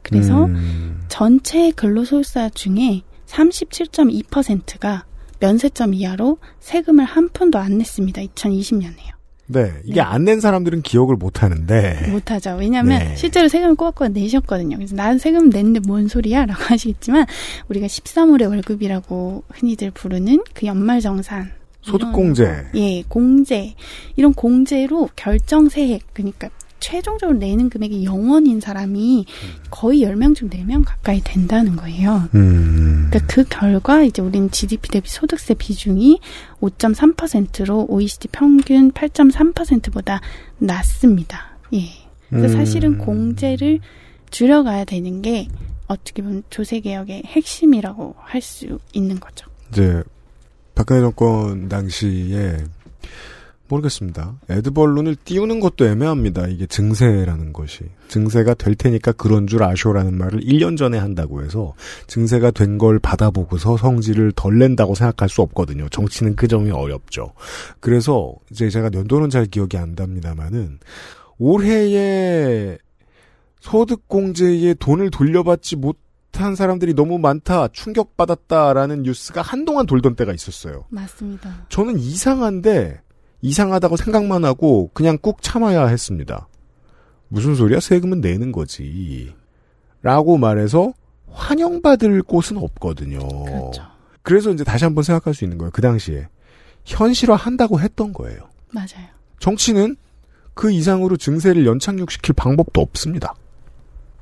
그래서 0.02 0.46
음. 0.46 1.02
전체 1.08 1.72
근로소득자 1.72 2.50
중에 2.50 3.02
37.2%가 3.28 5.06
면세점 5.40 5.94
이하로 5.94 6.38
세금을 6.60 7.06
한 7.06 7.30
푼도 7.30 7.60
안 7.60 7.78
냈습니다. 7.78 8.22
2020년에요. 8.22 9.19
네. 9.52 9.74
이게 9.84 10.00
안낸 10.00 10.40
사람들은 10.40 10.84
기억을 10.84 11.16
못 11.16 11.42
하는데. 11.42 12.08
못 12.12 12.30
하죠. 12.30 12.56
왜냐하면 12.60 13.00
네. 13.00 13.16
실제로 13.16 13.48
세금을 13.48 13.76
꼬박꼬박 13.76 14.12
내셨거든요. 14.12 14.78
그래서 14.78 14.96
난 14.96 15.18
세금 15.18 15.50
냈는데 15.50 15.80
뭔 15.88 16.08
소리야? 16.08 16.46
라고 16.46 16.64
하시겠지만 16.70 17.26
우리가 17.68 17.88
13월의 17.88 18.48
월급이라고 18.50 19.44
흔히들 19.50 19.90
부르는 19.92 20.44
그 20.54 20.68
연말 20.68 21.02
정산 21.02 21.52
소득공제. 21.82 22.68
예, 22.76 23.04
공제. 23.08 23.74
이런 24.16 24.34
공제로 24.34 25.10
결정세액, 25.16 26.04
그러니까 26.14 26.50
최종적으로 26.80 27.38
내는 27.38 27.70
금액이 27.70 28.06
0원인 28.06 28.62
사람이 28.62 29.26
거의 29.70 30.02
10명 30.02 30.36
중 30.36 30.50
4명 30.50 30.84
가까이 30.86 31.22
된다는 31.24 31.76
거예요. 31.76 32.30
음. 32.36 33.08
그러니까 33.10 33.34
그 33.34 33.44
결과 33.50 34.04
이제 34.04 34.22
우리는 34.22 34.50
GDP 34.52 34.90
대비 34.90 35.10
소득세 35.10 35.54
비중이 35.54 36.20
5.3%로 36.62 37.86
OECD 37.90 38.28
평균 38.32 38.92
8.3%보다 38.92 40.22
낮습니다. 40.58 41.58
예. 41.74 41.90
그래서 42.30 42.56
음. 42.56 42.60
사실은 42.60 42.98
공제를 42.98 43.80
줄여가야 44.32 44.86
되는 44.86 45.22
게 45.22 45.48
어떻게 45.88 46.22
보면 46.22 46.44
조세 46.50 46.80
개혁의 46.80 47.24
핵심이라고 47.26 48.16
할 48.20 48.42
수 48.42 48.80
있는 48.94 49.20
거죠. 49.20 49.48
이제 49.72 50.04
박근혜 50.76 51.02
정권 51.02 51.68
당시에 51.68 52.58
모르겠습니다. 53.70 54.40
에드벌룬을 54.50 55.16
띄우는 55.24 55.60
것도 55.60 55.86
애매합니다. 55.86 56.48
이게 56.48 56.66
증세라는 56.66 57.54
것이. 57.54 57.84
증세가 58.08 58.54
될 58.56 58.76
테니까 58.76 59.12
그런 59.12 59.46
줄 59.48 59.64
아쇼라는 59.64 60.18
말을 60.18 60.40
1년 60.42 60.76
전에 60.78 60.98
한다고 60.98 61.44
해서 61.44 61.74
증세가 62.08 62.52
된 62.52 62.80
걸 62.80 62.98
받아보고서 63.00 63.78
성질을 63.78 64.32
덜 64.36 64.58
낸다고 64.58 64.96
생각할 64.96 65.28
수 65.30 65.42
없거든요. 65.42 65.90
정치는 65.90 66.36
그 66.36 66.48
점이 66.48 66.72
어렵죠. 66.72 67.34
그래서 67.80 68.34
이제 68.52 68.70
제가 68.70 68.90
연도는 68.94 69.30
잘 69.30 69.46
기억이 69.46 69.78
안 69.78 69.96
납니다만은 69.98 70.80
올해에 71.38 72.78
소득공제에 73.60 74.76
돈을 74.76 75.10
돌려받지 75.12 75.76
못한 75.76 76.56
사람들이 76.56 76.94
너무 76.94 77.18
많다, 77.18 77.68
충격받았다라는 77.70 79.04
뉴스가 79.04 79.42
한동안 79.42 79.86
돌던 79.86 80.16
때가 80.16 80.34
있었어요. 80.34 80.86
맞습니다. 80.90 81.66
저는 81.70 82.00
이상한데 82.00 83.02
이상하다고 83.42 83.98
생각만 83.98 84.46
하고 84.46 84.90
그냥 84.94 85.18
꾹 85.18 85.42
참아야 85.42 85.88
했습니다. 85.88 86.48
무슨 87.28 87.56
소리야? 87.56 87.80
세금은 87.80 88.22
내는 88.22 88.52
거지. 88.52 89.34
라고 90.02 90.38
말해서 90.38 90.94
환영받을 91.32 92.24
곳은 92.24 92.58
없거든요. 92.58 93.20
그래서 94.24 94.52
이제 94.52 94.64
다시 94.64 94.84
한번 94.84 95.04
생각할 95.04 95.34
수 95.34 95.44
있는 95.44 95.58
거예요. 95.58 95.72
그 95.72 95.82
당시에. 95.82 96.28
현실화 96.86 97.36
한다고 97.36 97.80
했던 97.80 98.14
거예요. 98.14 98.50
맞아요. 98.72 99.08
정치는 99.40 99.96
그 100.54 100.72
이상으로 100.72 101.18
증세를 101.18 101.66
연착륙시킬 101.66 102.34
방법도 102.34 102.82
없습니다. 102.82 103.36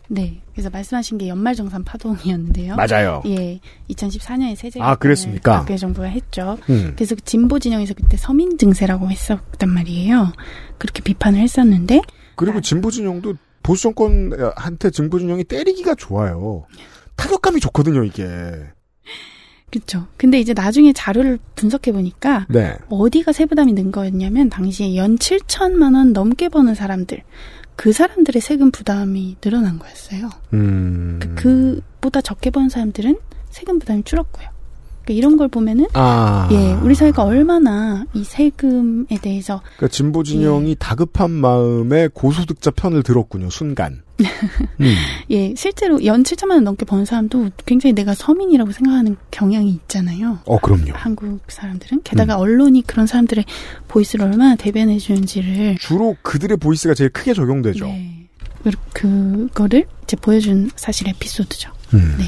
네. 0.07 0.41
그래서 0.57 0.71
말씀하신 0.71 1.19
게 1.19 1.27
연말정산 1.27 1.83
파동이었는데요. 1.83 2.77
맞아요. 2.77 3.21
예. 3.27 3.59
2014년에 3.91 4.55
세제 4.55 4.81
아, 4.81 4.95
그랬습니까? 4.95 5.59
박근혜 5.59 5.77
정부가 5.77 6.07
했죠. 6.07 6.57
음. 6.71 6.93
그래서 6.95 7.13
그 7.13 7.21
진보 7.21 7.59
진영에서 7.59 7.93
그때 7.93 8.17
서민 8.17 8.57
증세라고 8.57 9.07
했었단 9.07 9.69
말이에요. 9.69 10.33
그렇게 10.79 11.03
비판을 11.03 11.39
했었는데 11.41 12.01
그리고 12.35 12.59
진보 12.61 12.89
진영도 12.89 13.35
보수 13.61 13.83
정권한테 13.83 14.89
진보 14.89 15.19
진영이 15.19 15.43
때리기가 15.43 15.93
좋아요. 15.93 16.65
타격감이 17.17 17.59
좋거든요, 17.59 18.03
이게. 18.03 18.25
그렇죠. 19.69 20.07
근데 20.17 20.39
이제 20.39 20.53
나중에 20.53 20.91
자료를 20.91 21.37
분석해 21.53 21.91
보니까 21.91 22.47
네. 22.49 22.75
어디가 22.89 23.31
세부담이 23.31 23.73
는 23.73 23.91
거였냐면 23.91 24.49
당시에 24.49 24.95
연 24.95 25.17
7천만 25.17 25.93
원 25.93 26.13
넘게 26.13 26.49
버는 26.49 26.73
사람들 26.73 27.21
그 27.77 27.93
사람들의 27.93 28.41
세금 28.41 28.71
부담이 28.71 29.37
늘어난 29.39 29.79
거였어요. 29.79 30.29
음. 30.53 31.19
그, 31.21 31.79
그보다 32.01 32.21
적게 32.21 32.49
버는 32.49 32.69
사람들은 32.69 33.17
세금 33.51 33.79
부담이 33.79 34.03
줄었고요. 34.03 34.47
그러니까 35.05 35.13
이런 35.13 35.37
걸 35.37 35.47
보면은 35.47 35.85
아. 35.93 36.49
예, 36.51 36.73
우리 36.83 36.95
사회가 36.95 37.23
얼마나 37.23 38.03
이 38.13 38.23
세금에 38.23 39.19
대해서 39.21 39.61
그러니까 39.77 39.87
진보 39.89 40.23
진영이 40.23 40.75
다급한 40.79 41.31
마음에 41.31 42.09
고소득자 42.13 42.71
편을 42.71 43.03
들었군요, 43.03 43.49
순간. 43.51 44.01
음. 44.81 44.95
예, 45.29 45.53
실제로 45.55 46.03
연 46.05 46.23
7천만 46.23 46.51
원 46.51 46.63
넘게 46.63 46.85
버는 46.85 47.05
사람도 47.05 47.49
굉장히 47.65 47.93
내가 47.93 48.13
서민이라고 48.15 48.71
생각하는 48.71 49.15
경향이 49.31 49.69
있잖아요. 49.69 50.39
어, 50.45 50.57
그럼요. 50.59 50.91
한국 50.93 51.39
사람들은 51.47 52.01
게다가 52.03 52.37
언론이 52.37 52.83
그런 52.87 53.05
사람들의 53.07 53.45
보이스를 53.87 54.25
얼마나 54.25 54.55
대변해 54.55 54.97
주는지를 54.97 55.77
주로 55.79 56.15
그들의 56.23 56.57
보이스가 56.57 56.93
제일 56.93 57.09
크게 57.11 57.33
적용되죠. 57.33 57.85
네. 57.85 58.27
그- 58.63 58.71
그거를 58.93 59.85
이제 60.03 60.17
보여준 60.17 60.69
사실 60.75 61.07
에피소드죠. 61.09 61.71
음. 61.93 62.15
네. 62.17 62.25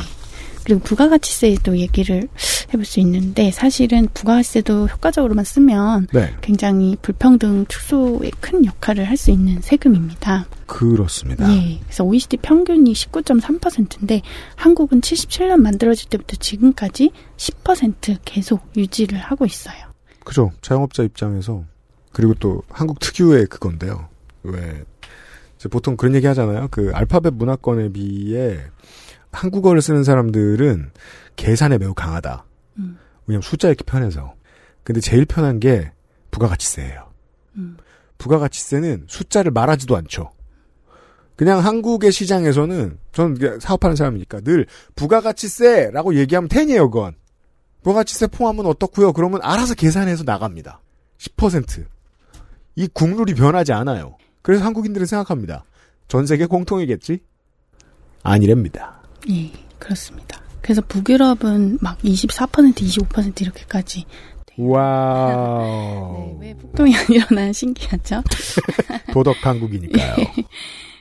그리고 0.70 0.84
부가가치세도 0.84 1.80
얘기를 1.80 2.28
해볼 2.72 2.86
수 2.86 3.00
있는데 3.00 3.50
사실은 3.50 4.08
부가가치세도 4.14 4.86
효과적으로만 4.86 5.44
쓰면 5.44 6.10
네. 6.14 6.32
굉장히 6.42 6.96
불평등 7.02 7.66
축소에 7.68 8.30
큰 8.40 8.64
역할을 8.66 9.06
할 9.06 9.20
수 9.20 9.32
있는 9.32 9.60
세금입니다. 9.62 10.46
그렇습니다. 10.66 11.52
예. 11.54 11.80
그래서 11.84 12.06
OECD 12.06 12.38
평균이 12.38 12.94
19.3%인데 12.94 14.22
한국은 14.56 15.02
77년 15.02 15.58
만들어질 15.58 16.08
때부터 16.08 16.38
지금까지 16.38 17.12
10% 17.36 18.20
계속 18.24 18.62
유지를 18.78 19.18
하고 19.18 19.46
있어요. 19.46 19.76
그죠. 20.24 20.52
자영업자 20.62 21.04
입장에서. 21.04 21.66
그리고 22.14 22.34
또 22.36 22.62
한국 22.70 23.00
특유의 23.00 23.48
그건데요. 23.48 24.08
왜, 24.44 24.86
보통 25.70 25.98
그런 25.98 26.16
얘기 26.16 26.28
하잖아요. 26.28 26.70
그 26.72 26.92
알파벳 26.94 27.34
문화권에 27.34 27.92
비해 27.92 28.60
한국어를 29.32 29.82
쓰는 29.82 30.04
사람들은 30.04 30.92
계산에 31.36 31.78
매우 31.78 31.94
강하다. 31.94 32.46
음. 32.78 32.98
왜냐면 33.28 33.42
숫자 33.42 33.70
읽기 33.70 33.84
편해서. 33.84 34.34
근데 34.84 35.02
제일 35.02 35.26
편한 35.26 35.60
게 35.60 35.92
부가가치세예요. 36.32 37.12
음. 37.58 37.78
부가가치세는 38.18 39.06
숫자를 39.08 39.52
말하지도 39.52 39.96
않죠. 39.98 40.32
그냥 41.36 41.64
한국의 41.64 42.12
시장에서는 42.12 42.98
저는 43.14 43.60
사업하는 43.62 43.96
사람이니까 43.96 44.42
늘 44.42 44.66
부가가치세라고 44.96 46.16
얘기하면 46.16 46.50
텐이에요, 46.50 46.90
그건. 46.90 47.16
부가가치세 47.82 48.28
포함은 48.28 48.66
어떻고요? 48.66 49.14
그러면 49.14 49.40
알아서 49.42 49.74
계산해서 49.74 50.24
나갑니다. 50.26 50.82
10%. 51.18 51.86
이 52.76 52.88
국룰이 52.94 53.36
변하지 53.36 53.72
않아요. 53.72 54.18
그래서 54.42 54.66
한국인들은 54.66 55.08
생각합니다. 55.08 55.64
전 56.10 56.26
세계 56.26 56.46
공통이겠지? 56.46 57.20
아니랍니다. 58.24 58.99
예, 59.30 59.52
그렇습니다. 59.78 60.42
그래서 60.62 60.82
북유럽은 60.82 61.80
막 61.82 61.98
24% 62.00 62.76
25% 62.76 63.42
이렇게까지 63.42 64.06
wow. 64.58 66.38
폭동이 66.62 66.96
안 66.96 67.06
일어나는 67.10 67.54
신기하죠? 67.54 68.22
도덕 69.14 69.38
한국이니까요. 69.42 70.16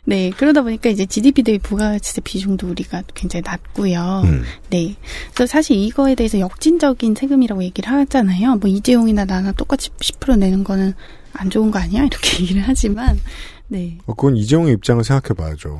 네, 0.04 0.30
그러다 0.30 0.62
보니까 0.62 0.88
이제 0.88 1.04
GDP 1.04 1.42
대비 1.42 1.58
부가가치세 1.58 2.22
비중도 2.22 2.68
우리가 2.68 3.02
굉장히 3.14 3.42
낮고요. 3.44 4.22
음. 4.24 4.44
네. 4.70 4.94
그래서 5.34 5.50
사실 5.50 5.76
이거에 5.76 6.14
대해서 6.14 6.38
역진적인 6.38 7.14
세금이라고 7.14 7.62
얘기를 7.64 7.90
하잖아요. 7.90 8.56
뭐 8.56 8.70
이재용이나 8.70 9.24
나나 9.24 9.52
똑같이 9.52 9.90
10% 9.90 10.38
내는 10.38 10.64
거는 10.64 10.94
안 11.34 11.50
좋은 11.50 11.70
거 11.70 11.78
아니야? 11.78 12.04
이렇게 12.04 12.40
얘기를 12.42 12.62
하지만, 12.64 13.20
네. 13.66 13.98
어, 14.06 14.14
그건 14.14 14.36
이재용의 14.36 14.72
입장을 14.74 15.02
생각해 15.04 15.34
봐야죠. 15.34 15.78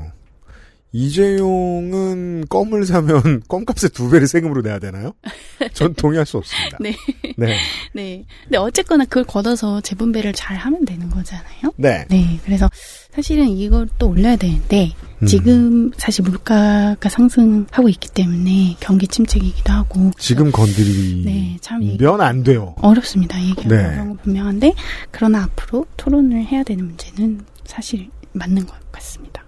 이재용은 0.92 2.46
껌을 2.48 2.86
사면 2.86 3.42
껌값의 3.48 3.90
두 3.92 4.10
배를 4.10 4.26
세금으로 4.26 4.62
내야 4.62 4.78
되나요? 4.78 5.12
전 5.74 5.94
동의할 5.94 6.24
수 6.26 6.38
없습니다. 6.38 6.78
네. 6.80 6.94
네. 7.36 7.56
네. 7.94 8.24
근데 8.44 8.58
어쨌거나 8.58 9.04
그걸 9.04 9.24
걷어서 9.24 9.80
재분배를 9.80 10.32
잘 10.32 10.56
하면 10.56 10.84
되는 10.84 11.10
거잖아요. 11.10 11.72
네. 11.76 12.06
네. 12.08 12.38
그래서 12.44 12.68
사실은 13.12 13.48
이걸 13.48 13.88
또 13.98 14.08
올려야 14.10 14.36
되는데 14.36 14.92
음. 15.22 15.26
지금 15.26 15.90
사실 15.96 16.24
물가가 16.24 17.08
상승하고 17.08 17.88
있기 17.88 18.08
때문에 18.10 18.76
경기 18.80 19.06
침체이기도 19.08 19.72
하고 19.72 20.10
지금 20.18 20.50
건드리면 20.52 21.24
네, 21.24 21.56
참 21.60 21.82
얘기- 21.82 22.04
안 22.06 22.42
돼요. 22.42 22.74
어렵습니다. 22.80 23.38
얘기하기 23.40 23.68
네. 23.68 23.96
건 23.96 24.16
분명한데 24.18 24.74
그러나 25.10 25.42
앞으로 25.44 25.86
토론을 25.96 26.44
해야 26.46 26.62
되는 26.62 26.86
문제는 26.86 27.40
사실 27.64 28.08
맞는 28.32 28.66
것 28.66 28.74
같습니다. 28.92 29.44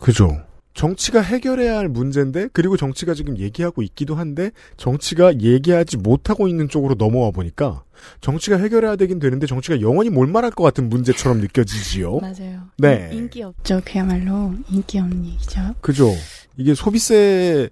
그죠. 0.00 0.42
정치가 0.74 1.20
해결해야 1.20 1.78
할 1.78 1.88
문제인데 1.88 2.48
그리고 2.52 2.76
정치가 2.76 3.14
지금 3.14 3.38
얘기하고 3.38 3.82
있기도 3.82 4.16
한데 4.16 4.50
정치가 4.76 5.38
얘기하지 5.38 5.96
못하고 5.96 6.48
있는 6.48 6.68
쪽으로 6.68 6.96
넘어와 6.96 7.30
보니까 7.30 7.84
정치가 8.20 8.56
해결해야 8.56 8.96
되긴 8.96 9.20
되는데 9.20 9.46
정치가 9.46 9.80
영원히 9.80 10.10
몰말할 10.10 10.50
것 10.50 10.64
같은 10.64 10.88
문제처럼 10.88 11.40
느껴지지요. 11.40 12.18
맞아요. 12.20 12.62
네. 12.76 13.08
인기 13.12 13.42
없죠. 13.42 13.80
그야말로 13.84 14.52
인기 14.68 14.98
없는 14.98 15.24
얘기죠. 15.24 15.60
그죠. 15.80 16.10
이게 16.56 16.74
소비세 16.74 17.70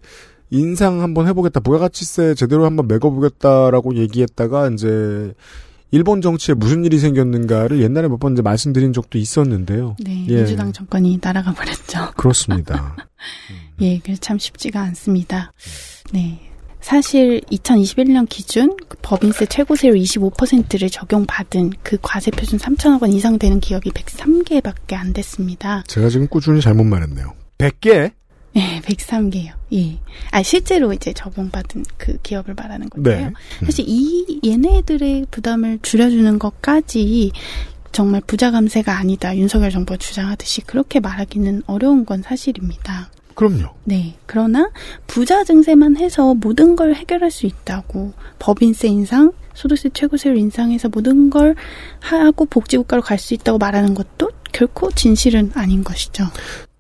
인상 0.51 1.01
한번 1.01 1.27
해보겠다, 1.29 1.61
부가가치세 1.61 2.35
제대로 2.35 2.67
한번 2.67 2.87
매겨보겠다라고 2.87 3.97
얘기했다가 3.97 4.69
이제 4.69 5.33
일본 5.93 6.21
정치에 6.23 6.55
무슨 6.55 6.85
일이 6.85 6.99
생겼는가를 6.99 7.81
옛날에 7.83 8.09
몇 8.09 8.19
번 8.19 8.33
이제 8.33 8.43
말씀드린 8.43 8.93
적도 8.93 9.19
있었는데요. 9.19 9.97
네, 10.01 10.25
예. 10.29 10.37
민주당 10.37 10.73
정권이 10.73 11.19
날아가 11.23 11.53
버렸죠. 11.53 12.13
그렇습니다. 12.17 12.97
예, 13.83 13.99
그래서 13.99 14.21
참 14.21 14.39
쉽지가 14.39 14.81
않습니다. 14.81 15.53
네. 16.13 16.41
사실 16.81 17.41
2021년 17.53 18.29
기준 18.29 18.77
그 18.89 18.97
법인세 19.03 19.47
최고세율 19.47 19.95
25%를 19.95 20.91
적용받은 20.91 21.73
그 21.83 21.97
과세 22.03 22.31
표준 22.33 22.59
3천억 22.59 23.03
원 23.03 23.13
이상 23.13 23.39
되는 23.39 23.61
기업이 23.61 23.91
103개밖에 23.91 24.95
안 24.95 25.13
됐습니다. 25.13 25.85
제가 25.87 26.09
지금 26.09 26.27
꾸준히 26.27 26.61
잘못 26.61 26.83
말했네요. 26.85 27.35
100개? 27.59 28.11
예, 28.57 28.81
103개요. 28.81 29.53
예. 29.73 29.99
아, 30.31 30.43
실제로 30.43 30.93
이제 30.93 31.13
적용받은 31.13 31.85
그 31.97 32.19
기업을 32.23 32.55
말하는 32.55 32.91
건데요. 32.91 33.29
네. 33.29 33.33
사실 33.65 33.85
이 33.89 34.41
얘네들의 34.45 35.27
부담을 35.31 35.79
줄여주는 35.83 36.39
것까지 36.39 37.33
정말 37.93 38.21
부자 38.27 38.51
감세가 38.51 38.99
아니다. 38.99 39.37
윤석열 39.37 39.71
정부가 39.71 39.97
주장하듯이 39.97 40.63
그렇게 40.63 41.01
말하기는 41.01 41.63
어려운 41.67 42.05
건 42.05 42.23
사실입니다. 42.23 43.11
그럼요. 43.35 43.71
네. 43.85 44.15
그러나 44.27 44.71
부자 45.07 45.45
증세만 45.45 45.97
해서 45.97 46.35
모든 46.35 46.77
걸 46.77 46.95
해결할 46.95 47.31
수 47.31 47.47
있다고 47.47 48.13
법인세 48.39 48.89
인상, 48.89 49.33
소득세 49.55 49.89
최고세율 49.91 50.37
인상해서 50.37 50.89
모든 50.91 51.31
걸 51.31 51.55
하고 52.01 52.45
복지국가로 52.45 53.03
갈 53.03 53.19
수 53.19 53.33
있다고 53.35 53.57
말하는 53.59 53.95
것도 53.95 54.31
결코 54.53 54.91
진실은 54.91 55.51
아닌 55.55 55.83
것이죠. 55.83 56.25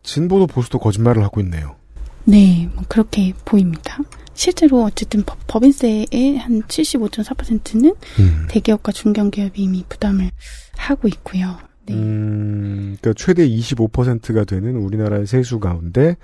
진보도 0.02 0.46
보수도 0.46 0.78
거짓말을 0.78 1.22
하고 1.22 1.40
있네요. 1.40 1.76
네, 2.24 2.68
뭐 2.74 2.84
그렇게 2.88 3.32
보입니다. 3.44 3.98
실제로 4.34 4.84
어쨌든 4.84 5.22
법, 5.24 5.38
법인세의 5.46 6.38
한 6.38 6.62
75.4%는 6.62 7.94
음. 8.20 8.46
대기업과 8.48 8.92
중견기업이 8.92 9.62
이미 9.62 9.84
부담을 9.88 10.30
하고 10.76 11.08
있고요. 11.08 11.58
음, 11.90 12.96
그러니까 13.00 13.12
최대 13.16 13.46
25%가 13.46 14.44
되는 14.44 14.76
우리나라의 14.76 15.26
세수 15.26 15.58
가운데 15.58 16.16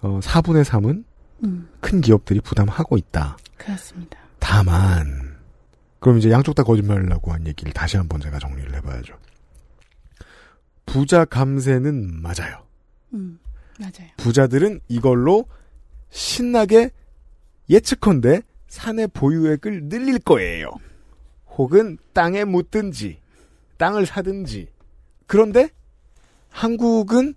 어, 0.00 0.18
4분의 0.20 0.64
3은 0.64 1.04
음, 1.44 1.68
큰 1.80 2.00
기업들이 2.00 2.40
부담하고 2.40 2.96
있다. 2.96 3.36
그렇습니다. 3.56 4.18
다만 4.38 5.36
그럼 6.00 6.18
이제 6.18 6.30
양쪽 6.30 6.54
다 6.54 6.62
거짓말이라고 6.62 7.32
한 7.32 7.46
얘기를 7.46 7.72
다시 7.72 7.96
한번 7.96 8.20
제가 8.20 8.38
정리를 8.38 8.74
해봐야죠. 8.74 9.14
부자 10.86 11.24
감세는 11.24 12.20
맞아요. 12.22 12.63
음, 13.14 13.38
맞아요. 13.78 14.10
부자들은 14.16 14.80
이걸로 14.88 15.46
신나게 16.10 16.90
예측컨대 17.70 18.42
산의 18.68 19.08
보유액을 19.08 19.88
늘릴 19.88 20.18
거예요. 20.18 20.70
혹은 21.56 21.98
땅에 22.12 22.44
묻든지 22.44 23.18
땅을 23.78 24.06
사든지. 24.06 24.68
그런데 25.26 25.70
한국은 26.50 27.34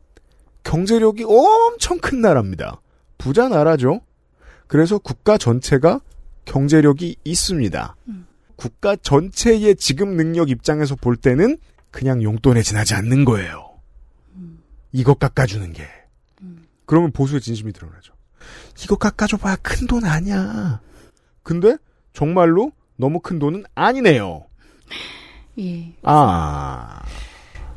경제력이 0.64 1.24
엄청 1.24 2.00
큰 2.00 2.22
나라입니다. 2.22 2.82
부자 3.18 3.48
나라죠. 3.48 4.02
그래서 4.68 4.98
국가 4.98 5.38
전체가 5.38 6.02
경제력이 6.46 7.18
있습니다. 7.24 7.96
국가 8.56 8.96
전체의 8.96 9.76
지급 9.76 10.10
능력 10.10 10.50
입장에서 10.50 10.96
볼 10.96 11.16
때는 11.16 11.58
그냥 11.92 12.22
용돈에 12.22 12.62
지나지 12.64 12.96
않는 12.96 13.26
거예요. 13.26 13.67
이것 14.98 15.20
깎아주는 15.20 15.74
게. 15.74 15.88
그러면 16.88 17.12
보수의 17.12 17.40
진심이 17.42 17.72
드러나죠. 17.72 18.14
이거 18.84 18.96
깎아줘봐야 18.96 19.58
큰 19.58 19.86
돈 19.86 20.04
아니야. 20.06 20.82
근데 21.44 21.78
정말로 22.14 22.72
너무 22.96 23.20
큰 23.20 23.38
돈은 23.38 23.64
아니네요. 23.76 24.46
예. 25.60 25.94
아, 26.02 27.02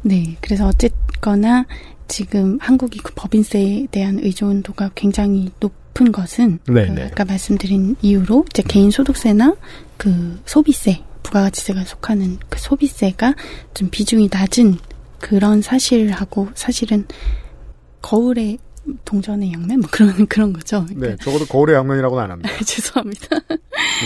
네. 0.01 0.37
그래서 0.41 0.67
어쨌거나 0.67 1.67
지금 2.09 2.59
한국이 2.59 3.01
그 3.01 3.13
법인세에 3.15 3.89
대한 3.91 4.19
의존도가 4.19 4.93
굉장히 4.95 5.51
높은 5.61 6.13
것은 6.13 6.59
네, 6.69 6.87
그 6.87 6.93
네. 6.93 7.05
아까 7.05 7.27
말씀드린 7.27 7.97
이유로 8.01 8.47
이제 8.51 8.63
개인 8.67 8.91
소득세나 8.91 9.57
그 9.99 10.41
소비세, 10.47 11.05
부가가치세가 11.23 11.85
속하는 11.85 12.39
그 12.49 12.59
소비세가 12.59 13.35
좀 13.75 13.91
비중이 13.91 14.31
낮은 14.33 14.79
그런 15.21 15.63
사실하고 15.63 16.49
사실은 16.55 17.07
거울의 18.03 18.59
동전의 19.05 19.53
양면 19.53 19.81
뭐 19.81 19.89
그런 19.93 20.27
그런 20.27 20.53
거죠. 20.53 20.87
네, 20.95 21.17
적어도 21.17 21.45
거울의 21.47 21.77
양면이라고는 21.77 22.25
안 22.25 22.31
합니다. 22.31 22.51
죄송합니다. 22.65 23.27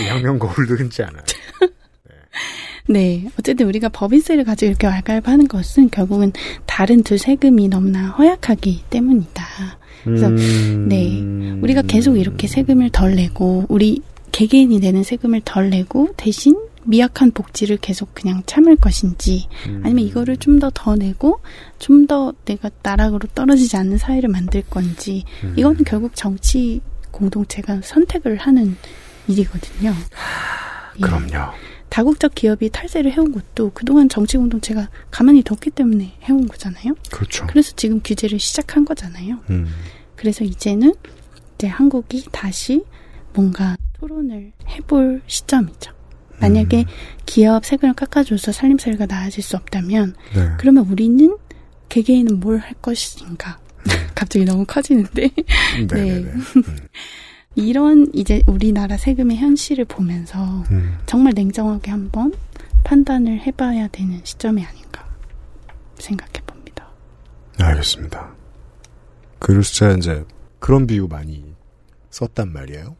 양면 0.09 0.39
거울도 0.39 0.75
흔치 0.75 1.03
않아요. 1.03 1.23
네. 2.87 3.27
어쨌든 3.39 3.67
우리가 3.67 3.89
법인세를 3.89 4.43
가지고 4.43 4.69
이렇게 4.69 4.85
왈가왈부하는 4.85 5.47
것은 5.47 5.89
결국은 5.89 6.31
다른 6.67 7.01
두 7.01 7.17
세금이 7.17 7.69
너무나 7.69 8.09
허약하기 8.09 8.83
때문이다. 8.89 9.43
그래서 10.03 10.27
음. 10.27 10.85
네. 10.87 11.19
우리가 11.63 11.81
계속 11.81 12.17
이렇게 12.17 12.47
세금을 12.47 12.91
덜 12.91 13.15
내고 13.15 13.65
우리 13.69 14.01
개개인이 14.31 14.77
내는 14.79 15.01
세금을 15.01 15.41
덜 15.45 15.71
내고 15.71 16.09
대신 16.15 16.55
미약한 16.85 17.31
복지를 17.31 17.77
계속 17.77 18.13
그냥 18.13 18.43
참을 18.45 18.75
것인지 18.75 19.47
아니면 19.83 19.99
이거를 20.05 20.37
좀 20.37 20.59
더 20.59 20.69
더 20.73 20.95
내고 20.95 21.41
좀 21.79 22.07
더 22.07 22.33
내가 22.45 22.69
나락으로 22.83 23.27
떨어지지 23.33 23.75
않는 23.77 23.97
사회를 23.97 24.29
만들 24.29 24.61
건지 24.61 25.23
음. 25.43 25.53
이거는 25.57 25.83
결국 25.85 26.11
정치 26.15 26.81
공동체가 27.11 27.81
선택을 27.83 28.37
하는 28.37 28.75
일이거든요. 29.27 29.93
예. 30.97 31.01
그럼요. 31.01 31.51
다국적 31.89 32.35
기업이 32.35 32.69
탈세를 32.69 33.11
해온 33.11 33.31
것도 33.31 33.71
그동안 33.73 34.09
정치 34.09 34.37
공동체가 34.37 34.89
가만히 35.11 35.41
뒀기 35.43 35.69
때문에 35.71 36.13
해온 36.23 36.47
거잖아요. 36.47 36.93
그렇죠. 37.11 37.47
그래서 37.47 37.71
지금 37.75 38.01
규제를 38.03 38.37
시작한 38.39 38.83
거잖아요. 38.85 39.39
음. 39.49 39.67
그래서 40.15 40.43
이제는 40.43 40.93
이제 41.55 41.67
한국이 41.67 42.25
다시 42.31 42.83
뭔가 43.33 43.77
토론을 43.93 44.51
해볼 44.67 45.21
시점이죠. 45.27 45.91
만약에 46.39 46.79
음. 46.79 46.85
기업 47.25 47.65
세금을 47.65 47.93
깎아줘서 47.93 48.51
살림살이가 48.51 49.05
나아질 49.05 49.43
수 49.43 49.55
없다면 49.57 50.15
네. 50.35 50.49
그러면 50.57 50.85
우리는 50.87 51.37
개개인은 51.89 52.39
뭘 52.39 52.59
할 52.59 52.73
것인가? 52.81 53.59
갑자기 54.15 54.45
너무 54.45 54.65
커지는데. 54.65 55.29
음. 55.79 55.87
네네네. 55.87 56.31
이런 57.55 58.07
이제 58.13 58.41
우리나라 58.47 58.97
세금의 58.97 59.37
현실을 59.37 59.85
보면서 59.85 60.63
음. 60.71 60.97
정말 61.05 61.33
냉정하게 61.33 61.89
한번 61.91 62.33
판단을 62.83 63.39
해봐야 63.41 63.87
되는 63.87 64.19
시점이 64.23 64.63
아닌가 64.63 65.07
생각해 65.99 66.33
봅니다. 66.45 66.87
알겠습니다. 67.59 68.33
그래서 69.39 69.95
이제 69.97 70.25
그런 70.59 70.85
비유 70.85 71.07
많이 71.07 71.45
썼단 72.09 72.51
말이에요. 72.51 72.95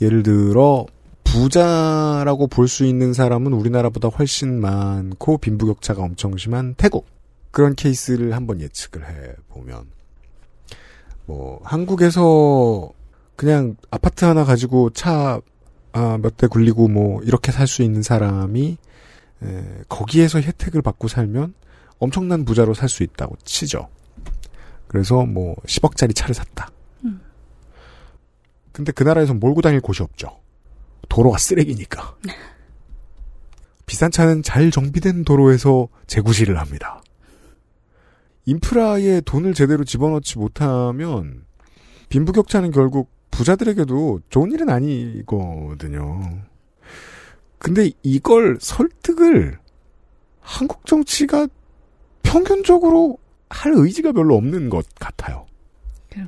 예를 0.00 0.22
들어 0.22 0.86
부자라고 1.34 2.46
볼 2.46 2.68
수 2.68 2.84
있는 2.86 3.12
사람은 3.12 3.52
우리나라보다 3.52 4.06
훨씬 4.08 4.60
많고 4.60 5.38
빈부격차가 5.38 6.00
엄청 6.00 6.36
심한 6.36 6.74
태국 6.76 7.06
그런 7.50 7.74
케이스를 7.74 8.34
한번 8.34 8.60
예측을 8.60 9.04
해 9.08 9.34
보면 9.48 9.86
뭐 11.26 11.60
한국에서 11.64 12.88
그냥 13.34 13.76
아파트 13.90 14.24
하나 14.24 14.44
가지고 14.44 14.90
차 14.90 15.40
아, 15.92 16.18
몇대 16.22 16.46
굴리고 16.46 16.86
뭐 16.88 17.20
이렇게 17.22 17.50
살 17.50 17.66
수 17.66 17.82
있는 17.82 18.02
사람이 18.02 18.76
에, 19.42 19.64
거기에서 19.88 20.40
혜택을 20.40 20.82
받고 20.82 21.08
살면 21.08 21.54
엄청난 21.98 22.44
부자로 22.44 22.74
살 22.74 22.88
수 22.88 23.02
있다고 23.02 23.36
치죠. 23.44 23.88
그래서 24.86 25.26
뭐 25.26 25.56
10억짜리 25.66 26.14
차를 26.14 26.32
샀다. 26.34 26.70
음. 27.04 27.20
근데 28.72 28.92
그 28.92 29.02
나라에서 29.02 29.34
몰고 29.34 29.62
다닐 29.62 29.80
곳이 29.80 30.02
없죠. 30.04 30.43
도로가 31.08 31.38
쓰레기니까. 31.38 32.16
비싼 33.86 34.10
차는 34.10 34.42
잘 34.42 34.70
정비된 34.70 35.24
도로에서 35.24 35.88
재구시를 36.06 36.58
합니다. 36.58 37.02
인프라에 38.46 39.20
돈을 39.22 39.54
제대로 39.54 39.84
집어넣지 39.84 40.38
못하면 40.38 41.44
빈부격차는 42.08 42.70
결국 42.70 43.10
부자들에게도 43.30 44.20
좋은 44.30 44.52
일은 44.52 44.68
아니거든요. 44.68 46.42
근데 47.58 47.90
이걸 48.02 48.58
설득을 48.60 49.58
한국 50.40 50.84
정치가 50.86 51.48
평균적으로 52.22 53.18
할 53.48 53.72
의지가 53.74 54.12
별로 54.12 54.36
없는 54.36 54.68
것 54.68 54.86
같아요. 55.00 55.46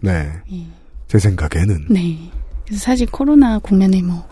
네. 0.02 0.32
제 1.08 1.18
생각에는. 1.18 1.86
네. 1.90 2.30
그래서 2.64 2.82
사실 2.82 3.06
코로나 3.06 3.58
국면에 3.58 4.02
뭐 4.02 4.26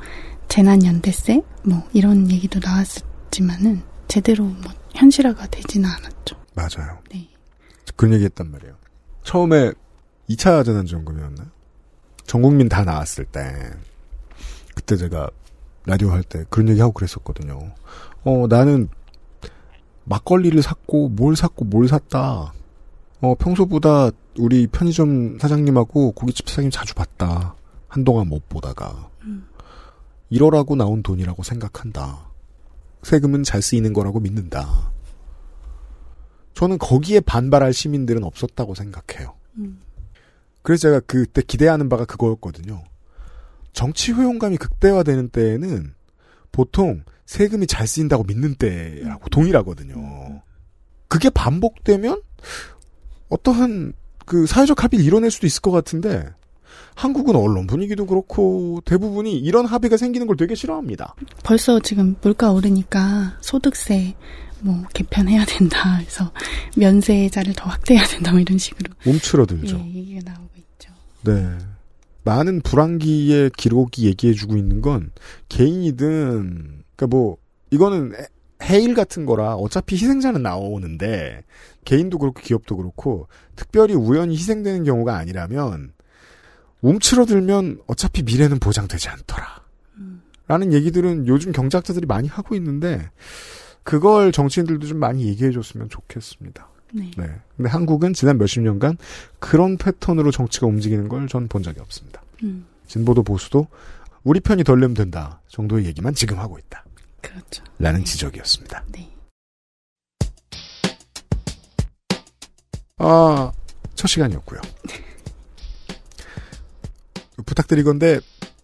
재난연대세 0.49 1.43
뭐 1.65 1.83
이런 1.93 2.31
얘기도 2.31 2.61
나왔었지만은 2.63 3.83
제대로 4.09 4.45
뭐 4.45 4.73
현실화가 4.95 5.47
되지는 5.49 5.89
않았죠. 5.89 6.37
맞아요. 6.55 6.99
네. 7.11 7.29
그런 7.97 8.15
얘기 8.15 8.25
했단 8.25 8.51
말이에요. 8.51 8.75
처음에 9.23 9.73
2차 10.31 10.65
재난지원금이었나요? 10.65 11.49
전 12.27 12.43
국민 12.43 12.69
다 12.69 12.85
나왔을 12.85 13.25
때, 13.27 13.71
그때 14.75 14.97
제가 14.97 15.29
라디오 15.87 16.11
할 16.11 16.23
때 16.23 16.45
그런 16.49 16.69
얘기 16.71 16.81
하고 16.81 16.93
그랬었거든요. 16.93 17.75
어, 18.25 18.47
나는 18.49 18.89
막걸리를 20.05 20.61
샀고, 20.63 21.11
뭘 21.11 21.37
샀고, 21.37 21.65
뭘 21.67 21.89
샀다. 21.89 22.53
어, 23.21 23.35
평소보다 23.37 24.11
우리 24.39 24.67
편의점 24.67 25.39
사장님하고 25.39 26.13
고깃집 26.13 26.49
사장님 26.49 26.71
자주 26.71 26.95
봤다. 26.95 27.55
한동안 27.89 28.29
못 28.29 28.49
보다가. 28.49 29.09
이러라고 30.35 30.75
나온 30.75 31.05
돈이라고 31.05 31.45
생각한다. 31.45 32.29
세금은 33.05 33.45
잘 33.45 33.63
쓰이는 33.63 33.93
거라고 33.93 34.19
믿는다. 34.19 34.93
저는 36.55 36.79
거기에 36.79 37.21
반발할 37.21 37.73
시민들은 37.73 38.25
없었다고 38.25 38.75
생각해요. 38.75 39.37
그래서 40.63 40.89
제가 40.89 41.01
그때 41.07 41.41
기대하는 41.41 41.89
바가 41.89 42.05
그거였거든요. 42.05 42.83
정치 43.73 44.11
효용감이 44.11 44.57
극대화되는 44.57 45.29
때에는 45.29 45.95
보통 46.51 47.05
세금이 47.27 47.69
잘 47.69 47.87
쓰인다고 47.87 48.25
믿는 48.25 48.57
때라고 48.57 49.29
동일하거든요. 49.29 50.43
그게 51.07 51.31
반복되면 51.31 52.23
어떠한 53.29 53.93
그 54.27 54.47
사회적 54.47 54.83
합의를 54.83 55.05
이뤄낼 55.05 55.31
수도 55.31 55.47
있을 55.47 55.63
것 55.63 55.71
같은데 55.71 56.29
한국은 56.95 57.35
언론 57.37 57.67
분위기도 57.67 58.07
그렇고 58.07 58.81
대부분이 58.85 59.37
이런 59.39 59.67
합의가 59.67 59.97
생기는 59.97 60.27
걸 60.27 60.37
되게 60.37 60.55
싫어합니다. 60.55 61.15
벌써 61.43 61.81
지금 61.81 62.15
물가 62.23 62.53
오르니까 62.53 63.37
소득세 63.41 64.15
뭐 64.61 64.83
개편해야 64.95 65.45
된다. 65.45 65.99
그래서 65.99 66.33
면세자를 66.77 67.53
더 67.55 67.69
확대해야 67.69 68.07
된다. 68.07 68.31
뭐 68.33 68.41
이런 68.41 68.57
식으로 68.59 68.93
움츠러들죠. 69.07 69.77
예, 69.79 69.95
얘기가 69.95 70.21
나오고 70.33 70.51
있죠. 70.57 70.91
네. 71.25 71.59
많은 72.25 72.63
불황기의 72.63 73.51
기록이 73.57 74.07
얘기해주고 74.07 74.57
있는 74.57 74.81
건 74.81 75.11
개인이든 75.49 76.83
그러니까 76.97 77.07
뭐 77.09 77.37
이거는 77.71 78.13
해- 78.15 78.27
해일 78.63 78.95
같은 78.95 79.27
거라 79.27 79.57
어차피 79.57 79.97
희생자는 79.97 80.43
나오는데 80.43 81.43
개인도 81.85 82.19
그렇고 82.19 82.41
기업도 82.41 82.77
그렇고 82.77 83.29
특별히 83.57 83.95
우연히 83.95 84.35
희생되는 84.37 84.85
경우가 84.85 85.17
아니라면 85.17 85.93
움츠러들면 86.85 87.81
어차피 87.87 88.23
미래는 88.23 88.59
보장되지 88.59 89.09
않더라. 89.09 89.65
라는 90.47 90.75
얘기들은 90.75 91.27
요즘 91.27 91.53
경제학자들이 91.53 92.05
많이 92.07 92.29
하고 92.29 92.55
있는데 92.55 93.11
그걸 93.83 94.31
정치인들도 94.31 94.87
좀 94.87 94.99
많이 94.99 95.27
얘기해 95.27 95.51
줬으면 95.53 95.89
좋겠습니다. 95.89 96.69
네. 96.93 97.11
근데 97.57 97.71
한국은 97.71 98.13
지난 98.13 98.37
몇십 98.39 98.63
년간 98.63 98.99
그런 99.39 99.77
패턴으로 99.79 100.31
정치가 100.31 100.67
움직이는 100.67 101.09
걸 101.09 101.27
전 101.29 101.49
본 101.49 101.63
적이 101.63 101.81
없습니다. 101.81 102.23
음, 102.43 102.67
진보도 102.87 103.23
보수도 103.23 103.67
우리 104.23 104.39
편이 104.41 104.65
덜 104.65 104.79
내면 104.81 104.93
된다 104.95 105.41
정도의 105.49 105.87
얘기만 105.87 106.15
지금 106.15 106.39
하고 106.39 106.59
있다. 106.59 106.85
그렇죠. 107.23 107.65
라는 107.79 108.05
지적이었습니다. 108.05 108.85
네. 108.93 109.11
아, 112.99 113.51
첫 113.95 114.07
시간이었고요. 114.09 114.61
부탁드리건데 117.45 118.21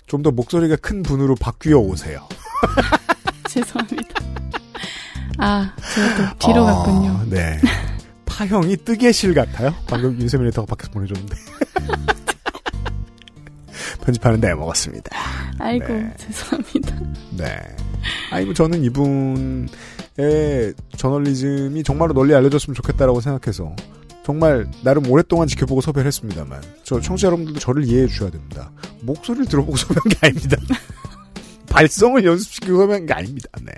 좀 0.06 0.22
더 0.22 0.30
목소리가 0.32 0.74
큰 0.76 1.02
분으로 1.04 1.36
바뀌어 1.36 1.78
오세요. 1.78 2.26
죄송합니다. 3.48 4.20
아, 5.38 5.72
제가 5.94 6.16
또 6.16 6.38
뒤로 6.48 6.66
아, 6.66 6.74
갔군요. 6.74 7.24
네. 7.30 7.60
파형이 8.26 8.78
뜨개실 8.78 9.34
같아요. 9.34 9.72
방금 9.86 10.20
윤세민이 10.20 10.50
더 10.50 10.66
밖에서 10.66 10.90
보내줬는데. 10.90 11.36
편집하는데 14.04 14.54
먹었습니다. 14.54 15.10
아이고, 15.58 15.88
네. 15.88 16.12
죄송합니다. 16.16 16.96
네. 17.36 17.58
아이고, 18.32 18.54
저는 18.54 18.82
이분의 18.84 20.74
저널리즘이 20.96 21.82
정말로 21.84 22.14
널리 22.14 22.34
알려졌으면 22.34 22.74
좋겠다라고 22.74 23.20
생각해서 23.20 23.74
정말 24.24 24.70
나름 24.82 25.08
오랫동안 25.10 25.48
지켜보고 25.48 25.80
섭외를 25.80 26.06
했습니다만 26.06 26.62
저 26.84 27.00
청취자 27.00 27.26
여러분들도 27.26 27.58
저를 27.58 27.84
이해해 27.84 28.06
주셔야 28.06 28.30
됩니다. 28.30 28.70
목소리를 29.02 29.46
들어보고 29.46 29.76
섭외한 29.78 30.02
게 30.08 30.16
아닙니다. 30.22 30.56
발성을 31.70 32.24
연습시키고 32.24 32.78
섭외한 32.78 33.06
게 33.06 33.14
아닙니다. 33.14 33.48
네. 33.62 33.72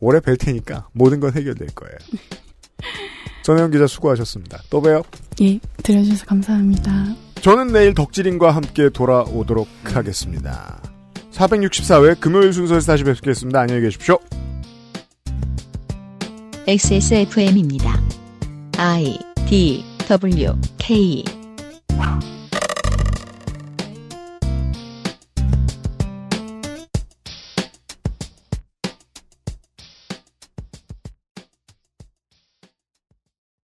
오래 0.00 0.20
뵐 0.20 0.36
테니까 0.36 0.88
모든 0.92 1.20
건 1.20 1.32
해결될 1.34 1.68
거예요. 1.74 1.96
전혜영 3.42 3.70
기자 3.70 3.86
수고하셨습니다. 3.86 4.62
또 4.70 4.80
봬요. 4.80 5.02
예, 5.40 5.58
들어주셔서 5.82 6.26
감사합니다. 6.26 7.14
저는 7.40 7.68
내일 7.68 7.94
덕질인과 7.94 8.50
함께 8.50 8.88
돌아오도록 8.88 9.68
하겠습니다. 9.84 10.80
464회 11.32 12.18
금요일 12.20 12.52
순서에서 12.52 12.86
다시 12.86 13.04
뵙겠습니다. 13.04 13.60
안녕히 13.60 13.82
계십시오. 13.82 14.18
XSFM입니다. 16.66 18.00
I 18.78 19.18
D 19.46 19.84
W 20.08 20.56
K 20.78 21.24